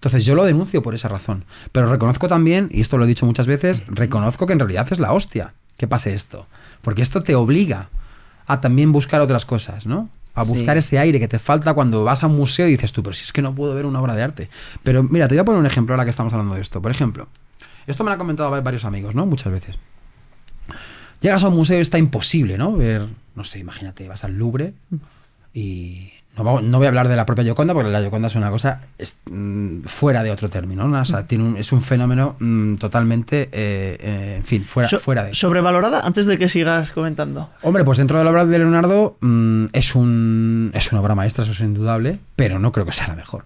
Entonces 0.00 0.24
yo 0.24 0.34
lo 0.34 0.44
denuncio 0.44 0.82
por 0.82 0.94
esa 0.94 1.08
razón. 1.08 1.44
Pero 1.72 1.86
reconozco 1.86 2.26
también, 2.26 2.68
y 2.72 2.80
esto 2.80 2.96
lo 2.96 3.04
he 3.04 3.06
dicho 3.06 3.26
muchas 3.26 3.46
veces, 3.46 3.82
reconozco 3.86 4.46
que 4.46 4.54
en 4.54 4.58
realidad 4.58 4.88
es 4.90 4.98
la 4.98 5.12
hostia 5.12 5.52
que 5.76 5.86
pase 5.86 6.14
esto. 6.14 6.46
Porque 6.80 7.02
esto 7.02 7.22
te 7.22 7.34
obliga 7.34 7.90
a 8.46 8.60
también 8.62 8.92
buscar 8.92 9.20
otras 9.20 9.44
cosas, 9.44 9.84
¿no? 9.86 10.08
A 10.34 10.42
buscar 10.44 10.76
Sí. 10.76 10.78
ese 10.78 10.98
aire 10.98 11.20
que 11.20 11.28
te 11.28 11.38
falta 11.38 11.74
cuando 11.74 12.02
vas 12.04 12.22
a 12.24 12.28
un 12.28 12.36
museo 12.36 12.66
y 12.66 12.70
dices 12.72 12.92
tú, 12.92 13.02
pero 13.02 13.12
si 13.12 13.24
es 13.24 13.32
que 13.32 13.42
no 13.42 13.54
puedo 13.54 13.74
ver 13.74 13.84
una 13.84 14.00
obra 14.00 14.14
de 14.14 14.22
arte. 14.22 14.48
Pero 14.82 15.02
mira, 15.02 15.28
te 15.28 15.34
voy 15.34 15.40
a 15.40 15.44
poner 15.44 15.60
un 15.60 15.66
ejemplo 15.66 15.94
ahora 15.94 16.04
que 16.04 16.10
estamos 16.10 16.32
hablando 16.32 16.54
de 16.54 16.62
esto. 16.62 16.80
Por 16.80 16.90
ejemplo, 16.90 17.28
esto 17.86 18.02
me 18.02 18.08
lo 18.08 18.12
han 18.14 18.18
comentado 18.18 18.50
va- 18.50 18.60
varios 18.62 18.84
amigos, 18.86 19.14
¿no? 19.14 19.26
Muchas 19.26 19.52
veces. 19.52 19.76
Llegas 21.20 21.44
a 21.44 21.48
un 21.48 21.56
museo 21.56 21.76
y 21.78 21.82
está 21.82 21.98
imposible, 21.98 22.56
¿no? 22.56 22.72
Ver, 22.74 23.06
no 23.34 23.44
sé, 23.44 23.58
imagínate, 23.58 24.08
vas 24.08 24.24
al 24.24 24.32
Louvre 24.38 24.72
y 25.52 26.10
no, 26.36 26.60
no 26.62 26.78
voy 26.78 26.86
a 26.86 26.88
hablar 26.88 27.08
de 27.08 27.16
la 27.16 27.26
propia 27.26 27.44
Yoconda 27.44 27.74
porque 27.74 27.90
la 27.90 28.00
Yoconda 28.00 28.28
es 28.28 28.34
una 28.36 28.50
cosa 28.50 28.82
es, 28.98 29.18
mm, 29.30 29.82
fuera 29.82 30.22
de 30.22 30.30
otro 30.30 30.48
término, 30.48 30.86
¿no? 30.88 31.00
O 31.00 31.04
sea, 31.04 31.26
tiene 31.26 31.44
un- 31.44 31.56
es 31.56 31.72
un 31.72 31.82
fenómeno 31.82 32.36
mm, 32.38 32.76
totalmente, 32.76 33.42
eh, 33.52 33.96
eh, 34.00 34.34
en 34.38 34.44
fin, 34.44 34.64
fuera, 34.64 34.88
So- 34.88 35.00
fuera 35.00 35.24
de... 35.24 35.34
Sobrevalorada, 35.34 36.00
antes 36.06 36.26
de 36.26 36.38
que 36.38 36.48
sigas 36.48 36.92
comentando. 36.92 37.50
Hombre, 37.62 37.84
pues 37.84 37.98
dentro 37.98 38.18
de 38.18 38.24
la 38.24 38.30
obra 38.30 38.46
de 38.46 38.58
Leonardo 38.58 39.16
mm, 39.20 39.66
es, 39.72 39.94
un, 39.94 40.70
es 40.74 40.90
una 40.92 41.00
obra 41.00 41.14
maestra, 41.14 41.44
eso 41.44 41.52
es 41.52 41.60
indudable, 41.60 42.18
pero 42.36 42.58
no 42.58 42.72
creo 42.72 42.86
que 42.86 42.92
sea 42.92 43.08
la 43.08 43.16
mejor. 43.16 43.44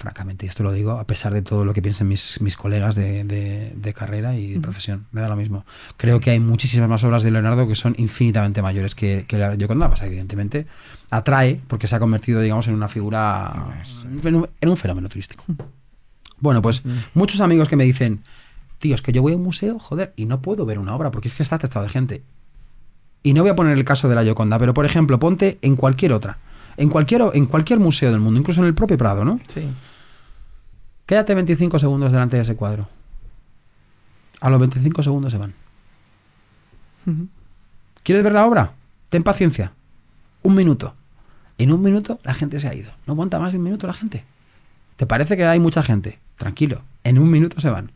Francamente, 0.00 0.46
y 0.46 0.48
esto 0.48 0.62
lo 0.62 0.72
digo 0.72 0.92
a 0.92 1.04
pesar 1.04 1.34
de 1.34 1.42
todo 1.42 1.66
lo 1.66 1.74
que 1.74 1.82
piensen 1.82 2.08
mis, 2.08 2.40
mis 2.40 2.56
colegas 2.56 2.94
de, 2.94 3.22
de- 3.24 3.74
de 3.76 3.92
carrera 3.92 4.34
y 4.34 4.54
de 4.54 4.60
profesión. 4.60 5.04
Me 5.12 5.20
da 5.20 5.28
lo 5.28 5.36
mismo. 5.36 5.66
Creo 5.98 6.20
que 6.20 6.30
hay 6.30 6.40
muchísimas 6.40 6.88
más 6.88 7.04
obras 7.04 7.22
de 7.22 7.30
Leonardo 7.30 7.68
que 7.68 7.74
son 7.74 7.94
infinitamente 7.98 8.62
mayores 8.62 8.94
que, 8.94 9.26
que 9.28 9.36
la 9.36 9.54
Gioconda. 9.56 9.90
Pasa, 9.90 10.04
que, 10.04 10.08
evidentemente, 10.12 10.66
atrae 11.10 11.60
porque 11.68 11.86
se 11.86 11.96
ha 11.96 12.00
convertido, 12.00 12.40
digamos, 12.40 12.66
en 12.68 12.74
una 12.76 12.88
figura, 12.88 13.82
en 14.24 14.34
un, 14.36 14.48
en 14.58 14.68
un 14.70 14.76
fenómeno 14.78 15.10
turístico. 15.10 15.44
Bueno, 16.38 16.62
pues 16.62 16.82
muchos 17.12 17.42
amigos 17.42 17.68
que 17.68 17.76
me 17.76 17.84
dicen, 17.84 18.22
tío, 18.78 18.94
es 18.94 19.02
que 19.02 19.12
yo 19.12 19.20
voy 19.20 19.34
a 19.34 19.36
un 19.36 19.42
museo, 19.42 19.78
joder, 19.78 20.14
y 20.16 20.24
no 20.24 20.40
puedo 20.40 20.64
ver 20.64 20.78
una 20.78 20.94
obra 20.96 21.10
porque 21.10 21.28
es 21.28 21.34
que 21.34 21.42
está 21.42 21.56
atestado 21.56 21.84
de 21.84 21.90
gente. 21.90 22.22
Y 23.22 23.34
no 23.34 23.42
voy 23.42 23.50
a 23.50 23.54
poner 23.54 23.76
el 23.76 23.84
caso 23.84 24.08
de 24.08 24.14
la 24.14 24.22
Gioconda, 24.24 24.58
pero 24.58 24.72
por 24.72 24.86
ejemplo, 24.86 25.18
ponte 25.18 25.58
en 25.60 25.76
cualquier 25.76 26.14
otra. 26.14 26.38
En 26.78 26.88
cualquier, 26.88 27.22
en 27.34 27.44
cualquier 27.44 27.78
museo 27.80 28.10
del 28.10 28.20
mundo, 28.20 28.40
incluso 28.40 28.62
en 28.62 28.66
el 28.68 28.74
propio 28.74 28.96
Prado, 28.96 29.22
¿no? 29.26 29.38
Sí. 29.46 29.68
Quédate 31.10 31.34
25 31.34 31.80
segundos 31.80 32.12
delante 32.12 32.36
de 32.36 32.42
ese 32.42 32.54
cuadro. 32.54 32.86
A 34.40 34.48
los 34.48 34.60
25 34.60 35.02
segundos 35.02 35.32
se 35.32 35.38
van. 35.38 35.54
¿Quieres 38.04 38.22
ver 38.22 38.32
la 38.32 38.46
obra? 38.46 38.74
Ten 39.08 39.24
paciencia. 39.24 39.72
Un 40.44 40.54
minuto. 40.54 40.94
En 41.58 41.72
un 41.72 41.82
minuto 41.82 42.20
la 42.22 42.32
gente 42.32 42.60
se 42.60 42.68
ha 42.68 42.74
ido. 42.76 42.92
No 43.08 43.14
aguanta 43.14 43.40
más 43.40 43.50
de 43.52 43.58
un 43.58 43.64
minuto 43.64 43.88
la 43.88 43.92
gente. 43.92 44.24
¿Te 44.94 45.04
parece 45.04 45.36
que 45.36 45.44
hay 45.44 45.58
mucha 45.58 45.82
gente? 45.82 46.20
Tranquilo. 46.36 46.82
En 47.02 47.18
un 47.18 47.28
minuto 47.28 47.58
se 47.60 47.70
van. 47.70 47.90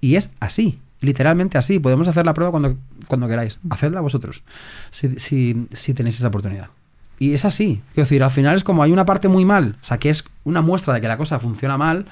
Y 0.00 0.14
es 0.14 0.30
así. 0.38 0.78
Literalmente 1.00 1.58
así. 1.58 1.80
Podemos 1.80 2.06
hacer 2.06 2.24
la 2.26 2.32
prueba 2.34 2.52
cuando, 2.52 2.76
cuando 3.08 3.26
queráis. 3.26 3.58
Hacedla 3.70 4.00
vosotros. 4.02 4.44
Si, 4.92 5.18
si- 5.18 5.66
si 5.72 5.94
tenéis 5.94 6.20
esa 6.20 6.28
oportunidad. 6.28 6.68
Y 7.18 7.34
es 7.34 7.44
así. 7.44 7.82
Quiero 7.94 8.04
decir, 8.04 8.22
al 8.22 8.30
final 8.30 8.56
es 8.56 8.64
como 8.64 8.82
hay 8.82 8.92
una 8.92 9.06
parte 9.06 9.28
muy 9.28 9.44
mal. 9.44 9.76
O 9.80 9.84
sea, 9.84 9.98
que 9.98 10.10
es 10.10 10.24
una 10.44 10.62
muestra 10.62 10.94
de 10.94 11.00
que 11.00 11.08
la 11.08 11.16
cosa 11.16 11.38
funciona 11.38 11.78
mal 11.78 12.06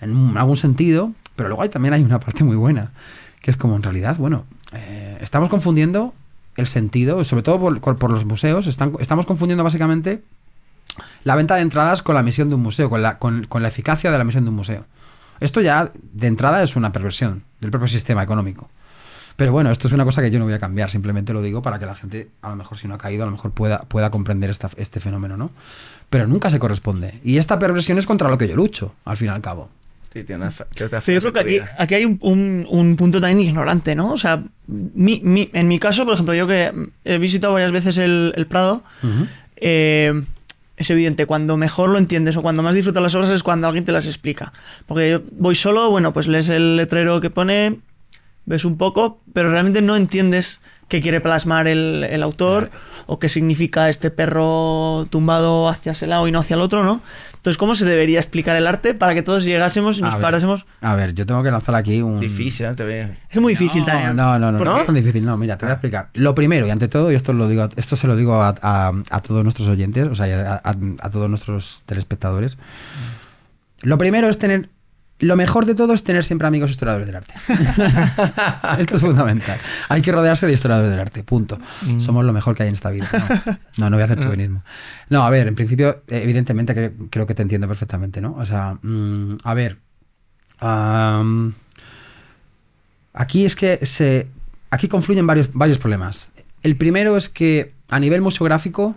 en 0.00 0.36
algún 0.36 0.56
sentido. 0.56 1.12
Pero 1.36 1.48
luego 1.48 1.62
hay, 1.62 1.68
también 1.68 1.94
hay 1.94 2.02
una 2.02 2.20
parte 2.20 2.44
muy 2.44 2.56
buena. 2.56 2.92
Que 3.40 3.50
es 3.50 3.56
como 3.56 3.76
en 3.76 3.82
realidad, 3.82 4.16
bueno, 4.18 4.44
eh, 4.72 5.18
estamos 5.20 5.48
confundiendo 5.48 6.14
el 6.56 6.66
sentido, 6.66 7.22
sobre 7.24 7.42
todo 7.42 7.58
por, 7.80 8.10
los 8.10 8.24
museos, 8.24 8.66
estamos 8.66 9.26
confundiendo 9.26 9.64
básicamente 9.64 10.22
la 11.24 11.36
venta 11.36 11.54
de 11.54 11.62
entradas 11.62 12.02
con 12.02 12.14
la 12.14 12.22
misión 12.22 12.48
de 12.48 12.56
un 12.56 12.62
museo, 12.62 12.90
con 12.90 13.02
la, 13.02 13.18
con, 13.18 13.46
con 13.46 13.62
la 13.62 13.68
eficacia 13.68 14.10
de 14.10 14.18
la 14.18 14.24
misión 14.24 14.44
de 14.44 14.50
un 14.50 14.56
museo. 14.56 14.84
Esto 15.38 15.60
ya 15.62 15.92
de 15.94 16.26
entrada 16.26 16.62
es 16.62 16.76
una 16.76 16.92
perversión 16.92 17.44
del 17.60 17.70
propio 17.70 17.88
sistema 17.88 18.22
económico. 18.22 18.68
Pero 19.40 19.52
bueno, 19.52 19.70
esto 19.70 19.88
es 19.88 19.94
una 19.94 20.04
cosa 20.04 20.20
que 20.20 20.30
yo 20.30 20.38
no 20.38 20.44
voy 20.44 20.52
a 20.52 20.58
cambiar, 20.58 20.90
simplemente 20.90 21.32
lo 21.32 21.40
digo 21.40 21.62
para 21.62 21.78
que 21.78 21.86
la 21.86 21.94
gente, 21.94 22.28
a 22.42 22.50
lo 22.50 22.56
mejor 22.56 22.76
si 22.76 22.86
no 22.86 22.92
ha 22.96 22.98
caído, 22.98 23.22
a 23.22 23.24
lo 23.26 23.32
mejor 23.32 23.52
pueda, 23.52 23.78
pueda 23.88 24.10
comprender 24.10 24.50
esta- 24.50 24.68
este 24.76 25.00
fenómeno, 25.00 25.38
¿no? 25.38 25.50
Pero 26.10 26.26
nunca 26.26 26.50
se 26.50 26.58
corresponde. 26.58 27.18
Y 27.24 27.38
esta 27.38 27.58
perversión 27.58 27.96
es 27.96 28.06
contra 28.06 28.28
lo 28.28 28.36
que 28.36 28.46
yo 28.46 28.54
lucho, 28.54 28.92
al 29.06 29.16
fin 29.16 29.28
y 29.28 29.30
al 29.30 29.40
cabo. 29.40 29.70
Sí, 30.12 30.24
tiene 30.24 30.42
una 30.42 30.52
que 31.06 31.14
yo 31.14 31.20
creo 31.20 31.32
que 31.32 31.40
aquí, 31.40 31.58
aquí 31.78 31.94
hay 31.94 32.04
un, 32.04 32.18
un- 32.20 32.66
un 32.68 32.96
punto 32.96 33.18
también 33.18 33.40
ignorante, 33.48 33.94
¿no? 33.94 34.12
O 34.12 34.18
sea, 34.18 34.44
mi- 34.66 35.22
mi- 35.24 35.48
en 35.54 35.68
mi 35.68 35.78
caso, 35.78 36.04
por 36.04 36.12
ejemplo, 36.12 36.34
yo 36.34 36.46
que 36.46 36.70
he 37.06 37.16
visitado 37.16 37.54
varias 37.54 37.72
veces 37.72 37.96
el, 37.96 38.34
el 38.36 38.46
Prado, 38.46 38.84
eh, 39.56 40.22
es 40.76 40.90
evidente, 40.90 41.24
cuando 41.24 41.56
mejor 41.56 41.88
lo 41.88 41.96
entiendes 41.96 42.36
o 42.36 42.42
cuando 42.42 42.62
más 42.62 42.74
disfrutas 42.74 43.02
las 43.02 43.14
obras 43.14 43.30
es 43.30 43.42
cuando 43.42 43.66
alguien 43.68 43.86
te 43.86 43.92
las 43.92 44.04
explica. 44.04 44.52
Porque 44.84 45.10
yo 45.12 45.22
voy 45.32 45.54
solo, 45.54 45.88
bueno, 45.90 46.12
pues 46.12 46.26
lees 46.28 46.50
el 46.50 46.76
letrero 46.76 47.22
que 47.22 47.30
pone, 47.30 47.80
ves 48.50 48.64
un 48.66 48.76
poco, 48.76 49.20
pero 49.32 49.50
realmente 49.50 49.80
no 49.80 49.96
entiendes 49.96 50.60
qué 50.88 51.00
quiere 51.00 51.20
plasmar 51.20 51.68
el, 51.68 52.02
el 52.02 52.20
autor 52.22 52.70
o 53.06 53.20
qué 53.20 53.28
significa 53.28 53.88
este 53.88 54.10
perro 54.10 55.06
tumbado 55.08 55.68
hacia 55.68 55.92
ese 55.92 56.08
lado 56.08 56.26
y 56.26 56.32
no 56.32 56.40
hacia 56.40 56.54
el 56.56 56.60
otro, 56.62 56.82
¿no? 56.82 57.00
Entonces, 57.36 57.56
¿cómo 57.58 57.76
se 57.76 57.84
debería 57.84 58.18
explicar 58.18 58.56
el 58.56 58.66
arte 58.66 58.92
para 58.94 59.14
que 59.14 59.22
todos 59.22 59.44
llegásemos 59.44 59.98
y 59.98 60.02
nos 60.02 60.14
A 60.14 60.16
ver. 60.16 60.22
parásemos? 60.22 60.66
A 60.80 60.94
ver, 60.96 61.14
yo 61.14 61.24
tengo 61.26 61.42
que 61.44 61.50
lanzar 61.52 61.76
aquí 61.76 62.02
un... 62.02 62.18
Difícil, 62.18 62.66
¿no? 62.66 62.74
Te 62.74 62.84
veo. 62.84 63.08
Es 63.30 63.40
muy 63.40 63.52
difícil 63.52 63.80
no, 63.82 63.86
también. 63.86 64.16
No, 64.16 64.36
no, 64.40 64.50
no, 64.52 64.58
¿Por 64.58 64.66
no, 64.66 64.74
qué? 64.74 64.80
es 64.80 64.86
tan 64.86 64.94
difícil. 64.96 65.24
No, 65.24 65.36
mira, 65.36 65.56
te 65.56 65.64
voy 65.64 65.70
a 65.70 65.74
explicar. 65.74 66.10
Lo 66.14 66.34
primero, 66.34 66.66
y 66.66 66.70
ante 66.70 66.88
todo, 66.88 67.10
y 67.12 67.14
esto 67.14 67.32
lo 67.32 67.46
digo, 67.46 67.68
esto 67.76 67.94
se 67.94 68.08
lo 68.08 68.16
digo 68.16 68.42
a, 68.42 68.56
a- 68.60 68.92
a 69.10 69.22
todos 69.22 69.44
nuestros 69.44 69.68
oyentes, 69.68 70.08
o 70.08 70.14
sea, 70.16 70.60
a, 70.64 70.70
a- 70.70 70.76
a 71.00 71.10
todos 71.10 71.30
nuestros 71.30 71.82
telespectadores. 71.86 72.58
Lo 73.82 73.96
primero 73.96 74.28
es 74.28 74.38
tener. 74.38 74.68
Lo 75.20 75.36
mejor 75.36 75.66
de 75.66 75.74
todo 75.74 75.92
es 75.92 76.02
tener 76.02 76.24
siempre 76.24 76.46
amigos 76.48 76.70
historiadores 76.70 77.06
del 77.06 77.16
arte. 77.16 77.34
esto 78.80 78.96
es 78.96 79.02
fundamental. 79.02 79.58
Hay 79.88 80.00
que 80.02 80.12
rodearse 80.12 80.46
de 80.46 80.52
historiadores 80.52 80.90
del 80.90 80.98
arte, 81.00 81.22
punto. 81.22 81.58
Somos 81.98 82.24
lo 82.24 82.32
mejor 82.32 82.56
que 82.56 82.62
hay 82.62 82.68
en 82.70 82.74
esta 82.74 82.90
vida. 82.90 83.06
No, 83.76 83.84
no, 83.84 83.90
no 83.90 83.96
voy 83.96 84.02
a 84.02 84.04
hacer 84.06 84.18
chauvinismo. 84.20 84.62
No, 85.10 85.22
a 85.22 85.30
ver, 85.30 85.46
en 85.48 85.54
principio, 85.54 86.02
evidentemente 86.08 86.74
que- 86.74 86.92
creo 87.10 87.26
que 87.26 87.34
te 87.34 87.42
entiendo 87.42 87.68
perfectamente, 87.68 88.20
¿no? 88.20 88.34
O 88.38 88.46
sea, 88.46 88.78
mm, 88.82 89.36
a 89.44 89.54
ver. 89.54 89.78
Aquí 93.12 93.44
es 93.44 93.56
que 93.56 93.84
se. 93.84 94.28
Aquí 94.70 94.88
confluyen 94.88 95.26
varios, 95.26 95.50
varios 95.52 95.78
problemas. 95.78 96.30
El 96.62 96.76
primero 96.76 97.16
es 97.16 97.28
que 97.28 97.72
a 97.88 97.98
nivel 97.98 98.20
museográfico, 98.20 98.94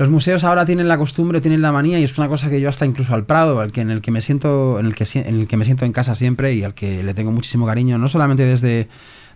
Los 0.00 0.08
museos 0.08 0.44
ahora 0.44 0.64
tienen 0.64 0.88
la 0.88 0.96
costumbre, 0.96 1.42
tienen 1.42 1.60
la 1.60 1.72
manía 1.72 2.00
y 2.00 2.04
es 2.04 2.16
una 2.16 2.26
cosa 2.26 2.48
que 2.48 2.58
yo 2.58 2.70
hasta 2.70 2.86
incluso 2.86 3.12
al 3.12 3.26
Prado, 3.26 3.60
al 3.60 3.70
que 3.70 3.82
en 3.82 3.90
el 3.90 4.00
que 4.00 4.10
me 4.10 4.22
siento, 4.22 4.80
en 4.80 4.86
el 4.86 4.96
que, 4.96 5.06
en 5.12 5.40
el 5.40 5.46
que 5.46 5.58
me 5.58 5.66
siento 5.66 5.84
en 5.84 5.92
casa 5.92 6.14
siempre 6.14 6.54
y 6.54 6.64
al 6.64 6.72
que 6.72 7.02
le 7.02 7.12
tengo 7.12 7.32
muchísimo 7.32 7.66
cariño, 7.66 7.98
no 7.98 8.08
solamente 8.08 8.46
desde, 8.46 8.88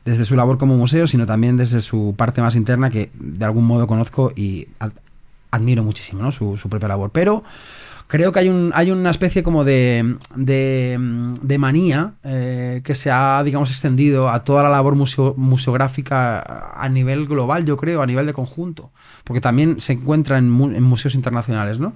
desde 0.07 0.25
su 0.25 0.35
labor 0.37 0.57
como 0.57 0.75
museo, 0.75 1.07
sino 1.07 1.27
también 1.27 1.59
desde 1.59 1.83
su 1.83 2.15
parte 2.17 2.41
más 2.41 2.57
interna 2.57 2.89
que 2.89 3.11
de 3.13 3.45
algún 3.45 3.67
modo 3.67 3.87
conozco 3.87 4.33
y 4.35 4.69
admiro 5.51 5.85
muchísimo, 5.85 6.23
¿no? 6.23 6.33
Su, 6.33 6.57
su 6.57 6.71
propia 6.71 6.89
labor. 6.89 7.11
Pero 7.13 7.45
creo 8.07 8.33
que 8.33 8.41
hay, 8.41 8.49
un, 8.49 8.71
hay 8.75 8.91
una 8.91 9.11
especie 9.11 9.43
como 9.43 9.65
de, 9.65 10.17
de, 10.35 11.59
manía 11.59 12.15
eh, 12.23 12.81
que 12.85 12.95
se 12.95 13.11
ha, 13.11 13.43
digamos, 13.45 13.71
extendido 13.71 14.29
a 14.29 14.45
toda 14.45 14.63
la 14.63 14.69
labor 14.69 14.95
museográfica 14.95 16.73
a 16.75 16.89
nivel 16.89 17.27
global, 17.27 17.65
yo 17.65 17.77
creo, 17.77 18.03
a 18.03 18.07
nivel 18.07 18.27
de 18.27 18.33
conjunto, 18.33 18.91
porque 19.25 19.41
también 19.41 19.81
se 19.81 19.95
encuentra 19.95 20.39
en, 20.39 20.51
museos 20.51 21.15
internacionales, 21.15 21.79
¿no? 21.79 21.95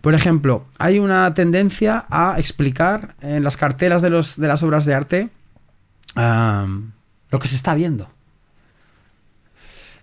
Por 0.00 0.14
ejemplo, 0.14 0.64
hay 0.78 0.98
una 0.98 1.34
tendencia 1.34 2.06
a 2.08 2.36
explicar 2.38 3.16
en 3.20 3.44
las 3.44 3.58
cartelas 3.58 4.00
de, 4.00 4.08
los, 4.08 4.40
de 4.40 4.48
las 4.48 4.62
obras 4.62 4.86
de 4.86 4.94
arte 4.94 5.28
lo 6.16 7.38
que 7.38 7.48
se 7.48 7.56
está 7.56 7.74
viendo. 7.74 8.10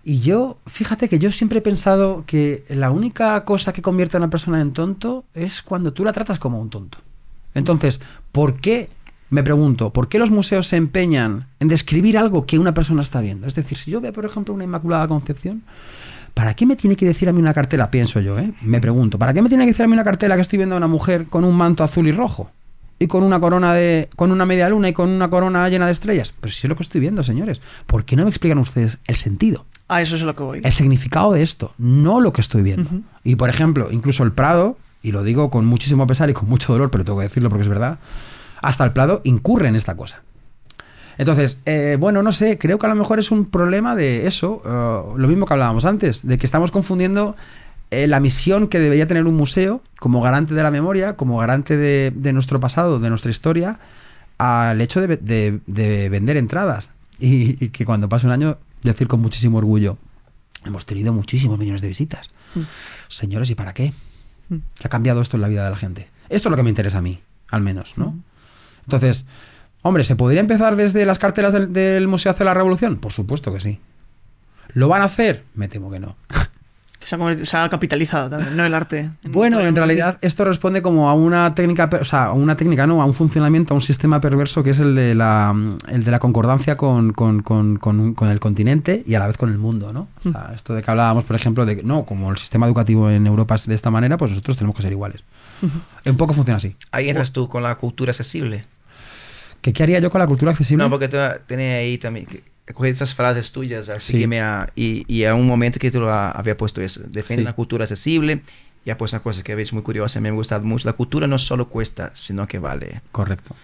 Y 0.08 0.20
yo, 0.20 0.56
fíjate 0.64 1.10
que 1.10 1.18
yo 1.18 1.30
siempre 1.30 1.58
he 1.58 1.60
pensado 1.60 2.24
que 2.26 2.64
la 2.70 2.90
única 2.90 3.44
cosa 3.44 3.74
que 3.74 3.82
convierte 3.82 4.16
a 4.16 4.20
una 4.20 4.30
persona 4.30 4.58
en 4.58 4.72
tonto 4.72 5.26
es 5.34 5.60
cuando 5.60 5.92
tú 5.92 6.02
la 6.02 6.14
tratas 6.14 6.38
como 6.38 6.58
un 6.58 6.70
tonto. 6.70 6.96
Entonces, 7.52 8.00
¿por 8.32 8.58
qué, 8.58 8.88
me 9.28 9.42
pregunto, 9.42 9.92
por 9.92 10.08
qué 10.08 10.18
los 10.18 10.30
museos 10.30 10.66
se 10.66 10.76
empeñan 10.76 11.48
en 11.60 11.68
describir 11.68 12.16
algo 12.16 12.46
que 12.46 12.58
una 12.58 12.72
persona 12.72 13.02
está 13.02 13.20
viendo? 13.20 13.46
Es 13.46 13.54
decir, 13.54 13.76
si 13.76 13.90
yo 13.90 14.00
veo, 14.00 14.14
por 14.14 14.24
ejemplo, 14.24 14.54
una 14.54 14.64
Inmaculada 14.64 15.06
Concepción, 15.06 15.62
¿para 16.32 16.54
qué 16.54 16.64
me 16.64 16.76
tiene 16.76 16.96
que 16.96 17.04
decir 17.04 17.28
a 17.28 17.34
mí 17.34 17.42
una 17.42 17.52
cartela? 17.52 17.90
Pienso 17.90 18.18
yo, 18.20 18.38
¿eh? 18.38 18.54
Me 18.62 18.80
pregunto, 18.80 19.18
¿para 19.18 19.34
qué 19.34 19.42
me 19.42 19.50
tiene 19.50 19.64
que 19.64 19.72
decir 19.72 19.84
a 19.84 19.88
mí 19.88 19.92
una 19.92 20.04
cartela 20.04 20.36
que 20.36 20.40
estoy 20.40 20.56
viendo 20.56 20.74
a 20.74 20.78
una 20.78 20.88
mujer 20.88 21.26
con 21.26 21.44
un 21.44 21.54
manto 21.54 21.84
azul 21.84 22.08
y 22.08 22.12
rojo? 22.12 22.50
Y 22.98 23.06
con 23.06 23.22
una 23.22 23.40
corona 23.40 23.74
de. 23.74 24.08
con 24.16 24.32
una 24.32 24.44
media 24.46 24.68
luna 24.68 24.88
y 24.88 24.92
con 24.92 25.08
una 25.10 25.30
corona 25.30 25.68
llena 25.68 25.86
de 25.86 25.92
estrellas. 25.92 26.34
Pero 26.40 26.52
si 26.52 26.66
es 26.66 26.68
lo 26.68 26.76
que 26.76 26.82
estoy 26.82 27.00
viendo, 27.00 27.22
señores. 27.22 27.60
¿Por 27.86 28.04
qué 28.04 28.16
no 28.16 28.24
me 28.24 28.30
explican 28.30 28.58
ustedes 28.58 28.98
el 29.06 29.16
sentido? 29.16 29.66
Ah, 29.88 30.02
eso 30.02 30.16
es 30.16 30.22
lo 30.22 30.34
que 30.36 30.42
voy. 30.42 30.60
El 30.62 30.72
significado 30.72 31.32
de 31.32 31.42
esto, 31.42 31.72
no 31.78 32.20
lo 32.20 32.32
que 32.32 32.40
estoy 32.40 32.62
viendo. 32.62 32.90
Y 33.24 33.36
por 33.36 33.48
ejemplo, 33.48 33.88
incluso 33.90 34.22
el 34.22 34.32
Prado, 34.32 34.76
y 35.02 35.12
lo 35.12 35.22
digo 35.22 35.50
con 35.50 35.64
muchísimo 35.64 36.06
pesar 36.06 36.28
y 36.28 36.34
con 36.34 36.48
mucho 36.48 36.72
dolor, 36.72 36.90
pero 36.90 37.04
tengo 37.04 37.18
que 37.18 37.24
decirlo 37.24 37.48
porque 37.48 37.62
es 37.62 37.68
verdad, 37.68 37.98
hasta 38.60 38.84
el 38.84 38.92
Prado 38.92 39.22
incurre 39.24 39.68
en 39.68 39.76
esta 39.76 39.96
cosa. 39.96 40.22
Entonces, 41.16 41.58
eh, 41.64 41.96
bueno, 41.98 42.22
no 42.22 42.32
sé, 42.32 42.58
creo 42.58 42.78
que 42.78 42.86
a 42.86 42.88
lo 42.88 42.94
mejor 42.94 43.18
es 43.18 43.30
un 43.30 43.46
problema 43.46 43.96
de 43.96 44.26
eso, 44.26 44.62
eh, 44.64 45.18
lo 45.18 45.26
mismo 45.26 45.46
que 45.46 45.54
hablábamos 45.54 45.84
antes, 45.84 46.26
de 46.26 46.38
que 46.38 46.46
estamos 46.46 46.70
confundiendo 46.70 47.34
eh, 47.90 48.06
la 48.06 48.20
misión 48.20 48.68
que 48.68 48.78
debería 48.78 49.06
tener 49.06 49.26
un 49.26 49.36
museo 49.36 49.82
como 49.98 50.20
garante 50.20 50.54
de 50.54 50.62
la 50.62 50.70
memoria, 50.70 51.16
como 51.16 51.38
garante 51.38 51.76
de, 51.76 52.32
nuestro 52.32 52.60
pasado, 52.60 52.98
de 52.98 53.08
nuestra 53.08 53.30
historia, 53.30 53.80
al 54.36 54.80
hecho 54.80 55.00
de, 55.00 56.08
vender 56.10 56.36
entradas. 56.36 56.90
y, 57.18 57.68
que 57.68 57.84
cuando 57.84 58.08
pase 58.08 58.26
un 58.26 58.32
año 58.32 58.58
decir 58.82 59.08
con 59.08 59.20
muchísimo 59.20 59.58
orgullo, 59.58 59.98
hemos 60.64 60.86
tenido 60.86 61.12
muchísimos 61.12 61.58
millones 61.58 61.80
de 61.80 61.88
visitas. 61.88 62.30
Mm. 62.54 62.60
Señores, 63.08 63.50
¿y 63.50 63.54
para 63.54 63.72
qué? 63.72 63.92
Mm. 64.48 64.56
¿Qué 64.74 64.86
ha 64.86 64.90
cambiado 64.90 65.20
esto 65.20 65.36
en 65.36 65.42
la 65.42 65.48
vida 65.48 65.64
de 65.64 65.70
la 65.70 65.76
gente? 65.76 66.08
Esto 66.28 66.48
es 66.48 66.50
lo 66.50 66.56
que 66.56 66.62
me 66.62 66.70
interesa 66.70 66.98
a 66.98 67.02
mí, 67.02 67.20
al 67.50 67.62
menos, 67.62 67.94
¿no? 67.96 68.10
Mm. 68.10 68.22
Entonces, 68.84 69.24
hombre, 69.82 70.04
¿se 70.04 70.16
podría 70.16 70.40
empezar 70.40 70.76
desde 70.76 71.04
las 71.06 71.18
cartelas 71.18 71.52
del, 71.52 71.72
del 71.72 72.08
Museo 72.08 72.32
hacia 72.32 72.44
la 72.44 72.54
Revolución? 72.54 72.96
Por 72.96 73.12
supuesto 73.12 73.52
que 73.52 73.60
sí. 73.60 73.80
¿Lo 74.74 74.88
van 74.88 75.02
a 75.02 75.06
hacer? 75.06 75.44
Me 75.54 75.68
temo 75.68 75.90
que 75.90 76.00
no. 76.00 76.16
Se 77.08 77.56
ha, 77.56 77.68
capitalizado 77.68 78.28
también, 78.28 78.56
¿no? 78.56 78.64
El 78.64 78.74
arte. 78.74 79.10
bueno, 79.24 79.60
en 79.60 79.74
realidad 79.74 80.18
esto 80.20 80.44
responde 80.44 80.82
como 80.82 81.08
a 81.08 81.14
una 81.14 81.54
técnica, 81.54 81.88
o 82.00 82.04
sea, 82.04 82.26
a 82.26 82.32
una 82.32 82.56
técnica, 82.56 82.86
no, 82.86 83.00
a 83.02 83.06
un 83.06 83.14
funcionamiento, 83.14 83.72
a 83.72 83.76
un 83.76 83.80
sistema 83.80 84.20
perverso 84.20 84.62
que 84.62 84.70
es 84.70 84.80
el 84.80 84.94
de 84.94 85.14
la, 85.14 85.54
el 85.88 86.04
de 86.04 86.10
la 86.10 86.18
concordancia 86.18 86.76
con, 86.76 87.14
el 87.14 88.40
continente 88.40 89.02
y 89.06 89.14
a 89.14 89.18
la 89.18 89.26
vez 89.26 89.36
con 89.36 89.50
el 89.50 89.58
mundo, 89.58 89.92
¿no? 89.92 90.08
O 90.18 90.30
sea, 90.30 90.48
mm. 90.50 90.54
esto 90.54 90.74
de 90.74 90.82
que 90.82 90.90
hablábamos, 90.90 91.24
por 91.24 91.36
ejemplo, 91.36 91.64
de 91.64 91.82
no, 91.82 92.04
como 92.04 92.30
el 92.30 92.36
sistema 92.36 92.66
educativo 92.66 93.10
en 93.10 93.26
Europa 93.26 93.54
es 93.54 93.66
de 93.66 93.74
esta 93.74 93.90
manera, 93.90 94.16
pues 94.16 94.30
nosotros 94.30 94.56
tenemos 94.56 94.76
que 94.76 94.82
ser 94.82 94.92
iguales. 94.92 95.22
Un 96.06 96.16
poco 96.16 96.34
funciona 96.34 96.58
así. 96.58 96.76
Ahí 96.92 97.08
entras 97.08 97.32
tú 97.32 97.48
con 97.48 97.62
la 97.62 97.74
cultura 97.76 98.10
accesible. 98.10 98.64
¿Qué, 99.60 99.72
¿Qué 99.72 99.82
haría 99.82 99.98
yo 99.98 100.10
con 100.10 100.20
la 100.20 100.26
cultura 100.26 100.52
accesible? 100.52 100.84
No, 100.84 100.90
porque 100.90 101.08
tú 101.08 101.16
tienes 101.46 101.74
ahí 101.74 101.98
también 101.98 102.26
coger 102.72 102.92
esas 102.92 103.14
frases 103.14 103.52
tuyas 103.52 103.88
así 103.88 104.18
que 104.18 104.26
me 104.26 104.42
y, 104.76 105.04
y 105.08 105.24
a 105.24 105.34
un 105.34 105.46
momento 105.46 105.78
que 105.78 105.90
tú 105.90 106.04
había 106.08 106.56
puesto 106.56 106.80
eso, 106.80 107.00
defiende 107.06 107.42
una 107.42 107.54
cultura 107.54 107.84
accesible 107.84 108.42
y 108.84 108.90
ha 108.90 108.96
puesto 108.96 109.16
una 109.16 109.22
cosa 109.22 109.42
que 109.42 109.54
veis 109.54 109.72
muy 109.72 109.82
curiosa, 109.82 110.20
me 110.20 110.28
ha 110.28 110.32
gustado 110.32 110.64
mucho, 110.64 110.88
la 110.88 110.94
cultura 110.94 111.26
no 111.26 111.38
solo 111.38 111.68
cuesta, 111.68 112.10
sino 112.14 112.46
que 112.48 112.58
vale. 112.58 113.02
Correcto. 113.12 113.54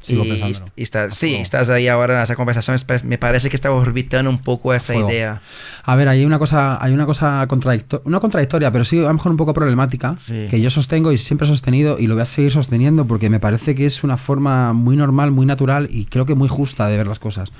Sigo 0.00 0.24
y, 0.24 0.30
y 0.76 0.86
sí, 1.10 1.34
estás 1.34 1.68
ahí 1.68 1.86
ahora 1.86 2.16
en 2.16 2.22
esa 2.22 2.34
conversación. 2.34 2.78
Me 3.04 3.18
parece 3.18 3.50
que 3.50 3.56
estaba 3.56 3.74
orbitando 3.74 4.30
un 4.30 4.38
poco 4.38 4.72
esa 4.72 4.94
idea. 4.94 5.42
A 5.84 5.94
ver, 5.94 6.08
hay 6.08 6.24
una 6.24 6.38
cosa, 6.38 6.82
hay 6.82 6.94
una 6.94 7.04
cosa 7.04 7.44
contradictoria, 7.48 8.04
no 8.08 8.18
contradictoria, 8.18 8.72
pero 8.72 8.84
sí 8.84 8.98
a 8.98 9.08
lo 9.08 9.12
mejor 9.12 9.32
un 9.32 9.36
poco 9.36 9.52
problemática, 9.52 10.16
que 10.26 10.60
yo 10.60 10.70
sostengo 10.70 11.12
y 11.12 11.18
siempre 11.18 11.46
he 11.46 11.50
sostenido 11.50 11.98
y 11.98 12.06
lo 12.06 12.14
voy 12.14 12.22
a 12.22 12.26
seguir 12.26 12.50
sosteniendo 12.50 13.04
porque 13.04 13.28
me 13.28 13.40
parece 13.40 13.74
que 13.74 13.84
es 13.84 14.02
una 14.02 14.16
forma 14.16 14.72
muy 14.72 14.96
normal, 14.96 15.32
muy 15.32 15.44
natural 15.44 15.88
y 15.90 16.06
creo 16.06 16.24
que 16.24 16.34
muy 16.34 16.48
justa 16.48 16.86
de 16.88 16.96
ver 16.96 17.06
las 17.06 17.18
cosas 17.18 17.52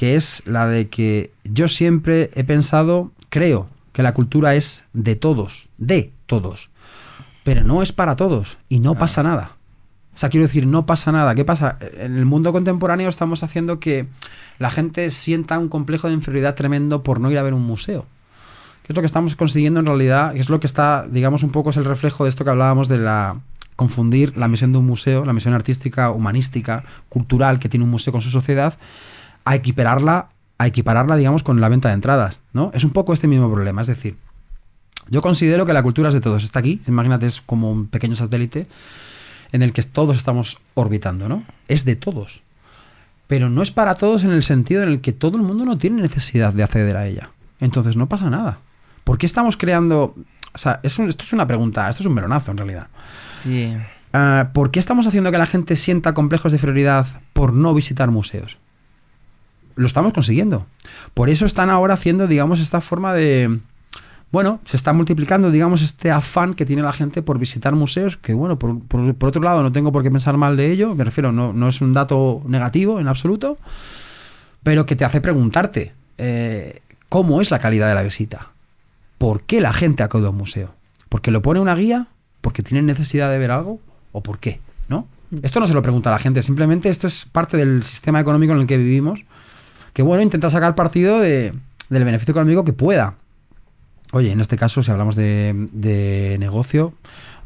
que 0.00 0.14
es 0.14 0.42
la 0.46 0.66
de 0.66 0.88
que 0.88 1.30
yo 1.44 1.68
siempre 1.68 2.30
he 2.34 2.42
pensado, 2.42 3.10
creo 3.28 3.68
que 3.92 4.02
la 4.02 4.14
cultura 4.14 4.54
es 4.54 4.84
de 4.94 5.14
todos, 5.14 5.68
de 5.76 6.14
todos, 6.24 6.70
pero 7.44 7.64
no 7.64 7.82
es 7.82 7.92
para 7.92 8.16
todos 8.16 8.56
y 8.70 8.80
no 8.80 8.94
pasa 8.94 9.22
nada. 9.22 9.58
O 10.14 10.16
sea, 10.16 10.30
quiero 10.30 10.46
decir, 10.46 10.66
no 10.66 10.86
pasa 10.86 11.12
nada. 11.12 11.34
¿Qué 11.34 11.44
pasa? 11.44 11.76
En 11.98 12.16
el 12.16 12.24
mundo 12.24 12.50
contemporáneo 12.50 13.10
estamos 13.10 13.42
haciendo 13.42 13.78
que 13.78 14.06
la 14.58 14.70
gente 14.70 15.10
sienta 15.10 15.58
un 15.58 15.68
complejo 15.68 16.08
de 16.08 16.14
inferioridad 16.14 16.54
tremendo 16.54 17.02
por 17.02 17.20
no 17.20 17.30
ir 17.30 17.36
a 17.36 17.42
ver 17.42 17.52
un 17.52 17.66
museo. 17.66 18.06
¿Qué 18.84 18.94
es 18.94 18.96
lo 18.96 19.02
que 19.02 19.06
estamos 19.06 19.36
consiguiendo 19.36 19.80
en 19.80 19.86
realidad? 19.86 20.32
¿Qué 20.32 20.40
es 20.40 20.48
lo 20.48 20.60
que 20.60 20.66
está, 20.66 21.06
digamos, 21.10 21.42
un 21.42 21.50
poco 21.50 21.68
es 21.68 21.76
el 21.76 21.84
reflejo 21.84 22.24
de 22.24 22.30
esto 22.30 22.42
que 22.42 22.50
hablábamos 22.50 22.88
de 22.88 22.96
la 22.96 23.36
confundir 23.76 24.34
la 24.38 24.48
misión 24.48 24.72
de 24.72 24.78
un 24.78 24.86
museo, 24.86 25.26
la 25.26 25.34
misión 25.34 25.52
artística, 25.52 26.10
humanística, 26.10 26.84
cultural 27.10 27.58
que 27.58 27.68
tiene 27.68 27.84
un 27.84 27.90
museo 27.90 28.12
con 28.14 28.22
su 28.22 28.30
sociedad, 28.30 28.78
a 29.50 29.56
equipararla, 29.56 30.28
a 30.58 30.66
equipararla, 30.68 31.16
digamos, 31.16 31.42
con 31.42 31.60
la 31.60 31.68
venta 31.68 31.88
de 31.88 31.94
entradas, 31.94 32.40
¿no? 32.52 32.70
Es 32.72 32.84
un 32.84 32.90
poco 32.90 33.12
este 33.12 33.26
mismo 33.26 33.52
problema, 33.52 33.80
es 33.80 33.88
decir, 33.88 34.16
yo 35.08 35.22
considero 35.22 35.66
que 35.66 35.72
la 35.72 35.82
cultura 35.82 36.06
es 36.06 36.14
de 36.14 36.20
todos. 36.20 36.44
Está 36.44 36.60
aquí, 36.60 36.80
imagínate, 36.86 37.26
es 37.26 37.40
como 37.40 37.72
un 37.72 37.88
pequeño 37.88 38.14
satélite 38.14 38.68
en 39.50 39.62
el 39.62 39.72
que 39.72 39.82
todos 39.82 40.16
estamos 40.16 40.58
orbitando, 40.74 41.28
¿no? 41.28 41.42
Es 41.66 41.84
de 41.84 41.96
todos. 41.96 42.42
Pero 43.26 43.50
no 43.50 43.60
es 43.60 43.72
para 43.72 43.96
todos 43.96 44.22
en 44.22 44.30
el 44.30 44.44
sentido 44.44 44.84
en 44.84 44.90
el 44.90 45.00
que 45.00 45.10
todo 45.12 45.36
el 45.36 45.42
mundo 45.42 45.64
no 45.64 45.78
tiene 45.78 46.00
necesidad 46.00 46.52
de 46.52 46.62
acceder 46.62 46.96
a 46.96 47.08
ella. 47.08 47.30
Entonces 47.58 47.96
no 47.96 48.08
pasa 48.08 48.30
nada. 48.30 48.60
¿Por 49.02 49.18
qué 49.18 49.26
estamos 49.26 49.56
creando... 49.56 50.14
O 50.54 50.58
sea, 50.58 50.78
esto 50.84 51.02
es 51.02 51.32
una 51.32 51.48
pregunta, 51.48 51.90
esto 51.90 52.04
es 52.04 52.06
un 52.06 52.14
melonazo 52.14 52.52
en 52.52 52.58
realidad. 52.58 52.86
Sí. 53.42 53.76
Ah, 54.12 54.50
¿Por 54.52 54.70
qué 54.70 54.78
estamos 54.78 55.08
haciendo 55.08 55.32
que 55.32 55.38
la 55.38 55.46
gente 55.46 55.74
sienta 55.74 56.14
complejos 56.14 56.52
de 56.52 56.58
prioridad 56.58 57.06
por 57.32 57.52
no 57.52 57.74
visitar 57.74 58.12
museos? 58.12 58.56
Lo 59.80 59.86
estamos 59.86 60.12
consiguiendo. 60.12 60.66
Por 61.14 61.30
eso 61.30 61.46
están 61.46 61.70
ahora 61.70 61.94
haciendo, 61.94 62.26
digamos, 62.26 62.60
esta 62.60 62.82
forma 62.82 63.14
de... 63.14 63.60
Bueno, 64.30 64.60
se 64.66 64.76
está 64.76 64.92
multiplicando, 64.92 65.50
digamos, 65.50 65.80
este 65.80 66.10
afán 66.10 66.54
que 66.54 66.66
tiene 66.66 66.82
la 66.82 66.92
gente 66.92 67.22
por 67.22 67.38
visitar 67.38 67.74
museos, 67.74 68.18
que 68.18 68.34
bueno, 68.34 68.58
por, 68.58 68.78
otro 69.22 69.42
lado 69.42 69.62
no 69.62 69.72
tengo 69.72 69.90
por 69.90 70.02
qué 70.02 70.10
pensar 70.10 70.36
mal 70.36 70.56
de 70.56 70.70
ello, 70.70 70.94
me 70.94 71.02
refiero, 71.02 71.32
no, 71.32 71.52
no 71.52 71.68
es 71.68 71.80
un 71.80 71.94
dato 71.94 72.42
negativo 72.46 73.00
en 73.00 73.08
absoluto, 73.08 73.58
pero 74.62 74.86
que 74.86 74.94
te 74.94 75.04
hace 75.04 75.20
preguntarte, 75.20 75.94
eh, 76.18 76.80
¿cómo 77.08 77.40
es 77.40 77.50
la 77.50 77.58
calidad 77.58 77.88
de 77.88 77.94
la 77.94 78.02
visita? 78.02 78.52
¿Por 79.18 79.42
qué 79.42 79.60
la 79.60 79.72
gente 79.72 80.04
acude 80.04 80.26
a 80.26 80.30
un 80.30 80.36
museo? 80.36 80.74
¿Porque 81.08 81.32
lo 81.32 81.42
pone 81.42 81.58
una 81.58 81.74
guía? 81.74 82.06
¿Porque 82.40 82.62
tiene 82.62 82.82
necesidad 82.82 83.30
de 83.32 83.38
ver 83.38 83.50
algo? 83.50 83.80
¿O 84.12 84.22
por 84.22 84.38
qué? 84.38 84.60
¿No? 84.88 85.08
Mm. 85.30 85.38
Esto 85.42 85.58
no 85.58 85.66
se 85.66 85.74
lo 85.74 85.82
pregunta 85.82 86.10
a 86.10 86.12
la 86.12 86.20
gente, 86.20 86.42
simplemente 86.42 86.88
esto 86.88 87.08
es 87.08 87.24
parte 87.24 87.56
del 87.56 87.82
sistema 87.82 88.20
económico 88.20 88.52
en 88.52 88.60
el 88.60 88.66
que 88.68 88.78
vivimos 88.78 89.24
que 89.92 90.02
bueno, 90.02 90.22
intenta 90.22 90.50
sacar 90.50 90.74
partido 90.74 91.20
de, 91.20 91.52
del 91.88 92.04
beneficio 92.04 92.32
económico 92.32 92.64
que 92.64 92.72
pueda. 92.72 93.14
Oye, 94.12 94.32
en 94.32 94.40
este 94.40 94.56
caso, 94.56 94.82
si 94.82 94.90
hablamos 94.90 95.14
de, 95.14 96.36
negocio, 96.40 96.94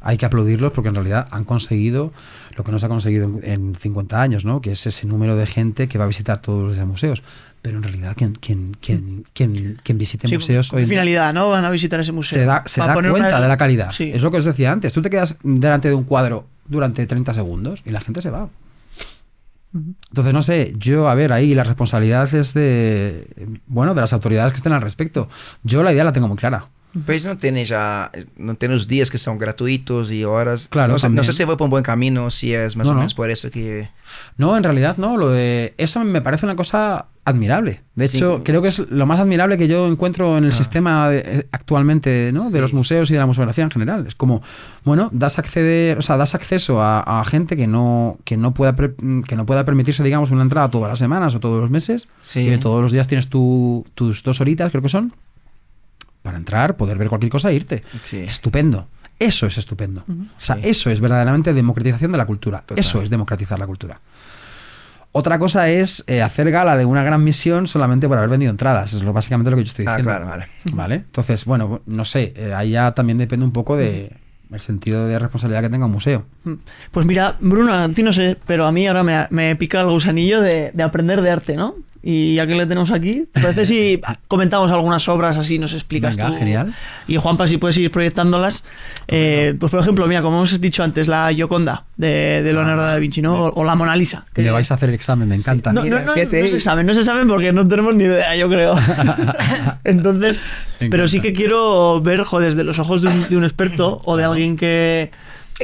hay 0.00 0.16
que 0.16 0.26
aplaudirlos 0.26 0.72
porque 0.72 0.88
en 0.88 0.94
realidad 0.94 1.28
han 1.30 1.44
conseguido 1.44 2.12
lo 2.56 2.64
que 2.64 2.72
no 2.72 2.78
se 2.78 2.86
ha 2.86 2.88
conseguido 2.88 3.30
en, 3.42 3.74
50 3.74 4.20
años, 4.20 4.44
¿no? 4.44 4.60
Que 4.60 4.70
es 4.70 4.86
ese 4.86 5.06
número 5.06 5.36
de 5.36 5.46
gente 5.46 5.88
que 5.88 5.98
va 5.98 6.04
a 6.04 6.06
visitar 6.06 6.40
todos 6.40 6.76
los 6.76 6.86
museos. 6.86 7.22
Pero 7.60 7.78
en 7.78 7.82
realidad, 7.82 8.14
quien, 8.16 8.34
quien, 8.34 8.76
quien, 8.80 9.24
quien, 9.32 9.98
visite 9.98 10.28
museos. 10.28 10.72
Hoy 10.72 10.86
finalidad, 10.86 11.32
¿no? 11.32 11.48
Van 11.48 11.64
a 11.64 11.70
visitar 11.70 11.98
ese 12.00 12.12
museo. 12.12 12.38
Se 12.38 12.44
da, 12.44 12.62
se 12.66 12.80
da 12.80 12.94
cuenta 12.94 13.40
de 13.40 13.48
la 13.48 13.56
calidad. 13.56 13.90
Es 13.98 14.22
lo 14.22 14.30
que 14.30 14.36
os 14.36 14.44
decía 14.44 14.70
antes. 14.70 14.92
Tú 14.92 15.02
te 15.02 15.10
quedas 15.10 15.38
delante 15.42 15.88
de 15.88 15.94
un 15.94 16.04
cuadro 16.04 16.46
durante 16.66 17.06
30 17.06 17.32
segundos 17.34 17.82
y 17.84 17.90
la 17.90 18.00
gente 18.00 18.22
se 18.22 18.30
va. 18.30 18.48
Entonces, 19.74 20.32
no 20.32 20.40
sé, 20.40 20.74
yo, 20.78 21.08
a 21.08 21.14
ver, 21.16 21.32
ahí 21.32 21.54
la 21.54 21.64
responsabilidad 21.64 22.32
es 22.32 22.54
de, 22.54 23.58
bueno, 23.66 23.94
de 23.94 24.00
las 24.00 24.12
autoridades 24.12 24.52
que 24.52 24.58
estén 24.58 24.72
al 24.72 24.82
respecto. 24.82 25.28
Yo 25.64 25.82
la 25.82 25.92
idea 25.92 26.04
la 26.04 26.12
tengo 26.12 26.28
muy 26.28 26.36
clara. 26.36 26.68
Pues 27.06 27.24
no 27.24 27.36
tiene 27.36 27.64
ya, 27.64 28.10
no 28.36 28.54
tiene 28.54 28.74
los 28.74 28.86
días 28.86 29.10
que 29.10 29.18
son 29.18 29.36
gratuitos 29.36 30.12
y 30.12 30.24
horas. 30.24 30.68
Claro, 30.68 30.92
no 30.92 30.98
sé, 30.98 31.06
no 31.06 31.16
también. 31.16 31.24
sé 31.24 31.32
si 31.32 31.44
voy 31.44 31.56
por 31.56 31.64
un 31.66 31.70
buen 31.70 31.82
camino, 31.82 32.30
si 32.30 32.54
es 32.54 32.76
más 32.76 32.84
No, 32.86 32.92
o 32.92 32.94
no. 32.94 33.00
menos 33.00 33.14
por 33.14 33.30
eso 33.30 33.50
que... 33.50 33.88
No, 34.36 34.56
en 34.56 34.62
realidad 34.62 34.96
no. 34.96 35.16
Lo 35.16 35.28
de 35.30 35.74
eso 35.76 36.04
me 36.04 36.20
parece 36.22 36.46
una 36.46 36.54
cosa 36.54 37.06
admirable. 37.24 37.80
De 37.96 38.06
Sí. 38.06 38.18
hecho, 38.18 38.42
creo 38.44 38.62
que 38.62 38.68
es 38.68 38.78
lo 38.78 39.06
más 39.06 39.18
admirable 39.18 39.58
que 39.58 39.66
yo 39.66 39.86
encuentro 39.88 40.38
en 40.38 40.44
el 40.44 40.50
Ah. 40.50 40.52
sistema 40.52 41.08
de- 41.08 41.18
eh, 41.24 41.46
actualmente, 41.50 42.30
¿no? 42.32 42.44
De 42.44 42.58
Sí. 42.58 42.60
los 42.60 42.74
museos 42.74 43.10
y 43.10 43.14
de 43.14 43.18
la 43.18 43.26
museografía 43.26 43.64
en 43.64 43.70
general. 43.70 44.06
Es 44.06 44.14
como, 44.14 44.42
bueno, 44.84 45.08
das 45.12 45.38
acceder, 45.40 45.98
o 45.98 46.02
sea, 46.02 46.16
das 46.16 46.34
acceso 46.36 46.80
a, 46.82 47.00
a 47.20 47.24
gente 47.24 47.56
que 47.56 47.66
no 47.66 48.18
que 48.24 48.36
no 48.36 48.54
pueda 48.54 48.76
pre- 48.76 48.94
que 49.26 49.34
no 49.36 49.46
pueda 49.46 49.64
permitirse, 49.64 50.04
digamos, 50.04 50.30
una 50.30 50.42
entrada 50.42 50.70
todas 50.70 50.90
las 50.90 50.98
semanas 51.00 51.34
o 51.34 51.40
todos 51.40 51.60
los 51.60 51.70
meses. 51.70 52.06
Sí. 52.20 52.48
Y 52.52 52.56
todos 52.58 52.82
los 52.82 52.92
días 52.92 53.08
tienes 53.08 53.28
tu- 53.28 53.84
tus 53.96 54.22
dos 54.22 54.40
horitas, 54.40 54.70
creo 54.70 54.82
que 54.82 54.88
son, 54.90 55.12
para 56.24 56.38
entrar, 56.38 56.76
poder 56.76 56.96
ver 56.98 57.08
cualquier 57.08 57.30
cosa 57.30 57.50
e 57.50 57.54
irte. 57.54 57.84
Sí. 58.02 58.16
Estupendo. 58.18 58.88
Eso 59.18 59.46
es 59.46 59.58
estupendo. 59.58 60.04
O 60.08 60.40
sea, 60.40 60.56
Sí. 60.56 60.62
eso 60.64 60.90
es 60.90 61.00
verdaderamente 61.00 61.52
democratización 61.52 62.10
de 62.10 62.18
la 62.18 62.24
cultura. 62.26 62.60
Total. 62.62 62.78
Eso 62.78 63.02
es 63.02 63.10
democratizar 63.10 63.58
la 63.58 63.66
cultura. 63.66 64.00
Otra 65.12 65.38
cosa 65.38 65.68
es 65.68 66.02
eh, 66.08 66.22
hacer 66.22 66.50
gala 66.50 66.76
de 66.76 66.84
una 66.84 67.04
gran 67.04 67.22
misión 67.22 67.66
solamente 67.68 68.08
por 68.08 68.18
haber 68.18 68.30
vendido 68.30 68.50
entradas. 68.50 68.92
Es 68.94 69.02
lo, 69.02 69.12
básicamente 69.12 69.50
lo 69.50 69.56
que 69.56 69.62
yo 69.64 69.68
estoy 69.68 69.84
Ah, 69.86 69.90
diciendo. 69.96 70.10
claro, 70.10 70.26
vale. 70.26 70.46
Vale. 70.72 70.94
Entonces, 70.96 71.44
bueno, 71.44 71.82
no 71.86 72.04
sé. 72.04 72.32
eh, 72.36 72.52
ahí 72.52 72.70
ya 72.70 72.92
también 72.92 73.18
depende 73.18 73.44
un 73.46 73.52
poco 73.52 73.76
de 73.76 74.16
el 74.50 74.60
sentido 74.60 75.06
de 75.06 75.18
responsabilidad 75.18 75.62
que 75.62 75.68
tenga 75.68 75.86
un 75.86 75.92
museo. 75.92 76.26
Pues 76.90 77.06
mira, 77.06 77.36
Bruno, 77.40 77.74
a 77.74 77.88
ti 77.90 78.02
no 78.02 78.12
sé, 78.12 78.36
pero 78.46 78.66
a 78.66 78.72
mí 78.72 78.86
ahora 78.86 79.02
me, 79.02 79.26
me 79.30 79.54
pica 79.56 79.80
el 79.82 79.88
gusanillo 79.88 80.40
de, 80.40 80.70
de 80.72 80.82
aprender 80.82 81.22
de 81.22 81.30
arte, 81.30 81.56
¿no? 81.56 81.74
Y 82.06 82.34
ya 82.34 82.46
que 82.46 82.54
le 82.54 82.66
tenemos 82.66 82.90
aquí, 82.90 83.24
¿te 83.32 83.40
parece 83.40 83.64
si 83.64 83.98
comentamos 84.28 84.70
algunas 84.70 85.08
obras 85.08 85.38
así, 85.38 85.58
nos 85.58 85.72
explicas 85.72 86.16
Venga, 86.18 86.28
tú? 86.30 86.36
genial. 86.38 86.74
Y 87.08 87.16
Juanpa, 87.16 87.48
si 87.48 87.56
puedes 87.56 87.78
ir 87.78 87.90
proyectándolas. 87.90 88.62
Eh, 89.08 89.54
pues 89.58 89.70
por 89.70 89.80
ejemplo, 89.80 90.06
mira, 90.06 90.20
como 90.20 90.36
hemos 90.36 90.60
dicho 90.60 90.82
antes, 90.82 91.08
la 91.08 91.32
Gioconda 91.32 91.86
de, 91.96 92.42
de 92.42 92.52
Leonardo 92.52 92.82
da 92.82 92.98
Vinci, 92.98 93.22
¿no? 93.22 93.34
O, 93.46 93.54
o 93.60 93.64
la 93.64 93.74
Mona 93.74 93.96
Lisa. 93.96 94.26
que- 94.34 94.42
Le 94.42 94.50
vais 94.50 94.70
a 94.70 94.74
hacer 94.74 94.90
el 94.90 94.94
examen, 94.96 95.26
me 95.28 95.36
encanta. 95.36 95.72
no, 95.72 95.82
Mira, 95.82 96.00
no, 96.00 96.14
no, 96.14 96.22
no 96.22 96.46
se 96.48 96.60
saben, 96.60 96.84
no 96.86 96.92
se 96.92 97.04
saben 97.04 97.26
porque 97.26 97.54
no 97.54 97.66
tenemos 97.66 97.94
ni 97.94 98.04
idea, 98.04 98.36
yo 98.36 98.50
creo. 98.50 98.76
Entonces, 99.84 100.36
Me 100.80 100.90
pero 100.90 101.08
sí 101.08 101.20
que 101.20 101.32
quiero 101.32 102.00
ver, 102.00 102.20
joder, 102.22 102.50
desde 102.50 102.64
los 102.64 102.78
ojos 102.78 103.02
de 103.02 103.08
un, 103.08 103.28
de 103.28 103.36
un 103.36 103.44
experto 103.44 104.02
o 104.04 104.16
de 104.16 104.24
alguien 104.24 104.56
que, 104.56 105.10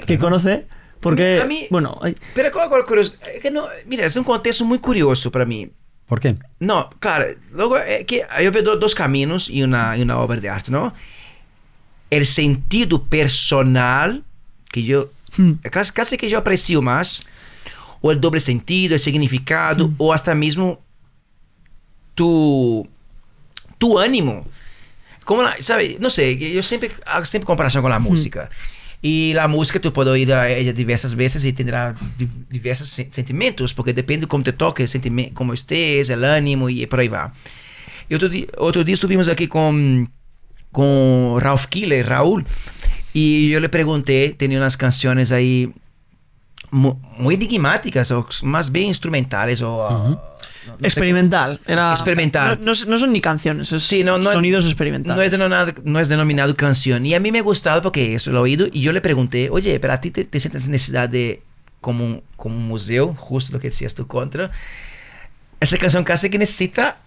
que 0.07 0.19
conoce, 0.19 0.67
porque, 1.01 1.41
A 1.43 1.45
mí- 1.47 1.67
bueno, 1.71 1.99
hay- 2.03 2.15
Pero 2.35 2.51
qual 2.53 2.65
agora 2.67 2.85
curioso, 2.85 3.15
é 3.23 3.41
que 3.41 3.51
não, 3.51 3.65
mira, 3.87 4.05
é 4.07 4.21
um 4.21 4.25
contexto 4.25 4.65
muito 4.65 4.83
curioso 4.83 5.31
para 5.31 5.45
mim. 5.45 5.71
¿Por 6.11 6.19
qué? 6.19 6.35
Não, 6.59 6.91
claro, 7.01 7.37
logo 7.53 7.77
é 7.77 8.03
que 8.03 8.27
eu 8.41 8.51
vejo 8.51 8.75
dois 8.77 8.93
caminhos 8.95 9.49
em 9.49 9.63
uma 9.65 9.97
em 9.97 10.03
uma 10.03 10.17
obra 10.19 10.41
de 10.41 10.49
arte, 10.49 10.69
não? 10.69 10.93
O 12.13 12.25
sentido 12.25 12.99
personal 12.99 14.19
que 14.73 14.91
eu 14.91 15.09
Hmm. 15.39 15.55
casi, 15.71 15.93
casi 15.93 16.17
que 16.19 16.27
eu 16.27 16.37
aprecio 16.41 16.83
ou 18.03 18.11
o 18.11 18.17
doble 18.17 18.41
sentido, 18.41 18.97
o 18.97 18.99
significado, 18.99 19.95
ou 19.97 20.11
até 20.13 20.35
mesmo 20.35 20.77
tu 22.17 22.85
tu 23.79 23.97
ânimo. 23.97 24.45
Como 25.25 25.43
la- 25.43 25.57
sabe, 25.63 25.97
não 26.01 26.11
sei, 26.11 26.59
eu 26.59 26.63
sempre 26.63 26.91
hago 27.07 27.25
sempre 27.25 27.47
comparação 27.47 27.83
com 27.83 27.89
a 27.89 28.01
música. 28.01 28.51
E 29.03 29.35
a 29.39 29.49
música 29.49 29.81
tu 29.81 29.91
pode 29.91 30.11
ouvir 30.11 30.31
a 30.33 30.47
ela 30.49 30.73
diversas 30.75 31.13
vezes 31.15 31.45
e 31.45 31.53
terá 31.53 31.95
di- 32.19 32.29
diversos 32.51 32.91
sen- 32.91 33.09
sentimentos, 33.11 33.73
porque 33.73 33.93
depende 33.95 34.27
como 34.27 34.45
te 34.45 34.53
toca, 34.53 34.87
sentimento, 34.87 35.33
como 35.33 35.55
estés, 35.55 36.11
o 36.11 36.15
ânimo 36.25 36.69
e 36.69 36.87
por 36.87 37.01
aí 37.01 37.09
vai. 37.09 37.31
E 38.11 38.15
outro 38.15 38.29
dia, 38.29 38.47
outro 38.59 38.85
dia 38.85 38.93
estivemos 38.95 39.29
aqui 39.29 39.47
com 39.47 40.07
com 40.73 41.37
Ralph 41.43 41.67
Killer, 41.67 42.07
Raúl, 42.07 42.45
e 43.15 43.51
eu 43.53 43.59
lhe 43.61 43.69
perguntei, 43.69 44.33
tinha 44.35 44.61
umas 44.61 44.77
canções 44.77 45.33
aí 45.33 45.69
mu- 46.71 47.01
muito 47.19 47.43
enigmáticas, 47.43 48.11
ou 48.13 48.25
mais 48.45 48.69
bem 48.69 48.89
instrumentales, 48.89 49.63
ou... 49.63 49.81
no- 50.67 50.73
no 50.73 50.79
sé 50.79 50.87
experimental. 50.87 51.61
Era, 51.67 51.93
Experimental. 51.93 52.59
No, 52.61 52.73
no- 52.73 52.87
no 52.87 52.99
son 52.99 53.13
ni 53.13 53.21
canciones, 53.21 53.73
es 53.73 53.83
Sí, 53.83 54.05
no, 54.05 54.19
no, 54.19 54.33
sonidos 54.33 54.65
experimentales. 54.65 55.17
No 55.17 55.23
es, 55.23 55.31
denominado, 55.31 55.73
no 55.85 55.99
es 56.01 56.09
denominado 56.09 56.55
canción. 56.57 57.05
Y 57.07 57.15
a 57.15 57.21
mí 57.21 57.31
me 57.33 57.39
ha 57.39 57.43
gustado 57.43 57.83
porque 57.83 58.15
eso 58.15 58.31
lo 58.33 58.39
he 58.39 58.43
oído 58.43 58.67
y 58.73 58.81
yo 58.81 58.93
le 58.93 59.01
pregunté, 59.01 59.49
oye, 59.51 59.79
pero 59.81 59.93
a 59.95 60.01
ti 60.01 60.11
te, 60.11 60.25
te 60.25 60.39
sientes 60.41 60.69
necesidad 60.69 61.09
de, 61.09 61.43
como 61.81 62.05
un, 62.05 62.23
como 62.37 62.57
un 62.57 62.69
museo, 62.69 63.15
justo 63.15 63.53
lo 63.53 63.61
que 63.61 63.69
decías 63.69 63.95
tú 63.95 64.07
contra, 64.07 64.51
esa 65.61 65.77
canción 65.77 66.05
casi 66.05 66.31
que 66.31 66.39
necesita 66.39 66.99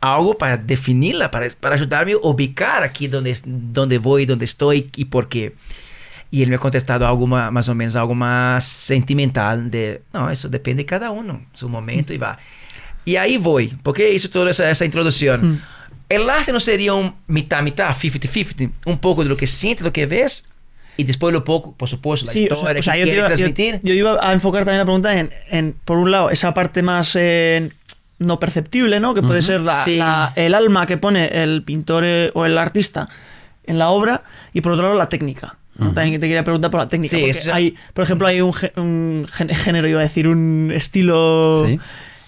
algo 0.00 0.36
para 0.36 0.56
definirla, 0.58 1.30
para, 1.30 1.48
para 1.58 1.74
ayudarme 1.74 2.12
a 2.12 2.16
ubicar 2.22 2.82
aquí 2.82 3.08
donde, 3.08 3.36
donde 3.44 3.98
voy, 3.98 4.26
donde 4.26 4.44
estoy 4.44 4.90
y 4.96 5.06
por 5.06 5.28
qué. 5.28 5.54
Y 6.30 6.42
él 6.42 6.48
me 6.50 6.56
ha 6.56 6.58
contestado 6.58 7.06
algo 7.06 7.26
ma- 7.26 7.50
más 7.50 7.68
o 7.68 7.74
menos, 7.74 7.96
algo 7.96 8.14
más 8.14 8.64
sentimental 8.64 9.70
de, 9.70 10.02
no, 10.12 10.28
eso 10.28 10.48
depende 10.48 10.82
de 10.82 10.86
cada 10.86 11.10
uno, 11.10 11.46
su 11.54 11.68
momento 11.68 12.12
y 12.12 12.18
va. 12.18 12.38
Y 13.06 13.16
ahí 13.16 13.38
voy, 13.38 13.74
porque 13.82 14.12
hice 14.12 14.28
toda 14.28 14.50
esa, 14.50 14.70
esa 14.70 14.84
introducción. 14.84 15.52
Mm. 15.52 15.62
El 16.10 16.28
arte 16.28 16.52
no 16.52 16.60
sería 16.60 16.92
un 16.92 17.14
mitad-mitad, 17.28 17.90
50-50, 17.96 18.70
un 18.84 18.98
poco 18.98 19.22
de 19.22 19.28
lo 19.30 19.36
que 19.36 19.46
sientes, 19.46 19.82
lo 19.84 19.92
que 19.92 20.04
ves, 20.06 20.48
y 20.98 21.04
después 21.04 21.32
lo 21.32 21.42
poco, 21.44 21.72
por 21.74 21.88
supuesto, 21.88 22.26
la 22.26 22.32
Sí, 22.32 22.42
historia 22.44 22.80
o 22.80 22.82
sea, 22.82 22.94
que 22.94 23.00
yo, 23.00 23.06
iba, 23.06 23.14
yo- 23.22 23.26
transmitir. 23.28 23.80
yo 23.82 23.92
iba 23.94 24.18
a 24.20 24.32
enfocar 24.32 24.64
también 24.64 24.78
la 24.80 24.84
pregunta 24.84 25.18
en, 25.18 25.30
en, 25.50 25.74
por 25.84 25.98
un 25.98 26.10
lado, 26.10 26.30
esa 26.30 26.52
parte 26.54 26.82
más 26.82 27.16
eh, 27.16 27.70
no 28.18 28.38
perceptible, 28.40 28.98
¿no? 29.00 29.14
Que 29.14 29.20
puede 29.22 29.38
Ujú. 29.40 29.46
ser 29.46 29.60
la- 29.62 29.84
Sí. 29.84 29.96
la- 29.96 30.32
el 30.36 30.54
alma 30.54 30.86
que 30.86 30.96
pone 30.96 31.26
el 31.42 31.62
pintor 31.64 32.04
eh, 32.04 32.30
o 32.34 32.44
el 32.46 32.56
artista 32.58 33.08
en 33.66 33.78
la 33.78 33.90
obra, 33.90 34.22
y 34.52 34.60
por 34.60 34.72
otro 34.72 34.84
lado, 34.84 34.96
la 34.98 35.08
técnica. 35.08 35.56
¿no? 35.78 35.92
También 35.92 36.18
te 36.18 36.26
quería 36.26 36.42
preguntar 36.42 36.70
por 36.70 36.80
la 36.80 36.88
técnica. 36.88 37.14
Sí, 37.16 37.22
porque 37.24 37.38
eso- 37.38 37.52
hay, 37.52 37.74
por 37.92 38.04
ejemplo, 38.04 38.26
hay 38.26 38.40
un, 38.40 38.54
un 38.76 39.26
gén- 39.28 39.54
género, 39.54 39.86
iba 39.88 40.00
a 40.00 40.04
decir, 40.04 40.26
un 40.28 40.72
estilo. 40.74 41.66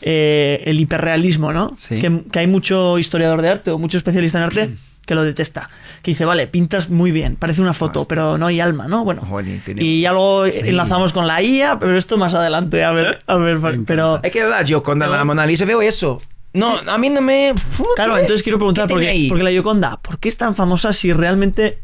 Eh, 0.00 0.62
el 0.66 0.78
hiperrealismo, 0.80 1.52
¿no? 1.52 1.72
Sí. 1.76 1.98
Que, 2.00 2.22
que 2.30 2.38
hay 2.38 2.46
mucho 2.46 2.98
historiador 2.98 3.42
de 3.42 3.48
arte 3.48 3.70
o 3.70 3.78
mucho 3.78 3.96
especialista 3.98 4.38
en 4.38 4.44
arte 4.44 4.70
que 5.06 5.14
lo 5.14 5.22
detesta. 5.24 5.68
Que 6.02 6.12
dice, 6.12 6.24
vale, 6.24 6.46
pintas 6.46 6.88
muy 6.90 7.10
bien, 7.10 7.34
parece 7.36 7.60
una 7.62 7.72
foto, 7.72 8.06
pero 8.06 8.38
no 8.38 8.46
hay 8.46 8.60
alma, 8.60 8.86
¿no? 8.86 9.04
Bueno, 9.04 9.22
tenemos- 9.64 9.82
y 9.84 10.02
ya 10.02 10.12
luego 10.12 10.46
Sí. 10.46 10.60
enlazamos 10.68 11.12
con 11.12 11.26
la 11.26 11.42
IA, 11.42 11.78
pero 11.78 11.96
esto 11.96 12.16
más 12.16 12.34
adelante, 12.34 12.84
a 12.84 12.92
ver, 12.92 13.22
a 13.26 13.36
ver, 13.36 13.58
pero... 13.86 14.20
Es 14.22 14.30
que 14.30 14.42
verdad, 14.42 14.64
yo 14.64 14.82
cuando 14.82 15.06
la 15.08 15.24
Mona 15.24 15.44
Lisa 15.46 15.64
veo 15.64 15.82
eso. 15.82 16.18
No, 16.54 16.78
a 16.86 16.96
mí 16.98 17.10
no 17.10 17.20
me... 17.20 17.52
Claro, 17.96 18.14
¿Qué? 18.14 18.20
entonces 18.22 18.42
quiero 18.42 18.58
preguntar, 18.58 18.86
¿Qué 18.86 18.94
porque, 18.94 19.06
tiene 19.06 19.20
ahí? 19.22 19.28
porque 19.28 19.42
la 19.44 19.50
Yoconda, 19.50 19.98
¿por 20.00 20.18
qué 20.18 20.28
es 20.28 20.36
tan 20.36 20.54
famosa 20.54 20.92
si 20.92 21.12
realmente, 21.12 21.80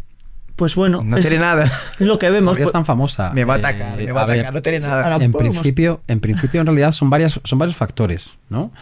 pues 0.57 0.75
bueno, 0.75 1.03
No 1.05 1.17
es, 1.17 1.27
tiene 1.27 1.41
nada. 1.45 1.65
es 1.99 2.07
lo 2.07 2.19
que 2.19 2.31
vemos? 2.31 2.53
¿Por 2.53 2.57
qué 2.59 2.63
es 2.63 2.67
pues- 2.67 2.73
tan 2.73 2.85
famosa? 2.85 3.31
Me 3.33 3.45
va 3.45 3.55
a 3.55 3.57
Eh, 3.57 3.61
atacar, 3.61 3.97
me 3.97 4.13
va 4.13 4.23
a 4.23 4.27
ver, 4.27 4.37
atacar, 4.41 4.55
no 4.55 4.63
tiene 4.63 4.81
nada. 4.81 5.17
En 5.25 5.33
podemos- 5.33 5.53
principio, 5.57 6.01
en 6.09 6.21
principio, 6.21 6.61
en 6.61 6.67
realidad 6.67 6.93
son 6.93 7.11
varias, 7.11 7.41
son 7.45 7.59
varios 7.59 7.77
factores, 7.77 8.37
¿no? 8.49 8.63
O 8.65 8.73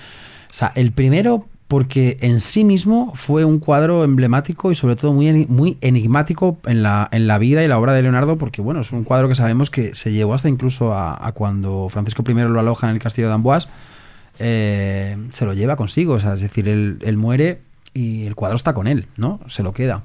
sea, 0.55 0.73
el 0.75 0.93
primero, 0.93 1.47
porque 1.69 2.19
en 2.21 2.41
sí 2.41 2.65
mismo 2.65 3.13
fue 3.15 3.47
un 3.47 3.59
cuadro 3.59 4.05
emblemático 4.05 4.71
y 4.71 4.75
sobre 4.75 4.97
todo 4.97 5.15
muy, 5.15 5.47
muy 5.47 5.79
enigmático 5.81 6.59
en 6.67 6.83
la, 6.83 7.09
en 7.11 7.27
la 7.27 7.39
vida 7.39 7.65
y 7.65 7.69
la 7.69 7.79
obra 7.79 7.95
de 7.95 8.03
Leonardo, 8.03 8.37
porque 8.37 8.61
bueno, 8.61 8.81
es 8.83 8.93
un 8.93 9.05
cuadro 9.05 9.29
que 9.29 9.35
sabemos 9.35 9.71
que 9.71 9.95
se 9.95 10.13
llevó 10.13 10.35
hasta 10.35 10.51
incluso 10.51 10.93
a, 10.93 11.27
a 11.27 11.33
cuando 11.33 11.89
Francisco 11.89 12.23
I 12.29 12.35
lo 12.35 12.61
aloja 12.61 12.89
en 12.89 12.93
el 12.95 13.01
castillo 13.01 13.29
de 13.29 13.35
Amboise, 13.35 13.69
eh, 14.39 15.17
se 15.33 15.45
lo 15.47 15.55
lleva 15.55 15.77
consigo, 15.77 16.15
o 16.15 16.21
sea, 16.21 16.35
es 16.35 16.41
decir, 16.41 16.69
él, 16.69 16.99
él 17.03 17.17
muere 17.17 17.61
y 17.95 18.27
el 18.27 18.35
cuadro 18.35 18.57
está 18.57 18.75
con 18.75 18.87
él, 18.87 19.07
¿no? 19.17 19.41
Se 19.47 19.63
lo 19.63 19.73
queda. 19.73 20.03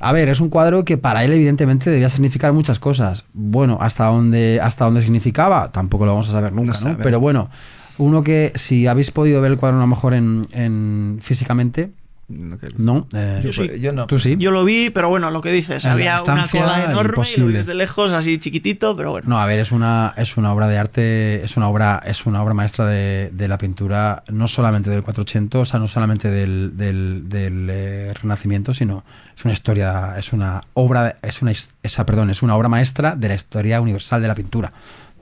A 0.00 0.12
ver, 0.12 0.28
es 0.28 0.40
un 0.40 0.48
cuadro 0.48 0.84
que 0.84 0.96
para 0.96 1.24
él 1.24 1.32
evidentemente 1.32 1.90
debía 1.90 2.08
significar 2.08 2.52
muchas 2.52 2.78
cosas. 2.78 3.24
Bueno, 3.32 3.78
hasta 3.80 4.06
donde 4.06 4.60
hasta 4.60 4.84
dónde 4.84 5.00
significaba, 5.00 5.72
tampoco 5.72 6.06
lo 6.06 6.12
vamos 6.12 6.28
a 6.28 6.32
saber 6.32 6.52
nunca, 6.52 6.74
No. 6.84 6.98
Pero 6.98 7.20
bueno, 7.20 7.50
uno 7.98 8.22
que 8.22 8.52
si 8.54 8.86
habéis 8.86 9.10
podido 9.10 9.40
ver 9.40 9.52
el 9.52 9.58
cuadro 9.58 9.78
a 9.78 9.80
lo 9.80 9.86
mejor 9.86 10.14
en, 10.14 10.46
en 10.52 11.18
físicamente, 11.20 11.90
no. 12.28 13.06
eh, 13.14 13.40
Yo 13.42 13.52
sí. 13.52 13.70
Yo 13.80 13.92
no. 13.92 14.06
Tú 14.06 14.18
sí. 14.18 14.36
Yo 14.38 14.50
lo 14.50 14.64
vi, 14.64 14.90
pero 14.90 15.08
bueno, 15.08 15.30
lo 15.30 15.40
que 15.40 15.50
dices, 15.50 15.84
En 15.86 15.92
había 15.92 16.20
una 16.22 16.46
cola 16.46 16.84
enorme 16.84 16.90
y 16.90 16.94
lo 16.94 17.02
vi 17.02 17.08
imposible. 17.08 17.58
desde 17.58 17.74
lejos, 17.74 18.12
así 18.12 18.38
chiquitito, 18.38 18.94
pero 18.96 19.12
bueno. 19.12 19.26
No, 19.28 19.40
a 19.40 19.46
ver, 19.46 19.58
es 19.58 19.72
una, 19.72 20.12
es 20.16 20.36
una 20.36 20.52
obra 20.52 20.68
de 20.68 20.76
arte, 20.78 21.42
es 21.42 21.56
una 21.56 21.68
obra, 21.68 22.02
es 22.04 22.26
una 22.26 22.42
obra 22.42 22.52
maestra 22.52 22.84
de, 22.86 23.30
de 23.32 23.48
la 23.48 23.56
pintura, 23.56 24.24
no 24.28 24.46
solamente 24.46 24.90
del 24.90 25.02
480, 25.02 25.58
o 25.58 25.64
sea, 25.64 25.80
no 25.80 25.88
solamente 25.88 26.30
del, 26.30 26.76
del, 26.76 27.28
del, 27.28 27.68
eh, 27.70 28.12
Renacimiento, 28.20 28.74
sino 28.74 29.04
es 29.34 29.44
una 29.44 29.52
historia, 29.54 30.14
es 30.18 30.32
una 30.34 30.60
obra, 30.74 31.16
es 31.22 31.40
una, 31.40 31.52
esa, 31.82 32.04
perdón, 32.04 32.28
es 32.30 32.42
una 32.42 32.56
obra 32.56 32.68
maestra 32.68 33.16
de 33.16 33.28
la 33.28 33.34
historia 33.34 33.80
universal 33.80 34.20
de 34.20 34.28
la 34.28 34.34
pintura, 34.34 34.70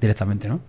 directamente, 0.00 0.48
¿no? 0.48 0.60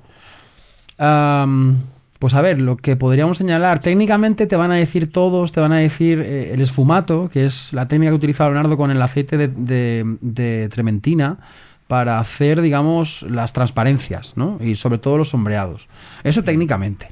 Am, 0.99 1.77
pues 2.19 2.33
a 2.33 2.41
ver, 2.41 2.59
lo 2.59 2.77
que 2.77 2.95
podríamos 2.95 3.37
señalar, 3.37 3.79
técnicamente 3.79 4.47
te 4.47 4.55
van 4.55 4.71
a 4.71 4.75
decir 4.75 5.11
todos, 5.11 5.51
te 5.51 5.59
van 5.59 5.71
a 5.71 5.77
decir 5.77 6.19
eh, 6.19 6.53
el 6.53 6.61
esfumato, 6.61 7.29
que 7.29 7.45
es 7.45 7.73
la 7.73 7.87
técnica 7.87 8.11
que 8.11 8.15
utiliza 8.15 8.45
Leonardo 8.45 8.77
con 8.77 8.91
el 8.91 9.01
aceite 9.01 9.37
de 9.37 10.69
trementina 10.69 11.39
para 11.87 12.19
hacer, 12.19 12.61
digamos, 12.61 13.23
las 13.23 13.53
transparencias, 13.53 14.33
¿no? 14.35 14.57
Y 14.61 14.75
sobre 14.75 14.97
todo 14.97 15.17
los 15.17 15.29
sombreados. 15.29 15.87
Eso 16.23 16.43
técnicamente, 16.43 17.11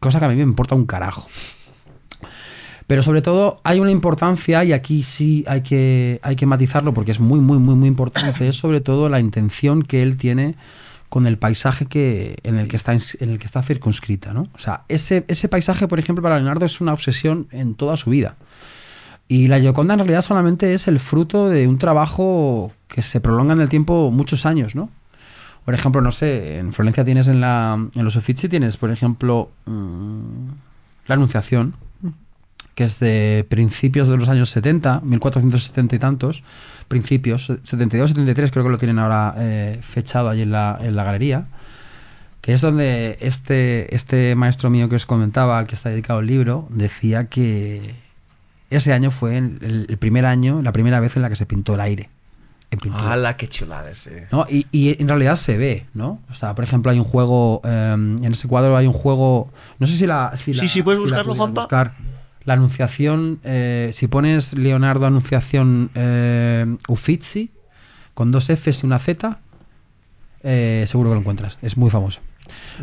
cosa 0.00 0.18
que 0.18 0.24
a 0.24 0.28
mí 0.28 0.36
me 0.36 0.42
importa 0.42 0.74
un 0.74 0.84
carajo. 0.84 1.28
Pero 2.86 3.02
sobre 3.02 3.22
todo 3.22 3.56
hay 3.64 3.80
una 3.80 3.90
importancia, 3.90 4.62
y 4.64 4.72
aquí 4.72 5.02
sí 5.02 5.44
hay 5.48 5.62
que, 5.62 6.20
hay 6.22 6.36
que 6.36 6.46
matizarlo 6.46 6.92
porque 6.94 7.12
es 7.12 7.20
muy, 7.20 7.40
muy, 7.40 7.58
muy, 7.58 7.74
muy 7.74 7.88
importante, 7.88 8.46
es 8.46 8.56
sobre 8.56 8.80
todo 8.80 9.08
la 9.08 9.20
intención 9.20 9.82
que 9.82 10.02
él 10.02 10.16
tiene 10.16 10.56
con 11.08 11.26
el 11.26 11.38
paisaje 11.38 11.86
que, 11.86 12.38
en, 12.42 12.58
el 12.58 12.68
que 12.68 12.76
está, 12.76 12.92
en 12.92 13.30
el 13.30 13.38
que 13.38 13.46
está 13.46 13.62
circunscrita. 13.62 14.32
¿no? 14.32 14.48
O 14.54 14.58
sea, 14.58 14.82
ese, 14.88 15.24
ese 15.28 15.48
paisaje, 15.48 15.88
por 15.88 15.98
ejemplo, 15.98 16.22
para 16.22 16.36
Leonardo 16.36 16.66
es 16.66 16.80
una 16.80 16.92
obsesión 16.92 17.48
en 17.50 17.74
toda 17.74 17.96
su 17.96 18.10
vida. 18.10 18.36
Y 19.28 19.48
la 19.48 19.58
Gioconda 19.58 19.94
en 19.94 20.00
realidad 20.00 20.22
solamente 20.22 20.74
es 20.74 20.86
el 20.88 21.00
fruto 21.00 21.48
de 21.48 21.66
un 21.66 21.78
trabajo 21.78 22.72
que 22.88 23.02
se 23.02 23.20
prolonga 23.20 23.54
en 23.54 23.60
el 23.60 23.68
tiempo 23.68 24.10
muchos 24.10 24.46
años, 24.46 24.74
¿no? 24.74 24.88
Por 25.64 25.74
ejemplo, 25.74 26.00
no 26.00 26.12
sé, 26.12 26.58
en 26.58 26.72
Florencia 26.72 27.04
tienes 27.04 27.26
en, 27.26 27.40
la, 27.40 27.74
en 27.92 28.04
los 28.04 28.14
Uffizi 28.14 28.48
tienes, 28.48 28.76
por 28.76 28.92
ejemplo, 28.92 29.50
mmm, 29.64 30.46
la 31.08 31.16
Anunciación, 31.16 31.74
que 32.76 32.84
es 32.84 33.00
de 33.00 33.44
principios 33.48 34.06
de 34.06 34.16
los 34.16 34.28
años 34.28 34.50
70, 34.50 35.00
1470 35.00 35.96
y 35.96 35.98
tantos, 35.98 36.42
principios, 36.88 37.52
72, 37.62 38.10
73 38.10 38.50
creo 38.50 38.64
que 38.64 38.70
lo 38.70 38.78
tienen 38.78 38.98
ahora 38.98 39.34
eh, 39.38 39.78
fechado 39.82 40.30
allí 40.30 40.42
en 40.42 40.52
la, 40.52 40.78
en 40.80 40.96
la 40.96 41.04
galería, 41.04 41.46
que 42.40 42.52
es 42.52 42.60
donde 42.60 43.18
este, 43.20 43.94
este 43.94 44.34
maestro 44.36 44.70
mío 44.70 44.88
que 44.88 44.96
os 44.96 45.06
comentaba, 45.06 45.58
al 45.58 45.66
que 45.66 45.74
está 45.74 45.90
dedicado 45.90 46.20
el 46.20 46.26
libro, 46.26 46.66
decía 46.70 47.28
que 47.28 47.96
ese 48.70 48.92
año 48.92 49.10
fue 49.10 49.36
el, 49.38 49.86
el 49.88 49.98
primer 49.98 50.26
año, 50.26 50.62
la 50.62 50.72
primera 50.72 51.00
vez 51.00 51.16
en 51.16 51.22
la 51.22 51.28
que 51.28 51.36
se 51.36 51.46
pintó 51.46 51.74
el 51.74 51.80
aire. 51.80 52.10
En 52.70 52.80
pintura. 52.80 53.12
¡Hala, 53.12 53.36
qué 53.36 53.48
chulada 53.48 53.90
ese! 53.90 54.26
¿no? 54.32 54.44
Y, 54.48 54.66
y, 54.72 55.00
en 55.00 55.08
realidad 55.08 55.36
se 55.36 55.56
ve, 55.56 55.86
¿no? 55.94 56.20
O 56.28 56.34
sea, 56.34 56.54
por 56.56 56.64
ejemplo, 56.64 56.90
hay 56.90 56.98
un 56.98 57.04
juego, 57.04 57.60
eh, 57.64 57.92
en 57.94 58.32
ese 58.32 58.48
cuadro 58.48 58.76
hay 58.76 58.88
un 58.88 58.92
juego, 58.92 59.52
no 59.78 59.86
sé 59.86 59.96
si 59.96 60.06
la... 60.06 60.32
Si 60.34 60.52
sí, 60.52 60.60
la, 60.60 60.68
sí, 60.68 60.82
puedes 60.82 61.00
si 61.00 61.04
buscarlo, 61.04 61.36
Juanpa. 61.36 61.62
buscar. 61.62 61.94
La 62.46 62.54
Anunciación, 62.54 63.40
eh, 63.44 63.90
si 63.92 64.06
pones 64.06 64.56
Leonardo 64.56 65.04
Anunciación 65.04 65.90
eh, 65.94 66.76
Uffizi, 66.88 67.50
con 68.14 68.30
dos 68.30 68.48
Fs 68.48 68.82
y 68.82 68.86
una 68.86 68.98
Z, 68.98 69.40
eh, 70.42 70.84
seguro 70.86 71.10
que 71.10 71.14
lo 71.14 71.20
encuentras. 71.20 71.58
Es 71.60 71.76
muy 71.76 71.90
famoso. 71.90 72.20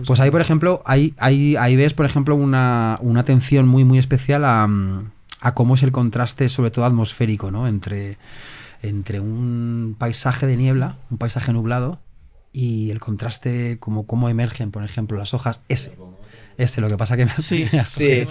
Pues 0.06 0.20
ahí, 0.20 0.30
por 0.30 0.42
ejemplo, 0.42 0.84
ahí, 0.86 1.14
ahí, 1.18 1.56
ahí 1.56 1.76
ves, 1.78 1.94
por 1.94 2.06
ejemplo, 2.06 2.36
una, 2.36 3.00
una 3.02 3.22
atención 3.22 3.68
muy, 3.68 3.86
muy 3.86 3.98
especial 3.98 4.44
a, 4.44 4.68
a 5.40 5.54
cómo 5.54 5.76
es 5.76 5.84
el 5.84 5.94
contraste, 5.94 6.50
sobre 6.50 6.70
todo 6.70 6.84
atmosférico, 6.84 7.50
¿no? 7.50 7.66
Entre, 7.66 8.18
entre 8.82 9.22
un 9.22 9.96
paisaje 9.98 10.46
de 10.46 10.58
niebla, 10.58 10.98
un 11.10 11.18
paisaje 11.18 11.54
nublado, 11.54 12.00
y 12.52 12.92
el 12.92 13.00
contraste, 13.00 13.80
como 13.80 14.06
cómo 14.06 14.30
emergen, 14.30 14.72
por 14.72 14.84
ejemplo, 14.84 15.18
las 15.18 15.34
hojas, 15.34 15.62
ese. 15.70 15.98
Ese, 16.58 16.82
lo 16.82 16.88
que 16.90 16.98
pasa 16.98 17.18
que 17.18 17.26
me 17.26 17.32
Sí, 17.42 17.68
sí. 17.86 18.26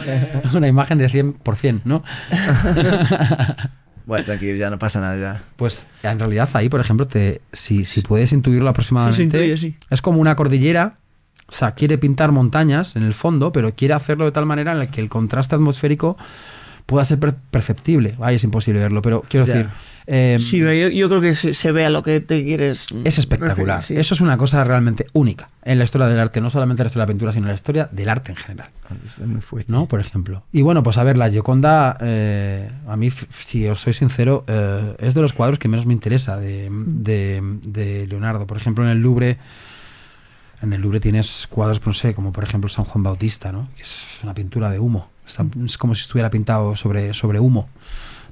una 0.55 0.69
imagen 0.69 0.99
de 0.99 1.09
100%, 1.09 1.83
¿no? 1.85 2.03
Bueno, 4.05 4.25
tranquilo, 4.25 4.57
ya 4.57 4.69
no 4.69 4.79
pasa 4.79 5.01
nada 5.01 5.17
ya. 5.17 5.43
Pues 5.57 5.87
en 6.03 6.19
realidad 6.19 6.49
ahí, 6.55 6.69
por 6.69 6.81
ejemplo, 6.81 7.07
te, 7.07 7.41
si, 7.53 7.85
si 7.85 8.03
puedes 8.03 8.33
intuirlo 8.33 8.69
aproximadamente, 8.69 9.23
intuye, 9.23 9.57
sí. 9.57 9.77
es 9.91 10.03
como 10.03 10.21
una 10.21 10.35
cordillera, 10.35 10.97
o 11.47 11.53
sea, 11.53 11.73
quiere 11.75 11.99
pintar 11.99 12.33
montañas 12.33 12.97
en 12.97 13.05
el 13.05 13.15
fondo, 13.15 13.53
pero 13.53 13.75
quiere 13.75 13.95
hacerlo 13.95 14.25
de 14.25 14.33
tal 14.33 14.45
manera 14.45 14.73
en 14.73 14.81
la 14.81 14.91
que 14.91 15.01
el 15.01 15.09
contraste 15.09 15.55
atmosférico 15.55 16.17
pueda 16.87 17.05
ser 17.05 17.19
per- 17.19 17.35
perceptible. 17.51 18.17
Ay, 18.21 18.37
es 18.37 18.45
imposible 18.45 18.81
verlo, 18.81 19.03
pero 19.03 19.23
quiero 19.29 19.47
Ya. 19.47 19.55
decir, 19.55 19.71
eh, 20.07 20.37
Sí, 20.41 20.59
yo, 20.59 20.73
yo 20.73 21.09
creo 21.09 21.21
que 21.21 21.35
se, 21.35 21.55
se 21.55 21.71
ve 21.73 21.85
a 21.87 21.91
lo 21.91 22.03
que 22.03 22.21
te 22.21 22.43
quieres. 22.45 22.89
es 23.05 23.19
espectacular. 23.19 23.79
referir, 23.81 23.97
sí. 23.97 24.01
Eso 24.01 24.15
es 24.15 24.21
una 24.21 24.37
cosa 24.37 24.65
realmente 24.65 25.07
única 25.13 25.49
en 25.65 25.79
la 25.79 25.85
historia 25.85 26.09
del 26.09 26.19
arte, 26.19 26.41
no 26.41 26.51
solamente 26.51 26.83
en 26.83 26.85
la 26.85 26.89
historia 26.89 27.03
de 27.05 27.07
la 27.07 27.13
pintura, 27.13 27.33
sino 27.33 27.45
en 27.47 27.49
la 27.49 27.55
historia 27.55 27.89
del 27.93 28.09
arte 28.09 28.33
en 28.33 28.37
general. 28.37 28.71
Es 29.05 29.19
muy 29.21 29.41
fuerte. 29.41 29.71
¿no? 29.73 29.87
Por 29.87 30.01
ejemplo. 30.01 30.43
Y 30.53 30.63
bueno, 30.63 30.83
pues 30.83 30.99
a 30.99 31.05
ver, 31.05 31.17
la 31.17 31.31
Gioconda, 31.31 31.97
eh, 32.01 32.69
a 32.89 32.97
mí, 32.97 33.11
si 33.11 33.67
os 33.69 33.81
soy 33.81 33.95
sincero, 33.95 34.45
eh, 34.49 34.97
es 34.99 35.15
de 35.15 35.21
los 35.23 35.33
cuadros 35.33 35.59
que 35.59 35.69
menos 35.69 35.87
me 35.87 35.93
interesa 35.93 36.37
de, 36.37 36.69
de- 36.73 37.41
de 37.65 38.07
Leonardo. 38.09 38.47
Por 38.47 38.57
ejemplo, 38.57 38.85
en 38.85 38.91
el 38.91 38.99
Louvre, 38.99 39.39
en 40.63 40.73
el 40.73 40.81
Louvre 40.81 41.01
tienes 41.01 41.47
cuadros, 41.49 41.79
pues 41.81 41.87
no 41.89 41.95
sé, 41.95 42.15
como 42.15 42.33
por 42.33 42.45
ejemplo 42.45 42.69
San 42.69 42.85
Juan 42.85 43.03
Bautista, 43.03 43.51
¿no? 43.53 43.69
Que 43.77 43.83
es 43.83 44.19
una 44.23 44.35
pintura 44.35 44.69
de 44.71 44.79
humo. 44.79 45.09
Es, 45.27 45.39
es 45.65 45.79
como 45.79 45.95
si 45.95 46.03
estuviera 46.03 46.31
pintado 46.31 46.75
sobre, 46.77 47.15
sobre 47.15 47.41
humo. 47.41 47.69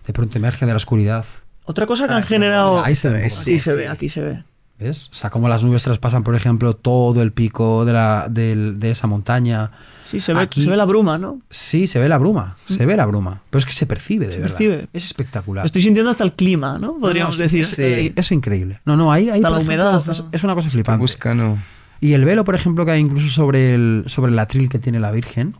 De 0.07 0.13
pronto 0.13 0.39
emerge 0.39 0.67
de 0.67 0.73
la 0.73 0.77
oscuridad. 0.77 1.25
Otra 1.65 1.87
cosa 1.87 2.07
que 2.09 2.15
han 2.15 2.23
Ah, 2.23 2.27
generado. 2.27 2.85
Ahí 2.85 2.95
se 2.97 3.09
ve. 3.11 3.31
Sí, 3.31 3.59
se 3.61 3.75
ve, 3.77 3.89
aquí 3.89 4.09
se 4.09 4.21
ve. 4.23 4.43
¿Ves? 4.79 5.11
O 5.13 5.15
sea, 5.15 5.29
como 5.29 5.49
las 5.49 5.63
nubes 5.63 5.83
traspasan, 5.83 6.25
por 6.25 6.35
ejemplo, 6.35 6.75
todo 6.75 7.21
el 7.21 7.33
pico 7.33 7.85
de, 7.85 7.93
la, 7.93 8.29
del- 8.31 8.81
de 8.81 8.91
esa 8.93 9.07
montaña. 9.07 9.71
Sí, 10.11 10.21
se 10.21 10.33
ve, 10.33 10.41
Aquí- 10.41 10.65
se 10.65 10.71
ve 10.71 10.77
la 10.77 10.87
bruma, 10.87 11.19
¿no? 11.19 11.41
Sí, 11.51 11.87
se 11.87 11.99
ve 12.01 12.09
la 12.09 12.17
bruma, 12.19 12.57
se 12.65 12.85
ve 12.87 12.97
la 12.97 13.05
bruma, 13.07 13.43
pero 13.51 13.61
es 13.61 13.67
que 13.67 13.73
se 13.73 13.85
percibe 13.87 14.27
de 14.27 14.33
Se 14.37 14.41
verdad. 14.41 14.57
percibe. 14.57 14.89
Es 14.95 15.05
espectacular. 15.05 15.67
Estoy 15.67 15.83
sintiendo 15.83 16.11
hasta 16.11 16.25
el 16.25 16.33
clima, 16.33 16.79
¿no? 16.79 16.99
Podríamos 16.99 17.37
No, 17.37 17.45
no, 17.45 17.45
decir. 17.45 17.61
Es, 17.61 17.79
es- 17.79 18.13
es 18.17 18.33
increíble. 18.33 18.81
No, 18.87 18.97
no, 18.97 19.13
ahí, 19.13 19.29
ahí 19.29 19.37
Hasta 19.39 19.51
la 19.51 19.57
ejemplo, 19.61 19.75
humedad, 19.75 20.11
es, 20.11 20.21
¿no? 20.23 20.29
es 20.33 20.45
una 20.45 20.55
cosa 20.55 20.71
flipante. 20.71 20.99
buscando. 21.01 21.59
Y 22.01 22.15
el 22.15 22.25
velo, 22.25 22.45
por 22.45 22.55
ejemplo, 22.55 22.87
que 22.87 22.93
hay 22.93 23.01
incluso 23.01 23.29
sobre 23.29 23.75
el, 23.75 24.05
sobre 24.07 24.33
el 24.33 24.39
atril 24.39 24.71
que 24.71 24.79
tiene 24.79 24.99
la 24.99 25.11
Virgen, 25.13 25.55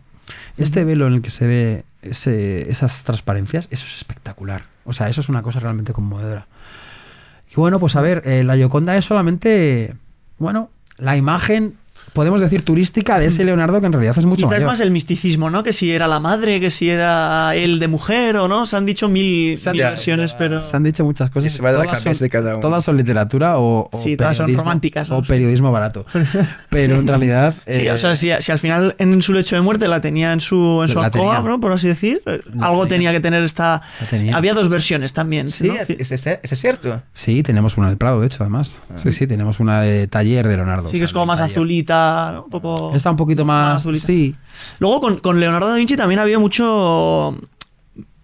este 0.57 0.83
velo 0.83 1.07
en 1.07 1.13
el 1.13 1.21
que 1.21 1.29
se 1.29 1.47
ve 1.47 1.85
ese- 2.01 2.69
esas 2.71 3.03
transparencias, 3.03 3.67
eso 3.71 3.85
es 3.85 3.95
espectacular. 3.97 4.63
O 4.85 4.93
sea, 4.93 5.09
eso 5.09 5.21
es 5.21 5.29
una 5.29 5.41
cosa 5.43 5.59
realmente 5.59 5.93
conmovedora. 5.93 6.47
Y 7.51 7.55
bueno, 7.55 7.79
pues 7.79 7.95
a 7.95 8.01
ver, 8.01 8.23
eh, 8.25 8.43
la 8.43 8.55
Gioconda 8.55 8.95
es 8.97 9.05
solamente, 9.05 9.93
bueno, 10.37 10.69
la 10.97 11.17
imagen, 11.17 11.75
podemos 12.13 12.41
decir, 12.41 12.63
turística 12.63 13.19
de 13.19 13.27
ese 13.27 13.43
Leonardo 13.45 13.79
que 13.79 13.85
en 13.87 13.93
realidad 13.93 14.15
es 14.17 14.25
mucho 14.25 14.45
Quizás 14.47 14.59
mayor. 14.59 14.67
más 14.69 14.79
el 14.81 14.91
misticismo, 14.91 15.49
¿no? 15.49 15.63
Que 15.63 15.73
si 15.73 15.91
era 15.91 16.07
la 16.07 16.19
madre, 16.19 16.59
que 16.59 16.71
si 16.71 16.89
era 16.89 17.55
él 17.55 17.79
de 17.79 17.87
mujer 17.87 18.37
o 18.37 18.47
no. 18.47 18.65
Se 18.65 18.75
han 18.77 18.85
dicho 18.85 19.07
mil, 19.09 19.57
han- 19.65 19.71
mil 19.73 19.81
versiones, 19.81 20.33
pero. 20.33 20.61
Se 20.61 20.75
han 20.75 20.83
dicho 20.83 21.03
muchas 21.05 21.29
cosas. 21.29 21.51
Se 21.53 21.61
va 21.61 21.71
todas 21.73 22.01
son- 22.01 22.13
de 22.13 22.29
cada 22.29 22.51
uno. 22.51 22.59
Todas 22.59 22.83
son 22.83 22.97
literatura 22.97 23.57
o, 23.57 23.89
o 23.91 23.97
Sí, 24.01 24.17
todas 24.17 24.37
son 24.37 24.47
periodismo- 24.47 24.57
románticas, 24.59 25.09
¿no? 25.09 25.17
O 25.17 25.23
periodismo 25.23 25.71
barato. 25.71 26.05
Pero 26.69 26.95
en 26.95 27.07
realidad. 27.07 27.53
Sí, 27.65 27.87
eh, 27.87 27.91
o 27.91 27.97
sea, 27.97 28.15
si, 28.15 28.29
si 28.39 28.51
al 28.51 28.59
final 28.59 28.95
en 28.99 29.21
su 29.21 29.33
lecho 29.33 29.55
de 29.55 29.61
muerte 29.61 29.87
la 29.87 30.01
tenía 30.01 30.33
en 30.33 30.41
su, 30.41 30.81
en 30.83 30.89
su 30.89 30.99
alcoba. 30.99 31.39
¿no? 31.41 31.59
por 31.59 31.71
así 31.71 31.87
decir, 31.87 32.21
eh, 32.25 32.39
La 32.53 32.67
algo 32.67 32.83
tenía. 32.87 33.09
tenía 33.09 33.11
que 33.13 33.19
tener 33.19 33.43
esta... 33.43 33.81
Había 34.33 34.53
dos 34.53 34.69
versiones 34.69 35.13
también, 35.13 35.49
Sí, 35.51 35.67
¿no? 35.67 35.75
¿es, 35.75 36.11
es, 36.11 36.27
es 36.41 36.59
cierto. 36.59 37.01
Sí, 37.13 37.43
tenemos 37.43 37.77
una 37.77 37.87
del 37.89 37.97
Prado, 37.97 38.19
de 38.21 38.27
hecho, 38.27 38.37
además. 38.43 38.79
Sí, 38.95 39.11
sí, 39.11 39.27
tenemos 39.27 39.59
una 39.59 39.81
de 39.81 40.07
taller 40.07 40.47
de 40.47 40.55
Leonardo. 40.57 40.89
Sí, 40.89 40.97
o 40.97 40.99
que 40.99 41.05
es 41.05 41.13
como 41.13 41.25
más 41.25 41.39
taller. 41.39 41.53
Azulita, 42.01 42.31
¿no? 42.33 42.43
un 42.45 42.49
poco... 42.49 42.95
Está 42.95 43.11
un 43.11 43.17
poquito 43.17 43.45
más. 43.45 43.77
azulita. 43.77 44.05
Sí. 44.05 44.35
Luego 44.79 44.99
con, 45.01 45.19
con 45.19 45.39
Leonardo 45.39 45.69
da 45.69 45.75
Vinci 45.75 45.95
también 45.97 46.19
había 46.19 46.39
mucho 46.39 47.37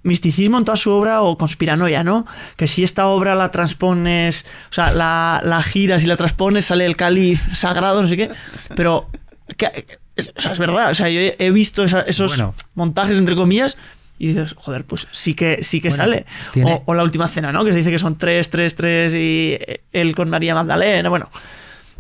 misticismo 0.04 0.58
en 0.58 0.64
toda 0.66 0.78
su 0.78 0.90
obra 0.92 1.22
o 1.22 1.38
conspiranoia, 1.38 2.04
¿no? 2.04 2.26
Que 2.56 2.68
si 2.68 2.84
esta 2.84 3.08
obra 3.08 3.36
la 3.36 3.52
transpones, 3.52 4.46
o 4.70 4.74
sea, 4.74 4.92
la, 4.92 5.42
la 5.44 5.62
giras 5.62 6.04
y 6.04 6.08
la 6.08 6.16
transpones, 6.16 6.66
sale 6.66 6.86
el 6.86 6.96
cáliz 6.96 7.42
sagrado, 7.54 8.02
no 8.02 8.08
sé 8.08 8.16
qué, 8.18 8.32
pero... 8.76 9.10
que- 9.58 9.86
es, 10.16 10.34
o 10.36 10.42
sea, 10.42 10.52
es 10.54 10.58
verdad, 10.60 10.90
o 10.90 10.96
sea, 10.96 11.10
yo 11.10 11.20
he 11.20 11.36
he 11.38 11.52
visto 11.52 11.84
esa- 11.84 12.02
esos 12.02 12.32
Bueno. 12.38 12.56
montajes, 12.74 13.20
entre 13.20 13.36
comillas, 13.36 13.78
y 14.18 14.30
dices, 14.30 14.56
joder, 14.58 14.84
pues 14.84 15.08
sí 15.12 15.36
que, 15.36 15.64
sí 15.64 15.80
que 15.80 15.90
Bueno, 15.90 16.04
sale. 16.06 16.26
tiene- 16.54 16.74
O, 16.74 16.84
o 16.88 16.94
la 16.96 17.04
última 17.04 17.28
cena, 17.28 17.52
¿no? 17.52 17.64
Que 17.64 17.72
se 17.72 17.78
dice 17.80 17.92
que 17.92 18.00
son 18.00 18.18
tres, 18.18 18.50
tres, 18.50 18.74
tres 18.74 19.14
y 19.14 19.60
él 19.92 20.16
con 20.16 20.30
María 20.32 20.56
Magdalena, 20.56 21.10
bueno. 21.10 21.30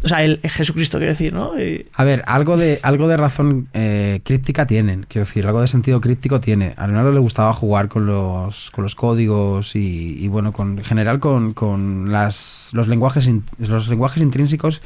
O 0.03 0.07
sea, 0.07 0.23
el, 0.23 0.39
Jesucristo, 0.43 0.99
quiero 0.99 1.11
decir, 1.11 1.33
¿no? 1.33 1.53
A 1.93 2.03
ver, 2.03 2.23
algo 2.27 2.55
de, 2.55 2.79
algo 2.83 3.07
de 3.07 3.17
razón 3.17 3.67
eh, 3.73 4.21
críptica 4.23 4.67
tienen, 4.67 5.05
quiero 5.09 5.25
decir, 5.25 5.45
algo 5.47 5.59
de 5.59 5.67
sentido 5.67 6.01
críptico 6.01 6.39
tiene. 6.39 6.73
A 6.77 6.85
Leonardo 6.85 7.11
le 7.11 7.19
gustaba 7.19 7.51
jugar 7.53 7.87
con 7.87 8.05
los, 8.05 8.69
con 8.71 8.83
los 8.83 8.93
códigos 8.93 9.75
y, 9.75 10.17
y, 10.19 10.27
bueno, 10.27 10.53
con, 10.53 10.77
en 10.77 10.83
general 10.83 11.19
con, 11.19 11.53
con 11.53 12.11
las, 12.11 12.69
los, 12.73 12.87
lenguajes 12.87 13.25
in- 13.27 13.43
los 13.57 13.87
lenguajes 13.87 14.21
intrínsecos 14.21 14.81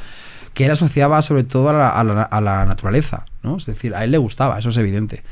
que 0.54 0.66
él 0.66 0.72
asociaba 0.72 1.22
sobre 1.22 1.44
todo 1.44 1.70
a 1.70 1.74
la, 1.74 1.90
a 1.90 2.04
la- 2.06 2.24
a 2.24 2.42
la 2.42 2.66
naturaleza, 2.66 3.26
¿no? 3.44 3.58
Es 3.58 3.66
decir, 3.66 3.94
a 3.96 4.04
él 4.06 4.12
le 4.12 4.18
gustaba, 4.18 4.60
eso 4.60 4.70
es 4.70 4.78
evidente. 4.78 5.24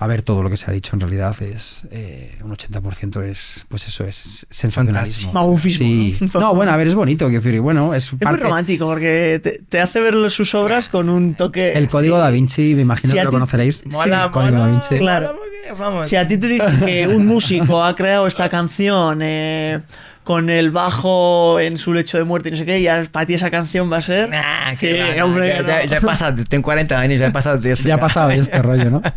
A 0.00 0.06
ver, 0.06 0.22
todo 0.22 0.44
lo 0.44 0.50
que 0.50 0.56
se 0.56 0.70
ha 0.70 0.72
dicho 0.72 0.94
en 0.94 1.00
realidad 1.00 1.34
es 1.42 1.82
eh, 1.90 2.38
un 2.44 2.52
80% 2.52 3.20
es, 3.24 3.64
pues 3.68 3.88
eso, 3.88 4.04
es 4.04 4.46
sensacionalismo. 4.48 5.32
Magufismo, 5.32 5.84
Sí. 5.86 6.16
¿no? 6.34 6.40
No, 6.40 6.54
bueno, 6.54 6.70
a 6.70 6.76
ver, 6.76 6.86
es 6.86 6.94
bonito, 6.94 7.26
quiero 7.26 7.42
decir, 7.42 7.60
bueno, 7.60 7.92
es 7.94 8.12
Es 8.12 8.12
muy 8.12 8.36
romántico 8.36 8.86
porque 8.86 9.40
te, 9.42 9.60
te 9.68 9.80
hace 9.80 10.00
ver 10.00 10.30
sus 10.30 10.54
obras 10.54 10.88
con 10.88 11.08
un 11.08 11.34
toque. 11.34 11.72
El 11.72 11.88
código 11.88 12.16
da 12.16 12.30
Vinci, 12.30 12.74
me 12.76 12.82
imagino 12.82 13.12
Si 13.12 13.18
que 13.18 13.24
lo 13.24 13.30
conoceréis. 13.32 13.84
Mola, 13.86 14.26
el 14.26 14.30
código 14.30 14.58
da 14.58 14.68
Vinci. 14.68 14.98
Claro. 14.98 15.26
mola 15.34 15.38
porque, 15.38 15.82
vamos. 15.82 16.08
Si 16.08 16.14
a 16.14 16.28
ti 16.28 16.38
te 16.38 16.46
dicen 16.46 16.78
que 16.78 17.08
un 17.08 17.26
músico 17.26 17.82
ha 17.84 17.96
creado 17.96 18.28
esta 18.28 18.48
canción 18.50 19.18
eh, 19.20 19.80
con 20.22 20.48
el 20.48 20.70
bajo 20.70 21.58
en 21.58 21.76
su 21.76 21.92
lecho 21.92 22.18
de 22.18 22.24
muerte 22.24 22.50
y 22.50 22.52
no 22.52 22.58
sé 22.58 22.64
qué, 22.66 22.80
ya 22.80 23.02
para 23.10 23.26
ti 23.26 23.34
esa 23.34 23.50
canción 23.50 23.90
va 23.90 23.96
a 23.96 24.02
ser. 24.02 24.28
Nah, 24.30 24.70
Sí, 24.76 24.86
que 24.86 25.20
hombre, 25.22 25.48
ya, 25.48 25.62
no. 25.62 25.84
ya 25.86 25.96
he 25.96 26.00
pasado, 26.00 26.44
tengo 26.48 26.62
40 26.62 26.96
años, 27.00 27.18
ya 27.18 27.26
he 27.26 27.30
pasado 27.32 27.58
de 27.58 27.72
eso. 27.72 27.82
Ya 27.88 27.96
ha 27.96 27.98
pasado 28.00 28.28
de 28.28 28.36
este 28.36 28.62
rollo, 28.62 28.90
¿no? 28.90 29.02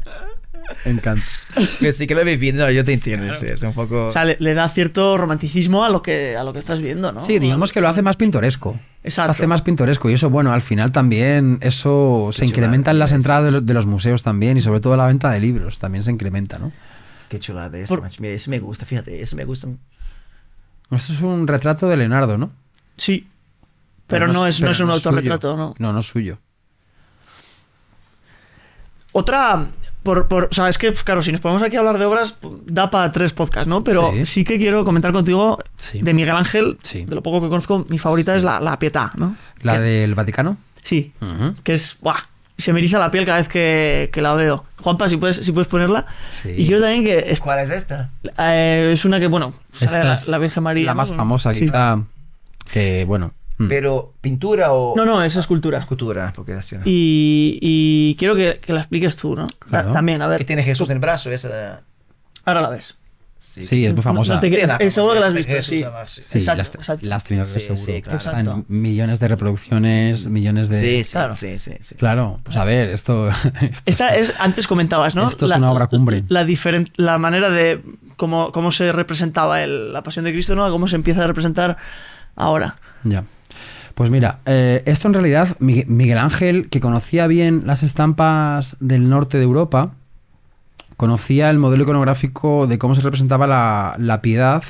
Me 0.86 0.92
encanta. 0.92 1.24
Que 1.80 1.94
sí 1.94 2.08
que 2.08 2.16
lo 2.16 2.22
he 2.22 2.24
vivido, 2.24 2.70
yo 2.72 2.84
te 2.84 2.94
entiendo, 2.94 3.34
sí, 3.36 3.48
es 3.48 3.62
un 3.64 3.74
poco... 3.74 4.08
O 4.08 4.12
sea, 4.12 4.26
le, 4.26 4.38
le 4.40 4.54
da 4.54 4.68
cierto 4.70 5.18
romanticismo 5.18 5.84
a 5.84 5.90
lo 5.90 6.02
que 6.02 6.36
a 6.36 6.44
lo 6.44 6.54
que 6.54 6.60
estás 6.60 6.82
viendo, 6.82 7.12
¿no? 7.12 7.22
Sí, 7.22 7.40
digamos 7.40 7.72
que 7.72 7.82
lo 7.82 7.88
hace 7.88 8.02
más 8.02 8.18
pintoresco. 8.18 8.80
Exacto. 9.04 9.32
Hace 9.32 9.48
más 9.48 9.62
pintoresco 9.62 10.10
y 10.10 10.14
eso, 10.14 10.30
bueno, 10.30 10.54
al 10.54 10.62
final 10.62 10.92
también 10.92 11.58
eso 11.62 12.30
se 12.34 12.46
incrementa 12.46 12.92
en 12.92 13.00
las 13.00 13.12
entradas 13.12 13.46
de 13.46 13.52
los, 13.52 13.66
de 13.66 13.74
los 13.74 13.86
museos 13.86 14.24
también 14.24 14.58
y 14.58 14.62
sobre 14.62 14.80
todo 14.80 14.96
la 14.96 15.08
venta 15.08 15.32
de 15.32 15.40
libros 15.40 15.80
también 15.80 16.04
se 16.04 16.12
incrementa, 16.12 16.60
¿no? 16.60 16.72
qué 17.32 17.40
chulada 17.40 17.78
este, 17.78 17.88
Por-. 17.88 18.10
Mira, 18.20 18.34
ese 18.34 18.50
me 18.50 18.60
gusta, 18.60 18.86
fíjate, 18.86 19.22
ese 19.22 19.36
me 19.36 19.46
gusta. 19.46 19.68
Esto 20.92 21.14
es 21.14 21.22
un 21.22 21.48
retrato 21.48 21.88
de 21.88 21.96
Leonardo, 21.96 22.38
¿no? 22.38 22.52
Sí. 22.98 23.28
Pero, 24.08 24.28
no, 24.28 24.46
es, 24.46 24.62
no 24.62 24.72
es 24.72 24.80
un 24.82 24.88
suyo. 24.88 24.94
autorretrato, 24.94 25.56
¿no? 25.56 25.74
No, 25.80 25.94
no 25.94 26.00
es 26.00 26.06
suyo. 26.06 26.40
Otra. 29.14 29.70
Por, 30.04 30.28
por, 30.28 30.46
o 30.46 30.54
sea, 30.54 30.68
es 30.68 30.78
que, 30.80 30.92
claro, 30.94 31.22
si 31.22 31.32
nos 31.32 31.42
ponemos 31.42 31.62
aquí 31.62 31.76
a 31.76 31.80
hablar 31.80 31.98
de 32.00 32.06
obras, 32.06 32.36
da 32.66 32.90
para 32.90 33.12
tres 33.12 33.34
podcasts, 33.34 33.68
¿no? 33.68 33.84
Pero 33.84 34.12
sí. 34.14 34.26
Sí. 34.26 34.44
que 34.44 34.58
quiero 34.58 34.84
comentar 34.84 35.12
contigo 35.14 35.60
Sí. 35.78 36.02
de 36.02 36.14
Miguel 36.14 36.36
Ángel. 36.36 36.78
Sí. 36.82 37.06
De 37.06 37.14
lo 37.16 37.22
poco 37.22 37.40
que 37.42 37.50
conozco, 37.50 37.86
mi 37.88 38.00
favorita 38.00 38.36
es 38.36 38.44
la, 38.44 38.60
la 38.60 38.80
Pietà, 38.80 39.12
¿no? 39.16 39.36
¿La 39.62 39.74
Que- 39.76 39.80
del 39.82 40.16
Vaticano? 40.16 40.58
Sí. 40.84 41.14
Que 41.64 41.76
es. 41.76 41.98
¡Buah! 42.02 42.18
Se 42.58 42.74
me 42.74 42.80
eriza 42.80 43.00
la 43.00 43.10
piel 43.10 43.26
cada 43.26 43.40
vez 43.40 43.48
que, 43.48 44.10
que 44.14 44.22
la 44.22 44.34
veo. 44.36 44.66
Juanpa, 44.82 45.08
si 45.08 45.18
puedes, 45.18 45.38
si 45.38 45.52
puedes 45.52 45.68
ponerla. 45.68 46.06
Sí. 46.30 46.50
Y 46.50 46.66
quiero 46.68 46.82
también 46.82 47.04
que. 47.04 47.32
Es, 47.32 47.40
¿Cuál 47.40 47.60
es 47.60 47.70
esta? 47.72 48.10
eh, 48.40 48.92
es 48.94 49.04
una 49.06 49.20
que, 49.20 49.28
bueno, 49.28 49.54
sale 49.72 50.04
la, 50.04 50.20
la 50.28 50.38
Virgen 50.38 50.64
María. 50.64 50.86
La 50.86 50.94
¿no? 50.94 50.98
más 50.98 51.12
famosa, 51.12 51.54
Sí. 51.54 51.62
quizá. 51.66 52.00
Que, 52.72 53.06
bueno. 53.06 53.34
Mm. 53.64 53.68
Pero, 53.70 54.14
¿pintura 54.22 54.74
o...? 54.74 54.96
No, 54.96 55.06
no, 55.06 55.24
es 55.24 55.36
escultura. 55.36 55.78
Escultura, 55.78 56.32
porque 56.36 56.54
así. 56.54 56.76
Y, 56.86 57.58
y 57.62 58.16
quiero 58.18 58.36
que, 58.36 58.60
que 58.60 58.74
la 58.74 58.80
expliques 58.82 59.16
tú, 59.16 59.36
¿no? 59.36 59.48
Claro. 59.60 59.90
Ta- 59.90 59.94
También, 59.94 60.22
a 60.22 60.26
Que 60.26 60.30
ver. 60.32 60.46
tiene 60.46 60.64
Jesús 60.64 60.90
en 60.90 60.96
el 60.98 61.00
brazo, 61.00 61.32
esa... 61.32 61.82
Ahora 62.46 62.62
la 62.62 62.70
ves. 62.70 62.96
Sí, 63.54 63.86
es 63.86 63.94
muy 63.94 64.02
famosa. 64.02 64.36
No 64.36 64.40
te- 64.40 64.50
Sí, 64.50 64.66
la 64.66 64.78
eh, 64.78 64.90
seguro 64.90 65.14
que 65.16 65.20
la 65.20 65.28
has 65.28 65.34
visto, 65.34 65.52
Jesús 65.52 65.68
sí. 65.70 65.84
además, 65.84 66.10
sí. 66.10 66.22
Sí, 66.24 66.38
Exacto, 66.38 66.58
las, 66.60 66.76
exacto. 66.76 67.06
las 67.06 67.18
has 67.18 67.24
tenido 67.26 67.46
que 67.46 67.52
ver 67.52 67.60
Sí, 67.62 67.68
seguro. 67.68 67.86
sí, 67.96 68.02
claro. 68.02 68.18
Están 68.18 68.40
Exacto. 68.40 68.66
millones 68.70 69.20
de 69.20 69.28
reproducciones, 69.28 70.28
millones 70.30 70.70
de... 70.70 70.82
Sí, 70.82 71.04
sí, 71.04 71.12
Claro. 71.12 71.36
sí, 71.36 71.60
sí, 71.60 71.72
sí. 71.82 71.96
Claro, 71.96 72.40
pues 72.44 72.56
a 72.56 72.64
ver, 72.64 72.88
esto... 72.88 73.30
esto- 73.62 73.84
Esta 73.86 74.16
es, 74.16 74.34
antes 74.40 74.68
comentabas, 74.68 75.16
¿no? 75.16 75.28
Esto 75.28 75.48
es 75.48 75.52
una 75.52 75.70
obra 75.70 75.88
cumbre. 75.88 76.24
La, 76.30 76.48
la 76.96 77.18
manera 77.18 77.50
de 77.50 77.82
cómo, 78.16 78.54
cómo 78.54 78.72
se 78.72 78.94
representaba 78.94 79.62
el- 79.64 79.92
la 79.92 80.02
pasión 80.02 80.24
de 80.24 80.32
Cristo, 80.32 80.56
¿no? 80.56 80.64
A 80.64 80.70
cómo 80.70 80.88
se 80.88 80.96
empieza 80.96 81.22
a 81.22 81.28
representar 81.28 81.76
ahora. 82.38 82.76
Ya. 83.04 83.26
Pues 83.96 84.10
mira, 84.10 84.40
eh, 84.46 84.84
esto 84.86 85.08
en 85.08 85.14
realidad, 85.14 85.50
Migue- 85.60 85.86
Miguel 85.88 86.18
Ángel, 86.18 86.70
que 86.70 86.80
conocía 86.80 87.28
bien 87.28 87.64
las 87.66 87.84
estampas 87.84 88.78
del 88.80 89.10
norte 89.10 89.38
de 89.38 89.44
Europa, 89.44 89.92
conocía 90.98 91.50
el 91.50 91.58
modelo 91.58 91.84
iconográfico 91.84 92.68
de 92.68 92.78
cómo 92.78 92.96
se 92.96 93.02
representaba 93.02 93.48
la, 93.48 93.96
la 93.98 94.22
piedad 94.22 94.64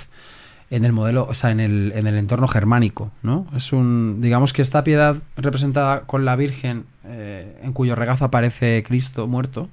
en 0.70 0.86
el 0.86 0.94
modelo, 0.94 1.28
o 1.30 1.34
sea, 1.34 1.52
en 1.52 1.60
el, 1.60 1.92
en 1.96 2.08
el 2.08 2.16
entorno 2.16 2.48
germánico, 2.48 3.12
¿no? 3.24 3.46
Es 3.56 3.74
un, 3.74 4.22
digamos 4.22 4.54
que 4.54 4.62
esta 4.62 4.84
piedad 4.86 5.18
representada 5.36 6.02
con 6.02 6.24
la 6.24 6.36
Virgen, 6.38 6.86
eh, 7.06 7.60
en 7.62 7.74
cuyo 7.74 7.96
regazo 7.96 8.24
aparece 8.26 8.82
Cristo 8.88 9.28
muerto, 9.28 9.68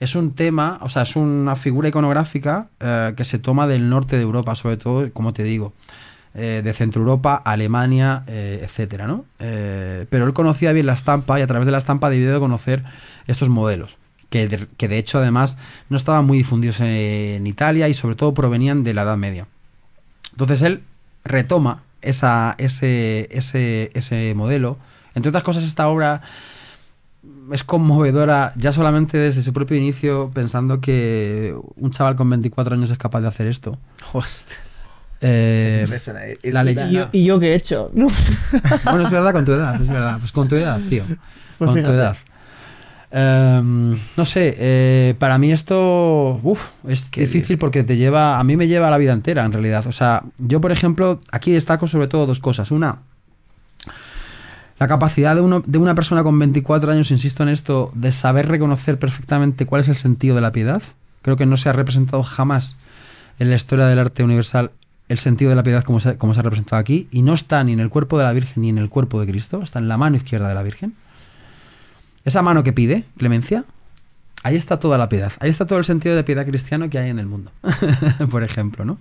es 0.00 0.14
un 0.14 0.32
tema, 0.34 0.78
o 0.82 0.88
sea, 0.90 1.02
es 1.02 1.16
una 1.16 1.56
figura 1.56 1.88
iconográfica 1.88 2.66
eh, 2.80 3.14
que 3.16 3.24
se 3.24 3.38
toma 3.38 3.66
del 3.66 3.88
norte 3.88 4.16
de 4.16 4.22
Europa, 4.22 4.54
sobre 4.54 4.76
todo, 4.76 5.10
como 5.12 5.32
te 5.32 5.44
digo, 5.44 5.72
eh, 6.34 6.62
de 6.64 6.72
Centro 6.72 7.02
Europa, 7.02 7.34
Alemania, 7.44 8.24
eh, 8.26 8.60
etcétera, 8.62 9.06
¿no? 9.06 9.26
Eh, 9.38 10.06
pero 10.08 10.24
él 10.24 10.32
conocía 10.32 10.72
bien 10.72 10.86
la 10.86 10.94
estampa 10.94 11.38
y 11.38 11.42
a 11.42 11.46
través 11.46 11.66
de 11.66 11.72
la 11.72 11.78
estampa 11.78 12.08
debió 12.08 12.32
de 12.32 12.40
conocer 12.40 12.84
estos 13.26 13.50
modelos, 13.50 13.98
que 14.30 14.48
de, 14.48 14.66
que 14.78 14.88
de 14.88 14.96
hecho 14.96 15.18
además 15.18 15.58
no 15.90 15.96
estaban 15.98 16.24
muy 16.24 16.38
difundidos 16.38 16.80
en 16.80 17.46
Italia 17.46 17.88
y 17.88 17.94
sobre 17.94 18.16
todo 18.16 18.32
provenían 18.32 18.82
de 18.82 18.94
la 18.94 19.02
Edad 19.02 19.18
Media. 19.18 19.46
Entonces 20.30 20.62
él 20.62 20.82
retoma 21.24 21.82
esa, 22.00 22.54
ese, 22.56 23.28
ese, 23.30 23.90
ese 23.92 24.34
modelo. 24.34 24.78
Entre 25.14 25.28
otras 25.28 25.44
cosas, 25.44 25.64
esta 25.64 25.88
obra 25.88 26.22
es 27.52 27.62
conmovedora 27.62 28.54
ya 28.56 28.72
solamente 28.72 29.18
desde 29.18 29.42
su 29.42 29.52
propio 29.52 29.76
inicio, 29.76 30.30
pensando 30.32 30.80
que 30.80 31.54
un 31.76 31.90
chaval 31.90 32.16
con 32.16 32.30
24 32.30 32.74
años 32.74 32.90
es 32.90 32.96
capaz 32.96 33.20
de 33.20 33.28
hacer 33.28 33.46
esto. 33.46 33.78
Hostias. 34.12 34.71
Eh, 35.22 35.78
Es 35.82 35.88
impresionante. 35.88 36.38
Es 36.42 36.52
la 36.52 36.62
verdad, 36.64 36.82
¿Y 36.88 36.92
yo, 36.94 37.00
leyenda- 37.00 37.08
¿Y 37.12 37.24
yo 37.24 37.40
qué 37.40 37.52
he 37.52 37.54
hecho? 37.54 37.90
No. 37.94 38.08
bueno, 38.84 39.02
es 39.04 39.10
verdad 39.10 39.32
con 39.32 39.44
tu 39.44 39.52
edad, 39.52 39.80
es 39.80 39.88
verdad. 39.88 40.18
Pues 40.18 40.32
con 40.32 40.48
tu 40.48 40.56
edad, 40.56 40.80
tío. 40.88 41.04
Pues 41.58 41.70
con 41.70 41.82
tu 41.82 41.90
edad. 41.90 42.16
Em, 43.14 43.94
no 44.16 44.24
sé, 44.24 44.56
eh, 44.58 45.14
para 45.18 45.36
mí 45.36 45.52
esto 45.52 46.40
uf, 46.42 46.62
es 46.88 47.10
Qué 47.10 47.20
difícil 47.22 47.58
porque 47.58 47.84
te 47.84 47.96
lleva, 47.98 48.38
a 48.38 48.44
mí 48.44 48.56
me 48.56 48.68
lleva 48.68 48.88
la 48.90 48.96
vida 48.98 49.12
entera 49.12 49.44
en 49.44 49.52
realidad. 49.52 49.86
O 49.86 49.92
sea, 49.92 50.22
yo 50.38 50.60
por 50.62 50.72
ejemplo, 50.72 51.20
aquí 51.30 51.52
destaco 51.52 51.86
sobre 51.86 52.08
todo 52.08 52.26
dos 52.26 52.40
cosas. 52.40 52.70
Una, 52.70 53.00
la 54.78 54.88
capacidad 54.88 55.34
de, 55.34 55.42
uno, 55.42 55.62
de 55.66 55.78
una 55.78 55.94
persona 55.94 56.22
con 56.24 56.38
24 56.38 56.90
años, 56.90 57.10
insisto 57.10 57.42
en 57.42 57.50
esto, 57.50 57.90
de 57.94 58.10
saber 58.12 58.48
reconocer 58.48 58.98
perfectamente 58.98 59.66
cuál 59.66 59.82
es 59.82 59.88
el 59.88 59.96
sentido 59.96 60.34
de 60.34 60.40
la 60.40 60.50
piedad. 60.52 60.82
Creo 61.20 61.36
que 61.36 61.46
no 61.46 61.56
se 61.56 61.68
ha 61.68 61.72
representado 61.72 62.22
jamás 62.22 62.76
en 63.38 63.50
la 63.50 63.56
historia 63.56 63.86
del 63.86 63.98
arte 63.98 64.24
universal 64.24 64.70
el 65.12 65.18
sentido 65.18 65.50
de 65.50 65.56
la 65.56 65.62
piedad 65.62 65.84
como 65.84 66.00
se, 66.00 66.16
se 66.16 66.40
ha 66.40 66.42
representado 66.42 66.80
aquí. 66.80 67.08
Y 67.12 67.22
no 67.22 67.34
está 67.34 67.62
ni 67.62 67.72
en 67.72 67.80
el 67.80 67.90
cuerpo 67.90 68.18
de 68.18 68.24
la 68.24 68.32
Virgen 68.32 68.62
ni 68.62 68.68
en 68.68 68.78
el 68.78 68.88
cuerpo 68.88 69.20
de 69.20 69.26
Cristo, 69.26 69.62
está 69.62 69.78
en 69.78 69.88
la 69.88 69.96
mano 69.96 70.16
izquierda 70.16 70.48
de 70.48 70.54
la 70.54 70.62
Virgen. 70.62 70.94
Esa 72.24 72.42
mano 72.42 72.62
que 72.62 72.72
pide 72.72 73.04
clemencia, 73.18 73.64
ahí 74.42 74.56
está 74.56 74.78
toda 74.78 74.98
la 74.98 75.08
piedad. 75.08 75.32
Ahí 75.40 75.50
está 75.50 75.66
todo 75.66 75.78
el 75.78 75.84
sentido 75.84 76.16
de 76.16 76.24
piedad 76.24 76.46
cristiano 76.46 76.88
que 76.90 76.98
hay 76.98 77.10
en 77.10 77.18
el 77.18 77.26
mundo. 77.26 77.50
Por 78.30 78.42
ejemplo, 78.42 78.84
¿no? 78.84 78.98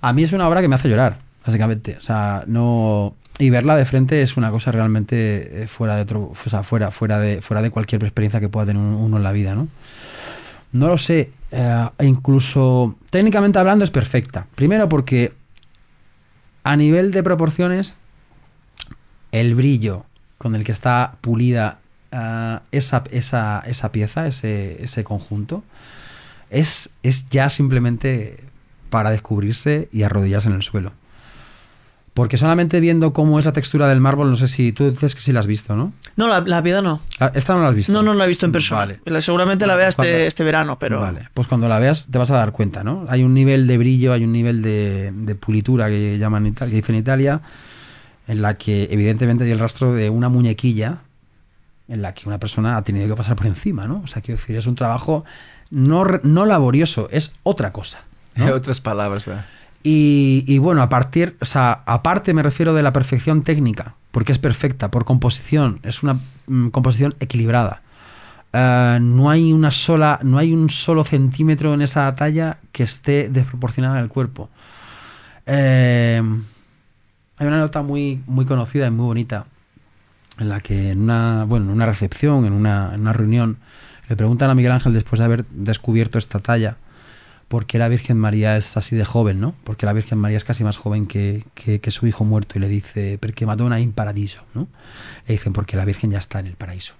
A 0.00 0.12
mí 0.12 0.22
es 0.22 0.32
una 0.32 0.48
obra 0.48 0.60
que 0.60 0.68
me 0.68 0.74
hace 0.74 0.88
llorar, 0.88 1.18
básicamente. 1.44 1.96
O 1.98 2.02
sea, 2.02 2.44
no. 2.46 3.14
Y 3.38 3.50
verla 3.50 3.76
de 3.76 3.84
frente 3.84 4.22
es 4.22 4.36
una 4.36 4.50
cosa 4.50 4.72
realmente 4.72 5.62
eh, 5.62 5.68
fuera 5.68 5.96
de 5.96 6.02
otro. 6.02 6.32
O 6.32 6.48
sea, 6.48 6.62
fuera, 6.62 6.90
fuera, 6.90 7.18
de, 7.18 7.42
fuera 7.42 7.62
de 7.62 7.70
cualquier 7.70 8.02
experiencia 8.04 8.40
que 8.40 8.48
pueda 8.48 8.66
tener 8.66 8.82
uno 8.82 9.16
en 9.16 9.22
la 9.22 9.32
vida, 9.32 9.54
¿no? 9.54 9.68
No 10.72 10.88
lo 10.88 10.98
sé. 10.98 11.30
Eh, 11.50 11.88
incluso 12.00 12.96
técnicamente 13.10 13.58
hablando 13.58 13.84
es 13.84 13.90
perfecta. 13.90 14.46
Primero 14.54 14.88
porque 14.88 15.32
a 16.64 16.76
nivel 16.76 17.12
de 17.12 17.22
proporciones, 17.22 17.96
el 19.32 19.54
brillo 19.54 20.04
con 20.38 20.54
el 20.54 20.64
que 20.64 20.72
está 20.72 21.16
pulida 21.20 21.78
ah, 22.12 22.62
esa, 22.72 23.04
esa, 23.10 23.62
esa 23.66 23.92
pieza, 23.92 24.26
ese, 24.26 24.82
ese 24.82 25.04
conjunto, 25.04 25.62
es, 26.50 26.90
es 27.02 27.28
ya 27.28 27.50
simplemente 27.50 28.44
para 28.90 29.10
descubrirse 29.10 29.88
y 29.92 30.02
arrodillarse 30.02 30.48
en 30.48 30.54
el 30.54 30.62
suelo. 30.62 30.92
Porque 32.16 32.38
solamente 32.38 32.80
viendo 32.80 33.12
cómo 33.12 33.38
es 33.38 33.44
la 33.44 33.52
textura 33.52 33.86
del 33.88 34.00
mármol, 34.00 34.30
no 34.30 34.36
sé 34.36 34.48
si 34.48 34.72
tú 34.72 34.88
dices 34.90 35.14
que 35.14 35.20
sí 35.20 35.32
la 35.34 35.40
has 35.40 35.46
visto, 35.46 35.76
¿no? 35.76 35.92
No, 36.16 36.28
la, 36.28 36.40
la 36.40 36.62
piedad 36.62 36.82
no. 36.82 37.02
Ah, 37.20 37.30
Esta 37.34 37.54
no 37.54 37.60
la 37.60 37.68
has 37.68 37.74
visto. 37.74 37.92
No, 37.92 38.02
no 38.02 38.14
la 38.14 38.24
he 38.24 38.26
visto 38.28 38.46
en 38.46 38.52
persona. 38.52 38.80
Vale. 38.80 39.00
La- 39.04 39.20
Seguramente 39.20 39.66
la 39.66 39.76
vea 39.76 39.92
Cuando- 39.92 40.10
este, 40.10 40.26
este 40.26 40.42
verano, 40.42 40.78
pero. 40.78 40.98
Vale, 40.98 41.28
pues 41.34 41.46
cuando 41.46 41.68
la 41.68 41.78
veas 41.78 42.06
te 42.10 42.16
vas 42.16 42.30
a 42.30 42.36
dar 42.36 42.52
cuenta, 42.52 42.82
¿no? 42.82 43.04
Hay 43.10 43.22
un 43.22 43.34
nivel 43.34 43.66
de 43.66 43.76
brillo, 43.76 44.14
hay 44.14 44.24
un 44.24 44.32
nivel 44.32 44.62
de, 44.62 45.12
de 45.14 45.34
pulitura 45.34 45.88
que 45.88 46.16
llaman 46.18 46.54
que 46.54 46.64
dicen 46.66 46.94
en 46.94 47.02
Italia, 47.02 47.42
en 48.26 48.40
la 48.40 48.56
que 48.56 48.88
evidentemente 48.90 49.44
hay 49.44 49.50
el 49.50 49.58
rastro 49.58 49.92
de 49.92 50.08
una 50.08 50.30
muñequilla 50.30 51.00
en 51.86 52.00
la 52.00 52.14
que 52.14 52.26
una 52.28 52.38
persona 52.38 52.78
ha 52.78 52.82
tenido 52.82 53.06
que 53.08 53.14
pasar 53.14 53.36
por 53.36 53.46
encima, 53.46 53.86
¿no? 53.86 54.00
O 54.02 54.06
sea, 54.06 54.22
quiero 54.22 54.40
decir, 54.40 54.56
es 54.56 54.66
un 54.66 54.74
trabajo 54.74 55.24
no, 55.70 56.02
no 56.22 56.46
laborioso, 56.46 57.08
es 57.12 57.32
otra 57.42 57.72
cosa. 57.72 58.00
¿no? 58.34 58.46
En 58.48 58.52
otras 58.54 58.80
palabras, 58.80 59.24
¿verdad? 59.26 59.44
Y, 59.88 60.58
bueno, 60.58 60.82
a 60.82 60.88
partir, 60.88 61.36
o 61.40 61.44
sea, 61.44 61.84
aparte 61.86 62.34
me 62.34 62.42
refiero 62.42 62.74
de 62.74 62.82
la 62.82 62.92
perfección 62.92 63.42
técnica, 63.42 63.94
porque 64.10 64.32
es 64.32 64.38
perfecta, 64.40 64.90
por 64.90 65.04
composición, 65.04 65.78
es 65.84 66.02
una 66.02 66.18
mm, 66.48 66.70
composición 66.70 67.14
equilibrada. 67.20 67.82
Eh, 68.52 68.98
no 69.00 69.30
hay 69.30 69.52
una 69.52 69.70
sola, 69.70 70.18
no 70.24 70.38
hay 70.38 70.52
un 70.52 70.70
solo 70.70 71.04
centímetro 71.04 71.72
en 71.72 71.82
esa 71.82 72.12
talla 72.16 72.58
que 72.72 72.82
esté 72.82 73.28
desproporcionada 73.28 74.00
al 74.00 74.08
cuerpo. 74.08 74.50
Eh, 75.46 76.20
hay 77.38 77.46
una 77.46 77.60
nota 77.60 77.82
muy, 77.82 78.24
muy 78.26 78.44
conocida 78.44 78.88
y 78.88 78.90
muy 78.90 79.04
bonita 79.04 79.46
en 80.40 80.48
la 80.48 80.58
que 80.58 80.90
en 80.90 81.02
una, 81.02 81.44
bueno, 81.44 81.66
en 81.66 81.72
una 81.72 81.86
recepción, 81.86 82.44
en 82.44 82.54
una, 82.54 82.90
en 82.92 83.02
una 83.02 83.12
reunión, 83.12 83.58
le 84.08 84.16
preguntan 84.16 84.50
a 84.50 84.56
Miguel 84.56 84.72
Ángel 84.72 84.94
después 84.94 85.20
de 85.20 85.26
haber 85.26 85.44
descubierto 85.46 86.18
esta 86.18 86.40
talla 86.40 86.76
por 87.48 87.66
qué 87.66 87.78
la 87.78 87.88
Virgen 87.88 88.16
María 88.18 88.56
es 88.56 88.76
así 88.76 88.96
de 88.96 89.04
joven, 89.04 89.40
¿no? 89.40 89.54
Porque 89.64 89.86
la 89.86 89.92
Virgen 89.92 90.18
María 90.18 90.36
es 90.36 90.44
casi 90.44 90.64
más 90.64 90.76
joven 90.76 91.06
que, 91.06 91.44
que- 91.54 91.80
que 91.80 91.90
su 91.90 92.06
hijo 92.06 92.24
muerto 92.24 92.58
y 92.58 92.60
le 92.60 92.68
dice, 92.68 93.18
porque 93.20 93.46
Madonna 93.46 93.78
in 93.80 93.92
paradiso, 93.92 94.42
¿no? 94.54 94.66
Le 95.28 95.34
dicen, 95.34 95.52
porque 95.52 95.76
la 95.76 95.84
Virgen 95.84 96.10
ya 96.10 96.18
está 96.18 96.40
en 96.40 96.48
el 96.48 96.54
paraíso. 96.56 96.94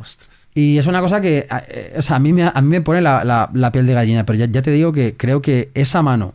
Ostras. 0.00 0.48
Y 0.54 0.78
es 0.78 0.86
una 0.86 1.00
cosa 1.00 1.20
que, 1.20 1.46
eh, 1.68 1.94
o 1.98 2.02
sea, 2.02 2.16
a 2.16 2.18
mí 2.18 2.32
me, 2.32 2.44
a 2.44 2.60
mí 2.60 2.68
me 2.68 2.80
pone 2.80 3.00
la, 3.00 3.24
la- 3.24 3.50
la 3.52 3.72
piel 3.72 3.86
de 3.86 3.94
gallina, 3.94 4.24
pero 4.26 4.38
ya, 4.38 4.46
ya 4.46 4.62
te 4.62 4.70
digo 4.70 4.92
que 4.92 5.16
creo 5.16 5.42
que 5.42 5.70
esa 5.74 6.02
mano, 6.02 6.34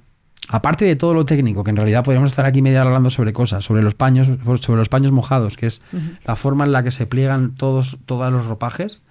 aparte 0.50 0.86
de 0.86 0.96
todo 0.96 1.14
lo 1.14 1.26
técnico, 1.26 1.64
que 1.64 1.72
en 1.72 1.76
realidad 1.76 2.04
podríamos 2.04 2.32
estar 2.32 2.46
aquí 2.46 2.62
media 2.62 2.82
hora 2.82 2.90
hablando 2.90 3.10
sobre 3.10 3.34
cosas, 3.34 3.64
sobre 3.66 3.82
los 3.82 3.96
paños, 3.96 4.30
sobre 4.62 4.78
los 4.80 4.90
paños 4.90 5.12
mojados, 5.12 5.58
que 5.58 5.68
es 5.68 5.82
la 6.26 6.36
forma 6.36 6.66
en 6.66 6.72
la 6.72 6.84
que 6.84 6.92
se 6.92 7.06
pliegan 7.08 7.56
todos, 7.56 7.98
todos 8.06 8.32
los 8.32 8.46
ropajes, 8.46 9.02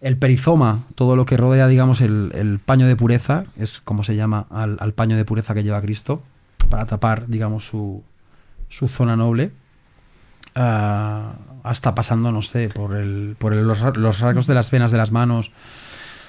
el 0.00 0.16
perizoma, 0.16 0.84
todo 0.94 1.14
lo 1.16 1.26
que 1.26 1.36
rodea, 1.36 1.68
digamos, 1.68 2.00
el, 2.00 2.32
el 2.34 2.58
paño 2.58 2.86
de 2.86 2.96
pureza, 2.96 3.44
es 3.56 3.80
como 3.80 4.02
se 4.04 4.16
llama 4.16 4.46
al, 4.50 4.78
al 4.80 4.92
paño 4.94 5.16
de 5.16 5.24
pureza 5.24 5.54
que 5.54 5.62
lleva 5.62 5.80
Cristo, 5.80 6.22
para 6.68 6.86
tapar, 6.86 7.26
digamos, 7.26 7.66
su, 7.66 8.02
su 8.68 8.88
zona 8.88 9.16
noble. 9.16 9.50
ah, 10.54 11.34
hasta 11.62 11.94
pasando, 11.94 12.32
no 12.32 12.40
sé, 12.40 12.70
por, 12.70 12.96
el, 12.96 13.36
por 13.38 13.54
los, 13.54 13.96
los 13.96 14.20
rasgos 14.20 14.46
de 14.46 14.54
las 14.54 14.70
venas 14.70 14.90
de 14.90 14.96
las 14.96 15.12
manos, 15.12 15.52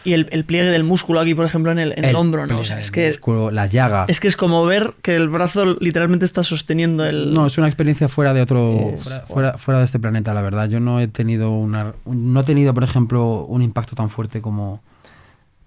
Y 0.03 0.13
el, 0.13 0.27
el 0.31 0.45
pliegue 0.45 0.69
del 0.69 0.83
músculo 0.83 1.19
aquí, 1.19 1.35
por 1.35 1.45
ejemplo, 1.45 1.71
en 1.71 1.77
el, 1.77 1.93
en 1.95 2.05
el, 2.05 2.15
hombro, 2.15 2.47
¿no? 2.47 2.59
O 2.59 2.65
sea, 2.65 2.77
el 2.77 2.81
es 2.81 2.89
que, 2.91 3.09
músculo, 3.09 3.51
la 3.51 3.67
llaga. 3.67 4.05
es 4.07 4.19
que 4.19 4.27
es 4.27 4.35
como 4.35 4.65
ver 4.65 4.95
que 5.03 5.15
el 5.15 5.29
brazo 5.29 5.77
literalmente 5.79 6.25
está 6.25 6.41
sosteniendo 6.41 7.05
el... 7.05 7.33
No, 7.33 7.45
es 7.45 7.57
una 7.59 7.67
experiencia 7.67 8.09
fuera 8.09 8.33
de 8.33 8.41
otro, 8.41 8.93
Es- 8.95 9.03
fuera, 9.03 9.21
fuera, 9.27 9.57
fuera 9.57 9.79
de 9.79 9.85
este 9.85 9.99
planeta, 9.99 10.33
la 10.33 10.41
verdad. 10.41 10.67
Yo 10.67 10.79
no 10.79 10.99
he 10.99 11.07
tenido 11.07 11.51
una, 11.51 11.93
no 12.05 12.39
he 12.39 12.43
tenido, 12.43 12.73
por 12.73 12.83
ejemplo, 12.83 13.45
un 13.45 13.61
impacto 13.61 13.95
tan 13.95 14.09
fuerte 14.09 14.41
como 14.41 14.81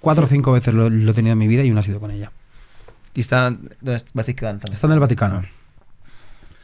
cuatro 0.00 0.24
o 0.24 0.26
cinco 0.26 0.52
veces 0.52 0.74
lo, 0.74 0.90
lo 0.90 1.10
he 1.12 1.14
tenido 1.14 1.32
en 1.32 1.38
mi 1.38 1.46
vida 1.46 1.62
y 1.62 1.70
una 1.70 1.80
ha 1.80 1.84
sido 1.84 2.00
con 2.00 2.10
ella. 2.10 2.32
Y 3.14 3.20
está 3.20 3.50
¿dónde 3.50 3.94
está? 3.94 4.10
Vaticano 4.12 4.58
también. 4.58 4.72
Está 4.72 4.86
en 4.88 4.92
el 4.94 4.98
Vaticano. 5.00 5.44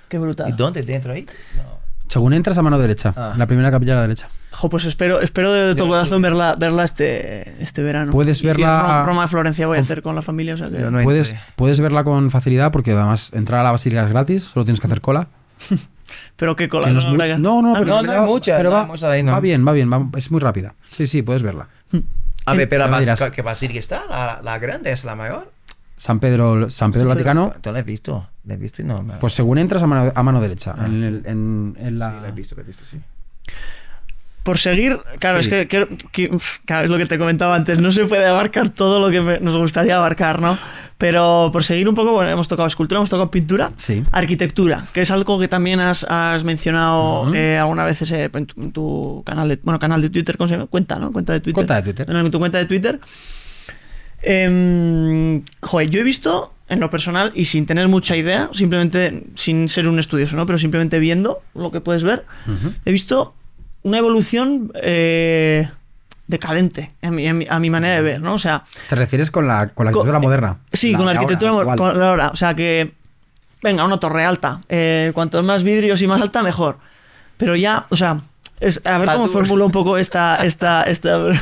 Qué 0.08 0.18
brutal. 0.18 0.50
¿Y 0.50 0.52
dónde? 0.52 0.82
¿Dentro 0.82 1.12
ahí? 1.12 1.24
No. 1.56 1.79
Según 2.10 2.32
entras 2.34 2.58
a 2.58 2.62
mano 2.62 2.78
derecha, 2.78 3.14
Ah. 3.16 3.34
la 3.38 3.46
primera 3.46 3.70
capilla 3.70 3.92
a 3.92 3.96
la 3.96 4.02
derecha. 4.02 4.28
Jo, 4.50 4.68
pues 4.68 4.84
espero, 4.84 5.20
espero 5.20 5.52
de 5.52 5.74
todo 5.76 5.86
Yo 5.86 5.92
corazón 5.92 6.20
verla, 6.20 6.56
verla 6.58 6.82
este, 6.84 7.62
este 7.62 7.82
verano. 7.82 8.10
Puedes 8.12 8.42
Y- 8.42 8.44
y 8.46 8.48
verla- 8.50 8.82
Roma, 8.82 9.02
Roma 9.04 9.22
de 9.22 9.28
Florencia 9.28 9.66
voy 9.68 9.78
a 9.78 9.80
hacer 9.80 10.02
con 10.02 10.14
la 10.16 10.22
familia, 10.22 10.54
o 10.54 10.56
sea 10.56 10.68
que... 10.70 10.78
No 10.78 11.02
Puedes, 11.04 11.34
puedes 11.56 11.78
verla 11.80 12.02
con 12.04 12.30
facilidad 12.32 12.72
porque 12.72 12.90
además 12.92 13.30
entrar 13.32 13.60
a 13.60 13.62
la 13.62 13.72
basílica 13.72 14.02
es 14.04 14.08
gratis, 14.10 14.42
solo 14.44 14.64
tienes 14.64 14.80
que 14.80 14.86
hacer 14.88 15.00
cola. 15.00 15.28
Pero 16.36 16.56
qué 16.56 16.68
cola, 16.68 16.88
Que 16.88 16.92
no, 16.94 16.98
es 16.98 17.04
¿no? 17.04 17.12
no, 17.38 17.62
no, 17.62 17.70
Ah, 17.76 17.78
pero, 17.78 17.86
no, 17.96 18.02
no 18.02 18.12
hay 18.12 18.18
va- 18.18 18.26
mucha, 18.26 18.56
pero 18.56 18.70
no 18.70 18.76
va, 18.76 18.82
ahí, 19.12 19.22
no. 19.22 19.30
va 19.32 19.38
bien, 19.40 19.64
va 19.66 19.72
bien, 19.72 19.92
va- 19.92 20.08
es 20.18 20.30
muy 20.32 20.40
rápida. 20.40 20.74
Sí, 20.90 21.06
sí, 21.06 21.22
puedes 21.22 21.42
verla. 21.42 21.68
A 22.46 22.54
ver, 22.54 22.68
pero 22.68 22.88
la 22.88 22.88
¿qué 23.30 23.42
basílica 23.42 23.78
está? 23.78 24.02
La, 24.08 24.40
la 24.42 24.58
grande 24.58 24.90
es 24.90 25.04
la 25.04 25.14
mayor. 25.14 25.52
San 26.00 26.18
Pedro, 26.18 26.70
San 26.70 26.92
Pedro 26.92 27.10
Vaticano, 27.10 27.52
¿Tú 27.60 27.70
la 27.70 27.80
has 27.80 27.84
visto? 27.84 28.26
¿La 28.46 28.54
has 28.54 28.60
visto 28.60 28.80
y 28.80 28.86
no? 28.86 29.02
me- 29.02 29.14
pues 29.16 29.34
según 29.34 29.58
entras 29.58 29.82
a 29.82 29.86
mano, 29.86 30.10
a 30.14 30.22
mano 30.22 30.40
derecha, 30.40 30.74
en, 30.82 31.02
el- 31.04 31.22
en- 31.26 31.76
en 31.78 31.98
la... 31.98 32.08
Sí, 32.10 32.16
la 32.22 32.28
he 32.28 32.32
visto, 32.32 32.54
la 32.56 32.62
he 32.62 32.64
visto, 32.64 32.84
sí. 32.86 32.98
Por 34.42 34.56
seguir, 34.56 34.98
claro, 35.18 35.42
Sí. 35.42 35.50
es 35.50 35.68
que, 35.68 35.68
que- 35.68 35.96
que- 36.10 36.38
claro, 36.64 36.86
es 36.86 36.90
lo 36.90 36.96
que 36.96 37.04
te 37.04 37.18
comentaba 37.18 37.54
antes, 37.54 37.78
no 37.78 37.92
se 37.92 38.06
puede 38.06 38.26
abarcar 38.26 38.70
todo 38.70 38.98
lo 38.98 39.10
que 39.10 39.20
me- 39.20 39.40
nos 39.40 39.58
gustaría 39.58 39.96
abarcar, 39.98 40.40
¿no? 40.40 40.56
Pero 40.96 41.50
por 41.52 41.64
seguir 41.64 41.86
un 41.86 41.94
poco, 41.94 42.12
bueno, 42.12 42.30
hemos 42.30 42.48
tocado 42.48 42.66
escultura, 42.66 42.98
hemos 42.98 43.10
tocado 43.10 43.30
pintura, 43.30 43.70
Sí. 43.76 44.02
arquitectura, 44.10 44.86
que 44.94 45.02
es 45.02 45.10
algo 45.10 45.38
que 45.38 45.48
también 45.48 45.80
has, 45.80 46.04
has 46.08 46.44
mencionado 46.44 47.24
Ujú. 47.24 47.34
eh, 47.34 47.58
alguna 47.58 47.84
vez 47.84 48.00
ese- 48.00 48.30
en, 48.32 48.46
tu, 48.46 48.60
en 48.62 48.72
tu 48.72 49.22
canal 49.26 49.50
de, 49.50 49.60
bueno, 49.62 49.78
canal 49.78 50.00
de 50.00 50.08
Twitter, 50.08 50.38
¿cómo 50.38 50.48
se 50.48 50.54
llama? 50.54 50.66
Cuenta, 50.66 50.98
¿no? 50.98 51.12
Cuenta 51.12 51.34
de 51.34 51.40
Twitter. 51.40 51.54
Cuenta 51.54 51.74
de 51.76 51.82
Twitter. 51.82 52.06
Bueno, 52.06 52.20
en 52.20 52.30
tu 52.30 52.38
cuenta 52.38 52.56
de 52.56 52.64
Twitter. 52.64 52.98
Em, 54.22 55.42
joder, 55.62 55.90
yo 55.90 56.00
he 56.00 56.04
visto, 56.04 56.52
en 56.68 56.80
lo 56.80 56.90
personal, 56.90 57.32
y 57.34 57.46
sin 57.46 57.66
tener 57.66 57.88
mucha 57.88 58.16
idea, 58.16 58.48
simplemente 58.52 59.24
sin 59.34 59.68
ser 59.68 59.88
un 59.88 59.98
estudioso, 59.98 60.36
¿no? 60.36 60.46
Pero 60.46 60.58
simplemente 60.58 60.98
viendo 60.98 61.40
lo 61.54 61.70
que 61.70 61.80
puedes 61.80 62.02
ver, 62.04 62.24
he 62.84 62.92
visto 62.92 63.34
una 63.82 63.98
evolución 63.98 64.70
eh, 64.82 65.68
decadente 66.26 66.92
a 67.02 67.10
mi, 67.10 67.26
a 67.26 67.34
mi- 67.34 67.46
a 67.48 67.58
mi 67.58 67.70
manera 67.70 67.94
de 67.96 68.02
ver, 68.02 68.20
¿no? 68.20 68.34
O 68.34 68.38
sea, 68.38 68.64
¿Te 68.88 68.94
refieres 68.94 69.30
con 69.30 69.46
la, 69.48 69.68
con 69.70 69.84
la 69.84 69.90
arquitectura 69.90 70.18
moderna? 70.20 70.58
sí, 70.72 70.92
con 70.94 71.06
la 71.06 71.12
arquitectura 71.12 71.52
mo- 71.52 71.60
actual. 71.60 71.78
con 71.78 71.98
la 71.98 72.10
ahora. 72.10 72.28
O 72.28 72.36
sea, 72.36 72.54
que, 72.54 72.92
venga, 73.62 73.84
una 73.84 73.98
torre 73.98 74.24
alta. 74.24 74.60
eh, 74.68 75.10
cuanto 75.14 75.42
más 75.42 75.62
vidrios 75.64 76.00
y 76.02 76.06
más 76.06 76.20
alta, 76.20 76.42
mejor. 76.42 76.78
Pero 77.36 77.56
ya, 77.56 77.86
o 77.88 77.96
sea, 77.96 78.20
es, 78.60 78.80
a 78.84 78.98
ver 78.98 79.08
cómo 79.14 79.24
formulo 79.32 79.66
un 79.66 79.72
poco 79.72 79.96
esta... 79.98 80.36
esta, 80.44 80.82
esta 80.82 81.28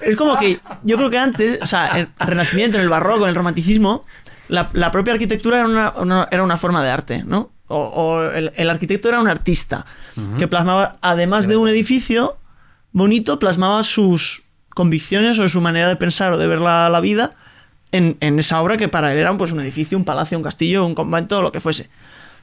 es 0.00 0.16
como 0.16 0.38
que 0.38 0.60
yo 0.82 0.96
creo 0.96 1.10
que 1.10 1.18
antes, 1.18 1.58
o 1.62 1.66
sea, 1.66 1.98
en 1.98 2.10
el 2.20 2.26
Renacimiento, 2.26 2.78
en 2.78 2.84
el 2.84 2.88
Barroco, 2.88 3.24
en 3.24 3.30
el 3.30 3.34
Romanticismo, 3.34 4.04
la, 4.48 4.70
la 4.72 4.90
propia 4.90 5.12
arquitectura 5.12 5.58
era 5.58 5.66
una, 5.68 5.90
una- 5.96 6.28
era 6.30 6.42
una 6.42 6.56
forma 6.56 6.82
de 6.82 6.90
arte, 6.90 7.22
¿no? 7.26 7.50
O, 7.70 7.76
o 7.78 8.22
el, 8.30 8.50
el 8.56 8.70
arquitecto 8.70 9.08
era 9.10 9.20
un 9.20 9.28
artista 9.28 9.84
que 10.38 10.48
plasmaba, 10.48 10.96
además 11.02 11.46
de 11.46 11.56
un 11.56 11.68
edificio 11.68 12.38
bonito, 12.92 13.38
plasmaba 13.38 13.82
sus 13.84 14.42
convicciones 14.70 15.38
o 15.38 15.46
su 15.46 15.60
manera 15.60 15.86
de 15.88 15.96
pensar 15.96 16.32
o 16.32 16.38
de 16.38 16.46
ver 16.48 16.60
la, 16.60 16.88
la 16.88 17.00
vida 17.00 17.34
en, 17.92 18.16
en 18.20 18.38
esa 18.38 18.60
obra 18.62 18.76
que 18.78 18.88
para 18.88 19.12
él 19.12 19.18
era 19.18 19.36
pues, 19.36 19.52
un 19.52 19.60
edificio, 19.60 19.96
un 19.98 20.04
palacio, 20.04 20.36
un 20.38 20.42
castillo, 20.42 20.86
un 20.86 20.94
convento, 20.94 21.42
lo 21.42 21.52
que 21.52 21.60
fuese. 21.60 21.90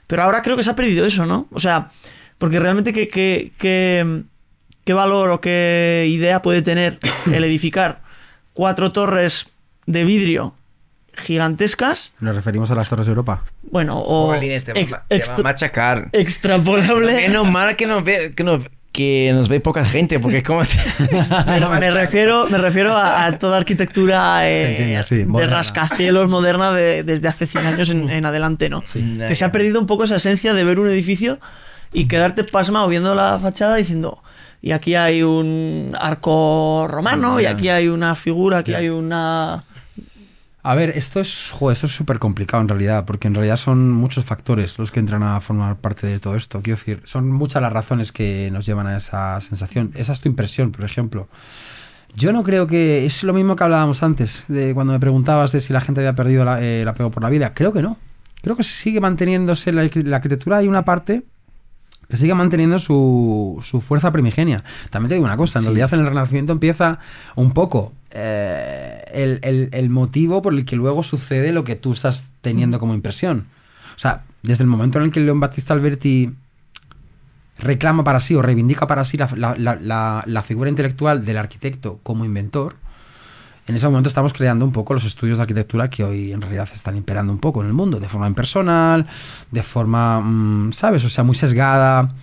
Pero 0.08 0.24
ahora 0.24 0.42
creo 0.42 0.56
que 0.56 0.64
se 0.64 0.70
ha 0.70 0.76
perdido 0.76 1.06
eso, 1.06 1.26
¿no? 1.26 1.48
O 1.52 1.60
sea, 1.60 1.90
porque 2.38 2.60
realmente 2.60 2.94
qué, 2.94 3.08
qué, 3.08 3.52
qué- 3.58 4.24
qué 4.84 4.94
valor 4.94 5.30
o 5.32 5.42
qué 5.42 6.06
idea 6.10 6.42
puede 6.42 6.62
tener 6.62 7.00
el 7.32 7.44
edificar 7.46 8.02
cuatro 8.54 8.92
torres 8.92 9.48
de 9.88 10.04
vidrio 10.06 10.54
gigantescas, 11.18 12.14
Nos 12.20 12.36
referimos 12.36 12.70
a 12.72 12.76
las 12.76 12.90
Torres 12.90 13.06
de 13.06 13.12
Europa. 13.12 13.44
bueno, 13.72 13.98
o 14.00 14.28
Jolines, 14.34 14.64
te 14.66 14.74
va, 14.74 14.80
ex- 14.80 14.90
te 14.92 14.96
va 14.98 15.06
a 15.10 15.16
extra- 15.16 15.44
machacar. 15.44 16.10
extrapolable. 16.12 17.14
Menos 17.14 17.50
mal 17.50 17.76
que 17.76 17.88
nos 17.88 18.04
ve, 18.04 18.34
que 18.36 18.44
nos, 18.44 18.62
que 18.92 19.32
nos 19.34 19.48
ve 19.50 19.60
poca 19.62 19.86
gente, 19.86 20.20
porque 20.20 20.44
como... 20.44 20.62
Me, 21.48 21.80
me 21.80 21.90
refiero, 21.92 22.48
me 22.50 22.58
refiero 22.58 22.96
a, 22.96 23.26
a 23.26 23.38
toda 23.38 23.58
arquitectura 23.58 24.48
eh, 24.50 24.76
Pequeña, 24.78 25.04
sí, 25.04 25.16
de 25.18 25.26
moderna. 25.26 25.56
rascacielos 25.58 26.30
moderna 26.30 26.74
de- 26.74 27.04
desde 27.04 27.28
hace 27.30 27.48
100 27.48 27.66
años 27.66 27.90
en, 27.90 28.10
en 28.10 28.26
adelante, 28.26 28.70
¿no? 28.70 28.82
Que 28.82 29.36
se 29.36 29.46
ha 29.46 29.52
perdido 29.54 29.80
un 29.80 29.88
poco 29.88 30.04
esa 30.04 30.18
esencia 30.18 30.54
de 30.54 30.64
ver 30.66 30.80
un 30.80 30.90
edificio 30.90 31.40
y 31.96 32.08
quedarte 32.08 32.44
pasmado 32.44 32.88
viendo 32.88 33.16
la 33.16 33.40
fachada 33.40 33.76
diciendo, 33.78 34.22
y 34.62 34.72
aquí 34.72 34.96
hay 34.96 35.24
un 35.24 35.94
arco 36.00 36.88
romano, 36.90 37.40
y 37.40 37.46
aquí 37.46 37.70
hay 37.70 37.88
una 37.88 38.16
figura, 38.16 38.60
aquí 38.60 38.74
hay 38.74 38.90
una... 38.90 39.64
A 40.64 40.74
ver, 40.74 40.90
esto 40.98 41.20
es 41.20 41.52
joder, 41.52 41.76
esto 41.76 41.86
es 41.86 41.94
súper 41.96 42.18
complicado 42.18 42.62
en 42.62 42.68
realidad, 42.68 43.06
porque 43.06 43.28
en 43.28 43.36
realidad 43.36 43.58
son 43.58 43.92
muchos 43.92 44.26
factores 44.26 44.80
los 44.80 44.92
que 44.92 45.00
entran 45.00 45.22
a 45.22 45.40
formar 45.40 45.76
parte 45.76 46.08
de 46.08 46.20
todo 46.20 46.36
esto. 46.36 46.62
Quiero 46.64 46.78
decir, 46.80 47.02
son 47.06 47.32
muchas 47.32 47.62
las 47.62 47.72
razones 47.72 48.12
que 48.12 48.50
nos 48.52 48.66
llevan 48.66 48.88
a 48.88 48.98
esa 48.98 49.40
sensación. 49.42 49.92
Esa 49.94 50.14
es 50.14 50.22
tu 50.22 50.28
impresión, 50.28 50.72
por 50.72 50.84
ejemplo. 50.84 51.28
Yo 52.16 52.34
no 52.34 52.42
creo 52.42 52.66
que 52.66 53.06
es 53.06 53.24
lo 53.24 53.32
mismo 53.34 53.56
que 53.56 53.64
hablábamos 53.64 54.02
antes, 54.02 54.44
de 54.48 54.74
cuando 54.74 54.94
me 54.94 55.00
preguntabas 55.00 55.52
de 55.52 55.62
si 55.62 55.72
la 55.72 55.82
gente 55.82 56.02
había 56.02 56.16
perdido 56.16 56.44
la- 56.46 56.60
eh, 56.64 56.82
el 56.82 56.88
apego 56.88 57.12
por 57.12 57.22
la 57.22 57.30
vida. 57.30 57.54
Creo 57.54 57.72
que 57.72 57.84
no. 57.84 57.98
Creo 58.42 58.56
que 58.56 58.64
sigue 58.64 59.00
manteniéndose 59.00 59.72
la, 59.72 59.88
la 59.94 60.16
arquitectura. 60.16 60.58
Hay 60.58 60.68
una 60.68 60.84
parte 60.84 61.22
que 62.10 62.18
sigue 62.18 62.34
manteniendo 62.36 62.78
su, 62.80 63.60
su 63.64 63.82
fuerza 63.82 64.12
primigenia. 64.12 64.64
También 64.90 65.10
te 65.10 65.16
digo 65.16 65.26
una 65.26 65.38
cosa, 65.38 65.60
en 65.60 65.66
realidad 65.66 65.94
en 65.94 66.00
el 66.02 66.08
Renacimiento 66.08 66.52
empieza 66.52 67.00
un 67.36 67.52
poco 67.52 67.94
eh, 68.12 69.04
el, 69.14 69.40
el- 69.42 69.70
el 69.72 69.90
motivo 69.90 70.42
por 70.42 70.54
el 70.54 70.66
que 70.66 70.76
luego 70.76 71.04
sucede 71.04 71.52
lo 71.52 71.64
que 71.64 71.76
tú 71.76 71.92
estás 71.94 72.30
teniendo 72.42 72.80
como 72.80 72.94
impresión. 72.94 73.48
O 73.96 74.00
sea, 74.00 74.24
desde 74.44 74.64
el 74.64 74.70
momento 74.70 75.00
en 75.00 75.06
el 75.06 75.12
que 75.12 75.20
León 75.20 75.40
Battista 75.40 75.74
Alberti 75.74 76.34
reclama 77.58 78.04
para 78.04 78.20
sí 78.20 78.36
o 78.36 78.42
reivindica 78.42 78.86
para 78.88 79.06
sí 79.06 79.18
la, 79.18 79.30
la- 79.36 79.56
la- 79.58 79.78
la- 79.80 80.24
la 80.28 80.44
figura 80.44 80.70
intelectual 80.70 81.24
del 81.26 81.38
arquitecto 81.38 82.00
como 82.04 82.26
inventor, 82.26 82.76
en 83.68 83.76
ese 83.76 83.88
momento 83.88 84.08
estamos 84.10 84.32
creando 84.34 84.64
un 84.66 84.72
poco 84.72 84.94
los 84.94 85.06
estudios 85.06 85.38
de 85.38 85.42
arquitectura 85.44 85.90
que 85.90 86.04
hoy 86.04 86.32
en 86.32 86.42
realidad 86.42 86.70
están 86.74 86.96
imperando 86.96 87.32
un 87.34 87.40
poco 87.40 87.62
en 87.62 87.68
el 87.68 87.74
mundo, 87.74 88.00
de 88.00 88.08
forma 88.10 88.28
impersonal, 88.28 89.08
de 89.52 89.64
forma, 89.64 90.22
mm, 90.22 90.72
¿sabes? 90.74 91.04
O 91.06 91.10
sea, 91.10 91.24
muy 91.24 91.36
sesgada, 91.36 92.14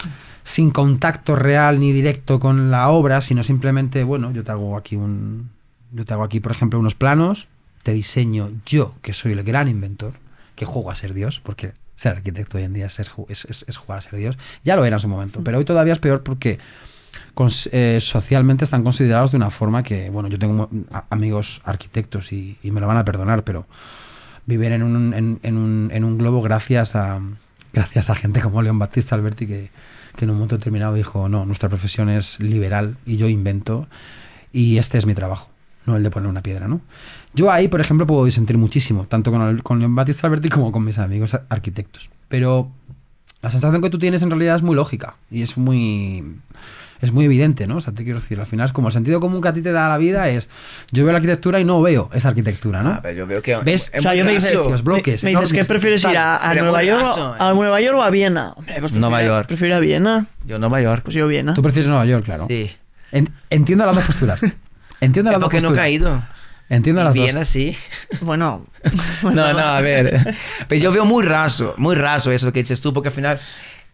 sin 0.44 0.70
contacto 0.70 1.35
real 1.36 1.81
ni 1.81 1.93
directo 1.93 2.39
con 2.39 2.70
la 2.70 2.89
obra, 2.90 3.20
sino 3.20 3.43
simplemente, 3.43 4.05
bueno, 4.05 4.31
yo 4.32 4.44
te 4.44 4.52
hago 4.52 4.77
aquí 4.77 4.97
un... 4.97 5.51
Yo 5.94 6.05
te 6.06 6.14
hago 6.14 6.23
aquí, 6.24 6.40
por 6.40 6.52
ejemplo, 6.52 6.78
unos 6.81 6.94
planos, 6.94 7.48
te 7.82 7.93
diseño 7.93 8.51
yo, 8.64 8.94
que 9.02 9.12
soy 9.12 9.32
el 9.32 9.43
gran 9.43 9.69
inventor, 9.69 10.14
que 10.55 10.64
juego 10.64 10.90
a 10.90 10.94
ser 10.94 11.12
Dios, 11.12 11.40
porque 11.40 11.73
ser 11.97 12.12
arquitecto 12.16 12.56
hoy 12.56 12.64
en 12.64 12.73
día 12.73 12.86
es, 12.86 12.94
ser 12.94 13.10
es, 13.28 13.44
es- 13.44 13.64
es 13.69 13.77
jugar 13.77 13.98
a 13.98 14.01
ser 14.01 14.16
Dios. 14.16 14.39
Ya 14.64 14.74
lo 14.77 14.85
era 14.86 14.97
en 14.97 15.01
su 15.01 15.09
momento, 15.09 15.43
pero 15.44 15.59
hoy 15.59 15.64
todavía 15.66 15.93
es 15.93 15.98
peor 15.98 16.23
porque 16.23 16.59
cons- 17.34 17.68
eh, 17.72 17.98
socialmente 18.00 18.64
están 18.64 18.82
considerados 18.84 19.30
de 19.32 19.36
una 19.38 19.50
forma 19.50 19.82
que, 19.82 20.10
bueno, 20.10 20.28
yo 20.28 20.38
tengo 20.38 20.68
amigos 21.10 21.60
arquitectos 21.64 22.32
y, 22.32 22.59
y 22.62 22.70
me 22.70 22.80
lo 22.80 22.86
van 22.86 22.96
a 22.98 23.04
perdonar, 23.04 23.44
pero 23.44 23.66
viven 24.46 24.72
en 24.72 24.82
un, 24.82 25.14
en, 25.14 25.38
en 25.42 25.56
un, 25.56 25.90
en 25.92 26.04
un 26.04 26.18
globo 26.18 26.42
gracias 26.42 26.94
a, 26.96 27.20
gracias 27.72 28.10
a 28.10 28.14
gente 28.14 28.40
como 28.40 28.60
León 28.62 28.78
Battista 28.78 29.14
Alberti 29.14 29.46
que, 29.46 29.70
que 30.16 30.24
en 30.24 30.30
un 30.30 30.36
momento 30.36 30.56
determinado 30.59 30.94
dijo, 30.94 31.28
no, 31.28 31.44
nuestra 31.46 31.68
profesión 31.68 32.09
es 32.09 32.40
liberal 32.40 32.96
y 33.06 33.16
yo 33.16 33.28
invento 33.28 33.86
y 34.52 34.78
este 34.78 34.98
es 34.98 35.06
mi 35.06 35.14
trabajo, 35.14 35.48
no 35.86 35.96
el 35.96 36.02
de 36.02 36.10
poner 36.10 36.28
una 36.28 36.42
piedra, 36.42 36.68
¿no? 36.68 36.80
Yo 37.34 37.50
ahí, 37.50 37.68
por 37.68 37.80
ejemplo, 37.80 38.06
puedo 38.06 38.24
disentir 38.26 38.59
muchísimo, 38.59 39.06
tanto 39.06 39.30
con, 39.30 39.59
con 39.60 39.78
León 39.78 39.94
Battista 39.94 40.26
Alberti 40.26 40.48
como 40.50 40.70
con 40.72 40.84
mis 40.84 40.98
amigos 40.98 41.32
ar- 41.34 41.46
arquitectos. 41.48 42.10
Pero 42.28 42.70
la 43.40 43.50
sensación 43.50 43.80
que 43.80 43.88
tú 43.88 43.98
tienes 43.98 44.22
en 44.22 44.30
realidad 44.30 44.56
es 44.56 44.62
muy 44.62 44.74
lógica 44.76 45.16
y 45.30 45.40
es 45.40 45.56
muy 45.56 46.22
es 47.02 47.12
muy 47.12 47.26
evidente, 47.26 47.66
¿no? 47.66 47.76
O 47.76 47.80
sea, 47.80 47.92
te 47.92 48.04
quiero 48.04 48.20
decir, 48.20 48.40
al 48.40 48.46
final 48.46 48.64
es 48.66 48.72
como 48.72 48.88
el 48.88 48.94
sentido 48.94 49.20
común 49.20 49.42
que 49.42 49.48
a 49.48 49.52
ti 49.52 49.60
te 49.60 49.72
da 49.72 49.88
la 49.90 49.98
vida 49.98 50.30
es 50.30 50.48
yo 50.90 51.04
veo 51.04 51.12
la 51.12 51.18
arquitectura 51.18 51.60
y 51.60 51.64
no 51.64 51.82
veo 51.82 52.08
esa 52.14 52.28
arquitectura, 52.28 52.82
¿no? 52.82 52.90
Ah, 52.90 53.00
pero 53.02 53.18
yo 53.18 53.26
veo 53.26 53.42
que... 53.42 53.54
¿Ves? 53.56 53.90
es 53.92 53.98
O 54.00 54.02
sea, 54.02 54.14
yo 54.14 54.24
me 54.24 54.32
dices, 54.32 54.54
los 54.54 54.82
bloques 54.82 55.22
me, 55.24 55.32
me 55.34 55.40
dices 55.40 55.52
que 55.52 55.64
prefieres 55.66 56.02
ir 56.04 56.16
a, 56.16 56.36
a 56.38 56.54
Nueva 56.54 56.82
York, 56.82 57.06
a 57.38 57.52
Nueva 57.52 57.80
York 57.80 57.96
o 57.98 58.02
a 58.02 58.08
Viena. 58.10 58.52
Hombre, 58.56 58.76
pues 58.80 58.92
Nueva 58.92 59.16
prefiero- 59.18 59.34
York. 59.34 59.46
Prefiero 59.48 59.74
ir 59.74 59.76
a 59.76 59.80
Viena. 59.80 60.26
Yo 60.46 60.58
Nueva 60.58 60.80
York. 60.80 61.02
Pues 61.04 61.14
yo 61.14 61.26
Viena. 61.28 61.52
Tú 61.54 61.62
prefieres 61.62 61.88
Nueva 61.88 62.06
York, 62.06 62.24
claro. 62.24 62.46
Sí. 62.48 62.70
En- 63.10 63.28
entiendo 63.50 63.84
las 63.84 63.94
dos 63.96 64.04
posturas. 64.04 64.40
Entiendo 65.00 65.30
las 65.32 65.40
dos 65.40 65.46
porque 65.46 65.56
posturas. 65.56 65.70
nunca 65.72 65.88
he 65.88 65.92
ido. 65.92 66.22
Entiendo 66.68 67.02
las 67.04 67.12
Viena 67.12 67.40
dos. 67.40 67.48
sí. 67.48 67.76
Bueno, 68.20 68.66
No, 69.22 69.30
no, 69.52 69.58
a 69.58 69.80
ver. 69.80 70.36
Pero 70.68 70.80
yo 70.80 70.92
veo 70.92 71.04
muy 71.04 71.24
raso, 71.24 71.74
muy 71.76 71.94
raso 71.96 72.30
eso 72.30 72.52
que 72.52 72.60
dices 72.60 72.80
tú, 72.80 72.94
porque 72.94 73.08
al 73.08 73.14
final 73.14 73.40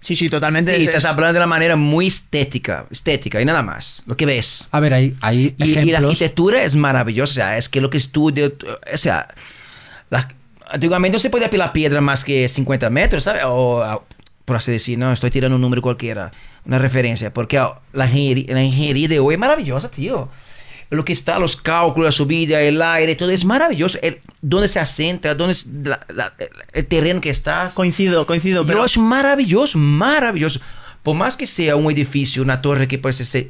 Sí, 0.00 0.14
sí, 0.14 0.28
totalmente. 0.28 0.70
Sí, 0.76 0.82
Es- 0.82 0.88
estás 0.88 1.04
es- 1.04 1.10
hablando 1.10 1.34
de 1.34 1.38
una 1.40 1.46
manera 1.46 1.74
muy 1.76 2.06
estética, 2.06 2.86
estética 2.90 3.40
y 3.40 3.44
nada 3.44 3.62
más, 3.62 4.02
lo 4.06 4.16
que 4.16 4.26
ves. 4.26 4.68
A 4.70 4.80
ver, 4.80 4.94
hay, 4.94 5.14
hay 5.20 5.54
Y, 5.58 5.64
y 5.64 5.74
la 5.74 5.80
ejemplos. 5.80 6.04
arquitectura 6.04 6.62
es 6.62 6.76
maravillosa, 6.76 7.32
o 7.32 7.34
sea, 7.34 7.56
es 7.58 7.68
que 7.68 7.80
lo 7.80 7.90
que 7.90 7.96
estudio, 7.98 8.52
o 8.92 8.96
sea, 8.96 9.28
la- 10.10 10.28
antiguamente 10.70 11.16
no 11.16 11.18
se 11.18 11.30
podía 11.30 11.50
pilar 11.50 11.72
piedra 11.72 12.00
más 12.00 12.24
que 12.24 12.48
50 12.48 12.90
metros, 12.90 13.24
¿sabes? 13.24 13.42
O, 13.46 14.04
por 14.44 14.56
así 14.56 14.70
decir, 14.72 14.98
no, 14.98 15.12
estoy 15.12 15.30
tirando 15.30 15.56
un 15.56 15.62
número 15.62 15.82
cualquiera, 15.82 16.30
una 16.64 16.78
referencia, 16.78 17.32
porque 17.34 17.58
ah, 17.58 17.80
la 17.92 18.06
ingeniería, 18.06 18.54
la 18.54 18.62
ingeniería 18.62 19.08
de 19.08 19.18
hoy 19.20 19.34
es 19.34 19.40
maravillosa, 19.40 19.90
tío. 19.90 20.28
Lo 20.90 21.04
que 21.04 21.12
está, 21.12 21.38
los 21.38 21.54
cálculos, 21.56 22.06
la 22.06 22.12
subida, 22.12 22.62
el 22.62 22.80
aire, 22.80 23.14
todo 23.14 23.30
es 23.30 23.44
maravilloso. 23.44 23.98
El, 24.00 24.20
dónde 24.40 24.68
se 24.68 24.80
asienta, 24.80 25.34
dónde 25.34 25.52
es 25.52 25.66
la- 25.84 26.00
la- 26.14 26.32
el 26.72 26.86
terreno 26.86 27.20
que 27.20 27.28
estás. 27.30 27.74
Coincido, 27.74 28.26
coincido, 28.26 28.62
Yo 28.62 28.66
pero 28.66 28.82
acho 28.82 29.00
maravilloso, 29.02 29.76
maravilloso. 29.78 30.60
Por 31.02 31.14
más 31.14 31.36
que 31.36 31.46
sea 31.46 31.76
un 31.76 31.90
edificio, 31.92 32.42
una 32.42 32.60
torre 32.62 32.88
que 32.88 32.98
puede, 32.98 33.12
ser, 33.12 33.48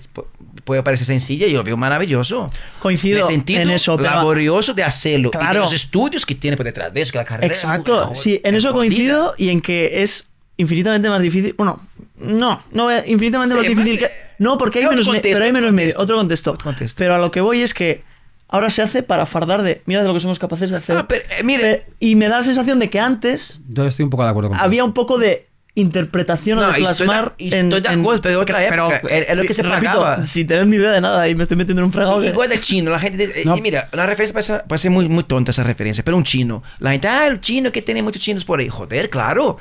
puede 0.65 0.83
parecer 0.83 1.07
sencilla, 1.07 1.47
yo 1.47 1.59
lo 1.59 1.65
veo 1.65 1.77
maravilloso. 1.77 2.51
coincido 2.81 3.19
De 3.19 3.33
sentido 3.33 3.63
en 3.63 3.71
eso. 3.71 3.97
pero- 3.97 4.11
laborioso 4.11 4.75
de 4.75 4.83
hacerlo. 4.85 5.31
Y 5.33 5.37
de 5.37 5.39
Claro. 5.39 5.61
los 5.61 5.73
estudios 5.73 6.27
que 6.27 6.35
tiene 6.35 6.57
por 6.57 6.67
detrás 6.67 6.93
de 6.93 7.01
eso, 7.03 7.13
que 7.13 7.19
la 7.19 7.25
carrera. 7.25 7.53
es 7.53 7.59
Exacto, 7.63 8.15
sí, 8.15 8.41
en 8.45 8.55
es 8.55 8.65
eso 8.65 8.73
coincido 8.73 9.35
y 9.39 9.49
en 9.51 9.61
que 9.61 10.03
es 10.03 10.27
infinitamente 10.57 11.09
más 11.09 11.23
difícil. 11.23 11.55
Bueno, 11.57 11.81
no, 12.17 12.63
no 12.73 12.91
es 12.91 13.07
infinitamente 13.09 13.55
Sí, 13.55 13.61
más 13.61 13.69
difícil 13.69 13.99
que. 13.99 14.28
No, 14.39 14.57
porque 14.59 14.79
hay 14.81 14.87
menos, 14.87 15.07
me- 15.07 15.15
contexto, 15.15 15.35
pero 15.37 15.45
hay 15.45 15.51
otro 15.51 15.61
menos 15.61 15.73
medio, 15.75 15.87
contexto. 15.95 16.03
otro 16.03 16.17
contexto. 16.17 16.51
Otro 16.53 16.65
contexto. 16.65 16.99
Pero 16.99 17.15
a 17.15 17.19
lo 17.19 17.31
que 17.31 17.41
voy 17.41 17.63
es 17.63 17.75
que 17.75 18.03
ahora 18.49 18.71
se 18.71 18.83
hace 18.83 19.03
para 19.03 19.27
fardar 19.27 19.63
de. 19.63 19.83
Mira 19.87 20.01
de 20.03 20.09
lo 20.09 20.15
que 20.15 20.21
somos 20.21 20.39
capaces 20.39 20.71
de 20.71 20.77
hacer. 20.77 20.97
Ah, 20.97 21.07
pero, 21.09 21.25
eh, 21.39 21.43
mire. 21.43 21.71
Eh, 21.73 21.87
y 22.01 22.17
me 22.17 22.29
da 22.29 22.39
la 22.39 22.43
sensación 22.43 22.79
de 22.79 22.89
que 22.91 23.01
antes 23.01 23.61
Yo 23.69 23.87
estoy 23.87 24.05
un 24.05 24.11
poco 24.11 24.25
de 24.25 24.31
acuerdo 24.31 24.51
con 24.51 24.59
había 24.59 24.85
un 24.85 24.93
poco 24.95 25.19
de 25.19 25.47
interpretación 25.75 26.59
o 26.59 26.63
No, 26.63 26.73
de 26.73 26.81
y 26.81 26.85
estoy 26.85 27.07
de- 27.07 27.13
plasmar. 27.13 27.35
y 27.39 27.45
estoy 27.55 27.81
de 27.81 27.89
acuerdo, 27.89 28.21
pero 28.23 28.41
otra 28.41 28.65
época, 28.65 28.97
es- 29.09 29.29
es 29.29 29.37
lo 29.37 29.43
que 29.45 29.55
se 29.55 29.63
repito, 29.63 29.81
pagaba. 29.93 30.27
Sin 30.27 30.47
tener 30.47 30.67
ni 30.67 30.75
idea 30.77 30.91
de 30.91 31.01
nada 31.01 31.29
y 31.29 31.37
me 31.37 31.43
estoy 31.45 31.57
metiendo 31.57 31.83
en 31.83 31.87
un 31.87 31.93
fregado. 31.93 32.25
Igual 32.25 32.49
de 32.49 32.61
chino, 32.61 32.91
la 32.91 32.99
gente. 32.99 33.27
dice- 33.29 33.45
No. 33.45 33.57
Y 33.57 33.61
mira, 33.61 33.89
una 33.93 34.05
referencia 34.07 34.33
puede 34.33 34.43
ser, 34.43 34.65
puede 34.67 34.79
ser 34.79 34.91
muy, 34.91 35.09
muy 35.09 35.23
tonta 35.23 35.53
esa 35.53 35.63
referencia, 35.63 36.03
pero 36.05 36.17
un 36.17 36.25
chino. 36.25 36.63
La 36.81 36.91
gente, 36.91 37.07
ah, 37.07 37.29
el 37.29 37.41
chino 37.41 37.71
que 37.71 37.83
tiene 37.83 38.03
muchos 38.03 38.21
chinos 38.21 38.45
por 38.45 38.59
ahí. 38.59 38.69
Joder, 38.69 39.09
claro. 39.09 39.59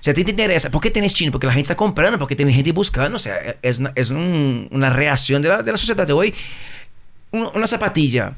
Si 0.00 0.10
a 0.10 0.14
ti 0.14 0.24
te 0.24 0.30
interesa, 0.30 0.70
¿por 0.70 0.80
qué 0.80 0.92
chino? 1.08 1.32
Porque 1.32 1.46
la 1.46 1.52
gente 1.52 1.64
está 1.66 1.76
comprando, 1.76 2.18
porque 2.18 2.36
tiene 2.36 2.52
gente 2.52 2.72
buscando. 2.72 3.16
O 3.16 3.18
sea, 3.18 3.56
es, 3.62 3.78
una- 3.78 3.92
es 3.94 4.10
un- 4.10 4.68
una 4.70 4.90
reacción 4.90 5.42
de 5.42 5.48
la, 5.48 5.62
de 5.62 5.72
la 5.72 5.76
sociedad 5.78 6.06
de 6.06 6.12
hoy. 6.12 6.34
Un- 7.30 7.50
una 7.54 7.66
zapatilla. 7.66 8.34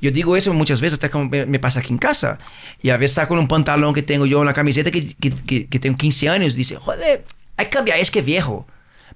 Yo 0.00 0.10
digo 0.12 0.36
eso 0.36 0.52
muchas 0.54 0.80
veces, 0.80 0.94
hasta 0.94 1.10
como 1.10 1.28
me, 1.28 1.58
pasa 1.58 1.80
aquí 1.80 1.92
en 1.92 1.98
casa. 1.98 2.38
Y 2.82 2.90
a 2.90 2.96
veces 2.96 3.16
saco 3.16 3.34
un 3.34 3.48
pantalón 3.48 3.94
que 3.94 4.02
tengo 4.02 4.26
yo, 4.26 4.40
una 4.40 4.52
camiseta 4.52 4.90
que, 4.90 5.12
que, 5.14 5.66
que- 5.66 5.78
tengo 5.80 5.96
15 5.96 6.28
años. 6.28 6.54
Dice, 6.54 6.76
joder, 6.76 7.24
hay 7.56 7.64
que 7.66 7.70
cambiar, 7.70 7.98
es 7.98 8.10
que 8.10 8.22
viejo. 8.22 8.66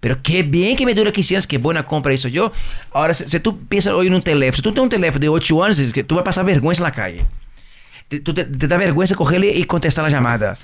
Pero 0.00 0.20
qué 0.20 0.42
bien 0.42 0.76
que 0.76 0.84
me 0.84 0.94
dura 0.94 1.12
15 1.12 1.36
años, 1.36 1.46
qué 1.46 1.58
buena 1.58 1.86
compra 1.86 2.12
hizo 2.12 2.26
yo. 2.26 2.50
Ahora, 2.92 3.14
si, 3.14 3.28
si 3.28 3.38
tú 3.38 3.60
piensas 3.66 3.92
hoy 3.92 4.08
en 4.08 4.14
un 4.14 4.22
teléfono, 4.22 4.56
si 4.56 4.62
tú 4.62 4.70
tienes 4.72 4.82
un 4.84 4.88
teléfono 4.88 5.20
de 5.20 5.28
8 5.28 5.62
años, 5.62 5.78
es 5.78 5.92
que 5.92 6.02
tú 6.02 6.16
vas 6.16 6.22
a 6.22 6.24
pasar 6.24 6.44
vergüenza 6.44 6.80
en 6.82 6.84
la 6.84 6.92
calle. 6.92 7.24
Te, 8.08 8.18
tú 8.18 8.34
te, 8.34 8.44
te 8.44 8.66
da 8.66 8.76
vergüenza 8.76 9.14
cogerle 9.14 9.52
y 9.54 9.62
contestar 9.64 10.02
la 10.02 10.10
llamada. 10.10 10.58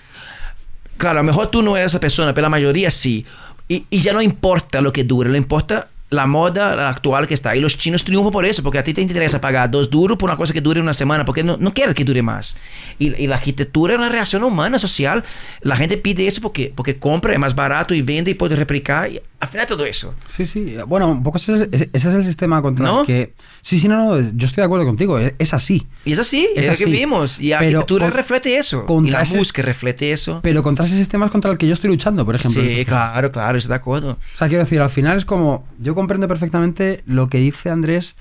Claro, 0.98 1.20
a 1.20 1.22
lo 1.22 1.26
mejor 1.26 1.46
tú 1.46 1.62
no 1.62 1.76
eres 1.76 1.92
esa 1.92 2.00
persona, 2.00 2.34
pero 2.34 2.42
la 2.42 2.50
mayoría 2.50 2.90
sí. 2.90 3.24
Y, 3.68 3.84
y 3.88 4.00
ya 4.00 4.12
no 4.12 4.20
importa 4.20 4.80
lo 4.80 4.92
que 4.92 5.04
dure, 5.04 5.30
le 5.30 5.38
importa 5.38 5.86
la 6.10 6.26
moda 6.26 6.88
actual 6.88 7.26
que 7.26 7.34
está. 7.34 7.54
Y 7.54 7.60
los 7.60 7.76
chinos 7.76 8.02
triunfan 8.04 8.32
por 8.32 8.44
eso, 8.44 8.62
porque 8.62 8.78
a 8.78 8.82
ti 8.82 8.94
te 8.94 9.00
interesa 9.00 9.40
pagar 9.40 9.70
dos 9.70 9.90
duros 9.90 10.16
por 10.16 10.28
una 10.28 10.36
cosa 10.36 10.52
que 10.52 10.60
dure 10.60 10.80
una 10.80 10.94
semana, 10.94 11.24
porque 11.24 11.42
no, 11.42 11.56
no 11.58 11.74
quieres 11.74 11.94
que 11.94 12.04
dure 12.04 12.22
más. 12.22 12.56
Y, 12.98 13.14
y 13.22 13.26
la 13.26 13.36
arquitectura 13.36 13.94
es 13.94 13.98
una 13.98 14.08
reacción 14.08 14.42
humana, 14.42 14.78
social. 14.78 15.22
La 15.60 15.76
gente 15.76 15.98
pide 15.98 16.26
eso 16.26 16.40
porque, 16.40 16.72
porque 16.74 16.98
compra, 16.98 17.32
es 17.32 17.38
más 17.38 17.54
barato 17.54 17.94
y 17.94 18.02
vende 18.02 18.30
y 18.30 18.34
puede 18.34 18.56
replicar. 18.56 19.10
Y 19.10 19.20
al 19.40 19.48
final 19.48 19.66
todo 19.66 19.84
eso. 19.86 20.14
Sí, 20.26 20.46
sí. 20.46 20.76
Bueno, 20.86 21.08
un 21.12 21.22
poco 21.22 21.38
ese 21.38 21.68
es, 21.70 21.82
ese 21.82 21.88
es 21.92 22.04
el 22.06 22.24
sistema 22.24 22.60
contra 22.60 22.84
¿No? 22.86 23.00
el 23.02 23.06
que... 23.06 23.34
Sí, 23.62 23.78
sí, 23.78 23.86
no, 23.86 23.96
no, 24.16 24.20
yo 24.34 24.46
estoy 24.46 24.62
de 24.62 24.66
acuerdo 24.66 24.84
contigo, 24.84 25.18
es, 25.18 25.34
es 25.38 25.54
así. 25.54 25.86
Y 26.04 26.12
es 26.12 26.18
así, 26.18 26.48
es, 26.56 26.64
Es 26.64 26.70
así. 26.72 26.84
que 26.84 26.90
vimos. 26.90 27.38
Y 27.38 27.50
la 27.50 27.58
arquitectura 27.60 28.10
refleja 28.10 28.48
eso. 28.48 28.84
Y 29.04 29.10
la 29.10 29.22
ese- 29.22 29.38
música 29.38 29.62
eso. 30.00 30.40
Pero 30.42 30.62
contra 30.62 30.86
ese 30.86 30.96
sistema 30.96 31.26
es 31.26 31.30
contra 31.32 31.50
el 31.52 31.58
que 31.58 31.66
yo 31.68 31.72
estoy 31.74 31.88
luchando, 31.90 32.24
por 32.24 32.34
ejemplo. 32.34 32.60
Sí, 32.62 32.84
claro, 32.84 33.30
claro, 33.30 33.58
estoy 33.58 33.68
de 33.68 33.74
acuerdo. 33.76 34.10
O 34.34 34.36
sea, 34.36 34.48
quiero 34.48 34.64
decir, 34.64 34.80
al 34.80 34.90
final 34.90 35.16
es 35.16 35.24
como... 35.24 35.64
Yo 35.78 35.94
comprendo 35.94 36.26
perfectamente 36.26 37.02
lo 37.06 37.28
que 37.28 37.38
dice 37.38 37.70
Andrés 37.70 38.16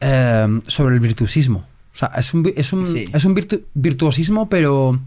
eh, 0.00 0.60
sobre 0.66 0.94
el 0.94 1.00
virtuosismo. 1.00 1.66
O 1.94 1.98
sea, 1.98 2.12
es 2.16 2.32
un, 2.32 2.52
es 2.54 2.72
un, 2.72 2.86
Sí. 2.86 3.04
es 3.12 3.24
un 3.24 3.34
virtu- 3.34 3.62
virtuosismo, 3.74 4.48
pero... 4.48 5.00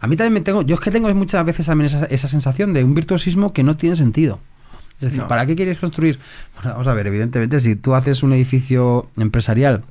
A 0.00 0.06
mí 0.06 0.16
también 0.16 0.32
me 0.32 0.40
tengo... 0.40 0.62
Yo 0.62 0.76
es 0.76 0.80
que 0.80 0.90
tengo 0.90 1.12
muchas 1.14 1.44
veces 1.44 1.66
también 1.66 1.86
esa, 1.86 2.04
esa 2.06 2.28
sensación 2.28 2.72
de 2.72 2.84
un 2.84 2.94
virtuosismo 2.94 3.52
que 3.52 3.62
no 3.64 3.76
tiene 3.76 3.96
sentido. 3.96 4.38
Es 4.98 5.02
decir, 5.02 5.20
No. 5.20 5.28
¿para 5.28 5.46
qué 5.46 5.54
quieres 5.56 5.78
construir? 5.78 6.18
Bueno, 6.56 6.70
vamos 6.72 6.88
a 6.88 6.94
ver, 6.94 7.06
evidentemente, 7.06 7.60
si 7.60 7.76
tú 7.76 7.94
haces 7.94 8.22
un 8.22 8.32
edificio 8.32 9.06
empresarial 9.16 9.84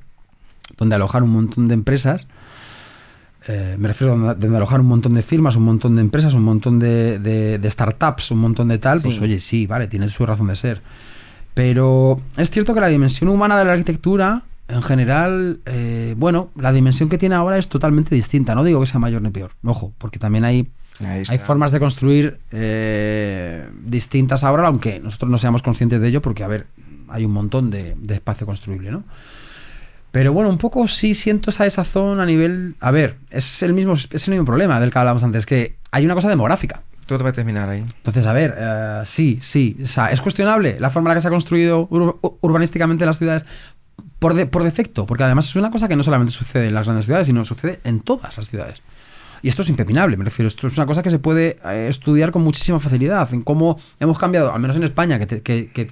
donde 0.78 0.96
alojar 0.96 1.24
un 1.24 1.30
montón 1.32 1.68
de 1.70 1.74
empresas, 1.76 2.28
eh, 3.48 3.78
me 3.80 3.88
refiero 3.88 4.14
a 4.14 4.18
donde, 4.18 4.36
donde 4.36 4.58
alojar 4.58 4.82
un 4.82 4.88
montón 4.88 5.14
de 5.14 5.22
firmas, 5.22 5.56
un 5.56 5.64
montón 5.64 5.96
de 5.96 6.02
empresas, 6.02 6.34
un 6.34 6.44
montón 6.44 6.80
de, 6.80 7.20
de- 7.20 7.58
de 7.60 7.72
startups, 7.72 8.32
un 8.32 8.40
montón 8.40 8.68
de 8.68 8.78
tal, 8.78 9.02
pues 9.02 9.22
oye, 9.22 9.40
sí, 9.40 9.66
vale, 9.66 9.88
tiene 9.88 10.10
su 10.10 10.26
razón 10.26 10.48
de 10.48 10.56
ser. 10.58 10.82
Pero 11.54 12.22
es 12.36 12.52
cierto 12.52 12.74
que 12.74 12.82
la 12.82 12.88
dimensión 12.90 13.30
humana 13.30 13.58
de 13.58 13.66
la 13.66 13.72
arquitectura, 13.72 14.44
en 14.68 14.84
general, 14.84 15.60
eh, 15.66 16.14
bueno, 16.18 16.50
la 16.56 16.74
dimensión 16.74 17.08
que 17.10 17.18
tiene 17.18 17.36
ahora 17.36 17.58
es 17.58 17.70
totalmente 17.70 18.14
distinta. 18.14 18.54
No 18.54 18.64
digo 18.66 18.82
que 18.82 18.86
sea 18.88 19.00
mayor 19.00 19.22
ni 19.22 19.30
peor, 19.30 19.52
ojo, 19.64 19.94
porque 19.98 20.20
también 20.20 20.44
hay. 20.44 20.68
Hay 21.30 21.38
formas 21.40 21.72
de 21.72 21.80
construir 21.80 22.40
eh, 22.52 23.68
distintas 23.84 24.44
ahora, 24.44 24.68
aunque 24.68 25.00
nosotros 25.00 25.30
no 25.30 25.38
seamos 25.38 25.62
conscientes 25.62 26.00
de 26.02 26.08
ello, 26.08 26.22
porque, 26.22 26.44
a 26.44 26.48
ver, 26.48 26.68
hay 27.10 27.26
un 27.26 27.32
montón 27.32 27.70
de, 27.70 27.96
de 28.00 28.16
espacio 28.16 28.46
construible, 28.46 28.92
¿no? 28.92 29.04
Pero 30.12 30.34
bueno, 30.34 30.50
un 30.50 30.58
poco 30.58 30.88
sí 30.88 31.14
siento 31.14 31.50
esa 31.52 31.66
desazón 31.66 32.20
a 32.20 32.26
nivel. 32.26 32.76
A 32.80 32.92
ver, 32.92 33.18
es 33.30 33.62
el 33.62 33.74
mismo, 33.74 33.94
es 33.94 34.28
el 34.28 34.32
mismo 34.32 34.46
problema 34.46 34.80
del 34.80 34.90
que 34.90 34.98
hablábamos 34.98 35.24
antes, 35.24 35.46
que 35.46 35.76
hay 35.92 36.06
una 36.06 36.16
cosa 36.16 36.30
demográfica. 36.30 36.82
Todo 37.06 37.24
va 37.24 37.30
a 37.30 37.34
terminar 37.34 37.70
ahí. 37.70 37.80
Entonces, 37.98 38.26
a 38.26 38.34
ver, 38.34 38.56
eh, 38.58 39.02
sí, 39.06 39.38
sí. 39.42 39.78
O 39.84 39.86
sea, 39.86 40.08
es 40.12 40.20
cuestionable 40.22 40.78
la 40.80 40.90
forma 40.90 41.10
en 41.10 41.12
la 41.12 41.16
que 41.16 41.22
se 41.22 41.28
ha 41.28 41.32
construido 41.32 41.88
ur- 41.90 42.20
ur- 42.22 42.38
urbanísticamente 42.42 43.06
las 43.06 43.18
ciudades 43.18 43.46
por, 44.20 44.34
de- 44.34 44.46
por 44.48 44.64
defecto, 44.64 45.06
porque 45.06 45.24
además 45.24 45.48
es 45.50 45.56
una 45.56 45.70
cosa 45.72 45.88
que 45.88 45.96
no 45.96 46.04
solamente 46.04 46.34
sucede 46.34 46.68
en 46.68 46.74
las 46.74 46.86
grandes 46.86 47.06
ciudades, 47.06 47.28
sino 47.28 47.46
sucede 47.46 47.80
en 47.84 48.00
todas 48.00 48.36
las 48.36 48.48
ciudades. 48.50 48.82
Y 49.42 49.50
esto 49.50 49.62
es 49.62 49.70
impepinable, 49.70 50.18
me 50.18 50.24
refiero. 50.26 50.48
Esto 50.48 50.68
es 50.68 50.78
una 50.78 50.86
cosa 50.86 51.04
que 51.04 51.12
se 51.12 51.20
puede 51.20 51.58
eh, 51.66 51.88
estudiar 51.90 52.32
con 52.32 52.44
muchísima 52.44 52.80
facilidad. 52.80 53.32
En 53.34 53.42
cómo 53.44 53.80
hemos 54.00 54.18
cambiado, 54.18 54.54
al 54.54 54.60
menos 54.60 54.76
en 54.78 54.84
España, 54.84 55.20
que, 55.20 55.26
te- 55.28 55.42
que- 55.42 55.70
que- 55.70 55.88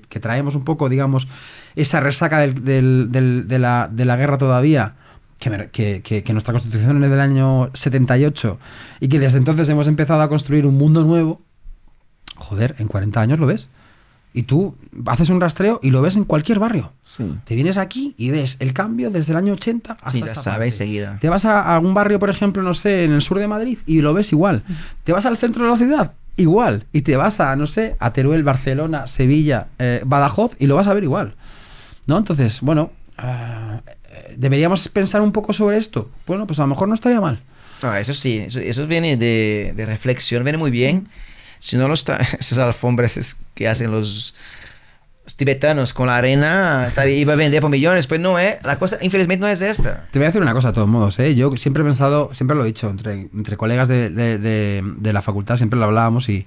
que- 0.00 0.20
traemos 0.20 0.54
un 0.54 0.64
poco, 0.64 0.88
digamos, 0.88 1.28
esa 1.76 2.00
resaca 2.00 2.40
del- 2.40 2.64
del- 2.64 3.08
del- 3.10 3.48
de, 3.48 3.58
la, 3.58 3.88
de 3.92 4.04
la 4.04 4.16
guerra 4.16 4.38
todavía. 4.38 4.94
Que- 5.38 6.02
que- 6.04 6.22
que 6.22 6.32
nuestra 6.32 6.52
constitución 6.52 7.02
es 7.02 7.10
del 7.10 7.18
año 7.20 7.70
78 7.74 8.58
y 9.00 9.08
que 9.08 9.18
desde 9.18 9.38
entonces 9.38 9.68
hemos 9.68 9.88
empezado 9.88 10.22
a 10.22 10.28
construir 10.28 10.66
un 10.66 10.78
mundo 10.78 11.02
nuevo. 11.04 11.40
Joder, 12.36 12.76
en 12.78 12.86
40 12.88 13.20
años 13.20 13.38
lo 13.40 13.46
ves. 13.46 13.68
Y 14.34 14.44
tú 14.44 14.76
haces 15.06 15.28
un 15.28 15.40
rastreo 15.40 15.78
y 15.82 15.90
lo 15.90 16.00
ves 16.00 16.16
en 16.16 16.24
cualquier 16.24 16.58
barrio. 16.58 16.92
Sí. 17.04 17.24
Te 17.44 17.54
vienes 17.54 17.76
aquí 17.76 18.14
y 18.16 18.30
ves 18.30 18.56
el 18.60 18.72
cambio 18.72 19.10
desde 19.10 19.32
el 19.32 19.36
año 19.38 19.52
80 19.52 19.92
hasta 19.92 20.10
Sí, 20.10 20.20
la 20.20 20.26
esta 20.26 20.40
sabe 20.42 20.54
parte. 20.56 20.66
enseguida. 20.68 21.18
Te 21.20 21.28
vas 21.28 21.44
a 21.44 21.74
algún 21.76 21.92
barrio, 21.92 22.18
por 22.18 22.30
ejemplo, 22.30 22.62
no 22.62 22.72
sé, 22.72 23.04
en 23.04 23.12
el 23.12 23.20
sur 23.20 23.38
de 23.38 23.46
Madrid 23.48 23.78
y 23.86 24.00
lo 24.00 24.14
ves 24.14 24.32
igual. 24.32 24.64
Te 25.04 25.12
vas 25.12 25.26
al 25.26 25.36
centro 25.36 25.64
de 25.64 25.70
la 25.70 25.76
ciudad, 25.76 26.14
igual. 26.36 26.86
Y 26.94 27.02
te 27.02 27.16
vas 27.16 27.40
a, 27.40 27.54
no 27.56 27.66
sé, 27.66 27.96
a 28.00 28.12
Teruel, 28.14 28.42
Barcelona, 28.42 29.06
Sevilla, 29.06 29.66
eh, 29.78 30.00
Badajoz 30.06 30.56
y 30.58 30.66
lo 30.66 30.76
vas 30.76 30.86
a 30.88 30.94
ver 30.94 31.04
igual. 31.04 31.34
¿No? 32.06 32.16
Entonces, 32.16 32.60
bueno, 32.62 32.90
eh, 33.22 34.34
deberíamos 34.36 34.88
pensar 34.88 35.20
un 35.20 35.32
poco 35.32 35.52
sobre 35.52 35.76
esto. 35.76 36.10
Bueno, 36.26 36.46
pues 36.46 36.58
a 36.58 36.62
lo 36.62 36.68
mejor 36.68 36.88
no 36.88 36.94
estaría 36.94 37.20
mal. 37.20 37.42
No, 37.82 37.94
eso 37.96 38.14
sí, 38.14 38.38
eso, 38.38 38.60
eso 38.60 38.86
viene 38.86 39.16
de, 39.16 39.72
de 39.76 39.86
reflexión, 39.86 40.42
viene 40.44 40.58
muy 40.58 40.70
bien. 40.70 41.08
Si 41.58 41.76
no, 41.76 41.86
los 41.88 42.04
esas 42.38 42.58
alfombras 42.58 43.16
es- 43.16 43.36
que 43.62 43.68
hacen 43.68 43.90
los, 43.90 44.34
los 45.24 45.36
tibetanos 45.36 45.92
con 45.94 46.08
la 46.08 46.16
arena, 46.16 46.88
tal, 46.94 47.08
iba 47.08 47.32
a 47.32 47.36
vender 47.36 47.60
por 47.60 47.70
millones, 47.70 48.06
pues 48.06 48.20
no, 48.20 48.38
¿eh? 48.38 48.58
La 48.64 48.78
cosa, 48.78 48.98
infelizmente, 49.00 49.40
no 49.40 49.48
es 49.48 49.62
esta. 49.62 50.08
Te 50.10 50.18
voy 50.18 50.24
a 50.24 50.28
decir 50.28 50.42
una 50.42 50.52
cosa, 50.52 50.68
de 50.68 50.74
todos 50.74 50.88
modos, 50.88 51.18
¿eh? 51.20 51.34
Yo 51.34 51.50
siempre 51.56 51.82
he 51.82 51.86
pensado, 51.86 52.30
siempre 52.32 52.56
lo 52.56 52.64
he 52.64 52.66
dicho, 52.66 52.90
entre, 52.90 53.28
entre 53.34 53.56
colegas 53.56 53.88
de, 53.88 54.10
de- 54.10 54.38
de- 54.38 54.82
de 54.96 55.12
la 55.12 55.22
facultad 55.22 55.56
siempre 55.56 55.78
lo 55.78 55.84
hablábamos 55.86 56.28
y 56.28 56.46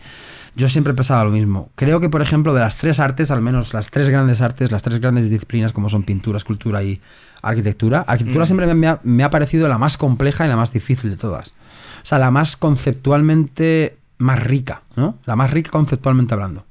yo 0.58 0.70
siempre 0.70 0.92
he 0.92 0.96
pensado 0.96 1.26
lo 1.26 1.32
mismo. 1.32 1.70
Creo 1.76 2.00
que, 2.00 2.08
por 2.10 2.22
ejemplo, 2.22 2.54
de 2.54 2.62
las 2.62 2.78
tres 2.78 3.00
artes, 3.00 3.30
al 3.32 3.42
menos 3.42 3.74
las 3.74 3.88
tres 3.90 4.08
grandes 4.10 4.42
artes, 4.42 4.72
las 4.72 4.84
tres 4.84 5.00
grandes 5.00 5.30
disciplinas 5.30 5.72
como 5.74 5.90
son 5.90 6.04
pintura, 6.04 6.38
escultura 6.38 6.82
y 6.84 7.02
arquitectura, 7.42 8.06
arquitectura 8.08 8.44
Mm. 8.44 8.48
siempre 8.48 8.74
me 8.74 8.88
ha, 8.88 9.00
me 9.04 9.24
ha 9.24 9.30
parecido 9.30 9.68
la 9.68 9.78
más 9.78 9.98
compleja 9.98 10.46
y 10.46 10.50
la 10.50 10.56
más 10.56 10.72
difícil 10.74 11.10
de 11.12 11.18
todas. 11.18 11.50
O 12.04 12.06
sea, 12.08 12.20
la 12.20 12.32
más 12.32 12.56
conceptualmente 12.58 13.98
más 14.18 14.42
rica, 14.44 14.82
¿no? 14.96 15.18
La 15.26 15.36
más 15.36 15.52
rica 15.52 15.72
conceptualmente 15.72 16.34
hablando. 16.34 16.66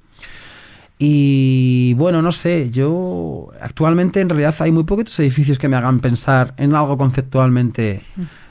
Y 1.07 1.93
bueno, 1.99 2.23
no 2.23 2.33
sé, 2.33 2.71
yo 2.71 3.53
actualmente 3.61 4.23
en 4.23 4.31
realidad 4.31 4.55
hay 4.61 4.73
muy 4.73 4.85
poquitos 4.85 5.21
edificios 5.21 5.59
que 5.59 5.69
me 5.69 5.77
hagan 5.77 6.01
pensar 6.01 6.55
en 6.57 6.75
algo 6.75 6.97
conceptualmente 6.97 8.01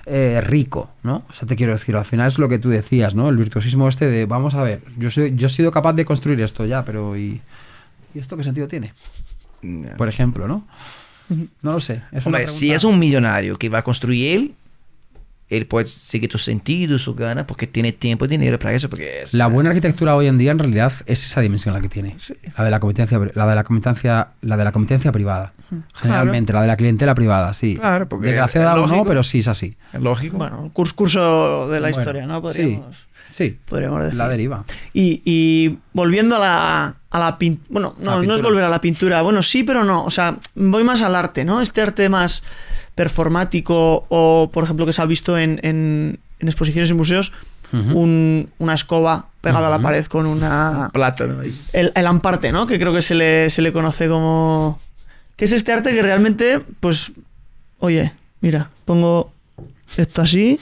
eh, 0.05 0.39
rico, 0.39 0.91
¿no? 1.01 1.23
O 1.27 1.33
sea, 1.33 1.47
te 1.47 1.55
quiero 1.55 1.71
decir, 1.71 1.95
al 1.95 2.05
final 2.05 2.27
es 2.27 2.37
lo 2.37 2.47
que 2.47 2.59
tú 2.59 2.69
decías, 2.69 3.15
¿no? 3.15 3.27
El 3.27 3.37
virtuosismo 3.37 3.87
este 3.87 4.05
de, 4.05 4.27
vamos 4.27 4.53
a 4.53 4.61
ver, 4.61 4.83
yo, 4.99 5.09
soy, 5.09 5.33
yo 5.35 5.47
he 5.47 5.49
sido 5.49 5.71
capaz 5.71 5.93
de 5.93 6.05
construir 6.05 6.41
esto 6.41 6.63
ya, 6.67 6.85
pero 6.85 7.17
¿y, 7.17 7.41
¿y 8.13 8.19
esto 8.19 8.37
qué 8.37 8.43
sentido 8.43 8.67
tiene? 8.67 8.93
Por 9.97 10.07
ejemplo, 10.07 10.47
¿no? 10.47 10.67
No 11.63 11.71
lo 11.71 11.79
sé. 11.79 12.03
Es 12.11 12.27
una 12.27 12.37
Hombre, 12.37 12.47
si 12.47 12.71
es 12.71 12.83
un 12.83 12.99
millonario 12.99 13.57
que 13.57 13.69
va 13.69 13.79
a 13.79 13.83
construir 13.83 14.53
él, 15.57 15.65
puede 15.67 15.85
seguir 15.87 16.29
tus 16.29 16.43
sentidos, 16.43 17.01
su 17.01 17.15
gana, 17.15 17.45
porque 17.47 17.67
tiene 17.67 17.91
tiempo 17.91 18.25
y 18.25 18.27
dinero 18.27 18.57
para 18.59 18.73
eso, 18.73 18.89
porque 18.89 19.21
es... 19.23 19.33
La 19.33 19.47
buena 19.47 19.69
arquitectura 19.69 20.15
hoy 20.15 20.27
en 20.27 20.37
día 20.37 20.51
en 20.51 20.59
realidad 20.59 20.91
es 21.05 21.25
esa 21.25 21.41
dimensión 21.41 21.73
la 21.73 21.81
que 21.81 21.89
tiene. 21.89 22.15
Sí. 22.19 22.33
La 22.57 22.63
de 22.63 22.71
la 22.71 22.79
competencia, 22.79 23.19
la 23.33 23.45
de 23.47 23.55
la 23.55 23.63
competencia, 23.63 24.29
la 24.41 24.57
de 24.57 24.63
la 24.63 24.71
competencia 24.71 25.11
privada. 25.11 25.53
Generalmente, 25.95 26.53
la 26.53 26.61
de 26.61 26.67
la 26.67 26.77
clientela 26.77 27.15
privada, 27.15 27.53
sí. 27.53 27.75
Claro, 27.77 28.07
porque 28.07 28.27
Desgraciada 28.27 28.73
es 28.75 28.79
o 28.83 28.87
no, 28.87 29.05
pero 29.05 29.23
sí 29.23 29.39
es 29.39 29.47
así. 29.47 29.73
Es 29.91 30.01
lógico. 30.01 30.37
Bueno, 30.37 30.71
curs- 30.73 30.93
curso 30.93 31.67
de 31.69 31.79
la 31.79 31.87
Bueno, 31.89 31.99
historia, 31.99 32.25
¿no? 32.25 32.35
sí. 32.37 32.41
Podríamos, 32.41 33.05
Sí. 33.35 33.57
podríamos 33.65 34.03
decir. 34.03 34.17
La 34.19 34.27
deriva. 34.29 34.63
Y, 34.93 35.21
y 35.25 35.79
volviendo 35.93 36.35
a 36.35 36.39
la, 36.39 36.95
a 37.09 37.19
la 37.19 37.37
pintura. 37.39 37.67
Bueno, 37.71 37.95
no, 37.97 38.21
La 38.21 38.27
no 38.27 38.35
es 38.35 38.41
volver 38.43 38.63
a 38.63 38.69
la 38.69 38.79
pintura. 38.79 39.23
Bueno, 39.23 39.41
sí, 39.41 39.63
pero 39.63 39.83
no. 39.83 40.03
O 40.05 40.11
sea, 40.11 40.37
voy 40.53 40.83
más 40.83 41.01
al 41.01 41.15
arte, 41.15 41.43
¿no? 41.43 41.59
Este 41.61 41.81
arte 41.81 42.09
más 42.09 42.43
performático 42.95 44.05
o, 44.09 44.49
por 44.51 44.63
ejemplo, 44.63 44.85
que 44.85 44.93
se 44.93 45.01
ha 45.01 45.05
visto 45.05 45.37
en, 45.37 45.59
en- 45.63 46.19
en 46.39 46.47
exposiciones 46.47 46.89
y 46.89 46.93
museos, 46.93 47.31
un- 47.71 48.51
una 48.59 48.75
escoba 48.75 49.29
pegada 49.41 49.65
a 49.67 49.69
la 49.71 49.79
pared 49.81 50.05
con 50.05 50.27
una... 50.27 50.91
Plátano. 50.93 51.41
El, 51.73 51.91
el 51.95 52.07
amparte, 52.07 52.51
¿no? 52.51 52.67
Que 52.67 52.77
creo 52.77 52.93
que 52.93 53.01
se 53.01 53.15
le, 53.15 53.49
se 53.49 53.63
le 53.63 53.73
conoce 53.73 54.07
como... 54.07 54.79
Que 55.35 55.45
es 55.45 55.51
este 55.53 55.71
arte 55.71 55.91
que 55.95 56.03
realmente, 56.03 56.61
pues, 56.79 57.13
oye, 57.79 58.13
mira, 58.41 58.69
pongo 58.85 59.31
esto 59.97 60.21
así 60.21 60.59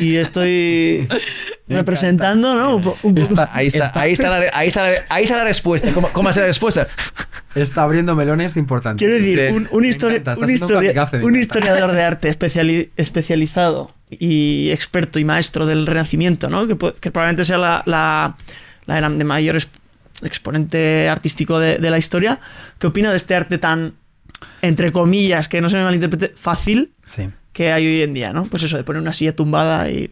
y 0.00 0.16
estoy 0.16 1.06
representando, 1.68 2.56
¿no? 2.58 2.76
Un 2.76 2.82
po- 2.82 2.96
un 3.02 3.14
poco- 3.14 3.22
Está- 3.28 3.50
Ahí 3.52 3.66
está, 3.68 3.92
ahí 3.94 4.12
está, 4.12 4.30
la, 4.30 4.50
ahí 4.52 4.68
está, 4.68 4.90
la, 4.90 4.96
ahí 5.08 5.24
está 5.24 5.36
la 5.36 5.44
respuesta. 5.44 5.90
¿Cómo, 5.92 6.08
cómo 6.08 6.28
hacer 6.28 6.42
la 6.42 6.48
respuesta? 6.48 6.88
Está 7.54 7.84
abriendo 7.84 8.16
melones 8.16 8.56
importantes. 8.56 8.98
Quiero 8.98 9.14
decir, 9.14 9.52
un, 9.52 9.68
un 9.70 9.84
histori- 9.84 10.16
encanta, 10.16 10.34
historiador 11.36 11.92
de 11.92 12.02
arte 12.10 12.28
especiali- 12.28 12.90
especializado 12.96 13.94
y 14.10 14.70
experto 14.72 15.20
y 15.20 15.24
maestro 15.24 15.64
del 15.64 15.86
Renacimiento, 15.86 16.50
¿no? 16.50 16.66
Que, 16.66 16.76
que 17.00 17.12
probablemente 17.12 17.44
sea 17.44 17.58
la, 17.58 17.84
la, 17.86 18.36
la 18.86 18.96
gran- 18.96 19.18
de 19.18 19.24
mayor 19.24 19.54
exp- 19.54 19.68
exponente 20.24 21.08
artístico 21.08 21.60
de, 21.60 21.78
de 21.78 21.90
la 21.90 21.98
historia. 21.98 22.40
¿Qué 22.80 22.88
opina 22.88 23.12
de 23.12 23.18
este 23.18 23.36
arte 23.36 23.58
tan, 23.58 23.94
entre 24.60 24.90
comillas, 24.90 25.48
que 25.48 25.60
no 25.60 25.68
se 25.68 25.76
me 25.76 25.84
malinterprete, 25.84 26.34
fácil 26.36 26.92
Sí. 27.06 27.28
Que 27.54 27.72
hay 27.72 27.86
hoy 27.86 28.02
en 28.02 28.12
día, 28.12 28.34
¿no? 28.34 28.44
Pues 28.44 28.62
eso, 28.64 28.76
de 28.76 28.84
poner 28.84 29.00
una 29.00 29.14
silla 29.14 29.34
tumbada 29.34 29.90
y... 29.90 30.10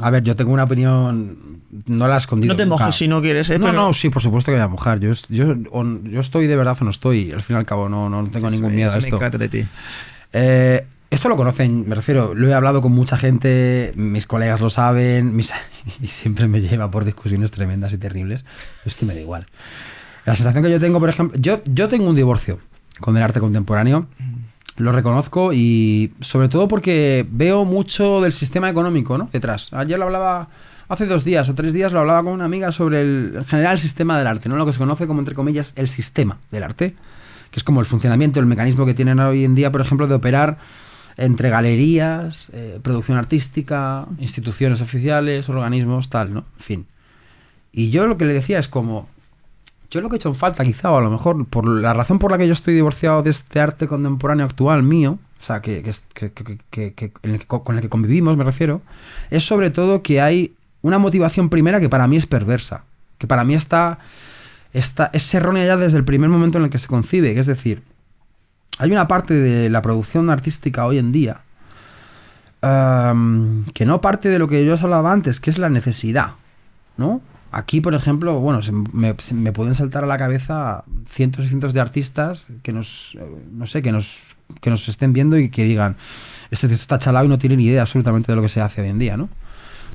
A 0.00 0.10
ver, 0.10 0.22
yo 0.24 0.34
tengo 0.36 0.52
una 0.52 0.64
opinión. 0.64 1.60
No 1.86 2.08
la 2.08 2.16
he 2.16 2.18
escondido. 2.18 2.52
No 2.52 2.56
te 2.56 2.66
mojes 2.66 2.94
si 2.94 3.08
no 3.08 3.20
quieres, 3.22 3.48
¿eh? 3.50 3.58
No, 3.58 3.66
Pero- 3.66 3.78
no, 3.78 3.92
sí, 3.92 4.08
por 4.10 4.20
supuesto 4.22 4.50
que 4.50 4.56
voy 4.56 4.64
a 4.64 4.68
mojar. 4.68 4.98
Yo, 5.00 5.12
yo, 5.28 5.54
yo 6.04 6.20
estoy 6.20 6.46
de 6.46 6.56
verdad 6.56 6.76
o 6.80 6.84
no 6.84 6.90
estoy. 6.90 7.30
Al 7.32 7.42
fin 7.42 7.56
y 7.56 7.58
al 7.58 7.66
cabo, 7.66 7.88
no, 7.88 8.08
no 8.10 8.28
tengo 8.28 8.50
ningún 8.50 8.74
miedo 8.74 8.90
a 8.92 8.98
esto. 8.98 9.18
Me 9.20 9.30
de 9.30 9.48
ti. 9.48 9.64
Eh, 10.32 10.86
esto 11.10 11.28
lo 11.28 11.36
conocen, 11.36 11.86
me 11.86 11.94
refiero, 11.94 12.34
lo 12.34 12.48
he 12.48 12.54
hablado 12.54 12.80
con 12.80 12.90
mucha 12.92 13.18
gente, 13.18 13.92
mis 13.96 14.26
colegas 14.26 14.62
lo 14.62 14.70
saben, 14.70 15.36
mis- 15.36 15.52
y 16.00 16.06
siempre 16.08 16.48
me 16.48 16.60
lleva 16.62 16.90
por 16.90 17.04
discusiones 17.04 17.50
tremendas 17.50 17.92
y 17.92 17.98
terribles. 17.98 18.46
Es 18.86 18.94
que 18.94 19.04
me 19.04 19.14
da 19.14 19.20
igual. 19.20 19.46
La 20.24 20.34
sensación 20.34 20.64
que 20.64 20.70
yo 20.70 20.80
tengo, 20.80 20.98
por 21.00 21.10
ejemplo, 21.10 21.38
yo, 21.38 21.60
yo 21.66 21.88
tengo 21.88 22.08
un 22.08 22.16
divorcio 22.16 22.60
con 23.00 23.16
el 23.16 23.22
arte 23.22 23.40
contemporáneo, 23.40 24.06
lo 24.76 24.92
reconozco 24.92 25.52
y 25.52 26.12
sobre 26.20 26.48
todo 26.48 26.68
porque 26.68 27.26
veo 27.30 27.64
mucho 27.64 28.20
del 28.20 28.32
sistema 28.32 28.68
económico 28.70 29.18
¿no? 29.18 29.28
detrás. 29.32 29.72
Ayer 29.72 29.98
lo 29.98 30.06
hablaba, 30.06 30.48
hace 30.88 31.06
dos 31.06 31.24
días 31.24 31.48
o 31.48 31.54
tres 31.54 31.72
días 31.72 31.92
lo 31.92 32.00
hablaba 32.00 32.22
con 32.22 32.32
una 32.32 32.44
amiga 32.44 32.72
sobre 32.72 33.02
el 33.02 33.32
en 33.36 33.44
general 33.44 33.78
sistema 33.78 34.18
del 34.18 34.26
arte, 34.26 34.48
¿no? 34.48 34.56
lo 34.56 34.66
que 34.66 34.72
se 34.72 34.78
conoce 34.78 35.06
como, 35.06 35.20
entre 35.20 35.34
comillas, 35.34 35.72
el 35.76 35.88
sistema 35.88 36.38
del 36.50 36.62
arte, 36.62 36.94
que 37.50 37.58
es 37.58 37.64
como 37.64 37.80
el 37.80 37.86
funcionamiento, 37.86 38.40
el 38.40 38.46
mecanismo 38.46 38.86
que 38.86 38.94
tienen 38.94 39.20
hoy 39.20 39.44
en 39.44 39.54
día, 39.54 39.70
por 39.70 39.80
ejemplo, 39.80 40.06
de 40.06 40.14
operar 40.14 40.58
entre 41.16 41.50
galerías, 41.50 42.50
eh, 42.54 42.80
producción 42.82 43.18
artística, 43.18 44.06
instituciones 44.18 44.80
oficiales, 44.80 45.48
organismos, 45.48 46.08
tal, 46.08 46.32
¿no? 46.32 46.44
En 46.56 46.62
fin. 46.64 46.86
Y 47.70 47.90
yo 47.90 48.06
lo 48.06 48.16
que 48.16 48.24
le 48.24 48.32
decía 48.32 48.58
es 48.58 48.68
como, 48.68 49.08
yo 49.92 50.00
lo 50.00 50.08
que 50.08 50.16
he 50.16 50.18
hecho 50.18 50.28
en 50.30 50.34
falta 50.34 50.64
quizá, 50.64 50.90
o 50.90 50.96
a 50.96 51.00
lo 51.02 51.10
mejor 51.10 51.46
por 51.46 51.66
la 51.66 51.92
razón 51.94 52.18
por 52.18 52.30
la 52.30 52.38
que 52.38 52.46
yo 52.46 52.52
estoy 52.52 52.74
divorciado 52.74 53.22
de 53.22 53.30
este 53.30 53.60
arte 53.60 53.86
contemporáneo 53.86 54.44
actual 54.46 54.82
mío, 54.82 55.18
o 55.38 55.44
sea, 55.44 55.60
que, 55.60 55.82
que 56.14 56.32
que- 56.32 56.94
que- 56.94 57.12
con 57.46 57.76
el 57.76 57.82
que 57.82 57.88
convivimos, 57.88 58.36
me 58.36 58.44
refiero, 58.44 58.80
es 59.30 59.44
sobre 59.44 59.70
todo 59.70 60.02
que 60.02 60.20
hay 60.20 60.54
una 60.82 60.98
motivación 60.98 61.48
primera 61.48 61.78
que 61.80 61.88
para 61.88 62.06
mí 62.06 62.16
es 62.16 62.26
perversa, 62.26 62.84
que 63.18 63.26
para 63.26 63.44
mí 63.44 63.54
está, 63.54 63.98
está 64.72 65.10
es 65.12 65.32
errónea 65.34 65.66
ya 65.66 65.76
desde 65.76 65.98
el 65.98 66.04
primer 66.04 66.30
momento 66.30 66.58
en 66.58 66.64
el 66.64 66.70
que 66.70 66.78
se 66.78 66.88
concibe, 66.88 67.34
que 67.34 67.40
es 67.40 67.46
decir, 67.46 67.82
hay 68.78 68.90
una 68.90 69.06
parte 69.06 69.34
de 69.34 69.68
la 69.68 69.82
producción 69.82 70.30
artística 70.30 70.86
hoy 70.86 70.98
en 70.98 71.12
día 71.12 71.42
que 73.74 73.84
no 73.86 74.00
parte 74.00 74.28
de 74.28 74.38
lo 74.38 74.46
que 74.48 74.64
yo 74.64 74.74
os 74.74 74.82
hablaba 74.84 75.12
antes, 75.12 75.40
que 75.40 75.50
es 75.50 75.58
la 75.58 75.68
necesidad, 75.68 76.32
¿no? 76.96 77.20
Aquí, 77.54 77.82
por 77.82 77.94
ejemplo, 77.94 78.40
bueno, 78.40 78.62
se 78.62 78.72
me, 78.72 79.14
pueden 79.52 79.74
saltar 79.74 80.04
a 80.04 80.06
la 80.06 80.16
cabeza 80.16 80.84
cientos 81.06 81.44
y 81.44 81.48
cientos 81.48 81.74
de 81.74 81.80
artistas 81.80 82.46
que 82.62 82.72
nos, 82.72 83.14
eh, 83.20 83.24
no 83.52 83.66
sé, 83.66 83.82
que 83.82 83.92
nos, 83.92 84.36
que 84.62 84.70
nos 84.70 84.88
estén 84.88 85.12
viendo 85.12 85.36
y 85.38 85.50
que 85.50 85.64
digan, 85.64 85.96
este 86.50 86.66
tío 86.66 86.76
está 86.76 86.98
chalado 86.98 87.26
y 87.26 87.28
no 87.28 87.38
tiene 87.38 87.56
ni 87.56 87.66
idea 87.66 87.82
absolutamente 87.82 88.32
de 88.32 88.36
lo 88.36 88.42
que 88.42 88.48
se 88.48 88.62
hace 88.62 88.80
hoy 88.80 88.88
en 88.88 88.98
día, 88.98 89.18
¿no? 89.18 89.28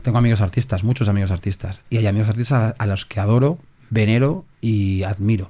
Tengo 0.03 0.19
amigos 0.19 0.41
artistas, 0.41 0.83
muchos 0.83 1.09
amigos 1.09 1.31
artistas, 1.31 1.81
y 1.89 1.97
hay 1.97 2.05
amigos 2.05 2.29
artistas 2.29 2.75
a 2.77 2.85
los 2.85 3.05
que 3.05 3.19
adoro, 3.19 3.57
venero 3.89 4.45
y 4.61 5.01
admiro. 5.01 5.49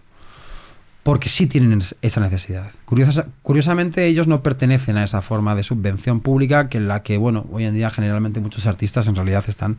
Porque 1.07 1.29
sí 1.29 1.47
tienen 1.47 1.79
es- 1.79 1.95
esa 2.01 2.19
necesidad. 2.19 2.69
Curiosa- 2.83 3.27
curiosamente, 3.41 4.05
ellos 4.07 4.27
no 4.27 4.43
pertenecen 4.43 4.97
a 4.97 5.05
esa 5.05 5.21
forma 5.21 5.55
de 5.55 5.63
subvención 5.63 6.19
pública 6.19 6.67
que 6.67 6.77
en 6.79 6.89
la 6.89 7.01
que, 7.01 7.17
bueno, 7.17 7.45
hoy 7.49 7.63
en 7.63 7.73
día 7.75 7.89
generalmente 7.89 8.41
muchos 8.41 8.67
artistas 8.67 9.07
en 9.07 9.15
realidad 9.15 9.45
están 9.47 9.77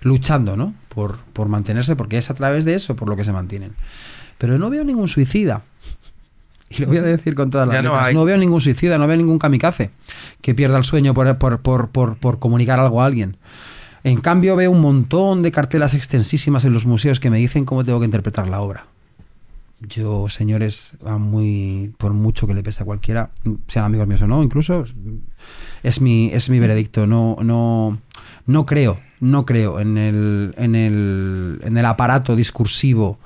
luchando, 0.00 0.56
¿no? 0.56 0.72
Por, 0.88 1.18
por 1.34 1.48
mantenerse, 1.48 1.96
porque 1.96 2.16
es 2.16 2.30
a 2.30 2.34
través 2.34 2.64
de 2.64 2.74
eso 2.76 2.96
por 2.96 3.08
lo 3.10 3.16
que 3.16 3.24
se 3.24 3.32
mantienen. 3.32 3.72
Pero 4.38 4.56
no 4.56 4.70
veo 4.70 4.82
ningún 4.82 5.06
suicida. 5.08 5.60
Y 6.70 6.78
lo 6.82 6.86
voy 6.86 6.96
a 6.96 7.02
decir 7.02 7.34
con 7.34 7.50
todas 7.50 7.66
las 7.68 7.82
no 7.82 7.90
letras. 7.94 8.14
no 8.14 8.24
veo 8.24 8.38
ningún 8.38 8.60
suicida, 8.62 8.96
no 8.96 9.06
veo 9.06 9.16
ningún 9.18 9.38
kamikaze 9.38 9.90
que 10.40 10.54
pierda 10.54 10.78
el 10.78 10.84
sueño 10.84 11.12
por, 11.12 11.36
por, 11.60 11.88
por 11.90 12.38
comunicar 12.38 12.80
algo 12.80 13.02
a 13.02 13.06
alguien. 13.06 13.36
En 14.02 14.20
cambio, 14.20 14.56
veo 14.56 14.70
un 14.70 14.80
montón 14.80 15.42
de 15.42 15.52
cartelas 15.52 15.92
extensísimas 15.94 16.64
en 16.64 16.72
los 16.72 16.86
museos 16.86 17.20
que 17.20 17.28
me 17.28 17.36
dicen 17.36 17.66
cómo 17.66 17.84
tengo 17.84 17.98
que 17.98 18.06
interpretar 18.06 18.48
la 18.48 18.60
obra. 18.62 18.86
Yo, 19.80 20.28
señores, 20.28 20.92
muy 21.18 21.94
por 21.96 22.12
mucho 22.12 22.46
que 22.46 22.54
le 22.54 22.62
pese 22.62 22.82
a 22.82 22.86
cualquiera, 22.86 23.30
sean 23.66 23.86
amigos 23.86 24.06
míos 24.06 24.20
o 24.22 24.26
no, 24.26 24.42
incluso 24.42 24.84
es 25.82 26.00
mi 26.00 26.30
es 26.32 26.50
mi 26.50 26.58
veredicto. 26.58 27.06
No 27.06 27.36
no 27.42 27.98
no 28.46 28.66
creo, 28.66 29.00
no 29.20 29.46
creo 29.46 29.80
en 29.80 29.96
el 29.96 30.54
en 30.58 30.74
el 30.74 31.60
en 31.64 31.78
el 31.78 31.86
aparato 31.86 32.36
discursivo 32.36 33.18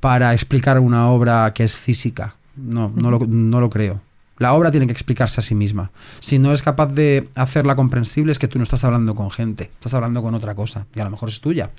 para 0.00 0.32
explicar 0.32 0.80
una 0.80 1.10
obra 1.10 1.52
que 1.54 1.64
es 1.64 1.76
física. 1.76 2.36
No, 2.56 2.92
no 2.94 3.10
lo, 3.10 3.20
no 3.20 3.60
lo 3.60 3.70
creo. 3.70 4.00
La 4.38 4.54
obra 4.54 4.70
tiene 4.70 4.86
que 4.86 4.92
explicarse 4.92 5.40
a 5.40 5.42
sí 5.42 5.54
misma. 5.54 5.90
Si 6.20 6.38
no 6.38 6.52
es 6.52 6.62
capaz 6.62 6.86
de 6.86 7.28
hacerla 7.34 7.74
comprensible, 7.76 8.32
es 8.32 8.38
que 8.38 8.48
tú 8.48 8.58
no 8.58 8.62
estás 8.62 8.84
hablando 8.84 9.14
con 9.14 9.30
gente, 9.30 9.64
estás 9.74 9.94
hablando 9.94 10.22
con 10.22 10.34
otra 10.34 10.54
cosa. 10.54 10.86
Y 10.94 11.00
a 11.00 11.04
lo 11.04 11.10
mejor 11.10 11.28
es 11.28 11.40
tuya. 11.40 11.70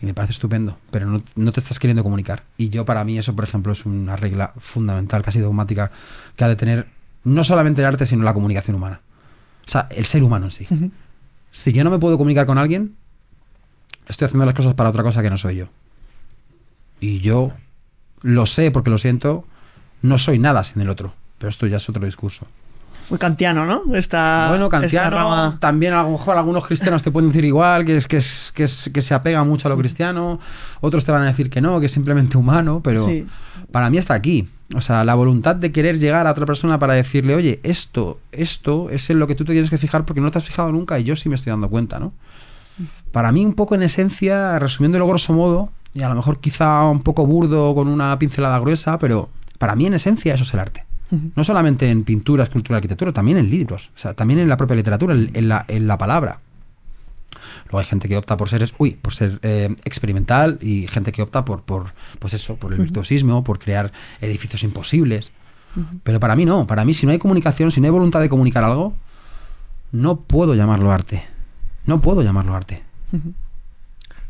Y 0.00 0.06
me 0.06 0.14
parece 0.14 0.32
estupendo, 0.32 0.78
pero 0.90 1.06
no, 1.06 1.22
no 1.34 1.52
te 1.52 1.60
estás 1.60 1.78
queriendo 1.78 2.04
comunicar. 2.04 2.44
Y 2.56 2.70
yo, 2.70 2.84
para 2.84 3.04
mí, 3.04 3.18
eso, 3.18 3.34
por 3.34 3.44
ejemplo, 3.44 3.72
es 3.72 3.84
una 3.84 4.16
regla 4.16 4.54
fundamental, 4.58 5.22
casi 5.22 5.40
dogmática, 5.40 5.90
que 6.36 6.44
ha 6.44 6.48
de 6.48 6.56
tener 6.56 6.86
no 7.24 7.42
solamente 7.42 7.82
el 7.82 7.88
arte, 7.88 8.06
sino 8.06 8.22
la 8.22 8.34
comunicación 8.34 8.76
humana. 8.76 9.00
O 9.66 9.70
sea, 9.70 9.88
el 9.90 10.06
ser 10.06 10.22
humano 10.22 10.46
en 10.46 10.50
sí. 10.50 10.68
Si 11.50 11.72
yo 11.72 11.84
no 11.84 11.90
me 11.90 11.98
puedo 11.98 12.16
comunicar 12.18 12.46
con 12.46 12.58
alguien, 12.58 12.96
estoy 14.06 14.26
haciendo 14.26 14.46
las 14.46 14.54
cosas 14.54 14.74
para 14.74 14.90
otra 14.90 15.02
cosa 15.02 15.22
que 15.22 15.30
no 15.30 15.36
soy 15.36 15.56
yo. 15.56 15.68
Y 17.00 17.20
yo 17.20 17.52
lo 18.22 18.46
sé 18.46 18.70
porque 18.70 18.90
lo 18.90 18.98
siento, 18.98 19.46
no 20.02 20.18
soy 20.18 20.38
nada 20.38 20.64
sin 20.64 20.82
el 20.82 20.90
otro. 20.90 21.14
Pero 21.44 21.50
esto 21.50 21.66
ya 21.66 21.76
es 21.76 21.86
otro 21.90 22.02
discurso. 22.06 22.46
Muy 23.10 23.18
kantiano, 23.18 23.66
¿no? 23.66 23.94
Esta, 23.94 24.46
bueno, 24.48 24.64
esta 24.64 24.80
kantiano, 24.80 25.16
rama. 25.18 25.58
también 25.60 25.92
a 25.92 26.02
lo 26.04 26.08
mejor 26.12 26.38
algunos 26.38 26.66
cristianos 26.66 27.02
te 27.02 27.10
pueden 27.10 27.28
decir 27.28 27.44
igual, 27.44 27.84
que 27.84 27.98
es, 27.98 28.08
que 28.08 28.16
es, 28.16 28.50
que 28.54 28.64
es 28.64 28.88
que 28.94 29.02
se 29.02 29.12
apega 29.12 29.44
mucho 29.44 29.68
a 29.68 29.70
lo 29.70 29.76
cristiano, 29.76 30.40
otros 30.80 31.04
te 31.04 31.12
van 31.12 31.20
a 31.20 31.26
decir 31.26 31.50
que 31.50 31.60
no, 31.60 31.80
que 31.80 31.86
es 31.86 31.92
simplemente 31.92 32.38
humano, 32.38 32.80
pero 32.82 33.06
Sí. 33.06 33.26
para 33.70 33.90
mí 33.90 33.98
está 33.98 34.14
aquí. 34.14 34.48
O 34.74 34.80
sea, 34.80 35.04
la 35.04 35.14
voluntad 35.14 35.54
de 35.54 35.70
querer 35.70 35.98
llegar 35.98 36.26
a 36.26 36.30
otra 36.30 36.46
persona 36.46 36.78
para 36.78 36.94
decirle, 36.94 37.34
oye, 37.34 37.60
esto, 37.62 38.20
esto 38.32 38.88
es 38.88 39.10
en 39.10 39.18
lo 39.18 39.26
que 39.26 39.34
tú 39.34 39.44
te 39.44 39.52
tienes 39.52 39.68
que 39.68 39.76
fijar 39.76 40.06
porque 40.06 40.22
no 40.22 40.30
te 40.30 40.38
has 40.38 40.44
fijado 40.46 40.72
nunca 40.72 40.98
y 40.98 41.04
yo 41.04 41.14
sí 41.14 41.28
me 41.28 41.34
estoy 41.34 41.50
dando 41.50 41.68
cuenta, 41.68 41.98
¿no? 42.00 42.14
Para 43.12 43.32
mí, 43.32 43.44
un 43.44 43.52
poco 43.52 43.74
en 43.74 43.82
esencia, 43.82 44.58
resumiéndolo 44.58 45.06
grosso 45.06 45.34
modo, 45.34 45.68
y 45.92 46.00
a 46.00 46.08
lo 46.08 46.14
mejor 46.14 46.40
quizá 46.40 46.84
un 46.84 47.02
poco 47.02 47.26
burdo 47.26 47.74
con 47.74 47.88
una 47.88 48.18
pincelada 48.18 48.58
gruesa, 48.60 48.98
pero 48.98 49.28
para 49.58 49.74
mí 49.74 49.84
en 49.84 49.92
esencia 49.92 50.32
eso 50.32 50.44
es 50.44 50.54
el 50.54 50.60
arte. 50.60 50.86
No 51.34 51.44
solamente 51.44 51.90
en 51.90 52.04
pintura, 52.04 52.44
escultura, 52.44 52.76
arquitectura, 52.76 53.12
también 53.12 53.38
en 53.38 53.50
libros. 53.50 53.90
O 53.94 53.98
sea, 53.98 54.14
también 54.14 54.40
en 54.40 54.48
la 54.48 54.56
propia 54.56 54.76
literatura, 54.76 55.14
en, 55.14 55.30
en 55.34 55.48
la, 55.48 55.64
en 55.68 55.86
la 55.86 55.98
palabra. 55.98 56.40
Luego 57.64 57.78
hay 57.78 57.84
gente 57.84 58.08
que 58.08 58.16
opta 58.16 58.36
por 58.36 58.48
ser, 58.48 58.68
uy, 58.78 58.92
por 58.92 59.14
ser 59.14 59.38
eh, 59.42 59.74
experimental 59.84 60.58
y 60.60 60.86
gente 60.88 61.12
que 61.12 61.22
opta 61.22 61.44
por, 61.44 61.62
por, 61.62 61.92
pues 62.18 62.34
eso, 62.34 62.56
por 62.56 62.72
el 62.72 62.78
virtuosismo, 62.78 63.42
por 63.44 63.58
crear 63.58 63.92
edificios 64.20 64.62
imposibles. 64.62 65.30
Pero 66.04 66.20
para 66.20 66.36
mí 66.36 66.44
no, 66.44 66.68
para 66.68 66.84
mí 66.84 66.92
si 66.92 67.04
no 67.04 67.10
hay 67.10 67.18
comunicación, 67.18 67.72
si 67.72 67.80
no 67.80 67.86
hay 67.86 67.90
voluntad 67.90 68.20
de 68.20 68.28
comunicar 68.28 68.62
algo, 68.62 68.94
no 69.90 70.20
puedo 70.20 70.54
llamarlo 70.54 70.92
arte. 70.92 71.24
No 71.86 72.00
puedo 72.00 72.22
llamarlo 72.22 72.54
arte. 72.54 72.82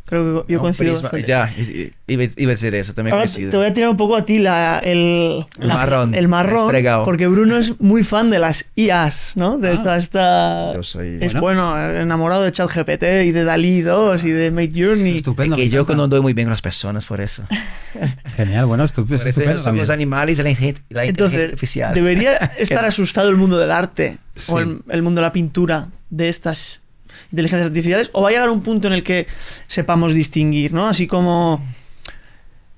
Creo 0.06 0.44
que 0.46 0.52
yo 0.52 0.58
No, 0.58 0.62
coincido. 0.62 1.16
Ya, 1.26 1.50
i- 1.56 1.90
iba, 2.08 2.24
iba 2.24 2.50
a 2.50 2.54
decir 2.54 2.74
eso, 2.74 2.92
también 2.92 3.14
Ahora 3.14 3.24
coincido. 3.24 3.50
te 3.50 3.56
voy 3.56 3.66
a 3.66 3.72
tirar 3.72 3.88
un 3.88 3.96
poco 3.96 4.16
a 4.16 4.24
ti 4.26 4.38
la- 4.38 4.78
el, 4.80 5.46
El 5.58 5.68
la- 5.68 5.74
marrón, 5.74 6.14
el 6.14 6.28
marrón, 6.28 6.68
fregado. 6.68 7.06
porque 7.06 7.26
Bruno 7.26 7.56
es 7.56 7.80
muy 7.80 8.04
fan 8.04 8.28
de 8.30 8.38
las 8.38 8.66
IAs, 8.76 9.32
¿no? 9.36 9.56
De 9.56 9.70
Ah. 9.70 9.82
toda 9.82 9.96
esta... 9.96 10.74
Yo 10.74 10.82
soy- 10.82 11.18
Es 11.22 11.32
bueno, 11.40 11.74
enamorado 11.82 12.42
de 12.42 12.52
ChatGPT 12.52 13.02
y 13.24 13.32
de 13.32 13.44
Dalí 13.44 13.80
2 13.80 14.22
y 14.24 14.30
de 14.30 14.50
Made 14.50 14.72
Journey. 14.74 15.16
Estupendo. 15.16 15.56
que 15.56 15.62
me 15.62 15.68
yo 15.70 15.86
no 15.94 16.06
doy 16.06 16.20
muy 16.20 16.34
bien 16.34 16.46
con 16.48 16.50
las 16.52 16.60
personas 16.62 17.06
por 17.06 17.22
eso. 17.22 17.44
Genial, 18.36 18.66
bueno, 18.66 18.84
Por 18.86 19.04
eso 19.14 19.14
estupendo. 19.28 19.56
son 19.58 19.64
también. 19.64 19.82
los 19.84 19.90
animales 19.90 20.38
y 20.38 20.42
la, 20.42 20.44
la 20.44 20.50
inteligencia 20.50 21.02
Entonces, 21.08 21.44
artificial. 21.44 21.94
debería 21.94 22.36
estar 22.58 22.84
asustado 22.84 23.30
el 23.30 23.36
mundo 23.36 23.58
del 23.58 23.70
arte 23.70 24.18
Sí. 24.36 24.52
o 24.52 24.58
el, 24.58 24.80
el 24.90 25.02
mundo 25.02 25.20
de 25.20 25.26
la 25.28 25.32
pintura 25.32 25.88
de 26.10 26.28
estas 26.28 26.80
inteligencias 27.30 27.68
artificiales 27.68 28.10
o 28.12 28.22
va 28.22 28.28
a 28.28 28.32
llegar 28.32 28.50
un 28.50 28.62
punto 28.62 28.88
en 28.88 28.94
el 28.94 29.02
que 29.02 29.26
sepamos 29.66 30.14
distinguir, 30.14 30.72
¿no? 30.72 30.88
Así 30.88 31.06
como 31.06 31.62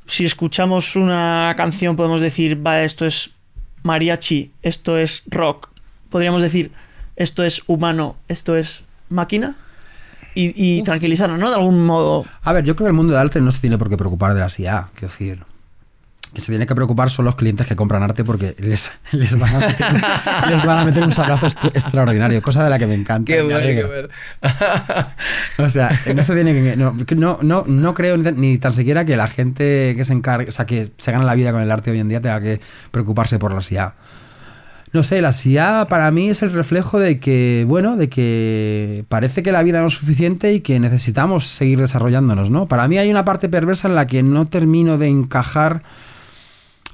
si 0.06 0.24
escuchamos 0.24 0.96
una 0.96 1.54
canción 1.56 1.96
podemos 1.96 2.20
decir, 2.20 2.64
va, 2.64 2.82
esto 2.82 3.06
es 3.06 3.32
mariachi, 3.82 4.52
esto 4.62 4.98
es 4.98 5.22
rock. 5.26 5.70
Podríamos 6.10 6.42
decir, 6.42 6.72
esto 7.16 7.44
es 7.44 7.62
humano, 7.66 8.16
esto 8.28 8.56
es 8.56 8.82
máquina. 9.08 9.56
Y, 10.34 10.52
y 10.54 10.82
tranquilizarnos, 10.82 11.40
¿no? 11.40 11.48
De 11.48 11.56
algún 11.56 11.86
modo. 11.86 12.26
A 12.42 12.52
ver, 12.52 12.62
yo 12.62 12.76
creo 12.76 12.84
que 12.86 12.90
el 12.90 12.96
mundo 12.96 13.14
del 13.14 13.22
arte 13.22 13.40
no 13.40 13.50
se 13.50 13.60
tiene 13.60 13.78
por 13.78 13.88
qué 13.88 13.96
preocupar 13.96 14.34
de 14.34 14.40
las 14.40 14.60
IA. 14.60 14.90
Quiero 14.92 15.08
decir, 15.08 15.42
que 16.34 16.40
se 16.40 16.52
tiene 16.52 16.66
que 16.66 16.74
preocupar 16.74 17.10
son 17.10 17.24
los 17.24 17.34
clientes 17.34 17.66
que 17.66 17.76
compran 17.76 18.02
arte 18.02 18.24
porque 18.24 18.54
les, 18.58 18.90
les, 19.12 19.38
van, 19.38 19.56
a 19.56 19.66
meter, 19.66 19.86
les 20.50 20.64
van 20.64 20.78
a 20.78 20.84
meter 20.84 21.02
un 21.02 21.12
sacazo 21.12 21.46
extraordinario, 21.46 22.40
cosa 22.42 22.64
de 22.64 22.70
la 22.70 22.78
que 22.78 22.86
me 22.86 22.94
encanta. 22.94 23.32
Qué 23.32 23.42
me 23.42 23.54
bueno, 23.54 23.60
qué 23.60 23.84
bueno. 23.84 24.08
O 25.58 25.70
sea, 25.70 25.90
no 26.14 26.22
se 26.22 26.34
tiene 26.34 26.52
que. 26.52 26.76
No, 26.76 26.94
no, 27.16 27.38
no, 27.42 27.64
no 27.66 27.94
creo 27.94 28.16
ni 28.16 28.24
tan, 28.24 28.40
ni 28.40 28.58
tan 28.58 28.72
siquiera 28.72 29.04
que 29.04 29.16
la 29.16 29.26
gente 29.26 29.94
que 29.96 30.04
se 30.04 30.12
encargue, 30.12 30.48
o 30.48 30.52
sea, 30.52 30.66
que 30.66 30.92
se 30.98 31.12
gana 31.12 31.24
la 31.24 31.34
vida 31.34 31.52
con 31.52 31.62
el 31.62 31.70
arte 31.70 31.90
hoy 31.90 32.00
en 32.00 32.08
día 32.08 32.20
tenga 32.20 32.40
que 32.40 32.60
preocuparse 32.90 33.38
por 33.38 33.52
las 33.52 33.70
IA. 33.72 33.94
No 34.92 35.02
sé, 35.02 35.20
la 35.20 35.30
IA 35.44 35.86
para 35.88 36.10
mí 36.10 36.30
es 36.30 36.42
el 36.42 36.52
reflejo 36.52 36.98
de 36.98 37.18
que, 37.18 37.64
bueno, 37.68 37.96
de 37.96 38.08
que 38.08 39.04
parece 39.08 39.42
que 39.42 39.52
la 39.52 39.62
vida 39.62 39.80
no 39.80 39.88
es 39.88 39.94
suficiente 39.94 40.54
y 40.54 40.60
que 40.60 40.80
necesitamos 40.80 41.46
seguir 41.48 41.80
desarrollándonos, 41.80 42.50
¿no? 42.50 42.66
Para 42.66 42.86
mí 42.88 42.96
hay 42.96 43.10
una 43.10 43.24
parte 43.24 43.48
perversa 43.48 43.88
en 43.88 43.94
la 43.94 44.06
que 44.06 44.22
no 44.22 44.46
termino 44.46 44.96
de 44.96 45.08
encajar, 45.08 45.82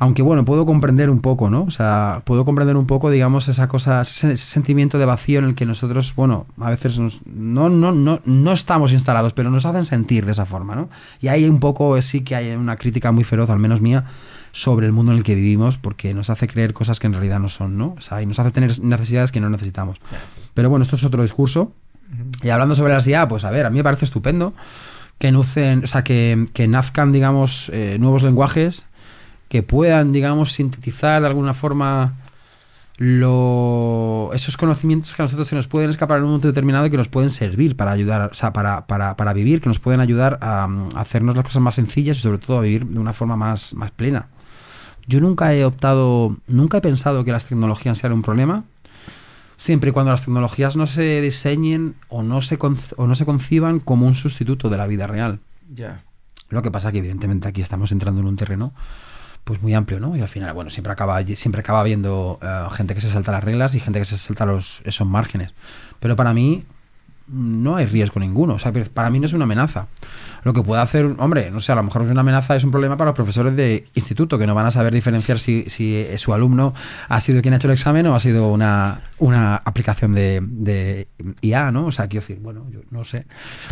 aunque 0.03 0.23
bueno, 0.23 0.45
puedo 0.45 0.67
comprender 0.67 1.11
un 1.11 1.21
poco, 1.21 1.49
¿no? 1.49 1.63
O 1.63 1.71
sea, 1.71 2.23
puedo 2.25 2.45
comprender 2.45 2.77
un 2.77 2.89
poco, 2.89 3.09
digamos, 3.09 3.47
esa 3.47 3.69
cosa, 3.69 4.01
ese, 4.01 4.37
sentimiento 4.37 4.99
de 4.99 5.05
vacío 5.05 5.39
en 5.39 5.45
el 5.45 5.55
que 5.55 5.65
nosotros, 5.65 6.13
bueno, 6.17 6.47
a 6.59 6.71
veces 6.71 6.99
nos- 6.99 7.25
no, 7.25 7.69
no, 7.69 7.93
no, 7.93 8.21
no 8.25 8.53
estamos 8.53 8.93
instalados, 8.93 9.33
pero 9.33 9.49
nos 9.49 9.65
hacen 9.65 9.85
sentir 9.85 10.27
de 10.27 10.33
esa 10.33 10.45
forma, 10.45 10.75
¿no? 10.75 10.89
Y 11.21 11.29
ahí 11.29 11.49
un 11.49 11.61
poco 11.61 12.03
sí 12.03 12.23
que 12.23 12.35
hay 12.35 12.51
una 12.51 12.75
crítica 12.75 13.13
muy 13.13 13.23
feroz, 13.23 13.49
al 13.49 13.61
menos 13.61 13.81
mía, 13.81 14.07
sobre 14.51 14.87
el 14.87 14.93
mundo 14.93 15.13
en 15.13 15.19
el 15.19 15.25
que 15.25 15.37
vivimos, 15.37 15.77
porque 15.77 16.15
nos 16.15 16.31
hace 16.31 16.49
creer 16.49 16.73
cosas 16.73 16.99
que 16.99 17.07
en 17.07 17.13
realidad 17.13 17.39
no 17.39 17.49
son, 17.49 17.79
¿no? 17.79 17.95
O 17.97 18.01
sea, 18.01 18.21
y 18.21 18.27
nos 18.27 18.41
hace 18.41 18.51
tener 18.51 18.77
necesidades 18.81 19.31
que 19.31 19.39
no 19.41 19.51
necesitamos. 19.51 19.99
Pero 20.53 20.69
bueno, 20.69 20.83
esto 20.83 20.97
es 20.97 21.05
otro 21.05 21.23
discurso. 21.23 21.71
Y 22.43 22.49
hablando 22.49 22.75
sobre 22.75 22.93
las 22.93 23.07
IA, 23.07 23.29
pues 23.29 23.45
a 23.45 23.53
ver, 23.53 23.67
a 23.67 23.71
mí 23.71 23.77
me 23.77 23.85
parece 23.85 24.05
estupendo 24.05 24.53
que 25.19 25.31
nucen, 25.31 25.85
o 25.85 25.87
sea, 25.87 26.03
que, 26.03 26.49
que 26.55 26.67
nazcan, 26.67 27.13
digamos, 27.13 27.71
eh, 27.73 27.99
nuevos 28.01 28.25
lenguajes 28.25 28.87
que 29.53 29.63
puedan, 29.63 30.13
digamos, 30.13 30.55
sintetizar 30.55 31.21
de 31.21 31.27
alguna 31.27 31.53
forma 31.53 32.15
lo, 32.97 34.31
esos 34.33 34.57
conocimientos 34.57 35.15
que 35.15 35.21
a 35.21 35.25
nosotros 35.27 35.47
se 35.47 35.55
nos 35.55 35.69
pueden 35.69 35.91
escapar 35.91 36.17
en 36.17 36.23
un 36.25 36.31
momento 36.31 36.49
determinado 36.49 36.87
y 36.87 36.91
que 36.91 36.97
nos 36.97 37.09
pueden 37.09 37.29
servir 37.29 37.77
para 37.77 37.91
ayudar, 37.91 38.31
o 38.33 38.35
sea, 38.35 38.55
para, 38.55 38.87
para, 38.87 39.15
para 39.15 39.35
vivir, 39.35 39.61
que 39.61 39.69
nos 39.69 39.79
pueden 39.79 40.01
ayudar 40.01 40.39
a, 40.41 40.67
mm, 40.67 40.97
hacernos 40.97 41.37
las 41.37 41.45
cosas 41.45 41.61
más 41.61 41.75
sencillas 41.75 42.17
y 42.17 42.21
sobre 42.21 42.39
todo 42.39 42.61
a 42.61 42.63
vivir 42.63 42.87
de 42.87 42.99
una 42.99 43.13
forma 43.13 43.37
más, 43.37 43.75
más 43.75 43.91
plena. 43.91 44.29
Yo 45.07 45.21
nunca 45.21 45.53
he 45.53 45.67
optado, 45.67 46.35
nunca 46.47 46.79
he 46.79 46.81
pensado 46.81 47.23
que 47.23 47.33
las 47.33 47.45
tecnologías 47.45 47.99
sean 47.99 48.15
un 48.15 48.23
problema, 48.23 48.65
siempre 49.59 49.91
y 49.91 49.93
cuando 49.93 50.13
las 50.13 50.25
tecnologías 50.25 50.77
no 50.79 50.87
se 50.87 51.21
diseñen 51.21 51.95
o 52.09 52.23
no 52.23 52.41
se, 52.41 52.59
o 52.97 53.07
no 53.07 53.15
se 53.15 53.27
conciban 53.27 53.81
como 53.81 54.07
un 54.07 54.15
sustituto 54.15 54.71
de 54.71 54.79
la 54.79 54.87
vida 54.87 55.07
real. 55.07 55.41
Ya. 55.71 56.05
Lo 56.49 56.63
que 56.63 56.71
pasa 56.71 56.91
que 56.91 56.99
evidentemente 56.99 57.49
aquí 57.49 57.61
estamos 57.61 57.93
entrando 57.93 58.23
en 58.23 58.29
un 58.29 58.37
terreno 58.37 58.73
pues 59.45 59.61
muy 59.63 59.75
amplio, 59.75 60.01
¿no? 60.01 60.17
Y 60.17 60.21
al 60.21 60.29
final, 60.29 60.55
bueno, 60.55 60.71
siempre 60.71 60.93
acaba 60.93 61.23
siempre 61.23 61.61
acaba 61.61 61.81
habiendo 61.81 62.39
eh, 62.43 62.67
gente 62.73 62.95
que 62.95 63.01
se 63.01 63.09
salta 63.09 63.33
las 63.33 63.43
reglas 63.43 63.75
y 63.75 63.81
gente 63.81 63.99
que 63.99 64.05
se 64.05 64.17
salta 64.17 64.47
los 64.47 64.83
esos 64.85 65.07
márgenes. 65.07 65.53
Pero 66.01 66.17
para 66.17 66.33
mí 66.33 66.65
no 67.29 67.77
hay 67.77 67.87
riesgo 67.87 68.21
ninguno, 68.21 68.55
o 68.55 68.59
sea, 68.59 68.73
para 68.73 69.11
mí 69.11 69.19
no 69.19 69.27
es 69.27 69.33
una 69.33 69.45
amenaza. 69.45 69.87
Lo 70.45 70.53
que 70.53 70.63
puede 70.63 70.83
hacer, 70.83 71.15
hombre, 71.19 71.51
no 71.51 71.61
sé, 71.61 71.73
a 71.73 71.77
lo 71.77 71.83
mejor 71.83 72.03
es 72.03 72.11
una 72.11 72.21
amenaza, 72.21 72.57
es 72.57 72.65
un 72.65 72.71
problema 72.71 72.97
para 72.97 73.11
los 73.11 73.15
profesores 73.15 73.57
de 73.57 73.87
instituto 73.95 74.39
que 74.39 74.47
no 74.47 74.55
van 74.55 74.67
a 74.67 74.71
saber 74.71 74.93
diferenciar 74.93 75.39
si, 75.39 75.65
si 75.69 75.97
eh, 75.97 76.19
su 76.19 76.35
alumno 76.35 76.75
ha 77.09 77.21
sido 77.21 77.41
quien 77.41 77.55
ha 77.55 77.57
hecho 77.57 77.69
el 77.69 77.75
examen 77.75 78.07
o 78.07 78.15
ha 78.15 78.21
sido 78.21 78.53
una, 78.53 79.03
una 79.19 79.57
aplicación 79.57 80.13
de, 80.13 80.41
de 80.43 81.09
IA, 81.41 81.71
¿no? 81.71 81.87
O 81.87 81.93
sea, 81.93 82.09
quiero 82.09 82.27
decir, 82.27 82.43
bueno, 82.43 82.67
yo 82.71 82.81
no 82.91 83.05
sé. 83.05 83.27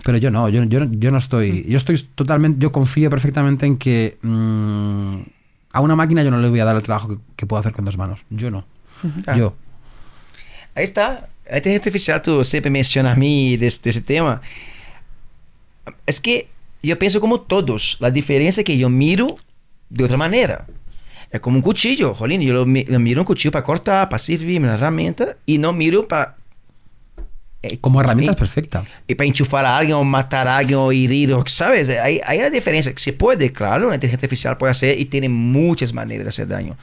Pero 0.05 0.19
yo 0.19 0.31
no, 0.31 0.49
yo, 0.49 0.63
yo, 0.65 0.85
yo 0.85 1.11
no 1.11 1.19
estoy, 1.19 1.67
yo 1.69 1.77
estoy 1.77 1.99
totalmente, 2.15 2.61
yo 2.61 2.73
confío 2.73 3.11
perfectamente 3.11 3.67
en 3.67 3.77
que 3.77 4.19
mm, 4.23 5.40
a 5.73 5.81
una 5.81 5.97
máquina 5.97 6.23
yo 6.23 6.31
no 6.31 6.39
le 6.39 6.49
voy 6.49 6.61
a 6.61 6.65
dar 6.65 6.77
el 6.77 6.83
trabajo 6.83 7.09
que, 7.09 7.19
que 7.37 7.47
puedo 7.47 7.61
hacer 7.61 7.73
con 7.73 7.85
dos 7.85 7.97
manos. 7.97 8.21
Yo 8.31 8.51
no. 8.51 8.65
Ah. 9.27 9.37
Yo. 9.37 9.55
Ahí 10.75 10.85
está. 10.85 11.29
A 11.51 11.57
inteligência 11.57 11.79
artificial, 11.79 12.23
tú 12.23 12.45
siempre 12.45 12.71
mencionas 12.71 13.17
a 13.17 13.19
mí 13.19 13.57
de, 13.57 13.67
de 13.83 13.91
ese 13.91 14.01
tema. 14.01 14.41
Es 16.07 16.21
que 16.21 16.49
yo 16.83 16.99
pienso 16.99 17.21
como 17.21 17.41
todos. 17.41 17.97
La 18.01 18.11
diferencia 18.11 18.61
es 18.61 18.65
que 18.65 18.79
yo 18.79 18.89
miro 18.89 19.37
de 19.89 20.05
otra 20.05 20.17
manera. 20.17 20.67
Es 21.31 21.41
como 21.41 21.57
un 21.57 21.63
cuchillo, 21.63 22.15
jolín. 22.15 22.41
Yo 22.41 22.53
lo, 22.53 22.61
lo 22.67 22.99
miro 23.01 23.21
un 23.21 23.27
cuchillo 23.27 23.53
para 23.53 23.65
cortar, 23.65 24.09
para 24.09 24.19
servirme 24.19 24.67
una 24.67 24.75
herramienta 24.75 25.37
y 25.47 25.59
no 25.59 25.73
miro 25.73 26.07
para... 26.07 26.37
eh, 27.62 27.78
Como 27.78 28.01
herramienta 28.01 28.32
es 28.32 28.39
perfecta. 28.39 28.85
y 29.07 29.15
para 29.15 29.27
enchufar 29.27 29.65
a 29.66 29.77
alguien 29.77 29.97
o 29.97 30.05
matar 30.05 30.49
a 30.49 30.57
alguien 30.59 30.78
o 30.78 30.91
herir, 30.93 31.35
¿sabes? 31.47 31.89
Ahí, 31.91 32.20
ahí 32.24 32.39
la 32.39 32.51
diferencia. 32.51 32.93
Se 32.97 33.12
puede, 33.12 33.53
claro, 33.53 33.89
la 33.89 33.95
inteligencia 33.97 34.27
artificial 34.27 34.57
puede 34.57 34.70
hacer 34.70 34.99
y 34.99 35.05
tiene 35.05 35.28
muchas 35.28 35.93
maneras 35.93 36.24
de 36.24 36.28
hacer 36.31 36.49
daño. 36.49 36.77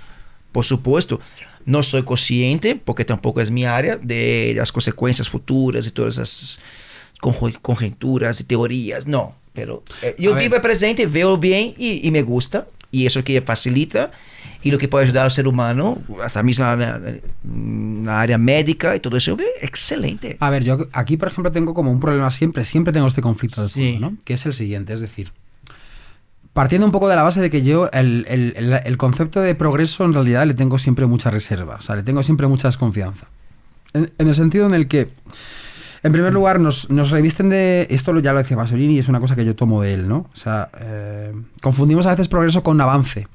Por 0.52 0.64
supuesto, 0.66 1.20
no 1.66 1.84
soy 1.84 2.04
consciente, 2.04 2.76
porque 2.76 3.04
tampoco 3.06 3.42
es 3.42 3.50
mi 3.52 3.66
área, 3.66 3.98
de 3.98 4.54
las 4.56 4.72
consecuencias 4.72 5.28
futuras 5.30 5.86
y 5.88 5.92
todas 5.92 6.14
esas 6.18 6.60
conjeturas 7.62 8.40
y 8.40 8.44
teorías, 8.44 9.08
no. 9.08 9.36
Pero 9.54 9.84
eh, 10.04 10.16
yo 10.20 10.36
vivo 10.36 10.56
el 10.56 10.62
presente, 10.62 11.06
veo 11.08 11.38
bien 11.38 11.74
y, 11.78 12.08
y 12.08 12.12
me 12.12 12.22
gusta, 12.22 12.68
y 12.92 13.06
eso 13.06 13.24
que 13.24 13.42
facilita, 13.42 14.12
y 14.64 14.72
lo 14.72 14.78
que 14.78 14.88
puede 14.88 15.06
ayudar 15.06 15.26
al 15.26 15.32
ser 15.32 15.48
humano, 15.48 16.02
hasta 16.24 16.42
mismo 16.44 16.66
la, 16.66 17.00
la 18.04 18.22
área 18.22 18.38
médica 18.38 18.96
y 18.96 19.00
todo 19.00 19.18
eso, 19.18 19.38
excelente. 19.62 20.38
A 20.40 20.50
ver, 20.50 20.64
yo 20.64 20.88
aquí, 20.94 21.16
por 21.18 21.28
ejemplo, 21.28 21.52
tengo 21.52 21.74
como 21.74 21.92
un 21.92 22.00
problema 22.00 22.32
siempre, 22.32 22.64
siempre 22.66 22.92
tengo 22.94 23.08
este 23.08 23.22
conflicto 23.22 23.62
de 23.64 23.70
fondo, 23.70 23.88
Sí. 23.92 23.98
¿no? 24.00 24.16
Que 24.24 24.34
es 24.34 24.46
el 24.46 24.54
siguiente, 24.54 24.94
es 24.94 25.02
decir, 25.02 25.32
partiendo 26.54 26.86
un 26.86 26.92
poco 26.92 27.08
de 27.08 27.16
la 27.16 27.24
base 27.24 27.40
de 27.42 27.50
que 27.50 27.62
yo 27.64 27.90
el, 27.94 28.26
el- 28.28 28.54
el- 28.58 28.74
el 28.84 28.98
concepto 28.98 29.42
de 29.42 29.54
progreso 29.54 30.06
en 30.06 30.14
realidad 30.14 30.46
le 30.48 30.54
tengo 30.56 30.80
siempre 30.80 31.06
mucha 31.06 31.30
reserva, 31.30 31.76
o 31.76 31.82
sea, 31.82 31.96
le 31.96 32.04
tengo 32.04 32.24
siempre 32.24 32.48
mucha 32.48 32.68
desconfianza. 32.68 33.28
En, 33.94 34.12
en 34.18 34.28
el 34.28 34.36
sentido 34.36 34.66
en 34.66 34.74
el 34.74 34.88
que, 34.88 35.10
en 36.04 36.12
primer 36.12 36.34
lugar, 36.34 36.60
nos, 36.60 36.90
nos 36.90 37.12
revisten 37.12 37.50
de, 37.50 37.88
esto 37.90 38.14
lo- 38.14 38.20
ya 38.20 38.34
lo 38.34 38.40
decía 38.40 38.58
Pasolini 38.58 38.96
y 38.96 39.00
es 39.00 39.08
una 39.08 39.20
cosa 39.20 39.36
que 39.36 39.46
yo 39.46 39.56
tomo 39.56 39.82
de 39.82 39.94
él, 39.94 40.08
¿no? 40.08 40.28
O 40.34 40.36
sea, 40.36 40.70
eh, 40.80 41.34
confundimos 41.62 42.06
a 42.08 42.12
veces 42.12 42.28
progreso 42.28 42.64
con 42.64 42.80
avance. 42.82 43.28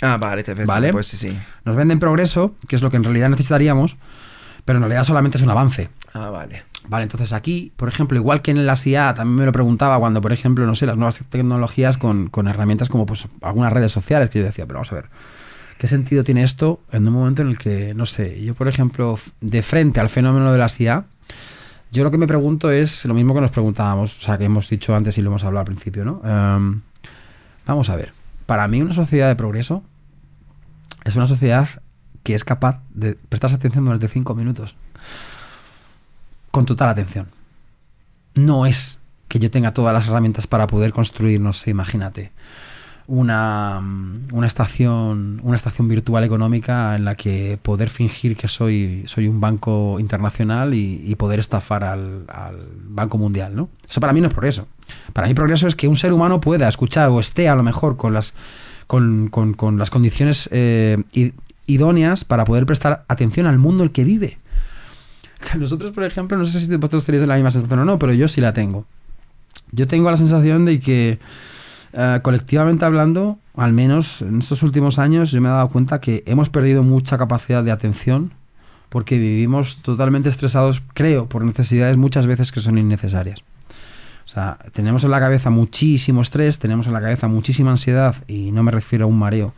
Ah, 0.00 0.16
vale, 0.16 0.42
te 0.44 0.54
Vale. 0.54 0.92
Pues 0.92 1.06
sí, 1.08 1.16
sí. 1.16 1.36
Nos 1.64 1.74
venden 1.76 1.98
progreso, 1.98 2.54
que 2.68 2.76
es 2.76 2.82
lo 2.82 2.90
que 2.90 2.96
en 2.96 3.04
realidad 3.04 3.28
necesitaríamos, 3.30 3.96
pero 4.64 4.76
en 4.78 4.82
realidad 4.84 5.04
solamente 5.04 5.38
es 5.38 5.44
un 5.44 5.50
avance. 5.50 5.88
Ah, 6.14 6.30
vale. 6.30 6.62
Vale, 6.86 7.02
entonces 7.02 7.32
aquí, 7.32 7.72
por 7.76 7.88
ejemplo, 7.88 8.16
igual 8.16 8.40
que 8.40 8.50
en 8.50 8.64
la 8.64 8.74
IA, 8.82 9.12
también 9.12 9.36
me 9.40 9.44
lo 9.44 9.52
preguntaba 9.52 9.98
cuando, 9.98 10.20
por 10.22 10.32
ejemplo, 10.32 10.64
no 10.66 10.74
sé, 10.74 10.86
las 10.86 10.96
nuevas 10.96 11.18
tecnologías 11.28 11.98
con, 11.98 12.28
con 12.30 12.48
herramientas 12.48 12.88
como 12.88 13.04
pues 13.04 13.26
algunas 13.42 13.72
redes 13.72 13.92
sociales, 13.92 14.30
que 14.30 14.38
yo 14.38 14.44
decía, 14.46 14.64
pero 14.66 14.78
vamos 14.78 14.92
a 14.92 14.94
ver, 14.94 15.06
¿qué 15.78 15.86
sentido 15.86 16.24
tiene 16.24 16.42
esto 16.44 16.80
en 16.92 17.06
un 17.06 17.12
momento 17.14 17.42
en 17.42 17.48
el 17.48 17.58
que, 17.58 17.92
no 17.94 18.06
sé, 18.06 18.42
yo, 18.42 18.54
por 18.54 18.68
ejemplo, 18.68 19.18
de 19.40 19.62
frente 19.62 20.00
al 20.00 20.08
fenómeno 20.08 20.50
de 20.50 20.58
la 20.58 20.68
IA, 20.78 21.04
yo 21.90 22.04
lo 22.04 22.10
que 22.10 22.18
me 22.18 22.26
pregunto 22.26 22.70
es 22.70 23.04
lo 23.04 23.14
mismo 23.14 23.34
que 23.34 23.40
nos 23.40 23.50
preguntábamos, 23.50 24.18
o 24.18 24.20
sea, 24.20 24.38
que 24.38 24.44
hemos 24.44 24.68
dicho 24.68 24.94
antes 24.94 25.16
y 25.18 25.22
lo 25.22 25.30
hemos 25.30 25.44
hablado 25.44 25.60
al 25.60 25.66
principio, 25.66 26.04
¿no? 26.04 26.20
Em, 26.24 26.82
vamos 27.66 27.88
a 27.88 27.96
ver, 27.96 28.12
para 28.46 28.68
mí 28.68 28.82
una 28.82 28.94
sociedad 28.94 29.28
de 29.28 29.36
progreso 29.36 29.82
es 31.04 31.16
una 31.16 31.26
sociedad 31.26 31.68
que 32.22 32.34
es 32.34 32.44
capaz 32.44 32.82
de 32.90 33.14
prestarse 33.14 33.56
atención 33.56 33.84
durante 33.84 34.08
cinco 34.08 34.34
minutos. 34.34 34.76
Con 36.50 36.66
total 36.66 36.90
atención. 36.90 37.28
No 38.34 38.66
es 38.66 38.98
que 39.28 39.38
yo 39.38 39.50
tenga 39.50 39.72
todas 39.72 39.94
las 39.94 40.08
herramientas 40.08 40.46
para 40.46 40.66
poder 40.66 40.92
construir, 40.92 41.40
no 41.40 41.52
sé, 41.52 41.70
imagínate, 41.70 42.32
una, 43.08 43.82
una, 44.32 44.46
estación, 44.46 45.40
una 45.42 45.56
estación 45.56 45.88
virtual 45.88 46.24
económica 46.24 46.94
en 46.94 47.06
la 47.06 47.14
que 47.14 47.58
poder 47.60 47.88
fingir 47.88 48.36
que 48.36 48.48
soy, 48.48 49.02
soy 49.06 49.28
un 49.28 49.40
banco 49.40 49.98
internacional 49.98 50.74
y, 50.74 51.14
poder 51.16 51.40
estafar 51.40 51.84
al, 51.84 52.26
Banco 52.84 53.16
Mundial, 53.16 53.56
¿no? 53.56 53.70
Eso 53.88 54.00
para 54.00 54.12
mí 54.12 54.20
no 54.20 54.28
es 54.28 54.34
progreso. 54.34 54.68
Para 55.14 55.26
mí 55.26 55.34
progreso 55.34 55.66
es 55.66 55.74
que 55.74 55.88
un 55.88 55.96
ser 55.96 56.12
humano 56.12 56.40
pueda 56.40 56.68
escuchar 56.68 57.08
o 57.08 57.18
esté 57.18 57.48
a 57.48 57.56
lo 57.56 57.62
mejor 57.62 57.96
con 57.96 58.12
las, 58.12 58.34
con, 58.86 59.30
las 59.78 59.90
condiciones 59.90 60.48
eh, 60.52 61.02
idóneas 61.66 62.24
para 62.24 62.44
poder 62.44 62.66
prestar 62.66 63.04
atención 63.08 63.46
al 63.46 63.58
mundo 63.58 63.84
en 63.84 63.88
el 63.88 63.92
que 63.92 64.04
vive. 64.04 64.38
Nosotros, 65.58 65.92
por 65.92 66.04
ejemplo, 66.04 66.36
no 66.36 66.44
sé 66.44 66.60
si 66.60 66.76
vosotros 66.76 67.06
tenéis 67.06 67.26
la 67.26 67.36
misma 67.36 67.50
sensación 67.50 67.80
o 67.80 67.84
no, 67.86 67.98
pero 67.98 68.12
yo 68.12 68.28
sí 68.28 68.42
la 68.42 68.52
tengo. 68.52 68.84
Yo 69.72 69.86
tengo 69.86 70.10
la 70.10 70.16
sensación 70.18 70.66
de 70.66 70.78
que 70.80 71.18
eh, 72.00 72.20
colectivamente 72.22 72.84
hablando, 72.84 73.40
al 73.56 73.72
menos 73.72 74.22
en 74.22 74.38
estos 74.38 74.62
últimos 74.62 75.00
años, 75.00 75.32
yo 75.32 75.40
me 75.40 75.48
he 75.48 75.50
dado 75.50 75.68
cuenta 75.68 76.00
que 76.00 76.22
hemos 76.26 76.48
perdido 76.48 76.84
mucha 76.84 77.18
capacidad 77.18 77.64
de 77.64 77.72
atención 77.72 78.30
porque 78.88 79.18
vivimos 79.18 79.82
totalmente 79.82 80.28
estresados, 80.28 80.80
creo, 80.94 81.28
por 81.28 81.44
necesidades 81.44 81.96
muchas 81.96 82.28
veces 82.28 82.52
que 82.52 82.60
son 82.60 82.78
innecesarias. 82.78 83.40
O 84.24 84.28
sea, 84.28 84.58
tenemos 84.72 85.02
en 85.02 85.10
la 85.10 85.18
cabeza 85.18 85.50
muchísimo 85.50 86.22
estrés, 86.22 86.60
tenemos 86.60 86.86
en 86.86 86.92
la 86.92 87.00
cabeza 87.00 87.26
muchísima 87.26 87.72
ansiedad, 87.72 88.14
y 88.28 88.52
no 88.52 88.62
me 88.62 88.70
refiero 88.70 89.06
a 89.06 89.08
un 89.08 89.18
mareo, 89.18 89.52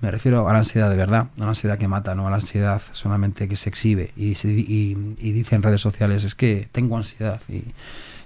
me 0.00 0.12
refiero 0.12 0.48
a 0.48 0.52
la 0.52 0.60
ansiedad 0.60 0.90
de 0.90 0.96
verdad, 0.96 1.26
a 1.38 1.40
la 1.40 1.48
ansiedad 1.48 1.76
que 1.76 1.88
mata, 1.88 2.14
no 2.14 2.24
a 2.28 2.30
la 2.30 2.36
ansiedad 2.36 2.80
solamente 2.92 3.48
que 3.48 3.56
se 3.56 3.68
exhibe 3.68 4.12
y, 4.16 4.34
y 4.46 5.32
dice 5.32 5.56
en 5.56 5.62
redes 5.64 5.80
sociales, 5.80 6.22
es 6.22 6.36
que 6.36 6.68
tengo 6.70 6.96
ansiedad 6.96 7.40
y, 7.48 7.64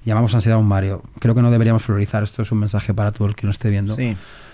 llamamos 0.04 0.34
ansiedad 0.34 0.56
a 0.56 0.60
un 0.60 0.68
Mario. 0.68 1.02
Creo 1.18 1.34
que 1.34 1.42
no 1.42 1.50
deberíamos 1.50 1.82
florizar. 1.82 2.22
Esto 2.22 2.42
es 2.42 2.52
un 2.52 2.58
mensaje 2.58 2.94
para 2.94 3.12
todo 3.12 3.28
el 3.28 3.34
que 3.34 3.46
nos 3.46 3.56
esté 3.56 3.70
viendo, 3.70 3.96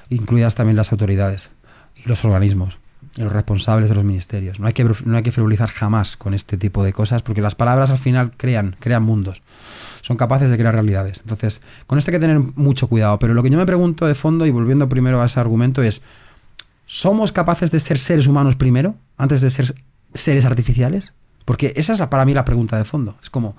incluidas 0.08 0.54
también 0.54 0.76
las 0.76 0.92
autoridades 0.92 1.50
y 1.96 2.08
los 2.08 2.24
organismos 2.24 2.78
y 3.16 3.22
los 3.22 3.32
responsables 3.32 3.88
de 3.88 3.94
los 3.94 4.04
ministerios. 4.04 4.60
No 4.60 4.66
hay 4.66 4.72
que 4.72 4.84
no 4.84 5.16
hay 5.16 5.22
que 5.22 5.32
frivolizar 5.32 5.68
jamás 5.68 6.16
con 6.16 6.34
este 6.34 6.56
tipo 6.56 6.84
de 6.84 6.92
cosas 6.92 7.22
porque 7.22 7.40
las 7.40 7.54
palabras 7.54 7.90
al 7.90 7.98
final 7.98 8.32
crean 8.36 8.76
crean 8.78 9.02
mundos. 9.02 9.42
Son 10.02 10.16
capaces 10.16 10.50
de 10.50 10.56
crear 10.56 10.74
realidades. 10.74 11.20
Entonces, 11.20 11.62
con 11.86 11.98
esto 11.98 12.10
hay 12.10 12.16
que 12.16 12.20
tener 12.20 12.38
mucho 12.38 12.88
cuidado. 12.88 13.18
Pero 13.18 13.34
lo 13.34 13.42
que 13.42 13.50
yo 13.50 13.58
me 13.58 13.66
pregunto 13.66 14.06
de 14.06 14.14
fondo, 14.14 14.46
y 14.46 14.50
volviendo 14.50 14.88
primero 14.88 15.20
a 15.20 15.26
ese 15.26 15.40
argumento, 15.40 15.82
es: 15.82 16.02
¿somos 16.86 17.32
capaces 17.32 17.70
de 17.70 17.80
ser 17.80 17.98
seres 17.98 18.26
humanos 18.26 18.56
primero, 18.56 18.94
antes 19.16 19.40
de 19.40 19.50
ser 19.50 19.74
seres 20.14 20.44
artificiales? 20.44 21.12
Porque 21.44 21.72
esa 21.76 21.94
es 21.94 22.00
para 22.08 22.24
mí 22.24 22.32
la 22.34 22.44
pregunta 22.44 22.78
de 22.78 22.84
fondo. 22.84 23.16
Es 23.22 23.30
como, 23.30 23.56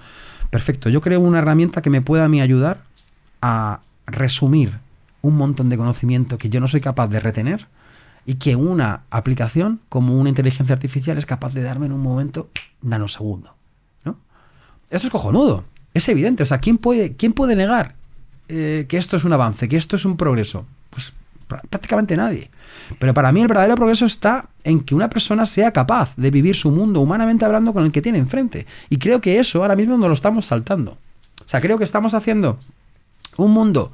Perfecto, 0.52 0.90
yo 0.90 1.02
creo 1.02 1.22
una 1.22 1.40
herramienta 1.40 1.82
que 1.82 1.90
me 1.90 2.02
pueda 2.02 2.26
a 2.26 2.28
mí 2.28 2.42
ayudar 2.42 2.84
a 3.42 3.80
resumir 4.06 4.78
un 5.22 5.38
montón 5.38 5.70
de 5.70 5.78
conocimiento 5.78 6.38
que 6.38 6.50
yo 6.50 6.60
no 6.60 6.68
soy 6.68 6.82
capaz 6.82 7.08
de 7.08 7.22
retener 7.22 7.68
y 8.26 8.36
que 8.36 8.58
una 8.58 9.04
aplicación 9.10 9.80
como 9.88 10.20
una 10.20 10.30
inteligencia 10.30 10.74
artificial 10.74 11.18
es 11.18 11.26
capaz 11.26 11.54
de 11.54 11.64
darme 11.64 11.86
en 11.86 11.94
un 11.94 12.02
momento 12.02 12.50
nanosegundo. 12.82 13.56
¿no? 14.04 14.18
Esto 14.90 15.08
es 15.08 15.12
cojonudo, 15.12 15.64
es 15.94 16.08
evidente. 16.10 16.44
O 16.44 16.46
sea, 16.46 16.60
¿quién 16.60 16.78
puede, 16.78 17.16
quién 17.16 17.32
puede 17.32 17.56
negar 17.56 17.96
eh, 18.50 18.86
que 18.90 18.98
esto 18.98 19.16
es 19.16 19.24
un 19.24 19.32
avance, 19.32 19.70
que 19.70 19.78
esto 19.78 19.96
es 19.96 20.04
un 20.04 20.18
progreso? 20.18 20.66
Pues 20.90 21.14
prácticamente 21.70 22.16
nadie. 22.16 22.50
Pero 23.00 23.14
para 23.14 23.32
mí 23.32 23.42
el 23.42 23.48
verdadero 23.48 23.76
progreso 23.76 24.06
está 24.06 24.46
en 24.64 24.82
que 24.82 24.96
una 24.96 25.10
persona 25.10 25.46
sea 25.46 25.72
capaz 25.72 26.14
de 26.16 26.32
vivir 26.32 26.56
su 26.56 26.72
mundo 26.72 27.02
humanamente 27.02 27.46
hablando 27.46 27.74
con 27.74 27.86
el 27.86 27.92
que 27.92 28.02
tiene 28.02 28.20
enfrente. 28.20 28.66
Y 28.90 28.98
creo 28.98 29.22
que 29.22 29.40
eso 29.40 29.62
ahora 29.62 29.76
mismo 29.76 29.98
no 29.98 30.08
lo 30.08 30.14
estamos 30.14 30.46
saltando. 30.46 30.92
O 30.92 31.48
sea, 31.48 31.62
creo 31.62 31.78
que 31.78 31.84
estamos 31.84 32.14
haciendo 32.14 32.60
un 33.38 33.52
mundo 33.52 33.92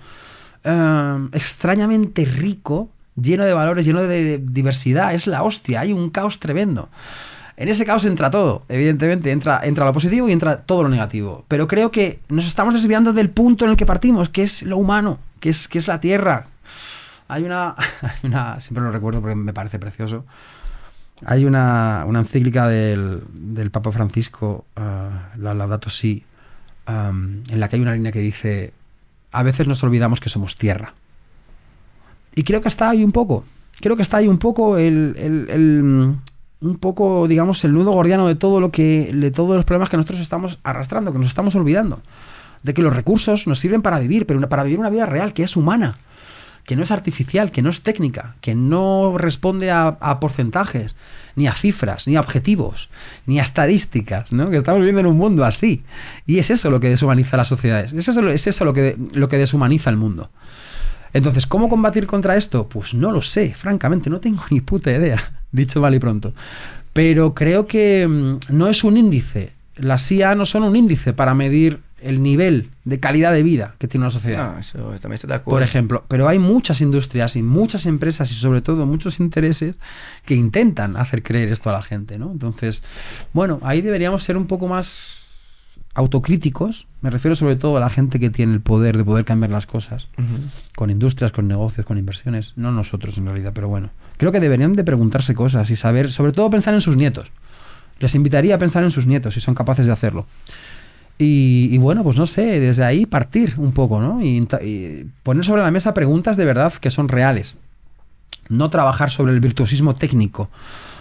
eh, 0.63 1.27
extrañamente 1.31 2.25
rico, 2.25 2.89
lleno 3.15 3.45
de 3.45 3.53
valores, 3.53 3.85
lleno 3.85 4.03
de 4.03 4.37
diversidad. 4.37 5.13
Es 5.13 5.27
la 5.27 5.43
hostia, 5.43 5.81
hay 5.81 5.93
un 5.93 6.09
caos 6.09 6.39
tremendo. 6.39 6.89
En 7.55 7.69
ese 7.69 7.85
caos 7.85 8.05
entra 8.05 8.29
todo, 8.29 8.61
evidentemente, 8.69 9.31
entra, 9.31 9.61
entra 9.63 9.85
lo 9.85 9.91
positivo 9.91 10.29
y 10.29 10.31
entra 10.31 10.57
todo 10.57 10.83
lo 10.83 10.89
negativo. 10.89 11.43
Pero 11.47 11.67
creo 11.67 11.89
que 11.89 12.19
nos 12.29 12.45
estamos 12.45 12.75
desviando 12.75 13.13
del 13.13 13.31
punto 13.31 13.65
en 13.65 13.71
el 13.71 13.77
que 13.77 13.85
partimos, 13.87 14.29
que 14.29 14.43
es 14.43 14.61
lo 14.61 14.77
humano, 14.77 15.17
que 15.39 15.49
es, 15.49 15.67
que 15.67 15.79
es 15.79 15.87
la 15.87 15.99
tierra, 15.99 16.45
hay 17.29 17.43
una, 17.43 17.75
siempre 18.59 18.83
lo 18.83 18.91
recuerdo 18.91 19.21
porque 19.21 19.35
me 19.35 19.53
parece 19.53 19.79
precioso. 19.79 20.25
Hay 21.25 21.45
una, 21.45 22.05
encíclica 22.07 22.67
del, 22.67 23.21
Papa 23.71 23.91
Francisco, 23.91 24.65
uh, 24.77 25.39
la 25.39 25.53
Laudato 25.53 25.89
Si, 25.89 26.23
en 26.87 27.43
la 27.59 27.67
que 27.67 27.75
hay 27.75 27.81
una 27.81 27.93
línea 27.93 28.11
que 28.11 28.19
dice, 28.19 28.71
a 29.31 29.43
veces 29.43 29.67
nos 29.67 29.83
olvidamos 29.83 30.19
que 30.19 30.29
somos 30.29 30.55
tierra. 30.55 30.93
Y 32.35 32.43
creo 32.43 32.61
que 32.61 32.67
está 32.67 32.91
ahí 32.91 33.03
un 33.03 33.11
poco, 33.11 33.45
creo 33.81 33.95
que 33.95 34.03
está 34.03 34.17
ahí 34.17 34.27
un 34.27 34.37
poco 34.37 34.77
el, 34.77 36.15
un 36.61 36.77
poco, 36.77 37.27
digamos, 37.27 37.63
el 37.65 37.73
nudo 37.73 37.91
gordiano 37.91 38.27
de 38.27 38.35
todo 38.35 38.61
lo 38.61 38.71
que, 38.71 39.11
de 39.11 39.31
todos 39.31 39.55
los 39.55 39.65
problemas 39.65 39.89
que 39.89 39.97
nosotros 39.97 40.19
estamos 40.19 40.59
arrastrando, 40.63 41.11
que 41.11 41.17
nos 41.17 41.27
estamos 41.27 41.55
olvidando. 41.55 41.99
De 42.61 42.73
que 42.73 42.83
los 42.83 42.95
recursos 42.95 43.47
nos 43.47 43.59
sirven 43.59 43.81
para 43.81 43.99
vivir, 43.99 44.27
pero 44.27 44.47
para 44.47 44.63
vivir 44.63 44.79
una 44.79 44.89
vida 44.89 45.07
real, 45.07 45.33
que 45.33 45.43
es 45.43 45.55
humana 45.55 45.95
que 46.67 46.75
no 46.75 46.83
es 46.83 46.91
artificial, 46.91 47.49
que 47.49 47.61
no 47.61 47.69
es 47.69 47.81
técnica, 47.81 48.35
que 48.41 48.53
no 48.53 49.17
responde 49.17 49.71
a, 49.71 50.19
porcentajes, 50.19 50.97
ni 51.37 51.47
a 51.47 51.53
cifras, 51.53 52.09
ni 52.09 52.17
a 52.17 52.19
objetivos, 52.19 52.89
ni 53.25 53.39
a 53.39 53.43
estadísticas, 53.43 54.33
¿no? 54.33 54.49
Que 54.49 54.57
estamos 54.57 54.81
viviendo 54.81 54.99
en 54.99 55.05
un 55.05 55.15
mundo 55.15 55.45
así. 55.45 55.85
Y 56.25 56.39
es 56.39 56.51
eso 56.51 56.69
lo 56.69 56.81
que 56.81 56.89
deshumaniza 56.89 57.37
las 57.37 57.47
sociedades, 57.47 57.93
es 57.93 58.09
eso, 58.09 58.27
es 58.27 58.47
eso 58.47 58.65
lo, 58.65 58.73
que, 58.73 58.97
lo 59.13 59.29
que 59.29 59.37
deshumaniza 59.37 59.89
el 59.89 59.95
mundo. 59.95 60.29
Entonces, 61.13 61.47
¿cómo 61.47 61.69
combatir 61.69 62.05
contra 62.05 62.35
esto? 62.35 62.67
Pues 62.67 62.93
no 62.93 63.13
lo 63.13 63.21
sé, 63.21 63.53
francamente, 63.53 64.09
no 64.09 64.19
tengo 64.19 64.43
ni 64.51 64.59
puta 64.59 64.91
idea, 64.91 65.23
dicho 65.53 65.79
mal 65.79 65.95
y 65.95 65.99
pronto. 65.99 66.33
Pero 66.91 67.33
creo 67.33 67.65
que 67.65 68.05
mm, 68.05 68.39
no 68.49 68.67
es 68.67 68.83
un 68.83 68.97
índice. 68.97 69.53
Las 69.77 70.11
IA 70.11 70.35
no 70.35 70.43
son 70.43 70.63
un 70.63 70.75
índice 70.75 71.13
para 71.13 71.33
medir 71.33 71.79
el 72.01 72.21
nivel 72.21 72.69
de 72.85 72.99
calidad 72.99 73.33
de 73.33 73.43
vida 73.43 73.75
que 73.79 73.87
tiene 73.87 74.05
una 74.05 74.11
sociedad. 74.11 74.53
Ah, 74.55 74.59
eso 74.59 74.77
también 74.77 75.13
estoy 75.13 75.29
de 75.29 75.35
acuerdo. 75.35 75.57
Por 75.57 75.63
ejemplo, 75.63 76.05
pero 76.07 76.27
hay 76.27 76.39
muchas 76.39 76.81
industrias 76.81 77.35
y 77.35 77.43
muchas 77.43 77.85
empresas 77.85 78.31
y 78.31 78.35
sobre 78.35 78.61
todo 78.61 78.85
muchos 78.85 79.19
intereses 79.19 79.75
que 80.25 80.35
intentan 80.35 80.97
hacer 80.97 81.23
creer 81.23 81.51
esto 81.51 81.69
a 81.69 81.73
la 81.73 81.81
gente, 81.81 82.17
¿no? 82.19 82.31
Entonces, 82.31 82.83
bueno, 83.33 83.59
ahí 83.63 83.81
deberíamos 83.81 84.23
ser 84.23 84.37
un 84.37 84.47
poco 84.47 84.67
más 84.67 85.17
autocríticos, 85.97 86.85
me 87.01 87.09
refiero 87.09 87.33
sobre 87.33 87.55
todo 87.55 87.77
a 87.77 87.79
la 87.79 87.89
gente 87.89 88.19
que 88.19 88.29
tiene 88.29 88.53
el 88.53 88.61
poder 88.61 88.97
de 88.97 89.03
poder 89.03 89.25
cambiar 89.25 89.49
las 89.49 89.65
cosas, 89.65 90.09
con 90.75 90.91
industrias, 90.91 91.31
con 91.31 91.47
negocios, 91.47 91.87
con 91.87 91.97
inversiones, 91.97 92.53
no 92.55 92.71
nosotros 92.71 93.17
en 93.17 93.25
realidad, 93.25 93.51
pero 93.55 93.67
bueno, 93.67 93.89
creo 94.17 94.31
que 94.31 94.39
deberían 94.39 94.73
de 94.73 94.83
preguntarse 94.83 95.33
cosas 95.33 95.71
y 95.71 95.75
saber, 95.75 96.11
sobre 96.11 96.33
todo 96.33 96.51
pensar 96.51 96.75
en 96.75 96.81
sus 96.81 96.97
nietos. 96.97 97.31
Les 97.97 98.13
invitaría 98.13 98.53
a 98.53 98.57
pensar 98.59 98.83
en 98.83 98.91
sus 98.91 99.07
nietos 99.07 99.33
si 99.33 99.41
son 99.41 99.55
capaces 99.55 99.87
de 99.87 99.91
hacerlo. 99.91 100.27
Y, 101.19 101.75
bueno, 101.79 102.03
pues 102.03 102.17
no 102.17 102.27
sé, 102.27 102.59
desde 102.59 102.83
ahí 102.83 103.07
partir 103.07 103.55
un 103.57 103.71
poco, 103.71 103.99
¿no? 103.99 104.23
Y, 104.23 104.45
poner 105.23 105.43
sobre 105.43 105.63
la 105.63 105.71
mesa 105.71 105.93
preguntas 105.93 106.37
de 106.37 106.45
verdad 106.45 106.73
que 106.73 106.91
son 106.91 107.07
reales. 107.07 107.55
No 108.49 108.69
trabajar 108.69 109.09
sobre 109.09 109.33
el 109.33 109.39
virtuosismo 109.39 109.95
técnico 109.95 110.49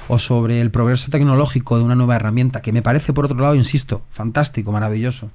o 0.08 0.18
sobre 0.18 0.60
el 0.60 0.70
progreso 0.70 1.10
tecnológico 1.10 1.76
de 1.76 1.84
una 1.84 1.94
nueva 1.94 2.16
herramienta, 2.16 2.62
que 2.62 2.72
me 2.72 2.80
parece, 2.80 3.12
por 3.12 3.26
otro 3.26 3.38
lado, 3.38 3.54
insisto, 3.56 4.02
fantástico, 4.10 4.72
maravilloso. 4.72 5.30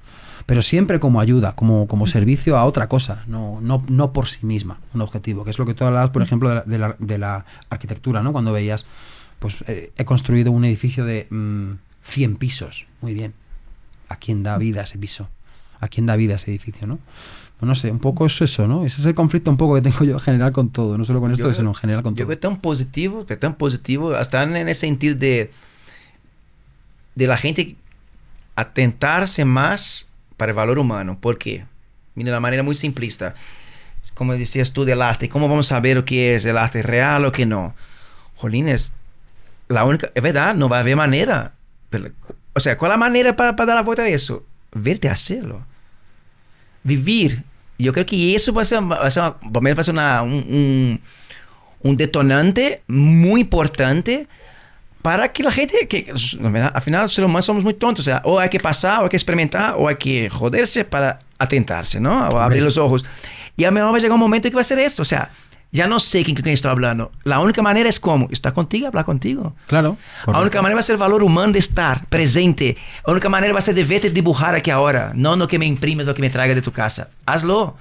Pero 0.46 0.62
siempre 0.62 0.98
como 0.98 1.20
ayuda, 1.20 1.54
como, 1.54 1.86
como 1.86 2.08
servicio 2.08 2.58
a 2.58 2.64
otra 2.64 2.88
cosa, 2.88 3.22
no, 3.28 3.60
no, 3.60 3.84
no 3.88 4.12
por 4.12 4.26
sí 4.26 4.44
misma, 4.44 4.80
un 4.94 5.02
objetivo, 5.02 5.44
que 5.44 5.50
es 5.50 5.58
lo 5.58 5.66
que 5.66 5.74
tú 5.74 5.84
hablabas, 5.84 6.10
por 6.10 6.22
ejemplo, 6.22 6.64
de 6.64 6.78
la, 6.78 6.96
de 6.98 7.18
la, 7.18 7.44
arquitectura, 7.70 8.22
¿no? 8.22 8.32
Cuando 8.32 8.52
veías, 8.52 8.84
pues 9.38 9.62
eh, 9.68 9.92
he 9.96 10.04
construido 10.04 10.50
un 10.50 10.64
edificio 10.64 11.04
de 11.04 11.28
100 12.02 12.32
mm, 12.32 12.36
pisos, 12.36 12.86
muy 13.00 13.14
bien 13.14 13.34
a 14.12 14.16
quién 14.16 14.42
da 14.42 14.58
vida 14.58 14.82
ese 14.82 14.98
piso, 14.98 15.28
a 15.80 15.88
quién 15.88 16.06
da 16.06 16.16
vida 16.16 16.34
ese 16.34 16.50
edificio, 16.50 16.86
¿no? 16.86 16.98
Pues 17.58 17.68
no 17.68 17.74
sé, 17.74 17.90
un 17.90 18.00
poco 18.00 18.26
es 18.26 18.40
eso, 18.40 18.66
¿no? 18.66 18.84
Ese 18.84 19.00
es 19.00 19.06
el 19.06 19.14
conflicto 19.14 19.50
un 19.50 19.56
poco 19.56 19.74
que 19.74 19.82
tengo 19.82 20.04
yo 20.04 20.14
en 20.14 20.20
general 20.20 20.52
con 20.52 20.70
todo, 20.70 20.98
no 20.98 21.04
solo 21.04 21.20
con 21.20 21.32
esto, 21.32 21.52
sino 21.54 21.68
en 21.68 21.74
general 21.74 22.02
con 22.02 22.14
todo. 22.14 22.24
Yo 22.24 22.26
veo 22.26 22.38
tan 22.38 22.58
positivo, 22.58 23.24
tan 23.24 23.54
positivo, 23.54 24.14
hasta 24.14 24.42
en 24.42 24.56
ese 24.68 24.80
sentido 24.80 25.14
de, 25.14 25.50
de 27.14 27.26
la 27.26 27.36
gente 27.36 27.76
atentarse 28.56 29.44
más 29.44 30.08
para 30.36 30.50
el 30.50 30.56
valor 30.56 30.78
humano. 30.78 31.18
¿Por 31.20 31.38
qué? 31.38 31.64
Mira, 32.14 32.32
de 32.32 32.40
manera 32.40 32.62
muy 32.62 32.74
simplista. 32.74 33.34
Como 34.14 34.32
decías 34.34 34.72
tú 34.72 34.84
del 34.84 35.00
arte, 35.00 35.28
¿cómo 35.28 35.48
vamos 35.48 35.70
a 35.70 35.76
saber 35.76 36.04
qué 36.04 36.34
es 36.34 36.44
el 36.44 36.58
arte 36.58 36.82
real 36.82 37.24
o 37.24 37.32
qué 37.32 37.46
no? 37.46 37.74
Jolines, 38.34 38.92
la 39.68 39.84
única, 39.84 40.10
es 40.14 40.22
verdad, 40.22 40.54
no 40.56 40.68
va 40.68 40.78
a 40.78 40.80
haber 40.80 40.96
manera. 40.96 41.52
Pero 41.90 42.10
o 42.54 42.60
sea, 42.60 42.76
¿cuál 42.76 42.90
es 42.90 42.94
la 42.94 42.98
manera 42.98 43.36
para, 43.36 43.52
dar 43.52 43.68
la 43.68 43.82
vuelta 43.82 44.02
a 44.02 44.08
eso? 44.08 44.44
Verte 44.72 45.08
hacerlo. 45.08 45.64
Vivir. 46.82 47.44
Yo 47.78 47.92
creo 47.92 48.06
que 48.06 48.34
eso 48.34 48.52
va 48.52 48.62
a 48.62 48.64
ser, 48.64 48.80
va 48.80 49.06
a 49.06 49.10
ser, 49.10 49.22
un, 50.22 51.00
un, 51.80 51.96
detonante 51.96 52.82
muy 52.86 53.40
importante 53.40 54.28
para 55.00 55.32
que 55.32 55.42
la 55.42 55.50
gente, 55.50 55.88
que 55.88 56.12
al 56.12 56.82
final 56.82 57.02
los 57.02 57.12
seres 57.12 57.26
humanos 57.28 57.44
somos 57.44 57.64
muy 57.64 57.74
tontos, 57.74 58.06
o 58.06 58.10
sea, 58.10 58.22
o 58.24 58.38
hay 58.38 58.48
que 58.48 58.60
pasar, 58.60 59.00
o 59.00 59.04
hay 59.04 59.08
que 59.08 59.16
experimentar, 59.16 59.74
o 59.76 59.88
hay 59.88 59.96
que 59.96 60.30
joderse 60.30 60.84
para 60.84 61.20
atentarse, 61.38 61.98
¿no? 61.98 62.28
O 62.28 62.38
abrir 62.38 62.62
los 62.62 62.78
ojos. 62.78 63.04
Y 63.56 63.64
a 63.64 63.68
lo 63.68 63.72
mejor 63.72 63.92
va 63.92 63.96
a 63.96 64.00
llegar 64.00 64.14
un 64.14 64.20
momento 64.20 64.48
que 64.48 64.54
va 64.54 64.60
a 64.60 64.64
ser 64.64 64.78
esto, 64.78 65.02
o 65.02 65.04
sea, 65.04 65.30
ya 65.72 65.86
no 65.86 65.98
sé 65.98 66.22
con 66.24 66.34
quién 66.34 66.48
estoy 66.48 66.70
hablando. 66.70 67.10
La 67.24 67.40
única 67.40 67.62
manera 67.62 67.88
es 67.88 67.98
cómo, 67.98 68.28
estar 68.30 68.52
contigo, 68.52 68.86
hablar 68.86 69.06
contigo. 69.06 69.54
Claro. 69.66 69.96
La 70.26 70.40
única 70.40 70.60
manera 70.60 70.76
va 70.76 70.80
a 70.80 70.82
ser 70.82 70.94
el 70.94 71.00
valor 71.00 71.22
humano 71.22 71.52
de 71.52 71.58
estar 71.58 72.06
presente. 72.06 72.76
La 73.06 73.12
única 73.12 73.30
manera 73.30 73.54
va 73.54 73.58
a 73.58 73.62
ser 73.62 73.74
de 73.74 73.82
verte 73.82 74.10
dibujar 74.10 74.54
aquí 74.54 74.70
ahora, 74.70 75.12
no 75.14 75.34
no 75.34 75.48
que 75.48 75.58
me 75.58 75.64
imprimes 75.66 76.06
o 76.08 76.14
que 76.14 76.20
me 76.20 76.28
traigas 76.28 76.54
de 76.54 76.62
tu 76.62 76.72
casa. 76.72 77.08
Hazlo. 77.24 77.76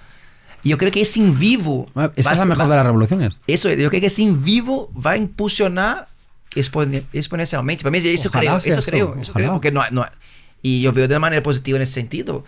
Y 0.64 0.70
yo 0.70 0.78
creo 0.78 0.92
que 0.92 1.02
ese 1.02 1.20
en 1.20 1.38
vivo... 1.38 1.90
Esa 2.16 2.32
es 2.32 2.40
la 2.40 2.46
mejor 2.46 2.70
de 2.70 2.76
las 2.76 2.86
revoluciones. 2.86 3.42
Eso, 3.48 3.70
yo 3.70 3.90
creo 3.90 4.02
que 4.02 4.08
ese 4.08 4.24
en 4.24 4.44
vivo 4.44 4.90
va 4.94 5.12
a 5.12 5.18
impulsionar 5.18 6.08
exponencialmente. 6.56 7.84
Para 7.84 7.92
mí 7.92 7.98
eso 7.98 8.32
creo, 8.32 8.58
eso, 8.58 8.82
creo, 8.90 9.16
eso 9.20 9.34
creo, 9.34 9.54
porque 9.54 9.72
no, 9.72 9.84
no, 9.92 10.06
y 10.62 10.82
yo 10.82 10.94
veo 10.94 11.08
de 11.08 11.16
una 11.16 11.20
manera 11.20 11.44
positiva 11.44 11.78
en 11.78 11.82
ese 11.82 11.94
sentido. 11.94 12.46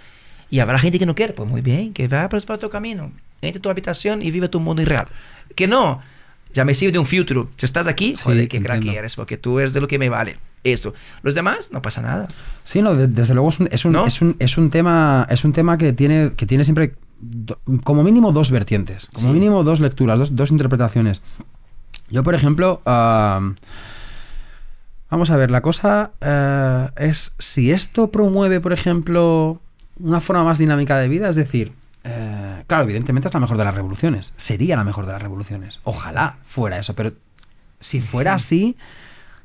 Y 0.49 0.59
habrá 0.59 0.77
gente 0.77 0.99
que 0.99 1.05
no 1.05 1.15
quiere, 1.15 1.33
pues 1.33 1.49
muy 1.49 1.61
bien, 1.61 1.93
que 1.93 2.07
vaya 2.07 2.29
por 2.29 2.59
tu 2.59 2.69
camino, 2.69 3.11
entre 3.43 3.59
tu 3.59 3.69
habitación 3.69 4.21
y 4.21 4.31
vive 4.31 4.49
tu 4.49 4.59
mundo 4.59 4.81
irreal. 4.81 5.07
Que 5.55 5.67
no, 5.67 6.01
ya 6.53 6.65
me 6.65 6.73
sirve 6.73 6.91
de 6.93 6.99
un 6.99 7.05
filtro. 7.05 7.49
Si 7.57 7.65
estás 7.65 7.87
aquí, 7.87 8.15
joder, 8.21 8.47
qué 8.47 8.61
crack 8.61 8.85
eres, 8.85 9.15
porque 9.15 9.37
tú 9.37 9.59
eres 9.59 9.73
de 9.73 9.81
lo 9.81 9.87
que 9.87 9.99
me 9.99 10.09
vale. 10.09 10.37
Esto. 10.63 10.93
Los 11.23 11.35
demás, 11.35 11.71
no 11.71 11.81
pasa 11.81 12.01
nada. 12.01 12.29
Sí, 12.63 12.81
no, 12.81 12.95
desde 12.95 13.33
luego 13.33 13.49
es 13.49 13.59
un, 13.59 13.67
es 13.71 13.85
un, 13.85 13.95
es 13.97 14.21
un, 14.21 14.35
es 14.39 14.57
un, 14.57 14.69
tema, 14.69 15.27
es 15.29 15.43
un 15.43 15.51
tema 15.51 15.77
que 15.77 15.91
tiene, 15.91 16.31
que 16.37 16.45
tiene 16.45 16.63
siempre 16.63 16.95
como 17.83 18.03
mínimo 18.03 18.31
dos 18.31 18.49
vertientes, 18.49 19.09
como 19.11 19.33
mínimo 19.33 19.63
dos 19.63 19.79
lecturas, 19.79 20.19
dos, 20.19 20.35
dos 20.35 20.51
interpretaciones. 20.51 21.21
Yo, 22.09 22.23
por 22.23 22.35
ejemplo, 22.35 22.81
Vamos 25.13 25.29
a 25.29 25.37
ver, 25.37 25.51
la 25.51 25.61
cosa 25.61 26.09
eh, 26.21 26.89
es 26.95 27.35
si 27.37 27.71
esto 27.71 28.09
promueve, 28.09 28.59
por 28.59 28.73
ejemplo, 28.73 29.61
una 29.99 30.19
forma 30.21 30.43
más 30.43 30.57
dinámica 30.57 30.97
de 30.97 31.07
vida, 31.07 31.29
es 31.29 31.35
decir, 31.35 31.71
eh, 32.03 32.63
claro, 32.67 32.83
evidentemente 32.83 33.27
es 33.27 33.33
la 33.33 33.39
mejor 33.39 33.57
de 33.57 33.65
las 33.65 33.75
revoluciones, 33.75 34.33
sería 34.35 34.75
la 34.75 34.83
mejor 34.83 35.05
de 35.05 35.13
las 35.13 35.21
revoluciones, 35.21 35.79
ojalá 35.83 36.37
fuera 36.43 36.77
eso, 36.77 36.95
pero 36.95 37.13
si 37.79 38.01
fuera 38.01 38.33
así, 38.33 38.77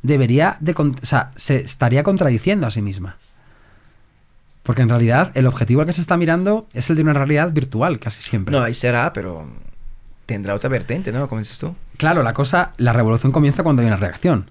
debería 0.02 0.56
de, 0.60 0.72
o 0.72 0.92
sea, 1.02 1.32
se 1.36 1.56
estaría 1.56 2.02
contradiciendo 2.02 2.66
a 2.66 2.70
sí 2.70 2.82
misma. 2.82 3.16
Porque 4.62 4.82
en 4.82 4.90
realidad 4.90 5.32
el 5.34 5.46
objetivo 5.46 5.80
al 5.80 5.86
que 5.86 5.94
se 5.94 6.00
está 6.00 6.16
mirando 6.16 6.68
es 6.74 6.90
el 6.90 6.96
de 6.96 7.02
una 7.02 7.14
realidad 7.14 7.52
virtual, 7.52 7.98
casi 7.98 8.22
siempre. 8.22 8.54
No, 8.54 8.62
ahí 8.62 8.74
será, 8.74 9.12
pero 9.14 9.48
tendrá 10.26 10.54
otra 10.54 10.68
vertiente, 10.68 11.10
¿no? 11.10 11.26
Como 11.26 11.38
dices 11.38 11.58
tú. 11.58 11.74
Claro, 11.96 12.22
la 12.22 12.34
cosa, 12.34 12.74
la 12.76 12.92
revolución 12.92 13.32
comienza 13.32 13.62
cuando 13.62 13.80
hay 13.80 13.88
una 13.88 13.96
reacción. 13.96 14.50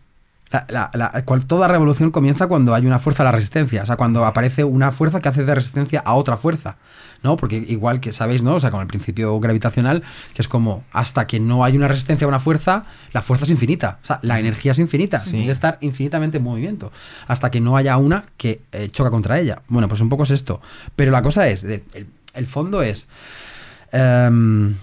La, 0.50 1.24
cual, 1.26 1.46
toda 1.46 1.68
revolución 1.68 2.10
comienza 2.10 2.48
cuando 2.48 2.74
hay 2.74 2.86
una 2.86 3.00
fuerza 3.00 3.24
a 3.24 3.26
la 3.26 3.32
resistencia, 3.32 3.84
o 3.84 3.86
sea, 3.86 3.98
cuando 3.98 4.26
aparece 4.26 4.64
una 4.64 4.92
fuerza 4.92 5.20
que 5.20 5.28
hace 5.30 5.44
de 5.44 5.54
resistencia 5.54 6.02
a 6.06 6.14
otra 6.14 6.38
fuerza, 6.38 6.78
¿no? 7.23 7.38
Porque 7.38 7.57
igual 7.68 7.99
que 7.99 8.14
sabéis, 8.14 8.44
¿no? 8.44 8.56
O 8.56 8.60
sea, 8.60 8.72
con 8.72 8.81
el 8.81 8.88
principio 8.88 9.39
gravitacional, 9.39 10.03
que 10.34 10.41
es 10.41 10.48
como 10.48 10.84
hasta 10.91 11.27
que 11.27 11.39
no 11.39 11.64
hay 11.64 11.77
una 11.77 11.88
resistencia 11.88 12.26
a 12.26 12.27
una 12.27 12.39
fuerza, 12.39 12.84
la 13.14 13.22
fuerza 13.22 13.45
es 13.45 13.52
infinita, 13.52 13.99
o 14.03 14.06
sea, 14.06 14.19
la 14.22 14.39
energía 14.39 14.72
es 14.72 14.80
infinita, 14.80 15.19
sí. 15.19 15.39
debe 15.39 15.52
estar 15.52 15.77
infinitamente 15.81 16.38
en 16.38 16.44
movimiento, 16.44 16.91
hasta 17.27 17.52
que 17.52 17.60
no 17.60 17.77
haya 17.77 17.98
una 17.98 18.26
que 18.38 18.61
eh, 18.72 18.89
choca 18.89 19.10
contra 19.10 19.39
ella. 19.39 19.61
Bueno, 19.68 19.88
pues 19.88 20.02
un 20.02 20.10
poco 20.10 20.23
es 20.23 20.31
esto. 20.31 20.61
Pero 20.95 21.11
la 21.11 21.22
cosa 21.22 21.48
es, 21.48 21.64
el, 21.64 22.48
fondo 22.48 22.81
es... 22.81 23.07
Em, 23.91 24.76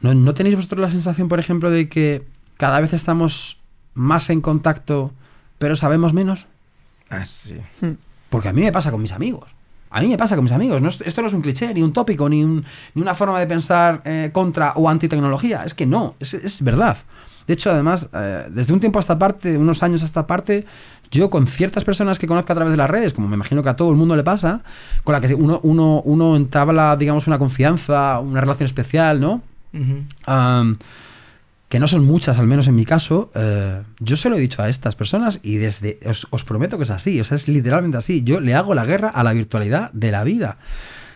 ¿no, 0.00 0.14
¿No 0.14 0.34
tenéis 0.34 0.56
vosotros 0.56 0.80
la 0.80 0.90
sensación, 0.90 1.28
por 1.28 1.40
ejemplo, 1.40 1.70
de 1.70 1.88
que 1.88 2.24
cada 2.56 2.80
vez 2.80 2.92
estamos 2.92 3.58
más 3.94 4.30
en 4.30 4.40
contacto, 4.40 5.12
pero 5.58 5.76
sabemos 5.76 6.12
menos? 6.12 6.46
Ah, 7.10 7.24
sí. 7.24 7.56
Hmm. 7.80 7.92
Porque 8.30 8.48
a 8.48 8.52
mí 8.52 8.62
me 8.62 8.72
pasa 8.72 8.90
con 8.90 9.02
mis 9.02 9.12
amigos. 9.12 9.50
A 9.92 10.00
mí 10.00 10.08
me 10.08 10.16
pasa 10.16 10.34
con 10.34 10.44
mis 10.44 10.52
amigos. 10.52 11.00
esto 11.04 11.20
no 11.20 11.28
es 11.28 11.34
un 11.34 11.42
cliché, 11.42 11.72
ni 11.74 11.82
un 11.82 11.92
tópico, 11.92 12.28
ni, 12.28 12.44
ni 12.44 12.62
una 12.94 13.14
forma 13.14 13.38
de 13.38 13.46
pensar 13.46 14.02
eh, 14.04 14.30
contra 14.32 14.72
o 14.76 14.88
anti 14.88 15.08
tecnología. 15.08 15.62
Es 15.64 15.74
que 15.74 15.86
no, 15.86 16.14
es, 16.18 16.62
verdad. 16.62 16.96
De 17.46 17.54
hecho, 17.54 17.70
además, 17.70 18.08
eh, 18.12 18.46
desde 18.50 18.72
un 18.72 18.80
tiempo 18.80 18.98
a 18.98 19.00
esta 19.00 19.18
parte, 19.18 19.58
unos 19.58 19.82
años 19.82 20.02
a 20.02 20.06
esta 20.06 20.26
parte, 20.26 20.64
yo 21.10 21.28
con 21.28 21.46
ciertas 21.46 21.84
personas 21.84 22.18
que 22.18 22.26
conozco 22.26 22.52
a 22.52 22.54
través 22.54 22.70
de 22.70 22.76
las 22.78 22.88
redes, 22.88 23.12
como 23.12 23.28
me 23.28 23.34
imagino 23.34 23.62
que 23.62 23.68
a 23.68 23.76
todo 23.76 23.90
el 23.90 23.96
mundo 23.96 24.16
le 24.16 24.24
pasa, 24.24 24.62
con 25.04 25.12
la 25.12 25.20
que 25.20 25.34
uno, 25.34 25.60
uno, 25.62 26.00
uno 26.04 26.36
entabla, 26.36 26.96
digamos, 26.96 27.26
una 27.26 27.38
confianza, 27.38 28.18
una 28.20 28.40
relación 28.40 28.64
especial, 28.64 29.20
¿no? 29.20 29.42
Que 31.72 31.80
no 31.80 31.88
son 31.88 32.04
muchas, 32.04 32.38
al 32.38 32.46
menos 32.46 32.68
en 32.68 32.76
mi 32.76 32.84
caso, 32.84 33.30
eh, 33.34 33.80
yo 33.98 34.18
se 34.18 34.28
lo 34.28 34.36
he 34.36 34.38
dicho 34.38 34.60
a 34.60 34.68
estas 34.68 34.94
personas 34.94 35.40
y 35.42 35.56
desde 35.56 35.98
os, 36.04 36.44
prometo 36.44 36.76
que 36.76 36.84
es 36.84 36.90
así, 36.90 37.18
o 37.18 37.24
sea, 37.24 37.36
es 37.36 37.48
literalmente 37.48 37.96
así. 37.96 38.22
Yo 38.22 38.42
le 38.42 38.54
hago 38.54 38.74
la 38.74 38.84
guerra 38.84 39.08
a 39.08 39.24
la 39.24 39.32
virtualidad 39.32 39.90
de 39.92 40.10
la 40.10 40.22
vida, 40.22 40.58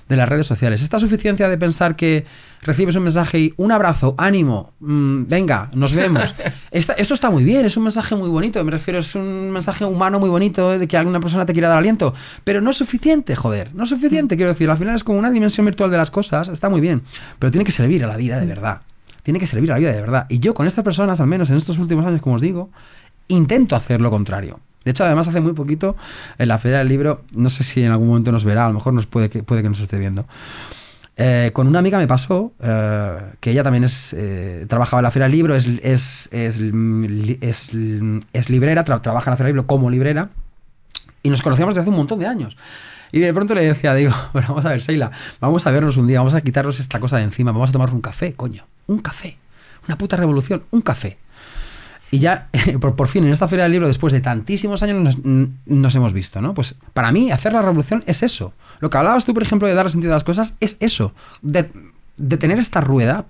de 0.08 0.16
las 0.16 0.26
redes 0.26 0.46
sociales. 0.46 0.80
Esta 0.80 0.98
suficiencia 0.98 1.50
de 1.50 1.58
pensar 1.58 1.94
que 1.94 2.24
recibes 2.62 2.96
un 2.96 3.02
mensaje 3.02 3.38
y 3.38 3.54
un 3.58 3.70
abrazo, 3.70 4.14
ánimo, 4.16 4.72
mm, 4.80 5.24
venga, 5.28 5.68
nos 5.74 5.92
vemos. 5.92 6.34
esto 6.70 6.94
está 7.12 7.28
muy 7.28 7.44
bien, 7.44 7.66
es 7.66 7.76
un 7.76 7.82
mensaje 7.82 8.14
muy 8.14 8.30
bonito, 8.30 8.64
me 8.64 8.70
refiero, 8.70 9.00
es 9.00 9.14
un 9.14 9.50
mensaje 9.50 9.84
humano 9.84 10.18
muy 10.18 10.30
bonito 10.30 10.78
de 10.78 10.88
que 10.88 10.96
alguna 10.96 11.20
persona 11.20 11.44
te 11.44 11.52
quiera 11.52 11.68
dar 11.68 11.76
aliento, 11.76 12.14
pero 12.44 12.62
no 12.62 12.70
es 12.70 12.78
suficiente, 12.78 13.36
joder, 13.36 13.74
no 13.74 13.84
es 13.84 13.90
suficiente, 13.90 14.36
quiero 14.36 14.52
decir, 14.52 14.70
al 14.70 14.78
final 14.78 14.96
es 14.96 15.04
como 15.04 15.18
una 15.18 15.30
dimensión 15.30 15.66
virtual 15.66 15.90
de 15.90 15.98
las 15.98 16.10
cosas, 16.10 16.48
está 16.48 16.70
muy 16.70 16.80
bien, 16.80 17.02
pero 17.38 17.52
tiene 17.52 17.66
que 17.66 17.72
servir 17.72 18.02
a 18.04 18.06
la 18.06 18.16
vida 18.16 18.40
de 18.40 18.46
verdad 18.46 18.80
tiene 19.26 19.40
que 19.40 19.46
servir 19.46 19.68
la 19.68 19.76
vida 19.76 19.90
de 19.90 20.00
verdad. 20.00 20.26
Y 20.28 20.38
yo 20.38 20.54
con 20.54 20.68
estas 20.68 20.84
personas, 20.84 21.18
al 21.18 21.26
menos 21.26 21.50
en 21.50 21.56
estos 21.56 21.78
últimos 21.78 22.06
años, 22.06 22.20
como 22.20 22.36
os 22.36 22.40
digo, 22.40 22.70
intento 23.26 23.74
hacer 23.74 24.00
lo 24.00 24.08
contrario. 24.08 24.60
De 24.84 24.92
hecho, 24.92 25.02
además, 25.02 25.26
hace 25.26 25.40
muy 25.40 25.52
poquito, 25.52 25.96
en 26.38 26.46
la 26.46 26.58
Feria 26.58 26.78
del 26.78 26.86
Libro, 26.86 27.24
no 27.32 27.50
sé 27.50 27.64
si 27.64 27.82
en 27.82 27.90
algún 27.90 28.06
momento 28.06 28.30
nos 28.30 28.44
verá, 28.44 28.66
a 28.66 28.68
lo 28.68 28.74
mejor 28.74 28.94
nos 28.94 29.06
puede 29.06 29.28
que, 29.28 29.42
puede 29.42 29.64
que 29.64 29.68
nos 29.68 29.80
esté 29.80 29.98
viendo. 29.98 30.28
Eh, 31.16 31.50
con 31.52 31.66
una 31.66 31.80
amiga 31.80 31.98
me 31.98 32.06
pasó 32.06 32.52
eh, 32.60 33.18
que 33.40 33.50
ella 33.50 33.64
también 33.64 33.82
es 33.82 34.14
eh, 34.16 34.64
trabajaba 34.68 35.00
en 35.00 35.02
la 35.02 35.10
Feria 35.10 35.24
del 35.24 35.32
Libro, 35.32 35.56
es, 35.56 35.66
es, 35.82 36.28
es, 36.30 36.60
es 38.32 38.48
librera, 38.48 38.84
trabaja 38.84 39.30
en 39.30 39.32
la 39.32 39.36
Feria 39.36 39.48
del 39.48 39.54
Libro 39.56 39.66
como 39.66 39.90
librera, 39.90 40.30
y 41.24 41.30
nos 41.30 41.42
conocíamos 41.42 41.74
desde 41.74 41.82
hace 41.82 41.90
un 41.90 41.96
montón 41.96 42.20
de 42.20 42.28
años. 42.28 42.56
Y 43.16 43.20
de 43.20 43.32
pronto 43.32 43.54
le 43.54 43.62
decía, 43.62 43.94
digo, 43.94 44.12
bueno, 44.32 44.48
vamos 44.48 44.66
a 44.66 44.70
ver, 44.70 44.82
Seila, 44.82 45.10
vamos 45.40 45.66
a 45.66 45.70
vernos 45.70 45.96
un 45.96 46.06
día, 46.06 46.18
vamos 46.18 46.34
a 46.34 46.42
quitarnos 46.42 46.78
esta 46.80 47.00
cosa 47.00 47.16
de 47.16 47.22
encima, 47.22 47.50
vamos 47.50 47.70
a 47.70 47.72
tomar 47.72 47.92
un 47.94 48.00
café, 48.00 48.34
coño 48.34 48.64
un 48.86 48.98
café. 48.98 49.38
Una 49.86 49.98
puta 49.98 50.16
revolución, 50.16 50.64
un 50.70 50.80
café. 50.80 51.16
Y 52.10 52.18
ya, 52.18 52.48
por, 52.80 53.08
fin, 53.08 53.24
en 53.24 53.32
esta 53.32 53.48
feria 53.48 53.64
del 53.64 53.72
libro, 53.72 53.88
después 53.88 54.12
de 54.12 54.20
tantísimos 54.20 54.82
años, 54.82 55.18
nos, 55.24 55.94
hemos 55.94 56.12
visto, 56.12 56.40
¿no? 56.40 56.54
Pues 56.54 56.74
para 56.92 57.10
mí, 57.10 57.30
hacer 57.30 57.52
la 57.52 57.62
revolución 57.62 58.04
es 58.06 58.22
eso. 58.22 58.52
Lo 58.80 58.90
que 58.90 58.98
hablabas 58.98 59.24
tú, 59.24 59.34
por 59.34 59.42
ejemplo, 59.42 59.66
de 59.66 59.74
dar 59.74 59.90
sentido 59.90 60.12
a 60.12 60.16
las 60.16 60.24
cosas, 60.24 60.54
es 60.60 60.76
eso. 60.80 61.14
De, 61.42 61.64
tener 62.38 62.58
esta 62.58 62.80
rueda 62.80 63.24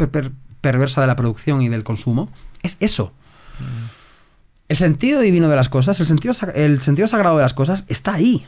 perversa 0.60 1.00
de 1.00 1.06
la 1.06 1.16
producción 1.16 1.62
y 1.62 1.68
del 1.68 1.84
consumo, 1.84 2.28
es 2.62 2.76
eso. 2.80 3.12
Mm. 3.60 3.86
El 4.68 4.76
sentido 4.76 5.20
divino 5.20 5.48
de 5.48 5.56
las 5.56 5.68
cosas, 5.68 6.00
el 6.00 6.06
sentido, 6.06 6.34
el 6.54 6.82
sentido 6.82 7.06
sagrado 7.06 7.36
de 7.36 7.42
las 7.42 7.54
cosas, 7.54 7.84
está 7.88 8.14
ahí. 8.14 8.46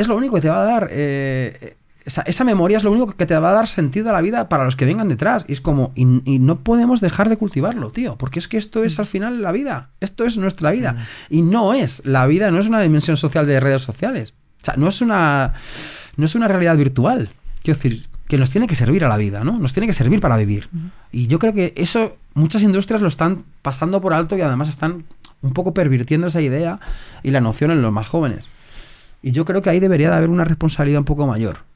Es 0.00 0.08
lo 0.08 0.16
único 0.16 0.34
que 0.34 0.40
te 0.40 0.48
va 0.48 0.62
a 0.62 0.64
dar 0.64 0.88
eh, 0.90 1.76
esa, 2.04 2.44
memoria 2.44 2.76
es 2.76 2.84
lo 2.84 2.90
único 2.90 3.14
que 3.14 3.26
te 3.26 3.38
va 3.38 3.50
a 3.50 3.54
dar 3.54 3.68
sentido 3.68 4.10
a 4.10 4.12
la 4.12 4.20
vida 4.20 4.48
para 4.48 4.64
los 4.64 4.76
que 4.76 4.84
vengan 4.84 5.08
detrás. 5.08 5.44
Y 5.48 5.52
es 5.52 5.60
como, 5.60 5.92
y, 5.94 6.04
no 6.04 6.60
podemos 6.60 7.00
dejar 7.00 7.28
de 7.28 7.36
cultivarlo, 7.36 7.90
tío, 7.90 8.16
porque 8.16 8.38
es 8.38 8.48
que 8.48 8.56
esto 8.56 8.82
es 8.84 8.98
al 8.98 9.06
final 9.06 9.42
la 9.42 9.52
vida, 9.52 9.90
esto 10.00 10.24
es 10.24 10.36
nuestra 10.36 10.70
vida. 10.70 10.92
Mm. 10.92 11.34
Y 11.34 11.42
no 11.42 11.74
es, 11.74 12.02
la 12.04 12.26
vida 12.26 12.50
no 12.50 12.58
es 12.58 12.66
una 12.66 12.80
dimensión 12.80 13.16
social 13.16 13.46
de 13.46 13.60
redes 13.60 13.82
sociales. 13.82 14.34
O 14.62 14.64
sea, 14.64 14.74
no 14.76 14.88
es 14.88 15.00
una, 15.00 15.54
no 16.16 16.24
es 16.24 16.34
una 16.34 16.48
realidad 16.48 16.76
virtual. 16.76 17.30
Quiero 17.62 17.78
decir, 17.78 18.06
que 18.28 18.38
nos 18.38 18.50
tiene 18.50 18.66
que 18.66 18.74
servir 18.74 19.04
a 19.04 19.08
la 19.08 19.16
vida, 19.16 19.44
¿no? 19.44 19.58
Nos 19.58 19.72
tiene 19.72 19.86
que 19.86 19.92
servir 19.92 20.20
para 20.20 20.36
vivir. 20.36 20.68
Y 21.12 21.26
yo 21.26 21.38
creo 21.38 21.52
que 21.52 21.74
eso 21.76 22.16
muchas 22.34 22.62
industrias 22.62 23.02
lo 23.02 23.08
están 23.08 23.44
pasando 23.60 24.00
por 24.00 24.14
alto 24.14 24.36
y 24.36 24.40
además 24.40 24.68
están 24.68 25.04
un 25.42 25.52
poco 25.52 25.74
pervirtiendo 25.74 26.28
esa 26.28 26.40
idea 26.40 26.80
y 27.22 27.30
la 27.30 27.40
noción 27.40 27.70
en 27.70 27.82
los 27.82 27.92
más 27.92 28.08
jóvenes. 28.08 28.46
Y 29.22 29.32
yo 29.32 29.44
creo 29.44 29.62
que 29.62 29.70
ahí 29.70 29.80
debería 29.80 30.10
de 30.10 30.16
haber 30.16 30.30
una 30.30 30.44
responsabilidad 30.44 31.00
un 31.00 31.04
poco 31.04 31.26
mayor 31.26 31.70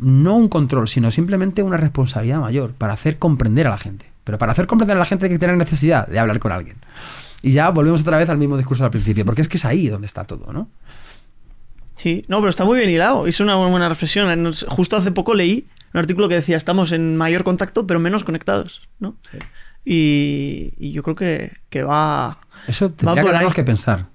no 0.00 0.34
un 0.34 0.48
control, 0.48 0.88
sino 0.88 1.10
simplemente 1.10 1.62
una 1.62 1.76
responsabilidad 1.76 2.40
mayor 2.40 2.72
para 2.72 2.94
hacer 2.94 3.18
comprender 3.18 3.66
a 3.66 3.70
la 3.70 3.78
gente. 3.78 4.06
Pero 4.24 4.38
para 4.38 4.52
hacer 4.52 4.66
comprender 4.66 4.96
a 4.96 5.00
la 5.00 5.04
gente 5.04 5.26
hay 5.26 5.32
que 5.32 5.38
tener 5.38 5.56
necesidad 5.56 6.08
de 6.08 6.18
hablar 6.18 6.38
con 6.38 6.52
alguien. 6.52 6.76
Y 7.42 7.52
ya 7.52 7.70
volvemos 7.70 8.00
otra 8.00 8.18
vez 8.18 8.28
al 8.28 8.38
mismo 8.38 8.56
discurso 8.56 8.84
al 8.84 8.90
principio, 8.90 9.24
porque 9.24 9.42
es 9.42 9.48
que 9.48 9.58
es 9.58 9.64
ahí 9.64 9.88
donde 9.88 10.06
está 10.06 10.24
todo, 10.24 10.52
¿no? 10.52 10.68
Sí, 11.96 12.22
no, 12.28 12.38
pero 12.38 12.48
está 12.48 12.64
muy 12.64 12.78
bien 12.78 12.90
hilado. 12.90 13.26
Es 13.26 13.40
una 13.40 13.56
buena 13.56 13.88
reflexión. 13.88 14.52
Justo 14.68 14.96
hace 14.96 15.12
poco 15.12 15.34
leí 15.34 15.66
un 15.92 16.00
artículo 16.00 16.28
que 16.28 16.36
decía 16.36 16.56
estamos 16.56 16.92
en 16.92 17.16
mayor 17.16 17.44
contacto, 17.44 17.86
pero 17.86 18.00
menos 18.00 18.24
conectados, 18.24 18.88
¿no? 19.00 19.16
Y, 19.84 20.92
yo 20.92 21.02
creo 21.02 21.14
que, 21.14 21.82
va. 21.82 22.38
Eso 22.66 22.90
tendría 22.90 23.48
que 23.48 23.54
que 23.54 23.64
pensar. 23.64 24.06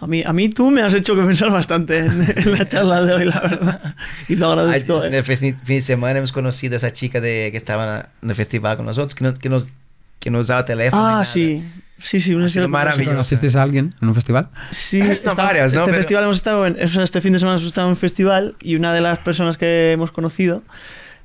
A 0.00 0.06
mí, 0.06 0.22
a 0.24 0.32
mí 0.32 0.48
tú 0.48 0.70
me 0.70 0.82
has 0.82 0.94
hecho 0.94 1.14
que 1.14 1.22
pensar 1.22 1.50
bastante 1.50 1.98
en, 1.98 2.52
la 2.52 2.66
charla 2.68 3.02
de 3.02 3.12
hoy, 3.12 3.24
la 3.26 3.40
verdad. 3.40 3.94
Y 4.28 4.36
lo 4.36 4.46
agradezco. 4.52 5.04
En 5.04 5.12
el 5.14 5.24
fin 5.24 5.56
de 5.66 5.80
semana 5.82 6.18
hemos 6.18 6.32
conocido 6.32 6.74
a 6.74 6.76
esa 6.78 6.92
chica 6.92 7.20
de, 7.20 7.48
que 7.50 7.56
estaba 7.56 8.08
en 8.22 8.30
el 8.30 8.36
festival 8.36 8.76
con 8.76 8.86
nosotros, 8.86 9.14
que, 9.14 9.34
que 9.34 9.48
nos, 9.48 9.68
que 10.18 10.30
nos 10.30 10.46
daba 10.46 10.64
teléfono. 10.64 11.04
Ah, 11.04 11.24
sí. 11.24 11.62
Sí, 11.98 12.18
sí, 12.18 12.34
un 12.34 12.42
Ha 12.44 12.46
estilo 12.46 12.64
sido 12.64 12.68
maravilloso. 12.70 13.10
¿Conociste 13.10 13.58
a 13.58 13.62
alguien 13.62 13.94
en 14.00 14.08
un 14.08 14.14
festival? 14.14 14.48
Sí, 14.70 15.00
No, 15.02 15.12
está- 15.12 15.34
varias, 15.34 15.74
¿no? 15.74 15.80
Este 15.80 15.90
Pero- 15.90 15.96
festival 15.98 16.24
hemos 16.24 16.36
estado 16.36 16.66
en, 16.66 16.82
o 16.82 16.88
sea, 16.88 17.02
este 17.02 17.20
fin 17.20 17.34
de 17.34 17.38
semana 17.38 17.56
hemos 17.58 17.66
estado 17.68 17.88
en 17.88 17.90
un 17.90 17.96
festival 17.98 18.56
y 18.62 18.76
una 18.76 18.94
de 18.94 19.02
las 19.02 19.18
personas 19.18 19.58
que 19.58 19.92
hemos 19.92 20.10
conocido 20.10 20.62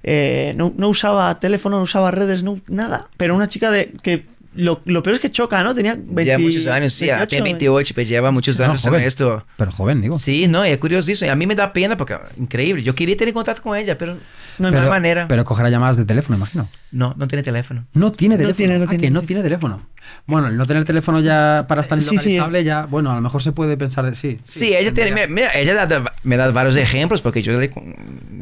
eh, 0.04 0.52
no, 0.58 0.74
no 0.78 0.90
usaba 0.90 1.40
teléfono, 1.40 1.78
no 1.78 1.84
usaba 1.84 2.12
redes, 2.12 2.44
no, 2.44 2.60
nada. 2.68 3.08
Pero 3.16 3.36
una 3.36 3.48
chica 3.48 3.72
de 3.72 3.94
que 4.04 4.26
lo, 4.56 4.82
lo 4.86 5.04
peor 5.04 5.16
es 5.16 5.20
que 5.20 5.32
choca, 5.32 5.64
¿no? 5.64 5.76
Tenía 5.76 5.96
20, 5.96 6.24
Lleva 6.24 6.40
muchos 6.40 6.68
años, 6.68 6.94
sí, 6.94 7.06
28, 7.06 7.28
tiene 7.28 7.44
28, 7.44 7.94
pero 7.96 8.08
lleva 8.08 8.32
muchos 8.32 8.58
No, 8.60 8.66
años 8.66 8.86
en 8.86 8.92
joven. 8.92 9.06
esto. 9.06 9.46
Pero 9.58 9.72
joven, 9.72 10.02
digo. 10.02 10.18
Sí, 10.18 10.48
no, 10.48 10.64
es 10.64 10.78
curiosísimo. 10.78 11.28
Y 11.28 11.30
a 11.30 11.36
mí 11.36 11.46
me 11.46 11.56
da 11.56 11.72
pena 11.74 11.98
porque, 11.98 12.18
increíble, 12.38 12.82
yo 12.84 12.96
quería 12.96 13.16
tener 13.18 13.34
contacto 13.34 13.62
con 13.62 13.78
ella, 13.78 13.98
pero 13.98 14.16
no 14.58 14.68
hay 14.68 14.74
pero, 14.74 14.90
manera. 14.90 15.28
Pero 15.28 15.44
cogerá 15.44 15.70
llamadas 15.70 15.98
de 15.98 16.06
teléfono, 16.06 16.38
imagino. 16.38 16.70
No, 16.96 17.14
no 17.18 17.28
tiene 17.28 17.44
teléfono. 17.44 17.86
No 17.94 18.12
tiene 18.12 18.36
No 18.36 18.40
teléfono. 18.40 18.56
tiene, 18.58 18.78
no 18.80 18.84
Ah, 18.86 18.88
tiene, 18.88 19.02
que 19.04 19.10
no 19.12 19.20
no 19.22 19.26
tiene 19.28 19.44
teléfono. 19.44 19.82
Bueno, 20.26 20.48
el 20.48 20.58
no 20.58 20.66
tener 20.66 20.86
teléfono 20.86 21.20
ya 21.20 21.66
para 21.68 21.82
estar 21.82 22.00
Sí, 22.02 22.10
sí. 22.10 22.16
localizable 22.16 22.64
ya, 22.64 22.86
bueno, 22.86 23.12
a 23.12 23.16
lo 23.16 23.22
mejor 23.22 23.42
se 23.44 23.52
puede 23.52 23.76
pensar 23.78 24.06
de 24.06 24.16
sí. 24.16 24.40
Sí, 24.44 24.76
ella, 24.76 24.94
tiene, 24.94 25.28
me, 25.28 25.44
ella 25.54 25.86
da- 25.86 26.14
me 26.24 26.38
da 26.38 26.52
varios 26.52 26.78
ejemplos 26.78 27.22
porque 27.22 27.42
yo 27.42 27.54
le, 27.54 27.60
le 27.60 27.68
¿Y 27.68 27.70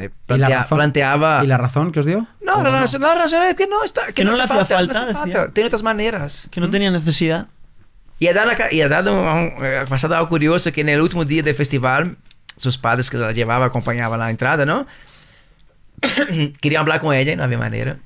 la 0.07 0.11
plantea- 0.47 0.57
razón- 0.59 0.77
planteaba... 0.77 1.43
¿Y 1.43 1.47
la 1.47 1.57
razón 1.57 1.91
que 1.91 1.99
os 2.01 2.05
dio? 2.05 2.27
No, 2.45 2.55
¿O 2.57 2.63
la, 2.63 2.69
razón, 2.81 3.01
la 3.01 3.15
razón 3.15 3.43
es 3.43 3.55
que 3.55 3.67
no 3.67 3.84
está... 3.84 4.05
Que, 4.07 4.13
Que 4.13 4.23
no 4.25 4.31
hace 4.31 4.39
le 4.39 4.43
hacía 4.43 4.55
falta, 4.55 4.75
no 4.75 4.81
hace 4.81 5.05
decía. 5.07 5.19
falta. 5.39 5.53
Tiene 5.53 5.67
otras 5.67 5.84
maneras. 5.84 6.47
Que 6.51 6.59
no 6.61 6.69
tenía 6.69 6.91
necesidad. 6.91 7.47
Y 8.19 8.27
ha 8.27 8.34
dado, 8.34 8.51
y 8.71 8.81
ha 8.81 8.88
dado 8.89 9.13
un- 9.13 9.53
eh, 9.65 9.80
ha 9.81 9.85
pasado 9.85 10.15
algo 10.15 10.30
curioso 10.30 10.71
que 10.71 10.81
en 10.81 10.89
el 10.89 11.01
último 11.01 11.25
día 11.25 11.41
del 11.43 11.55
festival, 11.55 12.17
sus 12.55 12.77
padres 12.77 13.09
que 13.09 13.17
la 13.17 13.31
llevaban, 13.31 13.67
acompañaban 13.67 14.21
a 14.21 14.25
la 14.25 14.30
entrada, 14.30 14.65
¿no? 14.65 14.85
Querían 16.61 16.81
hablar 16.81 16.99
con 16.99 17.13
ella 17.15 17.33
y 17.33 17.35
no 17.35 17.43
había 17.43 17.57
manera. 17.57 17.97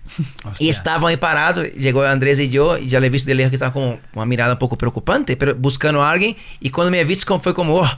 Hostia. 0.43 0.65
Y 0.65 0.69
estaban 0.69 1.09
ahí 1.09 1.18
parados. 1.18 1.68
Llegó 1.73 2.03
Andrés 2.03 2.39
y 2.39 2.49
yo, 2.49 2.77
y 2.77 2.88
ya 2.88 2.99
le 2.99 3.07
he 3.07 3.09
visto 3.09 3.27
de 3.27 3.35
lejos 3.35 3.49
que 3.49 3.55
estaba 3.55 3.73
con 3.73 3.99
una 4.14 4.26
mirada 4.26 4.53
un 4.53 4.59
poco 4.59 4.77
preocupante, 4.77 5.35
pero 5.38 5.55
buscando 5.55 6.03
a 6.03 6.11
alguien. 6.11 6.35
Y 6.59 6.69
cuando 6.69 6.91
me 6.91 6.99
he 6.99 7.03
visto, 7.05 7.26
como- 7.26 7.39
fue 7.41 7.53
como, 7.53 7.76
oh, 7.77 7.89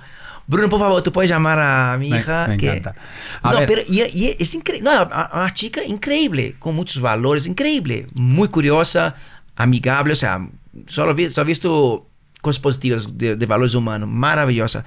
Bruno, 0.48 0.68
por 0.70 0.80
favor, 0.80 1.04
tú 1.04 1.12
puedes 1.12 1.30
llamar 1.30 1.60
a 1.60 1.98
mi 2.00 2.10
Me- 2.10 2.20
hija. 2.20 2.48
me 2.48 2.58
que... 2.58 2.70
encanta. 2.70 2.96
A 3.44 3.52
no, 3.52 3.60
ver. 3.60 3.68
pero 3.68 3.82
y, 3.88 4.02
y 4.02 4.36
es 4.40 4.54
increíble. 4.56 4.90
No, 4.90 4.98
a- 4.98 5.04
a- 5.04 5.40
una 5.42 5.54
chica 5.54 5.84
increíble, 5.84 6.56
con 6.60 6.76
muchos 6.76 7.02
valores, 7.02 7.46
increíble. 7.46 8.08
Muy 8.16 8.48
curiosa, 8.48 9.16
amigable, 9.56 10.14
o 10.14 10.16
sea, 10.16 10.48
solo, 10.88 11.14
vi- 11.14 11.30
solo 11.30 11.46
he 11.46 11.48
visto 11.48 12.08
cosas 12.42 12.60
positivas 12.62 13.18
de, 13.18 13.36
de 13.36 13.46
valores 13.46 13.76
humanos, 13.76 14.08
maravillosa. 14.10 14.86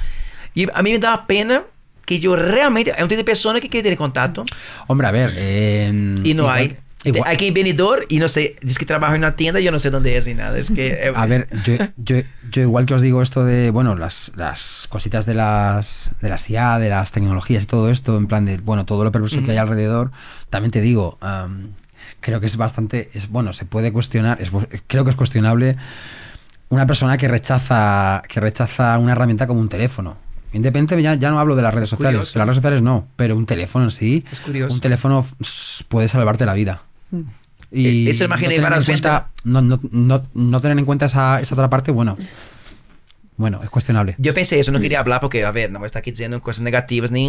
Y 0.54 0.66
a 0.72 0.82
mí 0.82 0.90
me 0.90 0.98
daba 0.98 1.26
pena 1.26 1.62
que 2.06 2.18
yo 2.20 2.36
realmente, 2.36 2.90
es 2.96 3.02
un 3.02 3.08
tipo 3.08 3.18
de 3.18 3.24
persona 3.24 3.60
que 3.60 3.68
quiere 3.68 3.84
tener 3.84 3.98
contacto 3.98 4.44
Hombre, 4.88 5.06
a 5.06 5.10
ver. 5.10 5.32
eh, 5.36 5.88
y 6.24 6.34
no 6.34 6.42
igual- 6.44 6.76
hay. 7.24 7.36
que 7.36 7.50
venidor 7.50 8.06
y 8.08 8.18
no 8.18 8.28
sé, 8.28 8.56
dice 8.62 8.78
que 8.78 8.86
trabaja 8.86 9.14
en 9.14 9.20
una 9.22 9.34
tienda 9.34 9.58
y 9.60 9.64
yo 9.64 9.72
no 9.72 9.78
sé 9.80 9.90
dónde 9.90 10.16
es 10.16 10.24
ni 10.26 10.34
nada. 10.34 10.56
Es 10.56 10.70
que, 10.70 10.86
eh, 10.88 11.12
A 11.14 11.26
ver, 11.26 11.48
yo, 11.64 11.74
yo, 11.96 12.16
yo 12.50 12.62
igual 12.62 12.86
que 12.86 12.94
os 12.94 13.02
digo 13.02 13.22
esto 13.22 13.44
de, 13.44 13.70
bueno, 13.70 13.96
las, 13.96 14.30
las 14.36 14.86
cositas 14.88 15.26
de 15.26 15.34
las, 15.34 16.12
de 16.20 16.28
las 16.28 16.48
IA, 16.48 16.78
de 16.78 16.90
las 16.90 17.10
tecnologías 17.10 17.64
y 17.64 17.66
todo 17.66 17.90
esto, 17.90 18.16
en 18.16 18.26
plan 18.28 18.44
de, 18.46 18.58
bueno, 18.58 18.84
todo 18.84 19.02
lo 19.02 19.10
perverso 19.10 19.42
que 19.42 19.50
hay 19.50 19.56
alrededor, 19.56 20.12
también 20.48 20.70
te 20.70 20.80
digo, 20.80 21.18
creo 22.20 22.38
que 22.38 22.46
es 22.46 22.56
bastante, 22.56 23.10
es 23.14 23.28
bueno, 23.30 23.52
se 23.52 23.64
puede 23.64 23.92
cuestionar, 23.92 24.40
es, 24.40 24.50
creo 24.86 25.04
que 25.04 25.10
es 25.10 25.16
cuestionable 25.16 25.76
una 26.68 26.86
persona 26.86 27.18
que 27.18 27.26
rechaza, 27.28 28.22
que 28.28 28.38
rechaza 28.40 28.96
una 28.98 29.12
herramienta 29.12 29.46
como 29.48 29.60
un 29.60 29.68
teléfono. 29.68 30.16
Independientemente, 30.52 31.02
ya, 31.02 31.14
ya 31.14 31.30
no 31.30 31.38
hablo 31.38 31.56
de 31.56 31.62
las 31.62 31.72
redes 31.72 31.88
sociales, 31.88 32.18
curioso. 32.18 32.38
las 32.38 32.46
redes 32.48 32.56
sociales 32.56 32.82
no, 32.82 33.06
pero 33.16 33.36
un 33.36 33.46
teléfono 33.46 33.84
en 33.86 33.90
sí, 33.90 34.24
Es 34.30 34.40
curioso. 34.40 34.74
un 34.74 34.80
teléfono 34.80 35.26
puede 35.88 36.08
salvarte 36.08 36.44
la 36.46 36.54
vida. 36.54 36.82
Y 37.70 38.06
Eh, 38.06 38.10
eso 38.10 38.28
no 38.28 38.36
tener 38.36 38.60
varias 38.60 38.84
en 38.84 38.88
veces, 38.88 39.00
cuenta, 39.00 39.28
no, 39.44 39.62
no, 39.62 39.80
no, 39.90 40.22
no 40.34 40.60
tener 40.60 40.78
en 40.78 40.84
cuenta 40.84 41.06
esa, 41.06 41.40
esa 41.40 41.54
otra 41.54 41.70
parte, 41.70 41.90
bueno, 41.90 42.16
bueno, 43.36 43.60
es 43.64 43.70
cuestionable. 43.70 44.14
yo 44.18 44.34
pensé 44.34 44.58
eso, 44.58 44.70
no 44.72 44.78
quería 44.80 45.00
hablar 45.00 45.20
porque, 45.20 45.44
a 45.44 45.50
ver, 45.50 45.70
no 45.70 45.78
voy 45.78 45.86
a 45.86 45.88
estar 45.88 46.00
aquí 46.00 46.10
diciendo 46.10 46.40
cosas 46.42 46.62
negativas 46.62 47.10
ni, 47.10 47.28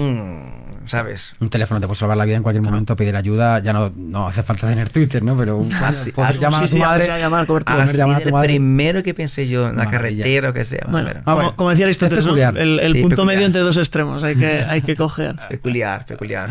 ¿sabes? 0.86 1.34
Un 1.40 1.50
teléfono 1.50 1.80
te 1.80 1.88
puede 1.88 1.98
salvar 2.00 2.18
la 2.18 2.26
vida 2.26 2.36
en 2.38 2.44
cualquier 2.44 2.62
momento, 2.62 2.96
pedir 2.96 3.16
ayuda, 3.16 3.60
ya 3.60 3.74
no, 3.74 3.92
no 3.96 4.28
hace 4.28 4.44
falta 4.44 4.68
tener 4.68 4.90
Twitter, 4.90 5.24
¿no? 5.24 5.36
Pero 5.38 5.66
Ah, 5.82 5.92
sí, 5.92 6.12
puedes 6.12 6.38
ah, 6.40 6.42
llamar 6.42 6.64
a 6.64 6.68
sí, 6.68 6.72
tu 6.74 6.78
sí, 6.78 6.84
madre. 6.84 7.12
a 7.12 7.18
llamar 7.18 7.48
cobertura. 7.48 7.76
Poder 7.76 7.90
Así 7.90 7.98
llamar 7.98 8.22
a 8.22 8.24
tu 8.26 8.30
madre. 8.32 8.48
primero 8.50 9.02
que 9.02 9.14
pensé 9.14 9.48
yo 9.48 9.70
en 9.70 9.78
la 9.78 9.86
Maravilla. 9.86 10.24
carretera 10.24 10.50
o 10.50 10.54
que 10.54 10.66
sea. 10.66 10.86
Bueno, 10.90 11.08
Bueno, 11.08 11.22
como, 11.24 11.36
bueno. 11.38 11.56
como 11.56 11.70
decía 11.72 11.86
Aristóteles, 11.86 12.26
Es 12.26 12.32
¿no? 12.32 12.38
el, 12.60 12.80
el 12.80 12.92
Sí, 12.94 13.02
punto 13.02 13.16
peculiar. 13.16 13.36
medio 13.36 13.46
entre 13.48 13.62
dos 13.62 13.78
extremos 13.78 14.24
hay 14.24 14.36
que, 14.36 14.64
hay 14.68 14.82
que 14.82 14.96
coger. 14.96 15.36
peculiar, 15.50 16.06
peculiar. 16.06 16.50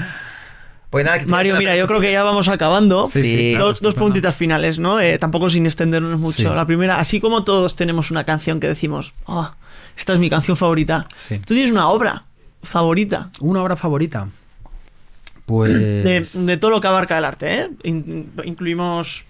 Pues 0.92 1.04
nada, 1.06 1.18
que 1.18 1.26
Mario, 1.26 1.56
mira, 1.56 1.74
yo 1.74 1.86
creo 1.86 2.00
que 2.00 2.12
ya 2.12 2.22
vamos 2.22 2.48
acabando. 2.48 3.08
Sí, 3.10 3.22
sí, 3.22 3.36
Sí. 3.36 3.50
claro, 3.56 3.72
dos, 3.80 3.94
puntitas 3.94 4.36
finales, 4.36 4.78
¿no? 4.78 5.00
Eh, 5.00 5.16
tampoco 5.18 5.48
sin 5.48 5.64
extendernos 5.64 6.18
mucho. 6.20 6.50
Sí. 6.50 6.54
La 6.54 6.66
primera, 6.66 7.00
así 7.00 7.18
como 7.18 7.44
todos 7.44 7.74
tenemos 7.74 8.10
una 8.10 8.24
canción 8.24 8.60
que 8.60 8.68
decimos, 8.68 9.14
"Ah, 9.26 9.54
esta 9.96 10.12
es 10.12 10.18
mi 10.18 10.28
canción 10.28 10.54
favorita. 10.56 11.08
Sí. 11.16 11.38
Tú 11.38 11.54
tienes 11.54 11.72
una 11.72 11.88
obra 11.88 12.24
favorita 12.62 13.30
Una 13.40 13.62
obra 13.62 13.74
favorita. 13.74 14.28
Pues. 15.46 15.72
de, 15.72 16.20
de 16.44 16.56
todo 16.58 16.70
lo 16.70 16.80
que 16.82 16.86
abarca 16.88 17.16
el 17.16 17.24
arte, 17.24 17.54
¿eh? 17.62 17.70
In- 17.84 18.30
incluimos 18.44 19.24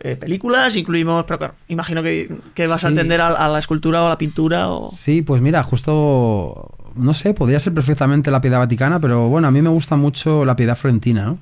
eh, 0.00 0.16
películas, 0.16 0.76
incluimos, 0.76 1.24
pero 1.24 1.38
claro, 1.38 1.54
imagino 1.68 2.02
que, 2.02 2.28
que 2.54 2.66
vas 2.66 2.84
a 2.84 2.88
atender 2.88 3.20
a, 3.20 3.28
a 3.28 3.48
la 3.48 3.58
escultura 3.58 4.02
o 4.02 4.06
a 4.06 4.08
la 4.08 4.18
pintura 4.18 4.68
o... 4.70 4.90
Sí, 4.90 5.22
pues 5.22 5.40
mira, 5.40 5.62
justo. 5.62 6.74
No 6.96 7.14
sé, 7.14 7.34
podría 7.34 7.58
ser 7.58 7.72
perfectamente 7.74 8.30
la 8.30 8.40
piedad 8.40 8.58
vaticana, 8.58 9.00
pero 9.00 9.28
bueno, 9.28 9.48
a 9.48 9.50
mí 9.50 9.60
me 9.62 9.68
gusta 9.70 9.96
mucho 9.96 10.44
la 10.44 10.56
piedad 10.56 10.76
florentina, 10.76 11.24
¿no? 11.26 11.38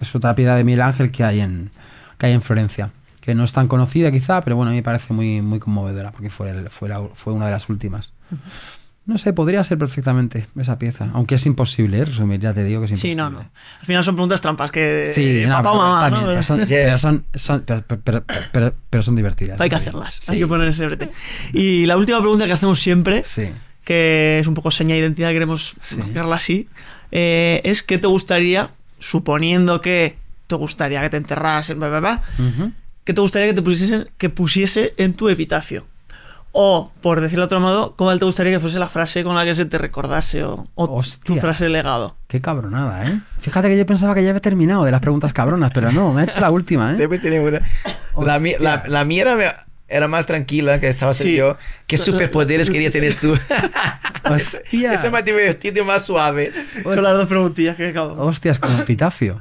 Es 0.00 0.14
otra 0.14 0.34
piedad 0.34 0.56
de 0.56 0.64
Miguel 0.64 0.82
Ángel 0.82 1.10
que 1.10 1.24
hay 1.24 1.40
en, 1.40 1.70
que 2.18 2.26
hay 2.26 2.32
en 2.32 2.42
Florencia. 2.42 2.90
Que 3.20 3.34
no 3.34 3.44
es 3.44 3.52
tan 3.52 3.68
conocida 3.68 4.10
quizá, 4.10 4.40
pero 4.40 4.56
bueno, 4.56 4.70
a 4.70 4.72
mí 4.72 4.78
me 4.78 4.82
parece 4.82 5.12
muy, 5.12 5.42
muy 5.42 5.58
conmovedora, 5.58 6.12
porque 6.12 6.30
fue, 6.30 6.50
el- 6.50 6.70
fue, 6.70 6.88
la- 6.88 7.02
fue 7.14 7.32
una 7.34 7.44
de 7.46 7.52
las 7.52 7.68
últimas. 7.68 8.12
No 9.04 9.16
sé, 9.16 9.32
podría 9.32 9.62
ser 9.64 9.78
perfectamente 9.78 10.46
esa 10.58 10.78
pieza, 10.78 11.08
aunque 11.14 11.34
es 11.36 11.46
imposible, 11.46 11.98
¿eh? 12.00 12.04
resumir, 12.04 12.40
ya 12.40 12.52
te 12.52 12.62
digo 12.64 12.80
que 12.80 12.86
es 12.86 12.90
imposible. 12.92 13.12
Sí, 13.12 13.16
no, 13.16 13.30
no. 13.30 13.38
Al 13.40 13.86
final 13.86 14.04
son 14.04 14.16
preguntas 14.16 14.40
trampas 14.42 14.70
que... 14.70 15.10
Sí, 15.14 15.44
no, 15.46 15.54
papá 15.62 15.70
o 15.70 15.72
pero 15.74 15.84
mamá, 15.84 16.06
está 16.06 16.10
¿no? 16.10 16.16
bien, 16.16 16.26
pero 16.28 16.42
son, 16.42 16.60
pero 16.68 16.98
son, 16.98 17.24
son- 17.34 17.62
pero- 17.66 17.84
pero- 18.04 18.24
pero- 18.52 18.74
pero 18.90 19.02
son 19.02 19.16
divertidas. 19.16 19.60
Hay 19.60 19.68
que 19.70 19.76
hacerlas, 19.76 20.14
Sí. 20.20 20.32
hay 20.32 20.38
que 20.40 20.46
poner 20.46 20.68
ese 20.68 20.84
brete. 20.86 21.10
Y 21.54 21.86
la 21.86 21.96
última 21.96 22.20
pregunta 22.20 22.46
que 22.46 22.52
hacemos 22.52 22.78
siempre, 22.80 23.22
Sí. 23.24 23.48
Que 23.88 24.38
es 24.38 24.46
un 24.46 24.52
poco 24.52 24.70
seña 24.70 24.94
de 24.96 25.00
identidad, 25.00 25.30
queremos 25.32 25.74
Sí. 25.80 25.96
marcarla 25.96 26.36
así, 26.36 26.68
eh, 27.10 27.62
es 27.64 27.82
¿qué 27.82 27.96
te 27.96 28.06
gustaría, 28.06 28.68
suponiendo 28.98 29.80
que 29.80 30.18
te 30.46 30.56
gustaría 30.56 31.00
que 31.00 31.08
te 31.08 31.16
enterrasen, 31.16 31.78
bla, 31.78 31.88
bla, 31.88 32.00
bla. 32.00 32.22
¿qué 33.04 33.14
te 33.14 33.20
gustaría 33.22 33.48
que 33.48 33.54
te 33.54 33.62
pusiesen, 33.62 34.10
que 34.18 34.28
pusiese 34.28 34.92
en 34.98 35.14
tu 35.14 35.30
epitafio? 35.30 35.86
O, 36.52 36.92
por 37.00 37.22
decirlo 37.22 37.42
de 37.44 37.46
otro 37.46 37.60
modo, 37.60 37.94
¿cómo 37.96 38.14
te 38.18 38.26
gustaría 38.26 38.52
que 38.52 38.60
fuese 38.60 38.78
la 38.78 38.90
frase 38.90 39.24
con 39.24 39.34
la 39.36 39.44
que 39.46 39.54
se 39.54 39.64
te 39.64 39.78
recordase 39.78 40.44
o, 40.44 40.66
o 40.74 41.02
tu 41.24 41.36
frase 41.36 41.64
de 41.64 41.70
legado? 41.70 42.14
Qué 42.26 42.42
cabronada, 42.42 43.08
¿eh? 43.08 43.20
Fíjate 43.40 43.68
que 43.68 43.78
yo 43.78 43.86
pensaba 43.86 44.14
que 44.14 44.22
ya 44.22 44.28
había 44.30 44.40
terminado 44.42 44.84
de 44.84 44.90
las 44.90 45.00
preguntas 45.00 45.32
cabronas, 45.32 45.70
pero 45.72 45.90
no, 45.92 46.12
me 46.12 46.20
ha 46.20 46.24
hecho 46.24 46.40
la 46.40 46.50
última, 46.50 46.92
¿eh? 46.92 46.96
Siempre 46.96 47.18
tiene 47.20 47.40
una. 47.40 47.60
La, 48.20 48.38
la, 48.60 48.82
la 48.86 49.04
mía 49.04 49.22
era, 49.22 49.66
era 49.88 50.06
más 50.08 50.26
tranquila 50.26 50.80
que 50.80 50.88
estaba 50.88 51.14
Sí. 51.14 51.34
yo. 51.34 51.56
¿Qué 51.86 51.98
superpoderes 51.98 52.70
quería 52.70 52.90
tener 52.90 53.14
tú? 53.14 53.36
Hostia. 54.30 54.92
Esa 54.92 55.06
es 55.06 55.12
más 55.12 55.24
divertida 55.24 55.80
y 55.80 55.84
más 55.84 56.04
suave. 56.04 56.52
Son 56.82 57.02
las 57.02 57.14
dos 57.14 57.26
preguntillas 57.26 57.76
que 57.76 57.88
acabo. 57.88 58.22
Hostias, 58.22 58.58
con 58.58 58.78
epitafio. 58.78 59.40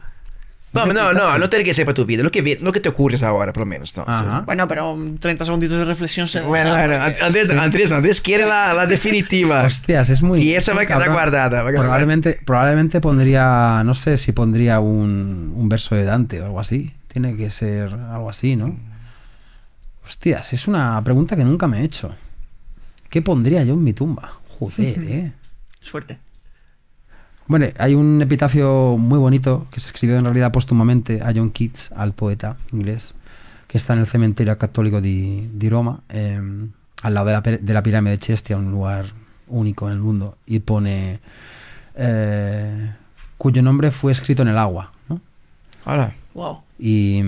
No, 0.74 0.86
no, 0.86 1.14
no, 1.14 1.40
no 1.40 1.49
tiene 1.49 1.65
que 1.65 1.74
ser 1.74 1.86
para 1.86 1.95
tu 1.95 2.06
vida. 2.06 2.22
Lo 2.22 2.30
que, 2.30 2.57
lo 2.61 2.72
que 2.72 2.80
te 2.80 2.90
ocurre 2.90 3.18
ahora, 3.26 3.52
por 3.52 3.61
lo 3.61 3.65
menos. 3.65 3.95
¿no? 3.98 4.03
Ajá. 4.06 4.41
Bueno, 4.41 4.68
pero 4.68 4.94
um, 4.94 5.18
30 5.18 5.45
segunditos 5.45 5.78
de 5.78 5.86
reflexión 5.86 6.28
se 6.28 6.41
Bueno, 6.41 6.72
bueno, 6.72 6.95
Andrés, 7.02 7.49
Andrés, 7.49 7.91
Andrés 7.91 8.22
quiere 8.22 8.45
la, 8.45 8.74
la 8.74 8.86
definitiva. 8.86 9.64
Hostias, 9.65 10.10
es 10.10 10.22
muy. 10.22 10.41
Y 10.41 10.56
esa 10.56 10.74
va 10.74 10.82
a 10.82 10.86
quedar 10.86 11.10
guardada, 11.10 11.64
va 11.64 11.69
a 11.69 11.72
quedar 11.72 11.84
Probablemente, 11.84 12.40
probablemente 12.45 13.02
pondría, 13.02 13.82
no 13.86 13.95
sé 13.95 14.18
si 14.18 14.34
pondría 14.34 14.80
un, 14.80 15.53
un 15.56 15.69
verso 15.69 15.95
de 15.95 16.03
Dante 16.03 16.41
o 16.41 16.45
algo 16.45 16.60
así. 16.60 16.94
Tiene 17.07 17.36
que 17.36 17.49
ser 17.49 17.94
algo 18.11 18.30
así, 18.30 18.56
¿no? 18.56 18.78
Hostias, 20.07 20.53
es 20.53 20.67
una 20.67 21.03
pregunta 21.03 21.35
que 21.35 21.43
nunca 21.43 21.67
me 21.67 21.81
he 21.81 21.84
hecho. 21.84 22.13
¿Qué 23.09 23.21
pondría 23.21 23.63
yo 23.63 23.73
en 23.73 23.84
mi 23.84 23.93
tumba? 23.93 24.39
Joder, 24.59 25.03
¿eh? 25.07 25.31
Suerte. 25.81 26.19
Bueno, 27.47 27.67
hay 27.77 27.93
un 27.95 28.21
epitafio 28.21 28.97
muy 28.97 29.17
bonito 29.19 29.65
que 29.71 29.79
se 29.79 29.88
escribió 29.88 30.17
en 30.17 30.25
realidad 30.25 30.51
póstumamente 30.51 31.21
a 31.21 31.31
John 31.34 31.49
Keats, 31.51 31.91
al 31.95 32.13
poeta 32.13 32.57
inglés, 32.73 33.13
que 33.67 33.77
está 33.77 33.93
en 33.93 33.99
el 33.99 34.07
cementerio 34.07 34.57
católico 34.57 34.99
de, 35.01 35.47
de 35.53 35.69
Roma, 35.69 36.01
eh, 36.09 36.41
al 37.03 37.13
lado 37.13 37.27
de 37.27 37.34
la, 37.34 37.43
pe- 37.43 37.57
de 37.59 37.73
la 37.73 37.84
pirámide 37.84 38.11
de 38.11 38.19
Chestia, 38.19 38.57
un 38.57 38.71
lugar 38.71 39.05
único 39.47 39.88
en 39.88 39.93
el 39.93 39.99
mundo, 40.01 40.38
y 40.45 40.59
pone 40.59 41.21
eh, 41.95 42.91
cuyo 43.38 43.61
nombre 43.61 43.91
fue 43.91 44.11
escrito 44.11 44.41
en 44.41 44.49
el 44.49 44.57
agua. 44.57 44.91
¿no? 45.07 45.21
Hola. 45.85 46.13
Wow. 46.34 46.63
Y 46.79 47.23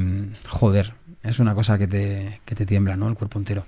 joder, 0.49 0.93
es 1.23 1.39
una 1.39 1.53
cosa 1.55 1.77
que 1.77 1.87
te, 1.87 2.41
que 2.45 2.55
te 2.55 2.65
tiembla, 2.65 2.95
¿no? 2.95 3.07
El 3.07 3.15
cuerpo 3.15 3.39
entero. 3.39 3.65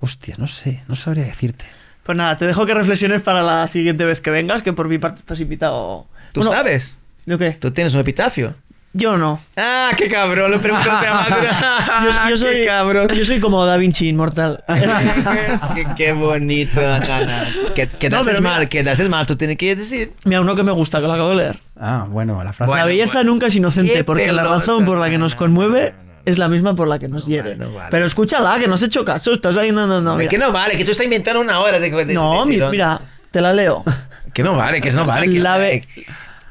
Hostia, 0.00 0.34
no 0.38 0.46
sé, 0.46 0.82
no 0.88 0.94
sabría 0.96 1.24
decirte. 1.24 1.64
Pues 2.02 2.18
nada, 2.18 2.36
te 2.36 2.46
dejo 2.46 2.66
que 2.66 2.74
reflexiones 2.74 3.22
para 3.22 3.42
la 3.42 3.68
siguiente 3.68 4.04
vez 4.04 4.20
que 4.20 4.30
vengas, 4.30 4.62
que 4.62 4.72
por 4.72 4.88
mi 4.88 4.98
parte 4.98 5.20
estás 5.20 5.38
invitado. 5.40 6.06
¿Tú 6.32 6.40
Bueno, 6.40 6.56
sabes? 6.56 6.96
¿Yo 7.26 7.38
qué? 7.38 7.52
¿Tú 7.52 7.70
tienes 7.70 7.94
un 7.94 8.00
epitafio? 8.00 8.54
Yo 8.94 9.16
no. 9.16 9.40
Ah, 9.56 9.90
qué 9.96 10.08
cabrón, 10.10 10.50
lo 10.50 10.60
preguntaste 10.60 11.06
a 11.06 11.14
Maduro. 11.14 11.48
Yo, 12.02 12.30
yo 12.30 12.36
soy, 12.46 12.54
qué 12.56 12.66
cabrón. 12.66 13.08
yo 13.08 13.24
soy 13.24 13.40
como 13.40 13.64
Da 13.64 13.76
Vinci 13.78 14.08
inmortal. 14.08 14.62
qué, 15.74 15.86
qué 15.96 16.12
bonito, 16.12 16.80
Nana. 16.80 17.48
Que, 17.74 17.86
que 17.86 18.10
te 18.10 18.10
No, 18.10 18.18
haces 18.20 18.40
mal, 18.42 18.58
mira- 18.58 18.68
que 18.68 18.82
te 18.84 18.90
haces 18.90 19.08
mal, 19.08 19.26
tú 19.26 19.36
tienes 19.36 19.56
que 19.56 19.74
decir. 19.76 20.12
Mira, 20.24 20.40
uno 20.42 20.54
que 20.56 20.62
me 20.62 20.72
gusta, 20.72 21.00
que 21.00 21.06
lo 21.06 21.12
acabo 21.14 21.30
de 21.30 21.36
leer. 21.36 21.58
Ah, 21.80 22.06
bueno, 22.08 22.42
la 22.44 22.52
frase. 22.52 22.68
Bueno, 22.68 22.82
la 22.84 22.86
belleza 22.86 23.18
bueno. 23.20 23.30
nunca 23.30 23.46
es 23.46 23.56
inocente, 23.56 23.92
Qué 23.94 24.04
porque 24.04 24.30
la 24.32 24.42
razón 24.44 24.84
por 24.84 24.98
la 24.98 25.08
que 25.08 25.16
nos 25.18 25.34
conmueve 25.36 25.94
es 26.24 26.38
la 26.38 26.48
misma 26.48 26.74
por 26.74 26.88
la 26.88 26.98
que 26.98 27.08
nos 27.08 27.26
hiere. 27.26 27.56
vale, 27.56 27.64
no 27.64 27.72
vale. 27.72 27.88
Pero 27.90 28.06
escúchala, 28.06 28.58
que 28.58 28.68
no 28.68 28.74
has 28.74 28.82
hecho 28.82 29.04
caso, 29.04 29.32
estás 29.32 29.56
ahí 29.56 29.72
no, 29.72 29.86
no, 29.86 30.00
no. 30.00 30.16
Mira. 30.16 30.28
que 30.30 30.38
no 30.38 30.52
vale, 30.52 30.76
que 30.76 30.84
tú 30.84 30.90
estás 30.92 31.04
inventando 31.04 31.40
una 31.40 31.60
hora 31.60 31.78
de, 31.78 31.90
de- 31.90 32.14
No, 32.14 32.44
de 32.46 32.68
mira, 32.70 33.00
te 33.30 33.40
la 33.40 33.52
leo. 33.52 33.84
Que 34.32 34.42
no 34.42 34.56
vale, 34.56 34.80
que 34.80 34.90
no 34.92 35.04
vale. 35.04 35.26
Que 35.28 35.40
La 35.40 35.56
está- 35.56 35.58
be- 35.58 35.86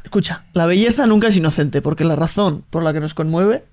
Escucha, 0.04 0.44
la 0.54 0.66
belleza 0.68 1.08
nunca 1.08 1.30
es 1.30 1.36
inocente, 1.38 1.82
porque 1.82 2.04
la 2.04 2.16
razón 2.16 2.64
por 2.70 2.84
la 2.84 2.94
que 2.94 3.00
nos 3.00 3.14
conmueve 3.16 3.64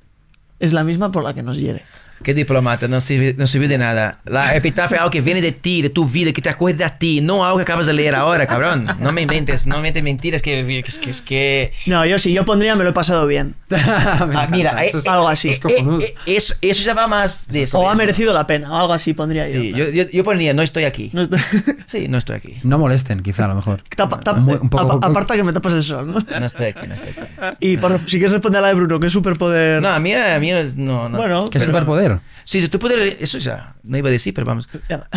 es 0.60 0.72
la 0.72 0.82
misma 0.84 1.10
por 1.12 1.24
la 1.24 1.34
que 1.34 1.42
nos 1.42 1.58
hiere. 1.58 1.84
Qué 2.22 2.34
diplomata, 2.34 2.88
no 2.88 3.00
sirve, 3.00 3.34
no 3.38 3.46
sirvió 3.46 3.68
de 3.68 3.78
nada. 3.78 4.20
La 4.24 4.54
epitafio 4.56 4.96
es 4.96 5.00
algo 5.00 5.10
que 5.10 5.20
viene 5.20 5.40
de 5.40 5.52
ti, 5.52 5.82
de 5.82 5.90
tu 5.90 6.06
vida, 6.06 6.32
que 6.32 6.42
te 6.42 6.48
acuerda 6.48 6.86
a 6.86 6.98
ti, 6.98 7.20
no 7.20 7.44
algo 7.44 7.58
que 7.58 7.62
acabas 7.62 7.86
de 7.86 7.92
leer 7.92 8.14
ahora, 8.14 8.46
cabrón. 8.46 8.86
No 9.00 9.12
me 9.12 9.22
inventes, 9.22 9.66
no 9.66 9.74
me 9.74 9.78
inventes 9.88 10.02
mentiras 10.02 10.42
que 10.42 10.58
que 10.66 10.80
es 10.88 10.98
que... 10.98 11.10
Es 11.10 11.22
que... 11.22 11.72
No, 11.86 12.04
yo 12.06 12.18
sí, 12.18 12.32
yo 12.32 12.44
pondría 12.44 12.74
me 12.76 12.84
lo 12.84 12.90
he 12.90 12.92
pasado 12.92 13.26
bien. 13.26 13.54
Ah, 13.70 14.46
mira, 14.50 14.84
eh, 14.84 14.88
eso 14.88 14.98
es, 14.98 15.06
eh, 15.06 15.10
algo 15.10 15.28
así. 15.28 15.48
es 15.48 15.60
cojonudo. 15.60 16.00
eh, 16.00 16.14
eh, 16.26 16.36
eso, 16.36 16.54
eso 16.60 16.82
ya 16.84 16.94
va 16.94 17.06
más 17.06 17.48
de 17.48 17.62
eso. 17.64 17.78
O 17.78 17.82
de 17.82 17.88
ha 17.88 17.90
eso. 17.92 17.98
merecido 17.98 18.32
la 18.32 18.46
pena, 18.46 18.70
o 18.72 18.76
algo 18.76 18.92
así 18.92 19.12
pondría 19.14 19.48
yo. 19.48 19.60
Sí, 19.60 19.72
yo, 19.74 19.88
yo, 19.90 20.08
yo 20.10 20.24
ponía, 20.24 20.52
no 20.54 20.62
estoy 20.62 20.84
aquí. 20.84 21.10
No 21.12 21.22
estoy- 21.22 21.40
Sí, 21.86 22.08
no 22.08 22.18
estoy 22.18 22.36
aquí. 22.36 22.56
No 22.62 22.78
molesten, 22.78 23.22
quizá, 23.22 23.46
a 23.46 23.48
lo 23.48 23.54
mejor. 23.54 23.82
Tapa- 23.96 24.20
tapa- 24.20 24.40
Muy- 24.40 24.54
un 24.60 24.68
poco- 24.68 24.92
apa- 24.94 25.06
aparta 25.08 25.34
que 25.36 25.42
me 25.44 25.52
tapas 25.52 25.72
el 25.72 25.82
sol, 25.82 26.06
¿no? 26.12 26.20
No 26.40 26.46
estoy 26.46 26.66
aquí, 26.66 26.86
no 26.86 26.94
estoy 26.94 27.10
aquí. 27.40 27.56
Y 27.60 27.76
por- 27.76 27.98
si 28.06 28.18
quieres 28.18 28.32
responder 28.32 28.58
a 28.58 28.62
la 28.62 28.68
de 28.68 28.74
Bruno, 28.74 29.00
¿qué 29.00 29.10
superpoder? 29.10 29.82
No, 29.82 29.88
a 29.88 29.98
mí, 29.98 30.12
a 30.12 30.38
mí 30.38 30.50
es- 30.50 30.76
no, 30.76 31.08
no. 31.08 31.16
Bueno, 31.18 31.50
¿Qué 31.50 31.58
pero- 31.58 31.72
superpoder? 31.72 32.07
Sí, 32.44 32.60
si 32.60 32.68
tú 32.68 32.78
pudieras, 32.78 33.16
eso 33.20 33.38
ya, 33.38 33.74
no 33.82 33.96
iba 33.98 34.08
a 34.08 34.12
decir, 34.12 34.32
pero 34.34 34.46
vamos. 34.46 34.68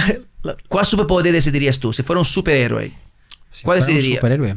¿Cuál 0.68 0.86
superpoder 0.86 1.32
decidirías 1.34 1.80
tú? 1.80 1.94
Si 1.94 2.04
fuera 2.04 2.20
un 2.20 2.26
superhéroe. 2.26 2.92
Si 3.52 3.64
¿Cuál 3.64 3.80
fuera 3.80 3.92
un 3.92 3.96
decidiría? 3.96 4.18
superhéroe. 4.20 4.56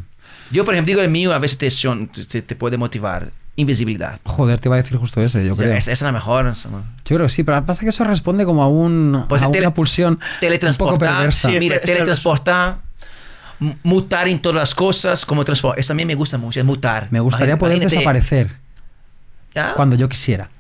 Yo, 0.51 0.65
por 0.65 0.75
ejemplo, 0.75 0.91
digo 0.91 1.01
el 1.03 1.11
mío, 1.11 1.33
a 1.33 1.39
veces 1.39 1.59
te, 1.59 1.71
son- 1.71 2.09
te, 2.09 2.43
te 2.43 2.55
puede 2.57 2.77
motivar. 2.77 3.31
Invisibilidad. 3.57 4.19
Joder, 4.25 4.59
te 4.59 4.69
iba 4.69 4.75
a 4.75 4.83
decir 4.83 4.97
justo 4.99 5.21
ese, 5.23 5.47
yo 5.47 5.53
O 5.53 5.57
sea, 5.57 5.67
creo. 5.67 5.77
esa, 5.79 5.93
es 5.93 6.03
la 6.03 6.11
mejor. 6.11 6.53
Yo 6.55 6.71
creo 7.05 7.21
que 7.21 7.29
sí, 7.29 7.45
pero 7.45 7.65
pasa 7.65 7.83
que 7.83 7.91
eso 7.91 8.03
responde 8.03 8.45
como 8.45 8.65
a, 8.65 8.69
un, 8.69 9.27
Pues 9.29 9.45
a 9.45 9.47
tele- 9.51 9.61
una 9.67 9.73
pulsión 9.75 10.15
un 10.15 10.19
poco 10.19 10.37
Teletransportar. 10.41 10.99
perversa. 10.99 11.51
Sí, 11.51 11.59
Mira, 11.61 11.79
teletransportar. 11.85 12.79
Mutar 13.85 14.27
en 14.29 14.43
todas 14.43 14.57
las 14.57 14.75
cosas 14.75 15.25
como 15.25 15.45
transformar. 15.45 15.79
Eso 15.79 15.89
también 15.89 16.09
me 16.09 16.17
gusta 16.17 16.37
mucho, 16.37 16.59
es 16.59 16.67
mutar. 16.67 17.07
Me 17.13 17.21
gustaría 17.21 17.55
Imagínate- 17.55 17.61
poder 17.61 17.77
imagínate- 17.77 17.95
desaparecer 17.97 18.51
Ah, 19.55 19.73
cuando 19.77 19.95
yo 19.95 20.09
quisiera. 20.09 20.51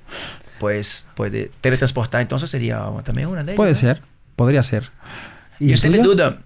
Pues 0.64 1.06
puede 1.14 1.50
teletransportar, 1.60 2.22
entonces 2.22 2.48
sería 2.48 2.82
también 3.04 3.28
una 3.28 3.44
de 3.44 3.52
ellas. 3.52 3.56
Puede 3.58 3.72
¿no? 3.72 3.78
ser, 3.78 4.00
podría 4.34 4.62
ser. 4.62 4.90
¿Y 5.60 5.66
le 5.76 5.76
tuyo? 5.76 6.02
duda? 6.02 6.38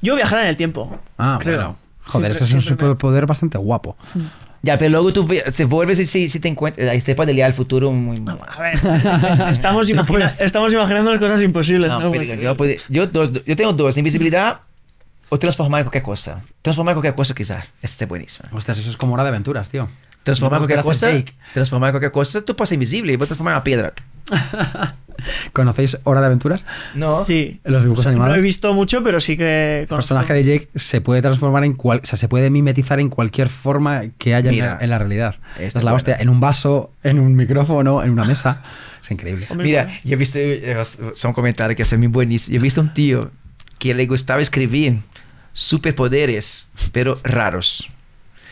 Yo 0.00 0.14
viajar 0.14 0.42
en 0.42 0.46
el 0.46 0.56
tiempo. 0.56 1.00
Ah, 1.18 1.36
creo. 1.42 1.56
bueno. 1.56 1.76
Joder, 2.04 2.32
Siempre- 2.32 2.36
eso 2.36 2.44
es 2.44 2.52
un 2.52 2.56
me- 2.58 2.62
superpoder 2.62 3.26
bastante 3.26 3.58
guapo. 3.58 3.96
Ya, 4.62 4.78
pero 4.78 4.90
luego 4.92 5.12
tú 5.12 5.26
te 5.26 5.64
vuelves 5.64 5.98
y 5.98 6.06
si, 6.06 6.28
si 6.28 6.38
te 6.38 6.46
encuentras. 6.46 6.88
Ahí 6.90 7.00
te 7.00 7.16
puede 7.16 7.32
liar 7.34 7.48
el 7.50 7.54
futuro 7.54 7.90
muy. 7.90 8.16
A 8.46 8.60
ver, 8.62 8.78
estamos, 9.50 9.90
imagina- 9.90 10.26
estamos 10.26 10.72
imaginando 10.72 11.18
cosas 11.18 11.42
imposibles. 11.42 11.90
No, 11.90 11.98
¿no? 11.98 12.10
pero 12.12 12.22
yo, 12.22 12.56
puede- 12.56 12.78
yo, 12.88 13.08
dos- 13.08 13.32
yo 13.44 13.56
tengo 13.56 13.72
dos: 13.72 13.98
invisibilidad 13.98 14.60
o 15.28 15.38
transformar 15.40 15.80
en 15.80 15.84
cualquier 15.86 16.04
cosa. 16.04 16.40
Transformar 16.62 16.92
en 16.92 16.96
cualquier 16.98 17.14
cosa, 17.16 17.34
quizás. 17.34 17.66
Esa 17.82 18.04
es 18.04 18.08
buenísima. 18.08 18.48
Ostras, 18.52 18.78
eso 18.78 18.90
es 18.90 18.96
como 18.96 19.14
hora 19.14 19.24
de 19.24 19.30
aventuras, 19.30 19.68
tío. 19.68 19.88
Transformar 20.22 20.58
en 20.58 20.66
Me 20.68 20.74
cualquier 20.74 20.84
cosa. 20.84 21.32
Transformar 21.54 21.88
en 21.88 21.92
cualquier 21.92 22.12
cosa, 22.12 22.40
tú 22.42 22.54
ser 22.64 22.74
invisible 22.74 23.12
y 23.12 23.16
voy 23.16 23.24
a 23.24 23.28
transformar 23.28 23.52
en 23.52 23.56
una 23.56 23.64
piedra. 23.64 23.92
¿Conocéis 25.52 25.98
Hora 26.04 26.20
de 26.20 26.26
Aventuras? 26.26 26.64
No. 26.94 27.24
Sí. 27.24 27.60
En 27.64 27.72
los 27.72 27.82
dibujos 27.84 28.06
No 28.06 28.10
animados. 28.12 28.38
he 28.38 28.40
visto 28.40 28.72
mucho, 28.72 29.02
pero 29.02 29.20
sí 29.20 29.36
que. 29.36 29.80
El 29.80 29.86
personaje 29.86 30.32
de 30.32 30.44
Jake 30.44 30.68
se 30.74 31.00
puede 31.00 31.20
transformar 31.20 31.64
en 31.64 31.74
cual, 31.74 32.00
o 32.02 32.06
sea, 32.06 32.18
se 32.18 32.26
puede 32.28 32.48
mimetizar 32.50 33.00
en 33.00 33.10
cualquier 33.10 33.48
forma 33.50 34.02
que 34.18 34.34
haya 34.34 34.48
en 34.50 34.54
Mira, 34.54 34.74
la, 34.76 34.84
en 34.84 34.90
la 34.90 34.98
realidad. 34.98 35.36
esta 35.58 35.66
es 35.66 35.74
la 35.84 35.90
buena. 35.92 35.96
hostia, 35.96 36.16
en 36.20 36.28
un 36.30 36.40
vaso, 36.40 36.92
en 37.02 37.18
un 37.18 37.34
micrófono, 37.34 38.02
en 38.02 38.10
una 38.10 38.24
mesa. 38.24 38.62
Es 39.02 39.10
increíble. 39.10 39.46
Hombre, 39.50 39.66
Mira, 39.66 39.84
bueno. 39.84 39.98
yo 40.04 40.12
he 40.14 40.16
visto, 40.16 40.38
eh, 40.38 40.82
son 41.14 41.32
comentarios 41.34 41.76
que 41.76 41.82
hacen 41.82 41.98
muy 41.98 42.08
buenísimos. 42.08 42.52
Yo 42.54 42.58
he 42.58 42.62
visto 42.62 42.80
un 42.80 42.94
tío 42.94 43.30
que 43.78 43.92
le 43.94 44.06
gustaba 44.06 44.40
escribir 44.40 45.00
superpoderes, 45.52 46.68
pero 46.92 47.18
raros. 47.24 47.88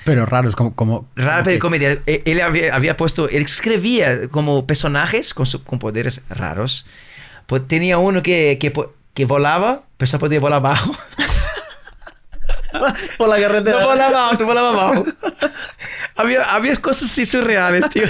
Pero 0.09 0.25
raros, 0.27 0.57
como... 0.57 0.75
como 0.75 1.09
Raro, 1.17 1.43
como 1.45 1.53
que- 1.53 1.59
comedia. 1.59 1.99
Eh, 2.07 2.23
Él 2.25 2.41
había, 2.41 2.75
había 2.75 2.97
puesto, 2.97 3.29
él 3.29 3.43
escribía 3.43 4.29
como 4.29 4.67
personajes 4.67 5.35
con, 5.35 5.45
su- 5.47 5.63
con 5.63 5.79
poderes 5.79 6.23
raros. 6.31 6.87
Pues 7.47 7.67
tenía 7.69 7.99
uno 7.99 8.23
que, 8.23 8.57
que, 8.61 8.73
que 9.15 9.25
volaba, 9.27 9.83
pero 9.97 10.07
solo 10.09 10.21
podía 10.21 10.41
volar 10.41 10.57
abajo. 10.59 10.97
Por 13.17 13.29
la 13.29 13.41
carretera. 13.41 13.81
No 13.81 13.87
volaba 13.87 14.29
alto, 14.31 14.45
volaba 14.47 14.69
abajo. 14.71 15.05
había, 16.17 16.43
había 16.45 16.75
cosas 16.77 17.11
así 17.11 17.25
surreales, 17.25 17.89
tío. 17.91 18.05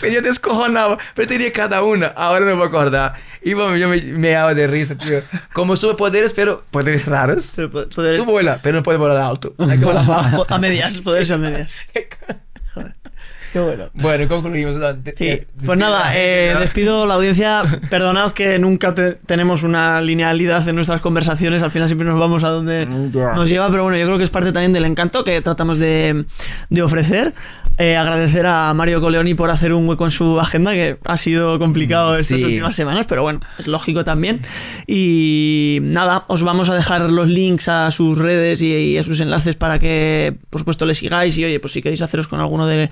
Pero 0.00 0.14
yo 0.14 0.20
descojonaba, 0.22 0.98
pero 1.14 1.28
tenía 1.28 1.52
cada 1.52 1.82
una. 1.82 2.08
Ahora 2.08 2.44
no 2.46 2.56
me 2.56 2.64
acordar. 2.64 3.14
Y 3.42 3.54
bueno, 3.54 3.76
yo 3.76 3.88
me, 3.88 4.00
me 4.02 4.34
hago 4.36 4.54
de 4.54 4.66
risa, 4.66 4.96
tío. 4.96 5.20
Como 5.52 5.76
superpoderes, 5.76 6.32
pero 6.32 6.64
poderes 6.70 7.06
raros. 7.06 7.52
Pero 7.56 7.70
poder- 7.70 8.16
Tú 8.18 8.24
vuelas, 8.24 8.60
pero 8.62 8.76
no 8.78 8.82
puedes 8.82 8.98
volar 9.00 9.16
alto. 9.18 9.54
Hay 9.58 9.78
que 9.78 9.84
volar 9.84 10.04
a 10.48 10.58
medias, 10.58 10.98
poder 10.98 11.24
ser 11.26 11.36
a 11.36 11.38
medias. 11.38 11.72
Qué 13.52 13.60
bueno. 13.60 13.88
Bueno, 13.94 14.28
concluimos. 14.28 14.76
de- 14.76 15.46
pues 15.64 15.78
nada, 15.78 16.10
eh, 16.16 16.54
despido 16.60 17.06
la 17.06 17.14
audiencia. 17.14 17.62
Perdonad 17.90 18.32
que 18.32 18.58
nunca 18.58 18.94
te- 18.94 19.12
tenemos 19.14 19.62
una 19.62 20.00
linealidad 20.00 20.66
en 20.68 20.76
nuestras 20.76 21.00
conversaciones. 21.00 21.62
Al 21.62 21.70
final 21.70 21.88
siempre 21.88 22.06
nos 22.06 22.18
vamos 22.20 22.44
a 22.44 22.48
donde 22.48 22.86
nos 22.86 23.48
lleva, 23.48 23.70
pero 23.70 23.84
bueno, 23.84 23.96
yo 23.98 24.06
creo 24.06 24.18
que 24.18 24.24
es 24.24 24.30
parte 24.30 24.52
también 24.52 24.72
del 24.72 24.84
encanto 24.84 25.24
que 25.24 25.40
tratamos 25.40 25.78
de, 25.78 26.24
de 26.70 26.82
ofrecer. 26.82 27.34
Eh, 27.80 27.96
agradecer 27.96 28.44
a 28.44 28.74
Mario 28.74 29.00
Coleoni 29.00 29.34
por 29.34 29.50
hacer 29.50 29.72
un 29.72 29.88
hueco 29.88 30.04
en 30.04 30.10
su 30.10 30.40
agenda, 30.40 30.72
que 30.72 30.98
ha 31.04 31.16
sido 31.16 31.60
complicado 31.60 32.16
estas 32.16 32.38
Sí. 32.38 32.44
últimas 32.44 32.74
semanas, 32.74 33.06
pero 33.08 33.22
bueno, 33.22 33.38
es 33.56 33.68
lógico 33.68 34.02
también. 34.02 34.40
Y 35.00 35.78
nada, 35.82 36.24
os 36.26 36.42
vamos 36.42 36.68
a 36.70 36.74
dejar 36.74 37.02
los 37.10 37.28
links 37.28 37.68
a 37.68 37.90
sus 37.92 38.18
redes 38.18 38.62
y, 38.62 38.66
y 38.74 38.98
a 38.98 39.04
sus 39.04 39.20
enlaces 39.20 39.54
para 39.54 39.78
que, 39.78 40.34
por 40.50 40.60
supuesto, 40.60 40.86
le 40.86 40.94
sigáis. 40.94 41.38
Y 41.38 41.44
oye, 41.44 41.60
pues 41.60 41.72
si 41.72 41.80
queréis 41.80 42.02
haceros 42.02 42.26
con 42.26 42.40
alguno 42.40 42.66
de, 42.66 42.90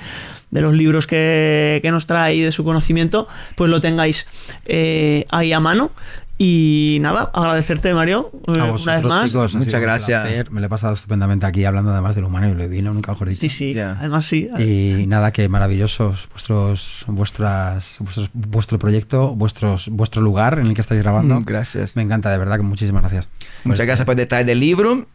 de 0.50 0.60
los 0.60 0.74
libros 0.74 1.06
que, 1.06 1.80
que 1.82 1.90
nos 1.90 2.06
trae 2.06 2.34
y 2.36 2.40
de 2.40 2.52
su 2.52 2.64
conocimiento, 2.64 3.26
pues 3.56 3.70
lo 3.70 3.80
tengáis 3.80 4.26
eh, 4.64 5.26
ahí 5.30 5.52
a 5.52 5.60
mano. 5.60 5.90
Y 6.38 6.98
nada, 7.00 7.30
agradecerte, 7.32 7.94
Mario, 7.94 8.30
eh, 8.34 8.38
A 8.48 8.50
una 8.52 8.64
vosotros, 8.72 8.96
vez 8.96 9.04
más. 9.06 9.30
chicos, 9.30 9.54
Muchas 9.54 9.80
gracias. 9.80 10.20
placer. 10.22 10.50
Me 10.50 10.60
lo 10.60 10.66
he 10.66 10.68
pasado 10.68 10.92
estupendamente 10.92 11.46
aquí 11.46 11.64
hablando 11.64 11.92
además 11.92 12.14
de 12.14 12.20
lo 12.20 12.26
humano 12.26 12.50
y 12.50 12.54
lo 12.54 12.62
divino, 12.68 12.92
nunca 12.92 13.12
mejor 13.12 13.30
dicho. 13.30 13.40
Sí, 13.40 13.48
sí, 13.48 13.78
además 13.78 14.26
sí. 14.26 14.46
Y 14.58 15.06
nada, 15.06 15.32
que 15.32 15.48
maravillosos 15.48 16.28
vuestros, 16.30 17.04
vuestras, 17.08 17.96
vuestros, 18.00 18.30
vuestro 18.34 18.78
proyecto, 18.78 19.34
vuestros, 19.34 19.88
vuestro 19.88 20.20
lugar 20.20 20.58
en 20.58 20.66
el 20.66 20.74
que 20.74 20.82
estáis 20.82 21.02
grabando. 21.02 21.40
Mm, 21.40 21.44
Gracias. 21.44 21.96
Me 21.96 22.02
encanta, 22.02 22.30
de 22.30 22.36
verdad, 22.36 22.56
que 22.58 22.62
muchísimas 22.64 23.00
gracias. 23.00 23.30
Muchas 23.64 23.86
gracias 23.86 24.04
por 24.04 24.12
el 24.12 24.18
detalle 24.18 24.44
del 24.44 24.60
libro. 24.60 25.06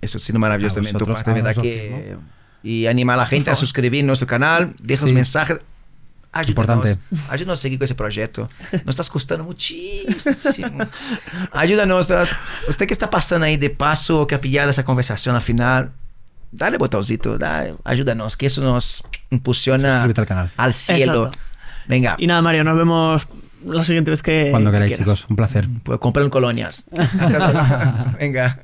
Eso 0.00 0.18
ha 0.18 0.20
sido 0.20 0.40
maravilloso 0.40 0.72
A 0.72 0.82
también. 0.82 0.92
tu 0.94 1.04
vosotros, 1.04 1.18
parte, 1.22 1.40
verdad 1.40 1.54
vosotros, 1.54 1.72
que... 1.72 2.16
Y 2.62 2.86
animar 2.86 3.14
a 3.14 3.22
la 3.22 3.26
gente 3.26 3.50
a 3.50 3.54
suscribir 3.54 4.04
nuestro 4.04 4.26
canal, 4.26 4.74
deja 4.82 5.02
los 5.02 5.10
Sí. 5.10 5.14
mensajes. 5.14 5.58
Ayúdanos, 6.30 6.48
Importante. 6.50 6.98
ayúdanos 7.30 7.58
a 7.58 7.62
seguir 7.62 7.78
con 7.78 7.84
ese 7.86 7.94
proyecto. 7.94 8.48
Nos 8.72 8.88
estás 8.90 9.08
costando 9.08 9.44
muchísimo. 9.44 10.78
Ayúdanos. 11.52 12.08
Usted 12.68 12.86
que 12.86 12.92
está 12.92 13.08
pasando 13.08 13.46
ahí 13.46 13.56
de 13.56 13.70
paso, 13.70 14.26
que 14.26 14.34
ha 14.34 14.40
pillado 14.40 14.70
esa 14.70 14.84
conversación 14.84 15.34
al 15.34 15.40
final, 15.40 15.90
dale 16.52 16.76
botoncito, 16.76 17.38
dale, 17.38 17.74
ayúdanos, 17.84 18.36
que 18.36 18.46
eso 18.46 18.60
nos 18.62 19.02
impulsiona 19.30 20.02
al 20.02 20.14
canal. 20.26 20.50
al 20.56 20.74
cielo. 20.74 21.26
Exacto. 21.28 21.38
Venga, 21.86 22.16
Y 22.18 22.26
nada, 22.26 22.42
Mario, 22.42 22.64
nos 22.64 22.76
vemos 22.76 23.26
la 23.64 23.82
siguiente 23.82 24.10
vez 24.10 24.22
que. 24.22 24.48
Cuando 24.50 24.70
que 24.70 24.76
queráis, 24.76 24.90
quieras. 24.96 25.04
chicos. 25.20 25.30
Un 25.30 25.36
placer. 25.36 25.66
pues 25.82 25.98
compren 25.98 26.28
colonias. 26.28 26.84
Venga. 28.18 28.60